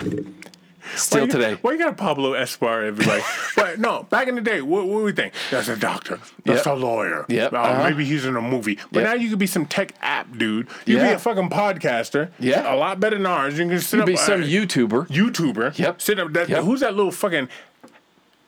Still 0.96 1.20
why 1.20 1.24
you- 1.26 1.30
today. 1.32 1.58
Why 1.62 1.72
you 1.72 1.78
got 1.78 1.96
Pablo 1.96 2.32
Escobar, 2.34 2.84
everybody? 2.84 3.22
but 3.56 3.78
no, 3.78 4.04
back 4.04 4.28
in 4.28 4.34
the 4.34 4.40
day, 4.40 4.60
what, 4.62 4.86
what 4.86 4.98
do 4.98 5.04
we 5.04 5.12
think? 5.12 5.34
That's 5.50 5.68
a 5.68 5.76
doctor. 5.76 6.18
That's 6.44 6.66
Yep. 6.66 6.76
a 6.76 6.78
lawyer. 6.78 7.26
Yep, 7.28 7.52
Uh, 7.52 7.56
uh-huh. 7.56 7.90
Maybe 7.90 8.04
he's 8.04 8.24
in 8.24 8.36
a 8.36 8.40
movie. 8.40 8.78
But 8.92 9.00
Yep. 9.00 9.08
now 9.08 9.14
you 9.14 9.30
could 9.30 9.38
be 9.38 9.46
some 9.46 9.66
tech 9.66 9.92
app 10.02 10.36
dude. 10.36 10.68
You 10.86 10.96
could 10.98 11.04
be 11.06 11.12
a 11.12 11.18
fucking 11.18 11.50
podcaster. 11.50 12.30
Yeah. 12.38 12.72
A 12.72 12.76
lot 12.76 13.00
better 13.00 13.16
than 13.16 13.26
ours. 13.26 13.58
You 13.58 13.66
can 13.68 13.80
sit 13.80 13.96
You'd 13.96 14.02
up 14.02 14.06
be 14.06 14.16
some 14.16 14.42
uh, 14.42 14.46
YouTuber. 14.46 15.08
YouTuber. 15.08 15.78
Yep. 15.78 16.00
Sit 16.00 16.18
up. 16.18 16.32
That, 16.32 16.48
Yep. 16.48 16.64
Who's 16.64 16.80
that 16.80 16.94
little 16.94 17.12
fucking? 17.12 17.48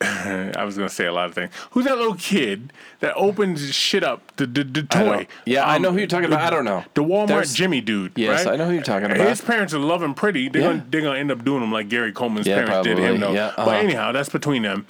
I 0.57 0.63
was 0.63 0.75
gonna 0.77 0.89
say 0.89 1.05
a 1.05 1.13
lot 1.13 1.27
of 1.29 1.35
things. 1.35 1.53
Who's 1.71 1.85
that 1.85 1.97
little 1.97 2.15
kid 2.15 2.73
that 2.99 3.13
opens 3.15 3.73
shit 3.73 4.03
up 4.03 4.35
the 4.35 4.45
the, 4.45 4.63
the 4.63 4.83
toy? 4.83 4.99
don't- 5.17 5.27
yeah, 5.45 5.67
I 5.67 5.77
know 5.77 5.91
who 5.91 5.97
you're 5.99 6.07
talking 6.07 6.25
about. 6.25 6.41
I 6.41 6.49
don't 6.49 6.65
know. 6.65 6.83
The 6.93 7.03
Walmart 7.03 7.27
There's- 7.27 7.53
Jimmy 7.53 7.81
dude. 7.81 8.11
Yes, 8.15 8.45
right? 8.45 8.53
I 8.53 8.57
know 8.57 8.65
who 8.67 8.73
you're 8.73 8.83
talking 8.83 9.11
about. 9.11 9.27
His 9.27 9.41
parents 9.41 9.73
are 9.73 9.79
loving 9.79 10.13
pretty. 10.13 10.49
They're 10.49 10.61
Yeah. 10.61 10.67
gonna 10.69 10.85
they're 10.89 11.01
gonna 11.01 11.19
end 11.19 11.31
up 11.31 11.43
doing 11.43 11.61
them 11.61 11.71
like 11.71 11.89
Gary 11.89 12.11
Coleman's 12.11 12.47
Yeah, 12.47 12.65
parents 12.65 12.87
did 12.87 12.97
him 12.97 13.19
though. 13.19 13.31
Yeah, 13.33 13.53
But 13.55 13.67
uh-huh. 13.67 13.77
anyhow, 13.77 14.11
that's 14.11 14.29
between 14.29 14.63
them. 14.63 14.85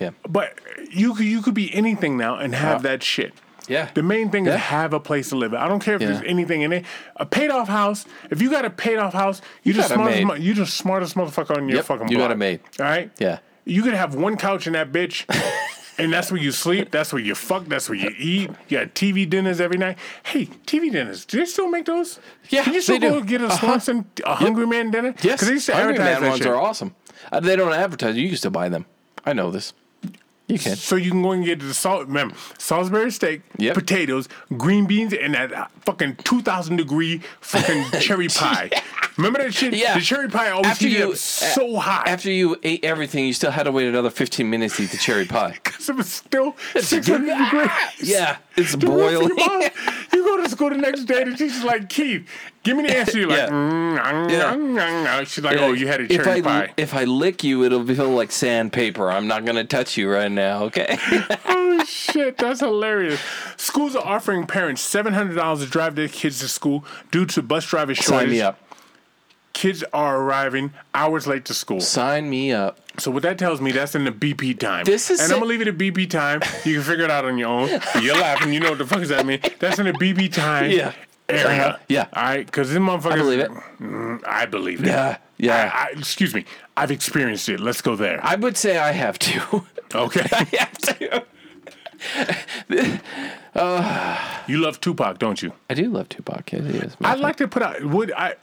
Yeah, 0.00 0.10
But 0.28 0.58
you 0.90 1.14
could 1.14 1.26
you 1.26 1.42
could 1.42 1.54
be 1.54 1.72
anything 1.74 2.16
now 2.16 2.36
and 2.36 2.54
have 2.54 2.82
that 2.82 3.02
shit. 3.02 3.32
Yeah. 3.68 3.88
The 3.94 4.02
main 4.02 4.28
thing 4.30 4.44
Yeah. 4.46 4.54
is 4.54 4.60
have 4.60 4.92
a 4.92 4.98
place 4.98 5.28
to 5.28 5.36
live. 5.36 5.54
I 5.54 5.68
don't 5.68 5.78
care 5.78 5.94
if 5.94 6.00
Yeah. 6.02 6.08
there's 6.08 6.22
anything 6.26 6.62
in 6.62 6.72
it. 6.72 6.84
A 7.16 7.24
paid 7.24 7.48
off 7.50 7.68
house. 7.68 8.04
If 8.28 8.42
you 8.42 8.50
got 8.50 8.64
a 8.64 8.70
paid 8.70 8.96
off 8.98 9.12
house, 9.12 9.40
you, 9.62 9.72
You 9.72 9.80
a 9.80 9.84
smartest. 9.84 10.38
You 10.42 10.54
the 10.54 10.66
smartest 10.66 11.14
motherfucker 11.14 11.56
on 11.56 11.68
your 11.68 11.76
Yep, 11.76 11.84
fucking 11.84 12.08
you 12.08 12.16
block. 12.16 12.30
got 12.30 12.34
a 12.34 12.38
maid. 12.38 12.60
All 12.80 12.86
right. 12.86 13.10
Yeah. 13.18 13.38
You 13.64 13.82
could 13.82 13.94
have 13.94 14.14
one 14.14 14.36
couch 14.36 14.66
in 14.66 14.72
that 14.74 14.92
bitch. 14.92 15.24
And 15.98 16.10
that's 16.10 16.32
where 16.32 16.40
you 16.40 16.52
sleep. 16.52 16.90
That's 16.90 17.12
where 17.12 17.20
you 17.22 17.34
fuck. 17.34 17.66
That's 17.66 17.86
where 17.86 17.96
you 17.98 18.08
eat. 18.18 18.50
You 18.68 18.78
got 18.78 18.94
TV 18.94 19.28
dinners 19.28 19.60
every 19.60 19.76
night. 19.76 19.98
Hey, 20.24 20.46
TV 20.66 20.90
dinners. 20.90 21.26
Do 21.26 21.38
they 21.38 21.44
still 21.44 21.68
make 21.68 21.84
those? 21.84 22.18
Yeah, 22.48 22.64
Can 22.64 22.72
you 22.72 22.80
still 22.80 22.98
they 22.98 23.08
go 23.10 23.20
do. 23.20 23.26
get 23.26 23.42
a 23.42 23.46
Uh-huh. 23.46 23.58
Swanson, 23.58 24.06
a 24.24 24.34
Hungry 24.36 24.66
Man 24.66 24.90
dinner? 24.90 25.08
yes. 25.20 25.34
Because 25.34 25.48
they 25.48 25.52
used 25.54 25.66
to 25.66 25.74
Hungry 25.74 25.98
advertise 25.98 26.20
Man 26.22 26.30
ones 26.30 26.38
shit. 26.42 26.46
are 26.50 26.56
awesome. 26.56 26.94
Uh, 27.30 27.40
they 27.40 27.56
don't 27.56 27.74
advertise. 27.74 28.16
You 28.16 28.26
can 28.28 28.38
still 28.38 28.50
buy 28.50 28.70
them. 28.70 28.86
I 29.26 29.34
know 29.34 29.50
this. 29.50 29.74
You 30.52 30.58
can. 30.58 30.76
So 30.76 30.96
you 30.96 31.10
can 31.10 31.22
go 31.22 31.32
and 31.32 31.44
get 31.44 31.60
the 31.60 31.72
salt. 31.72 32.06
Remember, 32.06 32.34
Salisbury 32.58 33.10
steak, 33.10 33.40
Yep. 33.58 33.74
potatoes, 33.74 34.28
green 34.56 34.86
beans, 34.86 35.14
and 35.14 35.34
that 35.34 35.52
uh, 35.52 35.66
fucking 35.86 36.16
two 36.24 36.42
thousand 36.42 36.76
degree 36.76 37.22
fucking 37.40 37.84
cherry 38.00 38.28
pie. 38.28 38.70
Remember 39.16 39.38
that 39.42 39.54
shit? 39.54 39.74
Yeah. 39.74 39.94
The 39.98 40.00
cherry 40.04 40.28
pie 40.28 40.50
always 40.50 40.70
After 40.72 40.86
heated 40.88 41.00
you 41.00 41.10
up 41.12 41.16
so 41.16 41.76
hot 41.76 42.08
After 42.08 42.30
you 42.30 42.56
ate 42.62 42.82
everything, 42.82 43.26
you 43.26 43.34
still 43.34 43.50
had 43.50 43.64
to 43.64 43.72
wait 43.72 43.86
another 43.86 44.08
15 44.08 44.48
minutes 44.48 44.78
to 44.78 44.84
eat 44.84 44.90
the 44.90 44.96
cherry 44.96 45.26
pie. 45.26 45.58
because 45.64 45.88
it 45.90 45.96
was 45.96 46.10
still 46.10 46.56
six 46.80 47.06
hundred 47.08 47.36
degrees. 47.44 47.70
Yeah, 48.02 48.36
it's 48.56 48.74
The 48.76 48.86
rest 48.86 49.14
of 49.14 49.36
boiling. 49.36 49.70
You 50.12 50.24
go 50.24 50.42
to 50.42 50.48
school 50.48 50.70
the 50.70 50.76
next 50.76 51.04
day, 51.04 51.22
and 51.22 51.32
the 51.32 51.36
teacher's 51.36 51.64
like, 51.64 51.88
Keith, 51.88 52.28
give 52.62 52.76
me 52.76 52.82
the 52.86 52.96
answer. 52.96 53.18
You're 53.18 53.28
like, 53.28 53.38
Yeah. 53.38 53.48
mm, 53.48 54.30
Yeah. 54.30 54.54
mm, 54.54 54.76
mm, 54.76 55.06
mm. 55.06 55.26
she's 55.26 55.42
like, 55.42 55.58
oh, 55.58 55.72
you 55.72 55.86
had 55.86 56.00
a 56.00 56.04
if 56.04 56.22
cherry 56.22 56.40
I, 56.40 56.42
pie. 56.42 56.72
If 56.76 56.94
I 56.94 57.04
lick 57.04 57.42
you, 57.42 57.64
it'll 57.64 57.86
feel 57.86 58.10
like 58.10 58.30
sandpaper. 58.30 59.10
I'm 59.10 59.26
not 59.26 59.44
gonna 59.44 59.64
touch 59.64 59.96
you 59.96 60.10
right 60.10 60.30
now, 60.30 60.64
okay? 60.64 60.98
oh 61.46 61.82
shit, 61.86 62.36
that's 62.38 62.60
hilarious. 62.60 63.20
Schools 63.56 63.96
are 63.96 64.04
offering 64.06 64.46
parents 64.46 64.82
seven 64.82 65.14
hundred 65.14 65.36
dollars 65.36 65.60
to 65.60 65.66
drive 65.66 65.94
their 65.94 66.08
kids 66.08 66.40
to 66.40 66.48
school 66.48 66.84
due 67.10 67.24
to 67.26 67.42
bus 67.42 67.66
driver 67.66 67.94
shortage. 67.94 68.20
Sign 68.20 68.30
me 68.30 68.40
up. 68.42 68.58
Kids 69.52 69.84
are 69.92 70.20
arriving 70.20 70.72
hours 70.94 71.26
late 71.26 71.44
to 71.46 71.54
school. 71.54 71.80
Sign 71.80 72.30
me 72.30 72.52
up. 72.52 72.78
So 72.98 73.10
what 73.10 73.22
that 73.22 73.38
tells 73.38 73.60
me, 73.60 73.72
that's 73.72 73.94
in 73.94 74.04
the 74.04 74.12
BP 74.12 74.58
time. 74.58 74.84
This 74.84 75.10
is 75.10 75.20
and 75.20 75.30
it. 75.30 75.34
I'm 75.34 75.40
gonna 75.40 75.50
leave 75.50 75.60
it 75.60 75.68
at 75.68 75.78
BP 75.78 76.10
time. 76.10 76.40
You 76.64 76.74
can 76.76 76.82
figure 76.82 77.04
it 77.04 77.10
out 77.10 77.24
on 77.24 77.38
your 77.38 77.48
own. 77.48 77.68
You're 78.00 78.16
laughing. 78.16 78.52
You 78.52 78.60
know 78.60 78.70
what 78.70 78.78
the 78.78 78.86
fuck 78.86 79.00
does 79.00 79.08
that 79.10 79.26
mean? 79.26 79.40
That's 79.58 79.78
in 79.78 79.86
the 79.86 79.92
BP 79.92 80.32
time. 80.32 80.70
Yeah. 80.70 80.92
Area. 81.28 81.66
Uh-huh. 81.66 81.78
Yeah. 81.88 82.06
All 82.12 82.22
right. 82.22 82.44
Because 82.44 82.68
this 82.70 82.78
motherfucker. 82.78 83.12
I 83.12 83.16
believe 83.16 83.38
it. 83.40 83.50
I 84.26 84.46
believe 84.46 84.80
it. 84.80 84.86
Yeah, 84.86 85.16
yeah. 85.38 85.70
I, 85.72 85.86
I, 85.86 85.98
excuse 85.98 86.34
me. 86.34 86.44
I've 86.76 86.90
experienced 86.90 87.48
it. 87.48 87.60
Let's 87.60 87.80
go 87.80 87.96
there. 87.96 88.20
I 88.22 88.36
would 88.36 88.56
say 88.56 88.78
I 88.78 88.92
have 88.92 89.18
to. 89.20 89.64
okay. 89.94 90.26
I 90.32 90.44
have 90.58 90.78
to. 90.78 91.24
you 94.46 94.58
love 94.58 94.80
Tupac, 94.80 95.18
don't 95.18 95.42
you? 95.42 95.52
I 95.70 95.74
do 95.74 95.90
love 95.90 96.08
Tupac. 96.08 96.52
It 96.52 96.64
is. 96.66 96.96
I'd 97.00 97.20
like 97.20 97.36
to 97.36 97.48
put 97.48 97.62
out. 97.62 97.82
Would 97.84 98.12
I? 98.12 98.34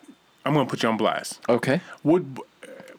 I'm 0.46 0.54
gonna 0.54 0.70
put 0.70 0.84
you 0.84 0.90
on 0.90 0.98
blast. 0.98 1.40
Okay. 1.50 1.82
Would 2.04 2.40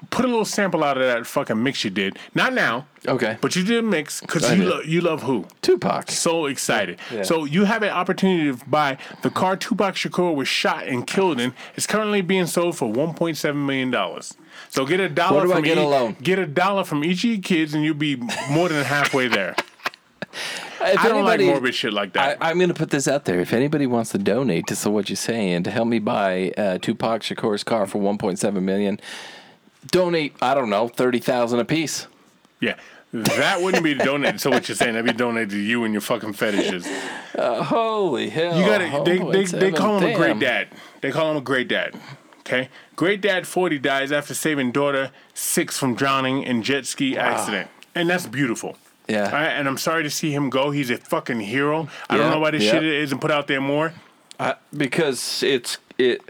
put 0.08 0.24
a 0.24 0.28
little 0.28 0.44
sample 0.44 0.82
out 0.82 0.96
of 0.96 1.02
that 1.04 1.26
fucking 1.26 1.62
mix 1.62 1.84
you 1.84 1.90
did. 1.90 2.18
Not 2.34 2.52
now. 2.52 2.86
Okay. 3.06 3.36
But 3.40 3.54
you 3.54 3.62
did 3.62 3.78
a 3.78 3.82
mix 3.82 4.20
because 4.20 4.50
you 4.56 4.64
love 4.64 4.86
you 4.86 5.00
love 5.00 5.22
who? 5.22 5.46
Tupac. 5.62 6.10
so 6.10 6.46
excited. 6.46 6.98
Yeah. 7.12 7.22
So 7.22 7.44
you 7.44 7.64
have 7.64 7.82
an 7.82 7.90
opportunity 7.90 8.50
to 8.56 8.64
buy 8.66 8.98
the 9.22 9.30
car 9.30 9.56
Tupac 9.56 9.94
Shakur 9.94 10.34
was 10.34 10.48
shot 10.48 10.86
and 10.86 11.06
killed 11.06 11.40
in. 11.40 11.54
It's 11.76 11.86
currently 11.86 12.22
being 12.22 12.46
sold 12.46 12.76
for 12.76 12.92
1.7 12.92 13.54
million 13.54 13.90
dollars. 13.90 14.34
So 14.68 14.84
get 14.84 15.00
a 15.00 15.08
dollar 15.08 15.46
do 15.46 15.52
I 15.52 15.60
get 15.60 15.78
a 15.78 15.86
loan? 15.86 16.16
Get 16.22 16.38
a 16.38 16.46
dollar 16.46 16.84
from 16.84 17.04
each 17.04 17.24
of 17.24 17.30
your 17.30 17.40
kids, 17.40 17.74
and 17.74 17.84
you'll 17.84 17.94
be 17.94 18.16
more 18.50 18.68
than 18.68 18.84
halfway 18.84 19.28
there. 19.28 19.54
I 20.80 21.08
don't 21.08 21.24
like 21.24 21.40
morbid 21.40 21.74
shit 21.74 21.92
like 21.92 22.12
that. 22.14 22.38
I'm 22.40 22.56
going 22.58 22.68
to 22.68 22.74
put 22.74 22.90
this 22.90 23.06
out 23.06 23.24
there. 23.24 23.40
If 23.40 23.52
anybody 23.52 23.86
wants 23.86 24.10
to 24.10 24.18
donate 24.18 24.66
to 24.68 24.76
So 24.76 24.90
What 24.90 25.08
you're 25.08 25.16
Saying 25.16 25.64
to 25.64 25.70
help 25.70 25.88
me 25.88 25.98
buy 25.98 26.52
uh, 26.56 26.78
Tupac 26.78 27.22
Shakur's 27.22 27.62
car 27.64 27.86
for 27.86 27.98
1.7 28.00 28.62
million, 28.62 29.00
donate. 29.90 30.34
I 30.40 30.54
don't 30.54 30.70
know, 30.70 30.88
thirty 30.88 31.18
thousand 31.18 31.60
a 31.60 31.64
piece. 31.64 32.06
yeah. 32.60 32.76
That 33.12 33.60
wouldn't 33.60 33.82
be 33.82 33.94
donated. 33.94 34.40
So 34.40 34.50
what 34.50 34.68
you're 34.68 34.76
saying? 34.76 34.92
That'd 34.94 35.04
be 35.04 35.12
donated 35.18 35.50
to 35.50 35.58
you 35.58 35.82
and 35.82 35.92
your 35.92 36.00
fucking 36.00 36.34
fetishes. 36.34 36.86
Holy 37.36 38.28
hell! 38.28 38.56
You 38.56 38.64
got 38.64 39.04
They, 39.04 39.18
they, 39.18 39.44
they 39.46 39.72
call 39.72 39.98
him 39.98 40.12
a 40.12 40.14
great 40.16 40.38
dad. 40.38 40.68
They 41.00 41.10
call 41.10 41.32
him 41.32 41.36
a 41.36 41.40
great 41.40 41.66
dad. 41.66 41.98
Okay, 42.40 42.68
great 42.94 43.20
dad 43.20 43.48
forty 43.48 43.80
dies 43.80 44.12
after 44.12 44.32
saving 44.32 44.70
daughter 44.70 45.10
six 45.34 45.76
from 45.76 45.96
drowning 45.96 46.44
in 46.44 46.62
jet 46.62 46.86
ski 46.86 47.18
accident, 47.18 47.68
and 47.96 48.08
that's 48.08 48.28
beautiful. 48.28 48.76
Yeah. 49.10 49.26
All 49.26 49.32
right, 49.32 49.48
and 49.48 49.66
I'm 49.66 49.78
sorry 49.78 50.02
to 50.04 50.10
see 50.10 50.32
him 50.32 50.50
go. 50.50 50.70
He's 50.70 50.90
a 50.90 50.96
fucking 50.96 51.40
hero. 51.40 51.88
I 52.08 52.16
don't 52.16 52.30
know 52.30 52.38
why 52.38 52.52
this 52.52 52.64
yeah. 52.64 52.72
shit 52.72 52.84
isn't 52.84 53.18
put 53.18 53.30
out 53.30 53.46
there 53.46 53.60
more. 53.60 53.92
I, 54.38 54.54
because 54.76 55.42
it's 55.42 55.78
it. 55.98 56.22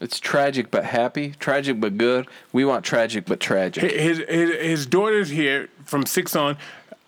It's 0.00 0.20
tragic 0.20 0.70
but 0.70 0.84
happy, 0.84 1.34
tragic 1.40 1.80
but 1.80 1.98
good. 1.98 2.28
We 2.52 2.64
want 2.64 2.84
tragic 2.84 3.26
but 3.26 3.40
tragic. 3.40 3.90
His 3.90 4.18
his 4.28 4.50
his 4.54 4.86
daughter's 4.86 5.28
here 5.28 5.68
from 5.84 6.06
six 6.06 6.34
on. 6.34 6.56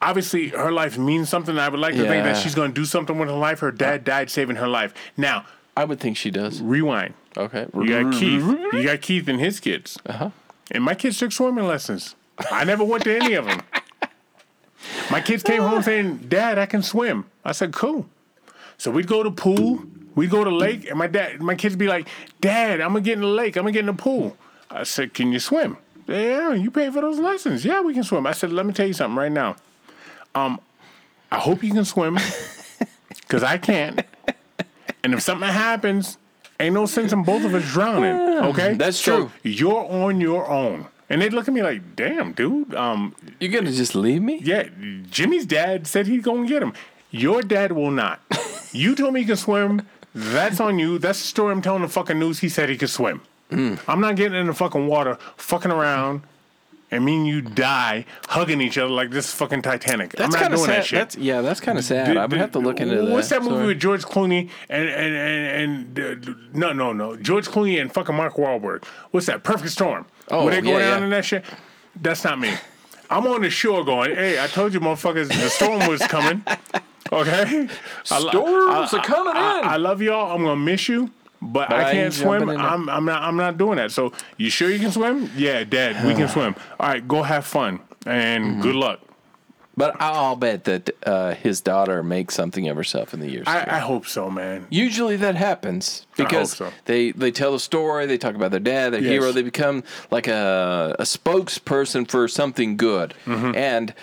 Obviously, 0.02 0.48
her 0.48 0.72
life 0.72 0.96
means 0.96 1.28
something. 1.28 1.58
I 1.58 1.68
would 1.68 1.80
like 1.80 1.94
to 1.94 2.02
think 2.02 2.24
that 2.24 2.36
she's 2.36 2.54
going 2.54 2.72
to 2.72 2.74
do 2.74 2.86
something 2.86 3.18
with 3.18 3.28
her 3.28 3.34
life. 3.34 3.60
Her 3.60 3.70
dad 3.70 4.02
died 4.02 4.30
saving 4.30 4.56
her 4.56 4.68
life. 4.68 4.94
Now, 5.16 5.44
I 5.76 5.84
would 5.84 6.00
think 6.00 6.16
she 6.16 6.30
does. 6.30 6.62
rewind. 6.62 7.14
Okay. 7.36 7.66
You 7.74 8.04
got 8.04 8.12
Keith. 8.14 8.42
You 8.72 8.82
got 8.82 9.02
Keith 9.02 9.28
and 9.28 9.38
his 9.38 9.60
kids. 9.60 9.98
Uh-huh. 10.06 10.30
And 10.70 10.82
my 10.82 10.94
kids 10.94 11.18
took 11.18 11.32
swimming 11.32 11.66
lessons. 11.66 12.14
I 12.50 12.64
never 12.64 12.82
went 12.82 13.04
to 13.04 13.14
any 13.14 13.34
of 13.34 13.44
them. 13.44 13.60
My 15.10 15.20
kids 15.20 15.42
came 15.42 15.62
home 15.62 15.82
saying, 15.82 16.26
"Dad, 16.28 16.58
I 16.58 16.66
can 16.66 16.82
swim." 16.82 17.24
I 17.44 17.52
said, 17.52 17.72
"Cool." 17.72 18.06
So 18.78 18.90
we'd 18.90 19.06
go 19.06 19.22
to 19.22 19.30
pool. 19.30 19.84
We'd 20.14 20.30
go 20.30 20.42
to 20.42 20.50
lake, 20.50 20.88
and 20.88 20.98
my 20.98 21.06
dad, 21.06 21.40
my 21.40 21.54
kids 21.54 21.76
be 21.76 21.86
like, 21.86 22.08
"Dad, 22.40 22.80
I'm 22.80 22.88
gonna 22.90 23.00
get 23.02 23.14
in 23.14 23.20
the 23.20 23.26
lake. 23.26 23.56
I'm 23.56 23.62
gonna 23.62 23.72
get 23.72 23.80
in 23.80 23.86
the 23.86 23.92
pool." 23.92 24.36
I 24.70 24.82
said, 24.84 25.14
"Can 25.14 25.32
you 25.32 25.38
swim?" 25.38 25.76
Yeah, 26.06 26.52
you 26.54 26.70
pay 26.70 26.90
for 26.90 27.00
those 27.00 27.18
lessons. 27.20 27.64
Yeah, 27.64 27.80
we 27.80 27.94
can 27.94 28.02
swim. 28.02 28.26
I 28.26 28.32
said, 28.32 28.52
"Let 28.52 28.66
me 28.66 28.72
tell 28.72 28.86
you 28.86 28.92
something 28.92 29.16
right 29.16 29.30
now. 29.30 29.56
Um, 30.34 30.58
I 31.30 31.38
hope 31.38 31.62
you 31.62 31.72
can 31.72 31.84
swim, 31.84 32.18
because 33.08 33.42
I 33.44 33.58
can't. 33.58 34.00
And 35.04 35.14
if 35.14 35.22
something 35.22 35.48
happens, 35.48 36.18
ain't 36.58 36.74
no 36.74 36.86
sense 36.86 37.12
in 37.12 37.22
both 37.22 37.44
of 37.44 37.54
us 37.54 37.64
drowning. 37.72 38.16
Okay, 38.50 38.74
That's 38.74 38.96
So 38.96 39.16
true. 39.16 39.30
you're 39.42 39.84
on 39.86 40.20
your 40.20 40.48
own." 40.48 40.86
And 41.10 41.20
they 41.20 41.28
look 41.28 41.48
at 41.48 41.52
me 41.54 41.62
like, 41.62 41.96
"Damn, 41.96 42.32
dude. 42.32 42.72
Um, 42.74 43.14
You're 43.40 43.50
gonna 43.50 43.72
just 43.72 43.94
leave 43.94 44.22
me? 44.22 44.40
yeah, 44.42 44.68
Jimmy's 45.10 45.44
dad 45.44 45.86
said 45.86 46.06
he's 46.06 46.22
gonna 46.22 46.46
get 46.46 46.62
him. 46.62 46.72
Your 47.10 47.42
dad 47.42 47.72
will 47.72 47.90
not. 47.90 48.20
you 48.72 48.94
told 48.94 49.12
me 49.14 49.20
he 49.20 49.26
can 49.26 49.36
swim. 49.36 49.82
That's 50.14 50.60
on 50.60 50.78
you. 50.78 50.98
That's 50.98 51.20
the 51.20 51.26
story 51.26 51.52
I'm 51.52 51.62
telling 51.62 51.82
the 51.82 51.88
fucking 51.88 52.18
news. 52.18 52.38
He 52.38 52.48
said 52.48 52.68
he 52.68 52.76
could 52.76 52.90
swim. 52.90 53.22
Hmm. 53.50 53.74
I'm 53.88 54.00
not 54.00 54.14
getting 54.16 54.38
in 54.38 54.46
the 54.46 54.54
fucking 54.54 54.86
water, 54.86 55.18
fucking 55.36 55.72
around, 55.72 56.22
and 56.92 57.04
me 57.04 57.16
and 57.16 57.26
you 57.26 57.40
die 57.42 58.04
hugging 58.28 58.60
each 58.60 58.78
other 58.78 58.90
like 58.92 59.10
this 59.10 59.26
is 59.26 59.34
fucking 59.34 59.62
Titanic. 59.62 60.12
That's 60.12 60.22
I'm 60.22 60.30
not 60.30 60.40
kind 60.40 60.54
of 60.54 60.58
doing 60.60 60.70
sad. 60.70 60.76
that 60.78 60.86
shit. 60.86 60.98
That's 60.98 61.16
yeah, 61.16 61.40
that's 61.40 61.60
kind 61.60 61.76
of 61.78 61.84
sad. 61.84 62.16
I 62.16 62.26
would 62.26 62.38
have 62.38 62.52
to 62.52 62.60
look 62.60 62.80
into 62.80 62.94
that. 62.96 63.10
What's 63.10 63.28
that 63.30 63.42
movie 63.42 63.54
Sorry. 63.56 63.66
with 63.66 63.80
George 63.80 64.04
Clooney 64.04 64.50
and 64.68 64.88
and 64.88 65.14
and, 65.16 65.98
and 65.98 66.24
uh, 66.28 66.32
no 66.52 66.72
no 66.72 66.92
no 66.92 67.16
George 67.16 67.48
Clooney 67.48 67.80
and 67.80 67.92
fucking 67.92 68.14
Mark 68.14 68.34
Wahlberg? 68.34 68.84
What's 69.10 69.26
that? 69.26 69.42
Perfect 69.42 69.72
Storm. 69.72 70.06
Oh, 70.30 70.44
Where 70.44 70.54
they 70.54 70.60
go 70.60 70.72
yeah, 70.78 70.78
down 70.90 70.98
yeah. 70.98 71.04
and 71.04 71.12
that 71.12 71.24
shit. 71.24 71.44
That's 72.00 72.22
not 72.24 72.38
me. 72.38 72.52
I'm 73.08 73.26
on 73.26 73.42
the 73.42 73.50
shore 73.50 73.84
going, 73.84 74.14
hey, 74.14 74.42
I 74.42 74.46
told 74.46 74.72
you 74.72 74.80
motherfuckers 74.80 75.28
the 75.28 75.48
storm 75.50 75.86
was 75.88 76.00
coming. 76.02 76.44
Okay? 77.12 77.68
I 78.10 78.18
lo- 78.20 78.28
Storms 78.30 78.94
I- 78.94 78.98
are 78.98 79.04
coming 79.04 79.32
I- 79.36 79.58
in. 79.58 79.64
I 79.64 79.76
love 79.76 80.00
y'all. 80.00 80.32
I'm 80.34 80.42
gonna 80.44 80.56
miss 80.56 80.88
you. 80.88 81.10
But, 81.42 81.70
But 81.70 81.80
I 81.80 81.88
I 81.88 81.92
can't 81.92 82.12
swim. 82.14 82.40
jumping 82.40 82.54
in 82.56 82.60
there. 82.60 82.70
I'm, 82.70 82.88
I'm 82.90 83.04
not. 83.06 83.22
I'm 83.22 83.36
not 83.36 83.56
doing 83.58 83.76
that. 83.78 83.90
So 83.90 84.12
you 84.36 84.50
sure 84.50 84.70
you 84.70 84.78
can 84.78 84.92
swim? 84.92 85.30
Yeah, 85.36 85.64
Dad, 85.64 86.06
we 86.06 86.14
can 86.14 86.28
swim. 86.36 86.54
All 86.78 86.88
right, 86.88 87.06
go 87.08 87.22
have 87.22 87.46
fun 87.46 87.80
and 88.06 88.44
Mm-hmm. 88.44 88.60
good 88.62 88.74
luck. 88.76 89.00
But 89.80 90.00
I'll 90.00 90.36
bet 90.36 90.64
that 90.64 90.90
uh, 91.06 91.34
his 91.34 91.60
daughter 91.60 92.02
makes 92.02 92.34
something 92.34 92.68
of 92.68 92.76
herself 92.76 93.14
in 93.14 93.20
the 93.20 93.30
years. 93.30 93.46
I. 93.46 93.66
I 93.76 93.78
hope 93.78 94.06
so, 94.06 94.30
man. 94.30 94.66
Usually 94.68 95.16
that 95.16 95.36
happens 95.36 96.06
because 96.16 96.52
so. 96.52 96.70
they 96.84 97.12
they 97.12 97.30
tell 97.30 97.54
a 97.54 97.60
story, 97.60 98.04
they 98.06 98.18
talk 98.18 98.34
about 98.34 98.50
their 98.50 98.60
dad, 98.60 98.92
their 98.92 99.00
Yes. 99.00 99.10
hero, 99.10 99.32
they 99.32 99.42
become 99.42 99.82
like 100.10 100.28
a 100.28 100.96
a 100.98 101.04
spokesperson 101.04 102.08
for 102.10 102.28
something 102.28 102.76
good. 102.76 103.14
Mm-hmm. 103.24 103.54
And 103.56 103.94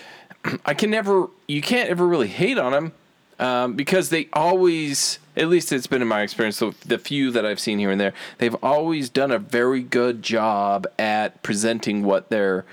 I 0.65 0.73
can 0.73 0.89
never, 0.89 1.27
you 1.47 1.61
can't 1.61 1.89
ever 1.89 2.07
really 2.07 2.27
hate 2.27 2.57
on 2.57 2.71
them 2.71 2.91
um, 3.39 3.73
because 3.75 4.09
they 4.09 4.29
always, 4.33 5.19
at 5.35 5.47
least 5.47 5.71
it's 5.71 5.87
been 5.87 6.01
in 6.01 6.07
my 6.07 6.21
experience, 6.21 6.59
the, 6.59 6.73
the 6.85 6.97
few 6.97 7.31
that 7.31 7.45
I've 7.45 7.59
seen 7.59 7.79
here 7.79 7.91
and 7.91 7.99
there, 8.01 8.13
they've 8.39 8.55
always 8.63 9.09
done 9.09 9.31
a 9.31 9.39
very 9.39 9.81
good 9.81 10.23
job 10.23 10.87
at 10.97 11.43
presenting 11.43 12.03
what 12.03 12.29
their 12.29 12.65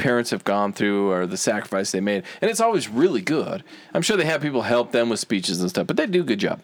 parents 0.00 0.30
have 0.30 0.42
gone 0.44 0.72
through 0.72 1.10
or 1.12 1.26
the 1.26 1.36
sacrifice 1.36 1.92
they 1.92 2.00
made. 2.00 2.24
And 2.40 2.50
it's 2.50 2.60
always 2.60 2.88
really 2.88 3.20
good. 3.20 3.62
I'm 3.94 4.02
sure 4.02 4.16
they 4.16 4.24
have 4.24 4.40
people 4.40 4.62
help 4.62 4.92
them 4.92 5.08
with 5.10 5.20
speeches 5.20 5.60
and 5.60 5.68
stuff, 5.70 5.86
but 5.86 5.96
they 5.96 6.06
do 6.06 6.22
a 6.22 6.24
good 6.24 6.40
job. 6.40 6.60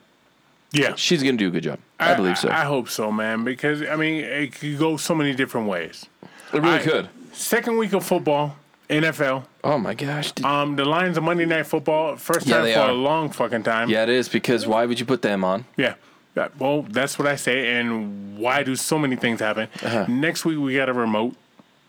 Yeah, 0.72 0.94
She's 0.96 1.22
going 1.22 1.38
to 1.38 1.44
do 1.44 1.48
a 1.48 1.50
good 1.52 1.62
job. 1.62 1.78
I, 2.00 2.14
believe 2.14 2.36
so. 2.38 2.48
I, 2.48 2.64
hope 2.64 2.88
so, 2.88 3.12
man. 3.12 3.44
Because 3.44 3.82
I 3.82 3.94
mean, 3.96 4.24
it 4.24 4.52
could 4.54 4.78
go 4.78 4.96
so 4.96 5.14
many 5.14 5.34
different 5.34 5.68
ways. 5.68 6.06
it 6.52 6.60
really 6.62 6.76
I- 6.76 6.82
could. 6.82 7.08
Second 7.32 7.76
week 7.76 7.92
of 7.92 8.04
football, 8.04 8.56
NFL. 8.88 9.44
Oh 9.62 9.78
my 9.78 9.92
gosh. 9.94 10.32
Did- 10.32 10.44
Um, 10.44 10.76
the 10.76 10.84
Lions 10.84 11.16
of 11.18 11.22
Monday 11.24 11.44
Night 11.46 11.66
Football. 11.66 12.16
First 12.16 12.46
Yeah, 12.46 12.60
time 12.62 12.72
for 12.72 12.80
are. 12.80 12.90
a 12.90 12.94
long 12.94 13.30
fucking 13.30 13.62
time. 13.62 13.88
yeah, 13.90 14.02
it 14.02 14.08
is 14.08 14.28
because 14.28 14.66
why 14.66 14.86
would 14.86 14.98
you 14.98 15.06
put 15.06 15.20
them 15.22 15.44
on? 15.44 15.66
Yeah. 15.76 15.94
Yeah, 16.36 16.48
Well, 16.58 16.82
that's 16.82 17.18
what 17.18 17.26
I 17.28 17.36
say. 17.36 17.72
And 17.78 18.36
why 18.38 18.62
do 18.62 18.74
so 18.76 18.98
many 18.98 19.16
things 19.16 19.40
happen? 19.40 19.68
Uh-huh. 19.82 20.04
Next 20.08 20.44
week 20.44 20.58
we 20.58 20.74
got 20.76 20.88
a 20.88 20.92
remote. 20.92 21.34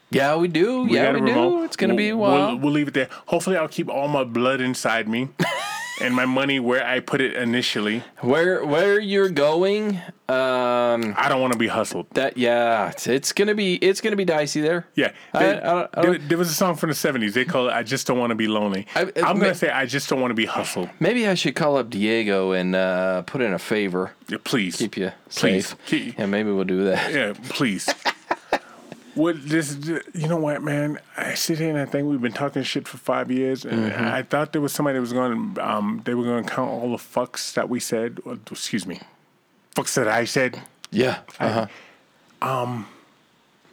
Yeah, 0.09 0.35
we 0.37 0.47
do. 0.47 0.83
We 0.83 0.95
yeah, 0.95 1.11
we 1.11 1.31
a 1.31 1.33
do. 1.33 1.63
It's 1.63 1.75
going 1.75 1.89
to 1.89 1.95
be 1.95 2.09
a 2.09 2.17
We'll-. 2.17 2.31
We'll, 2.31 2.57
we'll 2.59 2.71
leave 2.73 2.87
it 2.87 2.93
there. 2.93 3.09
Hopefully, 3.27 3.57
I'll 3.57 3.67
keep 3.67 3.89
all 3.89 4.07
my 4.07 4.23
blood 4.23 4.61
inside 4.61 5.07
me 5.07 5.27
and 6.01 6.15
my 6.15 6.25
money 6.25 6.59
where 6.59 6.85
I 6.85 6.99
put 7.01 7.19
it 7.21 7.35
initially. 7.35 8.03
where 8.21 8.63
where 8.65 8.99
you're 8.99 9.29
going, 9.29 9.97
um, 10.29 11.13
I 11.17 11.25
don't 11.29 11.41
want 11.41 11.53
to 11.53 11.59
be 11.59 11.67
hustled. 11.67 12.07
that 12.11 12.37
yeah, 12.37 12.89
it's, 12.89 13.07
it's 13.07 13.31
gonna 13.33 13.53
be 13.55 13.75
it's 13.75 13.99
gonna 14.01 14.15
be 14.15 14.25
dicey 14.25 14.61
there. 14.61 14.87
Yeah, 14.95 15.11
I- 15.33 15.39
They- 15.39 15.49
I 15.49 15.53
don't- 15.73 15.89
I 15.93 16.01
there, 16.01 16.11
don't- 16.13 16.29
there 16.29 16.37
was 16.37 16.49
a 16.49 16.53
song 16.53 16.75
from 16.75 16.89
the 16.89 16.95
'70s. 16.95 17.33
They 17.33 17.45
call 17.45 17.67
it 17.67 17.73
"I 17.73 17.83
Just 17.83 18.07
Don't 18.07 18.17
Want 18.19 18.31
to 18.31 18.35
Be 18.35 18.47
Lonely." 18.47 18.87
I, 18.95 19.01
I'm 19.23 19.37
may- 19.39 19.45
gonna 19.45 19.55
say 19.55 19.69
I 19.69 19.85
just 19.85 20.07
don't 20.09 20.21
want 20.21 20.31
to 20.31 20.35
be 20.35 20.45
hustled. 20.45 20.89
Maybe 20.99 21.27
I 21.27 21.33
should 21.33 21.55
call 21.55 21.77
up 21.77 21.89
Diego 21.89 22.51
and 22.53 22.75
uh, 22.75 23.21
put 23.23 23.41
in 23.41 23.53
a 23.53 23.59
favor, 23.59 24.11
Yeah, 24.29 24.37
please, 24.43 24.77
keep 24.77 24.95
you 24.97 25.11
Please. 25.29 25.67
safe. 25.69 25.85
Keep- 25.85 26.17
Yeah, 26.19 26.25
maybe 26.27 26.51
we'll 26.51 26.63
do 26.65 26.83
that. 26.85 27.13
Yeah, 27.13 27.33
please. 27.49 27.87
What 29.17 29.35
this? 29.49 29.75
You 30.13 30.27
know 30.27 30.37
what, 30.37 30.61
man? 30.63 30.99
I 31.17 31.33
sit 31.33 31.59
here 31.59 31.69
and 31.69 31.77
I 31.79 31.85
think 31.85 32.07
we've 32.07 32.21
been 32.21 32.31
talking 32.31 32.63
shit 32.63 32.87
for 32.87 32.97
five 32.97 33.29
years, 33.31 33.65
and 33.65 33.91
Mm-hmm. 33.91 34.05
I 34.05 34.23
thought 34.23 34.53
there 34.53 34.61
was 34.61 34.71
somebody 34.73 34.95
that 34.95 35.01
was 35.01 35.13
going. 35.13 35.55
to 35.55 35.67
Um, 35.69 36.01
they 36.05 36.13
were 36.13 36.23
going 36.23 36.43
to 36.43 36.49
count 36.49 36.69
all 36.69 36.91
the 36.91 36.97
fucks 36.97 37.53
that 37.53 37.67
we 37.69 37.79
said. 37.79 38.19
or, 38.25 38.37
excuse 38.51 38.85
me, 38.85 38.99
fucks 39.75 39.93
that 39.95 40.07
I 40.07 40.25
said. 40.25 40.61
Yeah. 40.91 41.19
Uh-huh. 41.39 41.67
Um, 42.41 42.87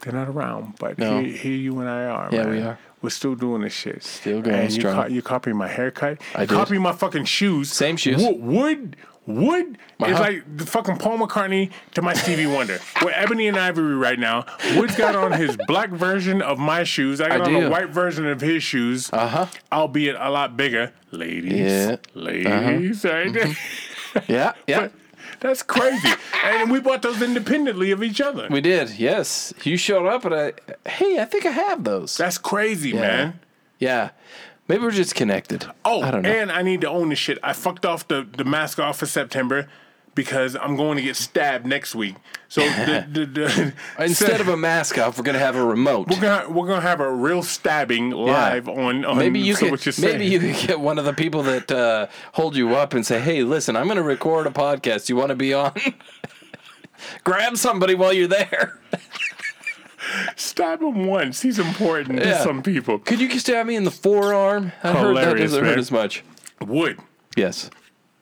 They're 0.01 0.13
not 0.13 0.27
around, 0.27 0.75
but 0.79 0.97
No. 0.97 1.21
here, 1.21 1.31
here 1.31 1.55
you 1.55 1.79
and 1.79 1.89
I 1.89 2.03
are. 2.05 2.29
Yeah, 2.31 2.43
man. 2.43 2.49
we 2.51 2.61
are. 2.61 2.77
We're 3.01 3.09
still 3.11 3.35
doing 3.35 3.61
this 3.61 3.73
shit. 3.73 4.03
Still 4.03 4.41
going 4.41 4.55
and 4.55 4.73
you 4.73 4.79
strong. 4.81 5.11
You 5.11 5.21
copy 5.21 5.53
my 5.53 5.67
haircut. 5.67 6.19
I 6.33 6.41
you 6.41 6.47
did. 6.47 6.55
copy 6.55 6.77
my 6.79 6.91
fucking 6.91 7.25
shoes. 7.25 7.71
Same 7.71 7.97
shoes. 7.97 8.21
Wo- 8.21 8.31
Wood. 8.33 8.95
Wood 9.27 9.77
Uh-huh. 9.99 10.11
is 10.13 10.19
like 10.19 10.57
the 10.57 10.65
fucking 10.65 10.97
Paul 10.97 11.17
McCartney 11.17 11.71
to 11.95 12.01
my 12.01 12.13
Stevie 12.13 12.45
Wonder. 12.45 12.79
We're 13.03 13.11
ebony 13.11 13.47
and 13.47 13.57
ivory 13.57 13.95
right 13.95 14.19
now. 14.19 14.45
Wood's 14.75 14.95
got 14.95 15.15
on 15.15 15.31
his 15.31 15.57
black 15.67 15.89
version 15.89 16.41
of 16.41 16.59
my 16.59 16.83
shoes. 16.83 17.19
I 17.21 17.29
got 17.29 17.41
I 17.41 17.43
on 17.45 17.49
do. 17.61 17.67
a 17.67 17.69
white 17.69 17.89
version 17.89 18.27
of 18.27 18.41
his 18.41 18.61
shoes. 18.61 19.09
Uh 19.11 19.27
huh. 19.27 19.45
Albeit 19.71 20.15
a 20.19 20.29
lot 20.29 20.55
bigger. 20.55 20.93
Ladies. 21.11 21.53
Yeah. 21.53 21.95
Uh-huh. 22.15 22.19
Ladies. 22.21 23.05
Right? 24.15 24.29
Yeah. 24.29 24.53
Yeah. 24.67 24.79
But 24.81 24.91
that's 25.39 25.63
crazy. 25.63 26.07
and 26.43 26.71
we 26.71 26.79
bought 26.79 27.01
those 27.01 27.21
independently 27.21 27.91
of 27.91 28.01
each 28.03 28.21
other. 28.21 28.47
we 28.49 28.61
did. 28.61 28.91
Yes. 28.97 29.53
You 29.63 29.75
showed 29.77 30.07
up 30.07 30.23
and 30.25 30.33
I. 30.35 30.53
Hey, 30.87 31.19
I 31.19 31.25
think 31.25 31.45
I 31.45 31.51
have 31.51 31.83
those. 31.83 32.15
That's 32.15 32.37
crazy, 32.37 32.93
man. 32.93 33.39
Yeah. 33.79 34.11
Maybe 34.67 34.81
we're 34.83 34.91
just 34.91 35.15
connected. 35.15 35.65
Oh, 35.83 36.01
I 36.01 36.11
don't 36.11 36.23
know. 36.23 36.29
and 36.29 36.51
I 36.51 36.61
need 36.63 36.81
to 36.81 36.89
own 36.89 37.09
this 37.09 37.19
shit. 37.19 37.37
I 37.43 37.53
fucked 37.53 37.85
off 37.85 38.07
the, 38.07 38.27
the 38.35 38.43
mask 38.43 38.79
off 38.79 38.97
for 38.99 39.05
September 39.05 39.67
because 40.15 40.55
I'm 40.55 40.75
going 40.75 40.95
to 40.97 41.03
get 41.03 41.15
stabbed 41.17 41.65
next 41.67 41.93
week. 41.93 42.15
So 42.47 42.61
the, 42.61 43.05
the, 43.11 43.25
the, 43.25 43.73
Instead 44.03 44.41
of 44.41 44.47
a 44.47 44.57
mask 44.57 44.97
off, 44.97 45.17
we're 45.17 45.23
gonna 45.23 45.39
have 45.39 45.55
a 45.55 45.63
remote. 45.63 46.07
we're 46.09 46.21
gonna 46.21 46.49
we're 46.49 46.67
gonna 46.67 46.81
have 46.81 46.99
a 47.01 47.11
real 47.11 47.43
stabbing 47.43 48.11
live 48.11 48.69
on, 48.69 49.03
on 49.05 49.17
Maybe 49.17 49.39
you 49.39 49.53
so 49.55 49.61
could. 49.65 49.71
what 49.71 49.85
you're. 49.85 49.93
Maybe 49.99 50.25
you 50.25 50.39
could 50.39 50.55
get 50.67 50.79
one 50.79 50.97
of 50.97 51.05
the 51.05 51.13
people 51.13 51.43
that 51.43 51.69
uh, 51.71 52.07
hold 52.33 52.55
you 52.55 52.75
up 52.75 52.93
and 52.93 53.05
say, 53.05 53.19
"Hey, 53.19 53.43
listen, 53.43 53.75
I'm 53.75 53.85
going 53.85 53.97
to 53.97 54.03
record 54.03 54.47
a 54.47 54.51
podcast. 54.51 55.09
You 55.09 55.15
want 55.17 55.29
to 55.29 55.35
be 55.35 55.53
on?" 55.53 55.73
Grab 57.23 57.57
somebody 57.57 57.93
while 57.93 58.13
you're 58.13 58.27
there. 58.27 58.79
Stab 60.35 60.81
him 60.81 61.05
once. 61.07 61.41
He's 61.41 61.59
important 61.59 62.19
to 62.19 62.39
some 62.39 62.61
people. 62.63 62.99
Could 62.99 63.19
you 63.19 63.39
stab 63.39 63.65
me 63.65 63.75
in 63.75 63.83
the 63.83 63.91
forearm? 63.91 64.71
I 64.83 64.93
heard 64.93 65.15
that 65.17 65.21
Hilarious, 65.23 65.51
doesn't 65.51 65.63
hurt 65.65 65.69
man. 65.71 65.79
as 65.79 65.91
much. 65.91 66.23
Would 66.61 66.99
Yes, 67.35 67.69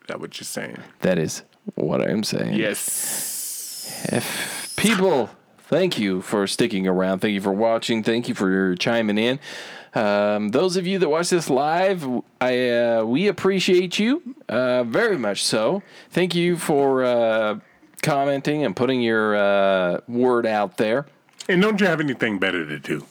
that 0.07 0.19
what 0.19 0.39
you're 0.39 0.45
saying? 0.45 0.77
that 1.01 1.17
is 1.19 1.43
what 1.75 2.01
I'm 2.01 2.23
saying. 2.23 2.53
Yes. 2.55 4.09
If 4.11 4.73
people, 4.75 5.29
thank 5.59 5.97
you 5.99 6.21
for 6.21 6.47
sticking 6.47 6.87
around. 6.87 7.19
Thank 7.19 7.33
you 7.33 7.41
for 7.41 7.53
watching. 7.53 8.03
Thank 8.03 8.27
you 8.27 8.35
for 8.35 8.75
chiming 8.75 9.17
in. 9.17 9.39
Um, 9.95 10.49
those 10.49 10.75
of 10.75 10.87
you 10.87 10.97
that 10.99 11.07
watch 11.09 11.29
this 11.29 11.49
live, 11.51 12.05
I 12.41 12.69
uh, 12.69 13.03
we 13.05 13.27
appreciate 13.27 13.99
you 13.99 14.35
uh, 14.49 14.83
very 14.85 15.17
much. 15.17 15.43
So, 15.43 15.83
thank 16.09 16.33
you 16.33 16.57
for 16.57 17.03
uh, 17.03 17.59
commenting 18.01 18.65
and 18.65 18.75
putting 18.75 19.01
your 19.01 19.35
uh, 19.35 19.99
word 20.07 20.47
out 20.47 20.77
there. 20.77 21.05
And 21.49 21.61
don't 21.61 21.79
you 21.79 21.87
have 21.87 21.99
anything 21.99 22.39
better 22.39 22.65
to 22.65 22.79
do? 22.79 23.05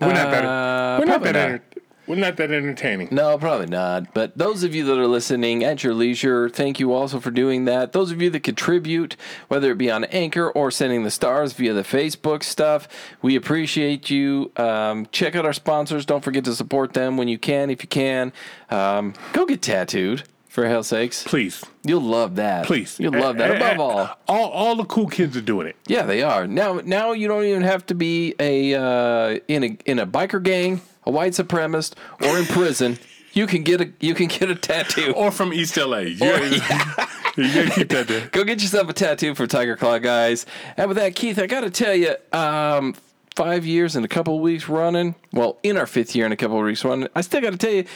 We're 0.00 0.12
not 0.12 0.30
that. 0.30 0.44
Uh, 0.44 0.96
We're 0.98 1.04
not 1.06 1.12
probably 1.22 1.32
that. 1.32 1.32
not. 1.32 1.52
enter- 1.52 1.62
we're 2.08 2.16
not 2.16 2.36
that 2.38 2.50
entertaining. 2.50 3.08
No, 3.12 3.38
probably 3.38 3.68
not. 3.68 4.12
But 4.12 4.36
those 4.36 4.64
of 4.64 4.74
you 4.74 4.84
that 4.86 4.98
are 4.98 5.06
listening 5.06 5.62
at 5.62 5.84
your 5.84 5.94
leisure, 5.94 6.48
thank 6.48 6.80
you 6.80 6.92
also 6.92 7.20
for 7.20 7.30
doing 7.30 7.64
that. 7.66 7.92
Those 7.92 8.10
of 8.10 8.20
you 8.20 8.28
that 8.30 8.40
contribute, 8.42 9.14
whether 9.46 9.70
it 9.70 9.78
be 9.78 9.88
on 9.88 10.02
Anchor 10.06 10.50
or 10.50 10.72
sending 10.72 11.04
the 11.04 11.12
stars 11.12 11.52
via 11.52 11.72
the 11.72 11.84
Facebook 11.84 12.42
stuff, 12.42 12.88
we 13.22 13.36
appreciate 13.36 14.10
you. 14.10 14.50
Um, 14.56 15.06
check 15.12 15.36
out 15.36 15.46
our 15.46 15.52
sponsors. 15.52 16.04
Don't 16.04 16.24
forget 16.24 16.44
to 16.46 16.56
support 16.56 16.92
them 16.92 17.16
when 17.16 17.28
you 17.28 17.38
can, 17.38 17.70
if 17.70 17.84
you 17.84 17.88
can. 17.88 18.32
Um, 18.68 19.14
go 19.32 19.46
get 19.46 19.62
tattooed, 19.62 20.24
for 20.52 20.68
hell's 20.68 20.86
sakes. 20.88 21.24
Please, 21.24 21.64
You'll 21.82 22.02
love 22.02 22.36
that. 22.36 22.66
please. 22.66 23.00
You'll 23.00 23.18
love 23.18 23.38
that. 23.38 23.50
Eh, 23.52 23.54
eh, 23.54 23.70
Above 23.72 23.80
all. 23.80 24.18
all 24.28 24.50
all 24.50 24.76
the 24.76 24.84
cool 24.84 25.08
kids 25.08 25.34
are 25.36 25.40
doing 25.40 25.66
it. 25.66 25.76
Yeah, 25.86 26.02
they 26.02 26.22
are. 26.22 26.46
Now 26.46 26.80
now 26.84 27.12
you 27.12 27.26
don't 27.26 27.44
even 27.44 27.62
have 27.62 27.86
to 27.86 27.94
be 27.94 28.34
a 28.38 28.74
uh, 28.74 29.38
in 29.48 29.64
a 29.64 29.78
in 29.86 29.98
a 29.98 30.06
biker 30.06 30.42
gang, 30.42 30.82
a 31.04 31.10
white 31.10 31.32
supremacist, 31.32 31.94
or 32.20 32.38
in 32.38 32.44
prison. 32.46 32.98
You 33.34 33.46
can 33.46 33.62
get 33.62 33.80
a 33.80 33.90
you 33.98 34.12
can 34.12 34.26
get 34.26 34.50
a 34.50 34.54
tattoo. 34.54 35.14
Or 35.16 35.30
from 35.30 35.54
East 35.54 35.78
LA. 35.78 36.00
You, 36.00 36.18
gotta, 36.18 36.44
you 37.38 37.54
gotta 37.54 37.70
keep 37.70 37.88
that 37.88 38.06
there. 38.06 38.28
Go 38.32 38.44
get 38.44 38.60
yourself 38.60 38.90
a 38.90 38.92
tattoo 38.92 39.34
for 39.34 39.46
Tiger 39.46 39.74
Claw 39.74 39.96
guys. 40.00 40.44
And 40.76 40.86
with 40.88 40.98
that, 40.98 41.14
Keith, 41.14 41.38
I 41.38 41.46
got 41.46 41.62
to 41.62 41.70
tell 41.70 41.94
you, 41.94 42.14
um, 42.34 42.94
five 43.34 43.64
years 43.64 43.96
and 43.96 44.04
a 44.04 44.08
couple 44.08 44.36
of 44.36 44.42
weeks 44.42 44.68
running. 44.68 45.14
Well, 45.32 45.56
in 45.62 45.78
our 45.78 45.86
fifth 45.86 46.14
year 46.14 46.26
and 46.26 46.34
a 46.34 46.36
couple 46.36 46.58
of 46.58 46.64
weeks 46.66 46.84
running, 46.84 47.08
I 47.16 47.22
still 47.22 47.40
got 47.40 47.52
to 47.52 47.56
tell 47.56 47.72
you, 47.72 47.86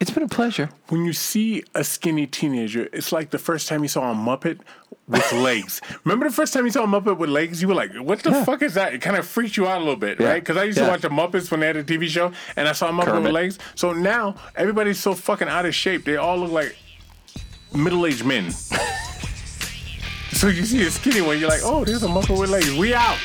it's 0.00 0.10
been 0.10 0.22
a 0.22 0.28
pleasure. 0.28 0.68
When 0.88 1.04
you 1.04 1.12
see 1.12 1.62
a 1.74 1.82
skinny 1.84 2.26
teenager, 2.26 2.88
it's 2.92 3.12
like 3.12 3.30
the 3.30 3.38
first 3.38 3.66
time 3.68 3.82
you 3.82 3.88
saw 3.88 4.10
a 4.10 4.14
Muppet 4.14 4.60
with 5.08 5.32
legs. 5.48 5.80
Remember 6.04 6.28
the 6.28 6.34
first 6.34 6.52
time 6.52 6.64
you 6.66 6.70
saw 6.70 6.84
a 6.84 6.86
Muppet 6.86 7.16
with 7.16 7.30
legs? 7.30 7.62
You 7.62 7.68
were 7.68 7.74
like, 7.74 7.94
what 7.94 8.22
the 8.22 8.32
fuck 8.44 8.60
is 8.62 8.74
that? 8.74 8.92
It 8.92 9.00
kind 9.00 9.16
of 9.16 9.26
freaked 9.26 9.56
you 9.56 9.66
out 9.66 9.78
a 9.78 9.84
little 9.84 9.96
bit, 9.96 10.20
Yeah. 10.20 10.28
right? 10.28 10.42
Because 10.42 10.56
I 10.58 10.64
used 10.64 10.76
Yeah. 10.78 10.84
to 10.86 10.90
watch 10.90 11.00
the 11.00 11.08
Muppets 11.08 11.50
when 11.50 11.60
they 11.60 11.66
had 11.66 11.76
a 11.76 11.84
TV 11.84 12.08
show, 12.08 12.32
and 12.56 12.68
I 12.68 12.72
saw 12.72 12.88
a 12.88 12.92
Muppet 12.92 13.04
Kermit. 13.06 13.22
with 13.24 13.32
legs. 13.32 13.58
So 13.74 13.92
now 13.92 14.34
everybody's 14.54 14.98
so 15.00 15.14
fucking 15.14 15.48
out 15.48 15.64
of 15.66 15.74
shape. 15.74 16.04
They 16.04 16.16
all 16.16 16.38
look 16.38 16.50
like 16.52 16.76
middle 17.74 18.04
aged 18.06 18.24
men. 18.26 18.50
so 20.32 20.48
you 20.48 20.64
see 20.64 20.86
a 20.86 20.90
skinny 20.90 21.20
one, 21.22 21.38
you're 21.38 21.48
like, 21.48 21.62
oh, 21.64 21.84
there's 21.84 22.02
a 22.02 22.08
Muppet 22.08 22.38
with 22.38 22.50
legs. 22.50 22.72
We 22.74 22.92
out. 22.94 23.16